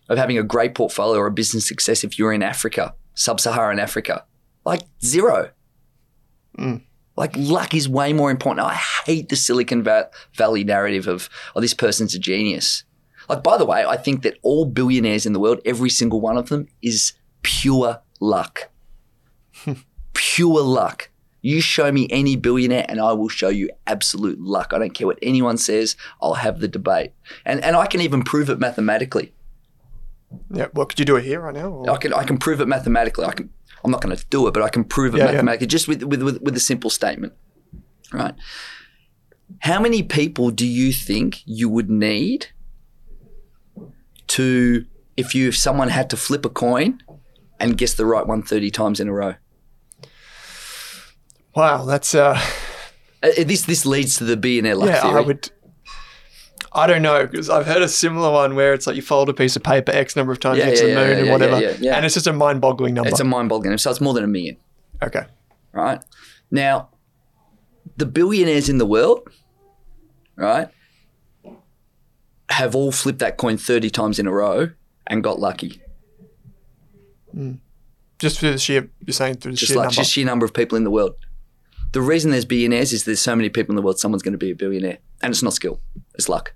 of 0.10 0.20
having 0.20 0.38
a 0.38 0.44
great 0.44 0.76
portfolio 0.76 1.20
or 1.20 1.26
a 1.26 1.32
business 1.32 1.68
success 1.68 2.04
if 2.04 2.20
you're 2.20 2.34
in 2.34 2.44
Africa, 2.44 2.94
sub 3.16 3.40
Saharan 3.40 3.80
Africa? 3.80 4.26
Like, 4.64 4.84
zero. 5.04 5.50
Mm. 6.60 6.84
Like 7.18 7.36
luck 7.38 7.74
is 7.74 7.88
way 7.88 8.14
more 8.14 8.30
important. 8.32 8.68
I 8.68 8.74
hate 9.06 9.30
the 9.30 9.36
Silicon 9.36 9.84
Valley 10.34 10.64
narrative 10.64 11.08
of, 11.08 11.30
oh, 11.56 11.62
this 11.62 11.74
person's 11.74 12.14
a 12.14 12.20
genius. 12.20 12.84
Like, 13.30 13.42
by 13.42 13.58
the 13.58 13.66
way, 13.66 13.86
I 13.86 13.98
think 13.98 14.22
that 14.24 14.38
all 14.42 14.66
billionaires 14.66 15.26
in 15.26 15.34
the 15.34 15.40
world, 15.40 15.60
every 15.66 15.90
single 15.90 16.22
one 16.22 16.38
of 16.38 16.50
them, 16.50 16.68
is 16.82 17.14
pure 17.42 18.02
luck. 18.20 18.70
pure 20.14 20.62
luck. 20.62 21.10
You 21.42 21.62
show 21.62 21.92
me 21.92 22.08
any 22.10 22.36
billionaire 22.36 22.86
and 22.90 23.00
I 23.00 23.14
will 23.14 23.30
show 23.30 23.50
you 23.50 23.70
absolute 23.88 24.40
luck. 24.40 24.74
I 24.74 24.80
don't 24.80 24.94
care 24.94 25.08
what 25.08 25.20
anyone 25.22 25.58
says, 25.58 25.96
I'll 26.22 26.34
have 26.36 26.60
the 26.60 26.68
debate. 26.68 27.14
And, 27.46 27.64
and 27.64 27.76
I 27.76 27.86
can 27.86 28.02
even 28.02 28.24
prove 28.24 28.50
it 28.50 28.60
mathematically. 28.60 29.32
Yeah. 30.52 30.68
Well, 30.74 30.86
could 30.88 31.00
you 31.00 31.06
do 31.06 31.16
it 31.16 31.24
here 31.24 31.42
right 31.42 31.54
now? 31.54 31.70
or- 31.70 31.90
I 31.90 31.98
can 31.98 32.14
I 32.14 32.24
can 32.24 32.38
prove 32.38 32.60
it 32.62 32.68
mathematically. 32.68 33.26
I 33.26 33.32
can 33.32 33.50
I'm 33.86 33.92
not 33.92 34.02
going 34.02 34.16
to 34.16 34.26
do 34.30 34.48
it, 34.48 34.54
but 34.54 34.64
I 34.64 34.70
can 34.70 34.84
prove 34.84 35.16
it 35.16 35.20
Yeah, 35.20 35.26
yeah. 35.26 35.32
mathematically 35.34 35.68
just 35.68 35.88
with, 35.88 36.04
with 36.04 36.22
with 36.22 36.42
with 36.42 36.56
a 36.58 36.60
simple 36.60 36.90
statement. 36.90 37.34
Right? 38.12 38.36
How 39.60 39.80
many 39.80 40.04
people 40.04 40.50
do 40.52 40.66
you 40.66 40.92
think 40.92 41.42
you 41.46 41.70
would 41.70 41.90
need 41.90 42.48
to 44.28 44.86
if 45.16 45.34
you 45.36 45.48
if 45.50 45.58
someone 45.58 45.90
had 45.90 46.10
to 46.10 46.18
flip 46.18 46.46
a 46.46 46.50
coin 46.50 47.00
and 47.60 47.78
guess 47.78 47.94
the 47.94 48.06
right 48.06 48.26
one 48.28 48.42
30 48.44 48.72
times 48.72 49.00
in 49.00 49.08
a 49.08 49.14
row? 49.14 49.36
Wow, 51.56 51.86
that's 51.86 52.14
uh, 52.14 52.40
Uh, 53.24 53.30
this 53.44 53.64
this 53.64 53.86
leads 53.86 54.18
to 54.18 54.24
the 54.24 54.36
B 54.38 54.60
billionaire 54.60 54.76
luck 54.76 54.90
yeah. 54.90 55.02
theory. 55.02 55.16
I 55.16 55.22
would. 55.22 55.50
I 56.76 56.88
don't 56.88 57.02
know 57.02 57.26
because 57.26 57.50
I've 57.50 57.66
heard 57.66 57.82
a 57.82 57.88
similar 57.88 58.30
one 58.32 58.54
where 58.56 58.74
it's 58.74 58.86
like 58.86 58.96
you 58.98 59.02
fold 59.02 59.30
a 59.30 59.34
piece 59.34 59.56
of 59.56 59.64
paper 59.64 59.92
X 59.94 60.16
number 60.16 60.34
of 60.34 60.40
times 60.40 60.60
Yeah, 60.60 60.70
yeah, 60.70 60.76
the 60.82 60.90
yeah, 60.90 60.96
moon 60.96 61.20
and 61.20 61.30
whatever, 61.32 61.62
yeah, 61.62 61.78
yeah. 61.80 61.96
and 61.96 62.06
it's 62.06 62.14
just 62.16 62.28
a 62.28 62.34
mind-boggling 62.34 62.94
number. 62.94 63.10
It's 63.10 63.20
a 63.22 63.24
mind-boggling. 63.24 63.70
Number. 63.70 63.78
So 63.78 63.90
it's 63.92 64.02
more 64.02 64.14
than 64.14 64.24
a 64.26 64.28
million. 64.28 64.58
okay. 65.02 65.26
right? 65.72 66.04
Now, 66.52 66.90
the 67.98 68.06
billionaires 68.06 68.68
in 68.70 68.78
the 68.78 68.86
world, 68.86 69.28
right, 70.36 70.68
have 72.50 72.76
all 72.76 72.92
flipped 72.92 73.20
that 73.20 73.38
coin 73.38 73.58
30 73.58 73.90
times 73.90 74.20
in 74.20 74.28
a 74.28 74.32
row 74.32 74.70
and 75.08 75.24
got 75.24 75.40
lucky. 75.40 75.82
Hmm. 77.32 77.54
Just 78.20 78.40
for 78.40 78.48
the 78.52 78.58
sheer, 78.58 78.90
you're 79.06 79.14
saying 79.14 79.36
through 79.36 79.54
the 79.54 79.58
Just 79.58 79.70
sheer 79.72 79.78
like 79.78 79.86
number. 79.86 79.96
just 79.96 80.12
sheer 80.12 80.26
number 80.26 80.46
of 80.46 80.54
people 80.54 80.78
in 80.78 80.84
the 80.84 80.92
world. 80.92 81.16
The 81.92 82.02
reason 82.02 82.32
there's 82.32 82.46
billionaires 82.46 82.92
is 82.94 83.04
there's 83.06 83.20
so 83.22 83.36
many 83.36 83.50
people 83.50 83.72
in 83.72 83.76
the 83.76 83.82
world, 83.82 84.00
someone's 84.00 84.24
going 84.24 84.34
to 84.34 84.38
be 84.38 84.52
a 84.52 84.56
billionaire. 84.56 84.98
And 85.22 85.32
it's 85.32 85.42
not 85.44 85.54
skill, 85.54 85.80
it's 86.16 86.30
luck. 86.30 86.54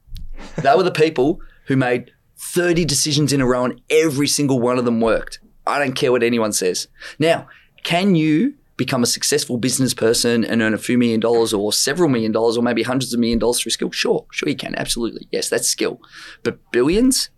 They 0.62 0.74
were 0.76 0.84
the 0.84 0.92
people 0.92 1.40
who 1.66 1.76
made 1.76 2.12
30 2.38 2.86
decisions 2.86 3.34
in 3.34 3.42
a 3.42 3.46
row 3.46 3.66
and 3.66 3.82
every 3.90 4.28
single 4.28 4.60
one 4.60 4.78
of 4.78 4.86
them 4.86 5.02
worked. 5.02 5.40
I 5.68 5.80
don't 5.80 5.94
care 5.94 6.12
what 6.12 6.24
anyone 6.24 6.54
says. 6.54 6.88
Now, 7.20 7.48
can 7.84 8.16
you 8.16 8.56
become 8.78 9.04
a 9.04 9.08
successful 9.08 9.58
business 9.58 9.94
person 9.94 10.46
and 10.46 10.62
earn 10.62 10.74
a 10.74 10.78
few 10.78 10.98
million 10.98 11.20
dollars 11.20 11.54
or 11.54 11.74
several 11.74 12.10
million 12.10 12.32
dollars 12.32 12.58
or 12.58 12.64
maybe 12.64 12.82
hundreds 12.82 13.14
of 13.14 13.20
million 13.20 13.40
dollars 13.40 13.62
through 13.62 13.72
skill? 13.72 13.92
Sure, 13.92 14.26
sure 14.32 14.50
you 14.50 14.56
can. 14.56 14.74
Absolutely. 14.76 15.28
Yes, 15.32 15.50
that's 15.50 15.68
skill. 15.68 16.00
But 16.44 16.60
billions 16.72 17.30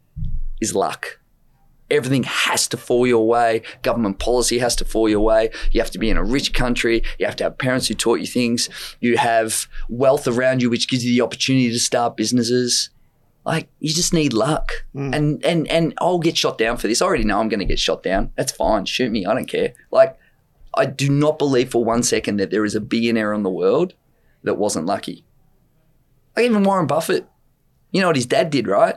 is 0.61 0.75
luck. 0.75 1.19
Everything 1.91 2.23
has 2.23 2.67
to 2.69 2.77
fall 2.77 3.05
your 3.05 3.27
way. 3.27 3.61
Government 3.83 4.17
policy 4.17 4.57
has 4.59 4.75
to 4.77 4.85
fall 4.85 5.09
your 5.09 5.19
way. 5.19 5.51
You 5.71 5.81
have 5.81 5.91
to 5.91 5.99
be 5.99 6.09
in 6.09 6.17
a 6.17 6.23
rich 6.23 6.53
country. 6.53 7.03
You 7.19 7.25
have 7.25 7.35
to 7.35 7.43
have 7.43 7.57
parents 7.57 7.87
who 7.87 7.93
taught 7.93 8.21
you 8.21 8.27
things. 8.27 8.69
You 8.99 9.17
have 9.17 9.67
wealth 9.89 10.27
around 10.27 10.61
you, 10.61 10.69
which 10.69 10.89
gives 10.89 11.05
you 11.05 11.11
the 11.11 11.21
opportunity 11.21 11.69
to 11.69 11.79
start 11.79 12.17
businesses. 12.17 12.89
Like 13.45 13.69
you 13.79 13.93
just 13.93 14.13
need 14.13 14.33
luck. 14.33 14.71
Hmm. 14.93 15.13
And 15.13 15.45
and 15.45 15.67
and 15.67 15.93
I'll 15.99 16.19
get 16.19 16.37
shot 16.37 16.57
down 16.57 16.77
for 16.77 16.87
this. 16.87 17.01
I 17.01 17.05
already 17.05 17.25
know 17.25 17.39
I'm 17.39 17.49
going 17.49 17.59
to 17.59 17.65
get 17.65 17.79
shot 17.79 18.03
down. 18.03 18.31
That's 18.35 18.51
fine. 18.51 18.85
Shoot 18.85 19.11
me. 19.11 19.25
I 19.25 19.33
don't 19.33 19.47
care. 19.47 19.73
Like 19.91 20.17
I 20.75 20.85
do 20.85 21.09
not 21.09 21.37
believe 21.37 21.71
for 21.71 21.83
one 21.83 22.03
second 22.03 22.37
that 22.37 22.51
there 22.51 22.65
is 22.65 22.75
a 22.75 22.81
billionaire 22.81 23.33
in 23.33 23.43
the 23.43 23.49
world 23.49 23.93
that 24.43 24.55
wasn't 24.55 24.85
lucky. 24.85 25.25
Like 26.35 26.45
even 26.45 26.63
Warren 26.63 26.87
Buffett. 26.87 27.27
You 27.91 27.99
know 27.99 28.07
what 28.07 28.15
his 28.15 28.25
dad 28.25 28.49
did, 28.49 28.67
right? 28.67 28.95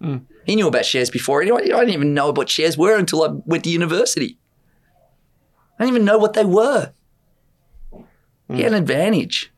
Hmm. 0.00 0.18
He 0.46 0.56
knew 0.56 0.68
about 0.68 0.84
shares 0.84 1.10
before. 1.10 1.42
I 1.42 1.46
didn't 1.46 1.90
even 1.90 2.14
know 2.14 2.30
what 2.32 2.50
shares 2.50 2.76
were 2.76 2.96
until 2.96 3.22
I 3.24 3.28
went 3.46 3.64
to 3.64 3.70
university. 3.70 4.38
I 5.78 5.84
didn't 5.84 5.94
even 5.96 6.04
know 6.04 6.18
what 6.18 6.34
they 6.34 6.44
were. 6.44 6.92
He 8.52 8.62
had 8.62 8.72
an 8.72 8.78
advantage. 8.78 9.50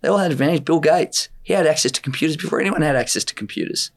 They 0.00 0.08
all 0.08 0.18
had 0.18 0.26
an 0.26 0.32
advantage. 0.32 0.64
Bill 0.64 0.80
Gates, 0.80 1.28
he 1.42 1.54
had 1.54 1.66
access 1.66 1.90
to 1.92 2.00
computers 2.02 2.36
before 2.36 2.60
anyone 2.60 2.82
had 2.82 2.94
access 2.94 3.24
to 3.24 3.34
computers. 3.34 3.90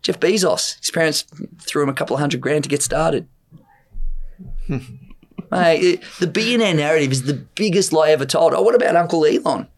Jeff 0.00 0.18
Bezos, 0.20 0.78
his 0.78 0.90
parents 0.90 1.24
threw 1.60 1.82
him 1.82 1.88
a 1.88 1.92
couple 1.94 2.14
of 2.16 2.20
hundred 2.20 2.40
grand 2.40 2.64
to 2.64 2.70
get 2.70 2.82
started. 2.82 3.28
Mate, 4.68 5.82
it- 5.82 6.02
the 6.18 6.26
billionaire 6.26 6.74
narrative 6.74 7.12
is 7.12 7.24
the 7.24 7.34
biggest 7.34 7.92
lie 7.92 8.10
ever 8.10 8.24
told. 8.24 8.54
Oh, 8.54 8.62
what 8.62 8.74
about 8.74 8.96
Uncle 8.96 9.24
Elon? 9.26 9.68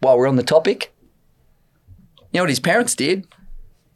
While 0.00 0.16
we're 0.16 0.28
on 0.28 0.36
the 0.36 0.42
topic, 0.42 0.94
you 2.32 2.38
know 2.38 2.42
what 2.42 2.48
his 2.50 2.60
parents 2.60 2.94
did? 2.94 3.26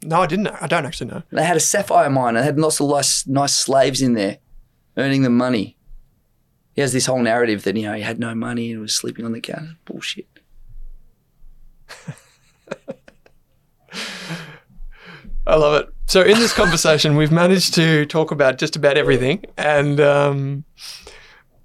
No, 0.05 0.21
I 0.21 0.27
didn't. 0.27 0.43
know. 0.43 0.57
I 0.61 0.67
don't 0.67 0.85
actually 0.85 1.09
know. 1.11 1.23
They 1.31 1.43
had 1.43 1.57
a 1.57 1.59
sapphire 1.61 2.09
mine 2.09 2.33
They 2.35 2.43
had 2.43 2.59
lots 2.59 2.79
of 2.79 2.89
nice, 2.89 3.25
nice 3.27 3.55
slaves 3.55 4.01
in 4.01 4.13
there 4.13 4.37
earning 4.97 5.23
them 5.23 5.35
money. 5.37 5.75
He 6.75 6.81
has 6.81 6.93
this 6.93 7.05
whole 7.05 7.21
narrative 7.21 7.63
that, 7.63 7.75
you 7.75 7.83
know, 7.83 7.93
he 7.93 8.01
had 8.01 8.19
no 8.19 8.33
money 8.35 8.71
and 8.71 8.81
was 8.81 8.95
sleeping 8.95 9.25
on 9.25 9.31
the 9.31 9.41
counter. 9.41 9.75
Bullshit. 9.85 10.27
I 15.45 15.55
love 15.55 15.81
it. 15.81 15.89
So 16.05 16.21
in 16.21 16.37
this 16.39 16.53
conversation, 16.53 17.15
we've 17.15 17.31
managed 17.31 17.73
to 17.75 18.05
talk 18.05 18.31
about 18.31 18.57
just 18.57 18.75
about 18.75 18.97
everything, 18.97 19.43
and 19.57 19.99
um, 19.99 20.63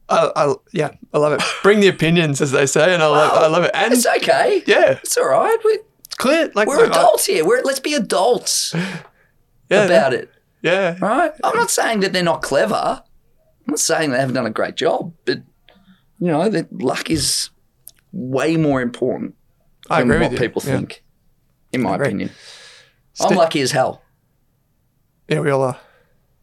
I, 0.08 0.30
I 0.34 0.54
yeah, 0.72 0.90
I 1.12 1.18
love 1.18 1.32
it. 1.32 1.42
Bring 1.62 1.80
the 1.80 1.88
opinions, 1.88 2.40
as 2.40 2.50
they 2.52 2.66
say, 2.66 2.92
and 2.94 3.02
I 3.02 3.06
love, 3.06 3.32
I 3.32 3.46
love 3.46 3.64
it. 3.64 3.70
And 3.74 3.92
It's 3.92 4.06
okay. 4.06 4.62
yeah, 4.66 4.98
It's 5.02 5.16
all 5.16 5.28
right. 5.28 5.56
We're, 5.64 5.78
clear. 6.18 6.50
Like 6.54 6.68
we're 6.68 6.84
I- 6.84 6.88
adults 6.88 7.26
here. 7.26 7.44
We're, 7.46 7.62
let's 7.62 7.80
be 7.80 7.94
adults 7.94 8.74
yeah, 9.70 9.84
about 9.84 10.12
it. 10.14 10.30
Yeah, 10.62 10.96
Right? 11.00 11.32
I'm 11.44 11.56
not 11.56 11.70
saying 11.70 12.00
that 12.00 12.12
they're 12.12 12.22
not 12.22 12.42
clever. 12.42 12.74
I'm 13.04 13.72
not 13.72 13.78
saying 13.78 14.10
they 14.10 14.18
haven't 14.18 14.34
done 14.34 14.46
a 14.46 14.50
great 14.50 14.74
job, 14.74 15.12
but, 15.24 15.38
you 16.18 16.26
know, 16.26 16.48
that 16.48 16.72
luck 16.82 17.10
is 17.10 17.50
way 18.12 18.56
more 18.56 18.80
important 18.82 19.34
I 19.88 20.00
than 20.00 20.10
agree 20.10 20.22
what 20.26 20.32
you. 20.32 20.38
people 20.38 20.62
Yeah. 20.64 20.76
think, 20.78 21.04
in 21.72 21.82
my 21.82 21.94
opinion. 21.96 22.30
Sti- 23.12 23.28
I'm 23.28 23.36
lucky 23.36 23.60
as 23.60 23.70
hell. 23.70 24.02
Yeah, 25.28 25.40
we 25.40 25.50
all 25.50 25.62
are. 25.62 25.78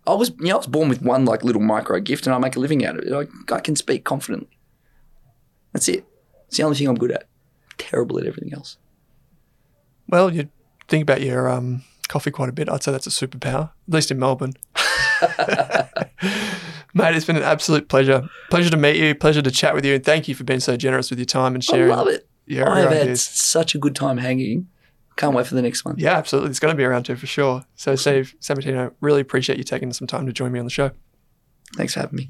I 0.07 0.13
was, 0.13 0.29
you 0.39 0.45
know, 0.45 0.53
I 0.53 0.57
was 0.57 0.67
born 0.67 0.87
with 0.87 1.01
one 1.01 1.25
like 1.25 1.43
little 1.43 1.61
micro 1.61 1.99
gift, 1.99 2.25
and 2.27 2.33
I 2.33 2.37
make 2.37 2.55
a 2.55 2.59
living 2.59 2.85
out 2.85 2.97
of 2.97 3.03
it. 3.03 3.11
I, 3.49 3.53
I 3.55 3.59
can 3.59 3.75
speak 3.75 4.05
confidently. 4.05 4.57
That's 5.73 5.89
it. 5.89 6.05
It's 6.47 6.57
the 6.57 6.63
only 6.63 6.77
thing 6.77 6.87
I'm 6.87 6.95
good 6.95 7.11
at. 7.11 7.27
Terrible 7.77 8.17
at 8.19 8.25
everything 8.27 8.53
else. 8.53 8.77
Well, 10.07 10.33
you 10.33 10.49
think 10.87 11.03
about 11.03 11.21
your 11.21 11.49
um, 11.49 11.83
coffee 12.07 12.31
quite 12.31 12.49
a 12.49 12.53
bit. 12.53 12.69
I'd 12.69 12.83
say 12.83 12.91
that's 12.91 13.07
a 13.07 13.09
superpower, 13.09 13.71
at 13.87 13.93
least 13.93 14.11
in 14.11 14.19
Melbourne. 14.19 14.53
Mate, 16.93 17.13
it's 17.15 17.25
been 17.25 17.35
an 17.35 17.43
absolute 17.43 17.89
pleasure. 17.89 18.29
Pleasure 18.49 18.69
to 18.69 18.77
meet 18.77 18.95
you. 18.95 19.13
Pleasure 19.15 19.41
to 19.41 19.51
chat 19.51 19.73
with 19.75 19.83
you. 19.85 19.95
And 19.95 20.03
thank 20.03 20.27
you 20.27 20.35
for 20.35 20.45
being 20.45 20.61
so 20.61 20.77
generous 20.77 21.09
with 21.09 21.19
your 21.19 21.25
time 21.25 21.53
and 21.53 21.63
sharing. 21.63 21.91
I 21.91 21.95
love 21.95 22.07
it. 22.07 22.27
Your, 22.45 22.69
I 22.69 22.79
have 22.81 22.91
had 22.91 23.01
ideas. 23.01 23.21
such 23.23 23.75
a 23.75 23.77
good 23.77 23.95
time 23.95 24.17
hanging. 24.17 24.67
Can't 25.17 25.35
wait 25.35 25.47
for 25.47 25.55
the 25.55 25.61
next 25.61 25.83
one. 25.83 25.95
Yeah, 25.97 26.13
absolutely. 26.13 26.51
It's 26.51 26.59
going 26.59 26.73
to 26.73 26.77
be 26.77 26.83
around 26.83 27.03
too 27.03 27.15
for 27.15 27.25
sure. 27.25 27.65
So, 27.75 27.95
Steve 27.95 28.35
Sammartino, 28.39 28.93
really 29.01 29.21
appreciate 29.21 29.57
you 29.57 29.63
taking 29.63 29.91
some 29.93 30.07
time 30.07 30.25
to 30.25 30.33
join 30.33 30.51
me 30.51 30.59
on 30.59 30.65
the 30.65 30.71
show. 30.71 30.91
Thanks 31.75 31.93
for 31.93 32.01
having 32.01 32.17
me. 32.17 32.29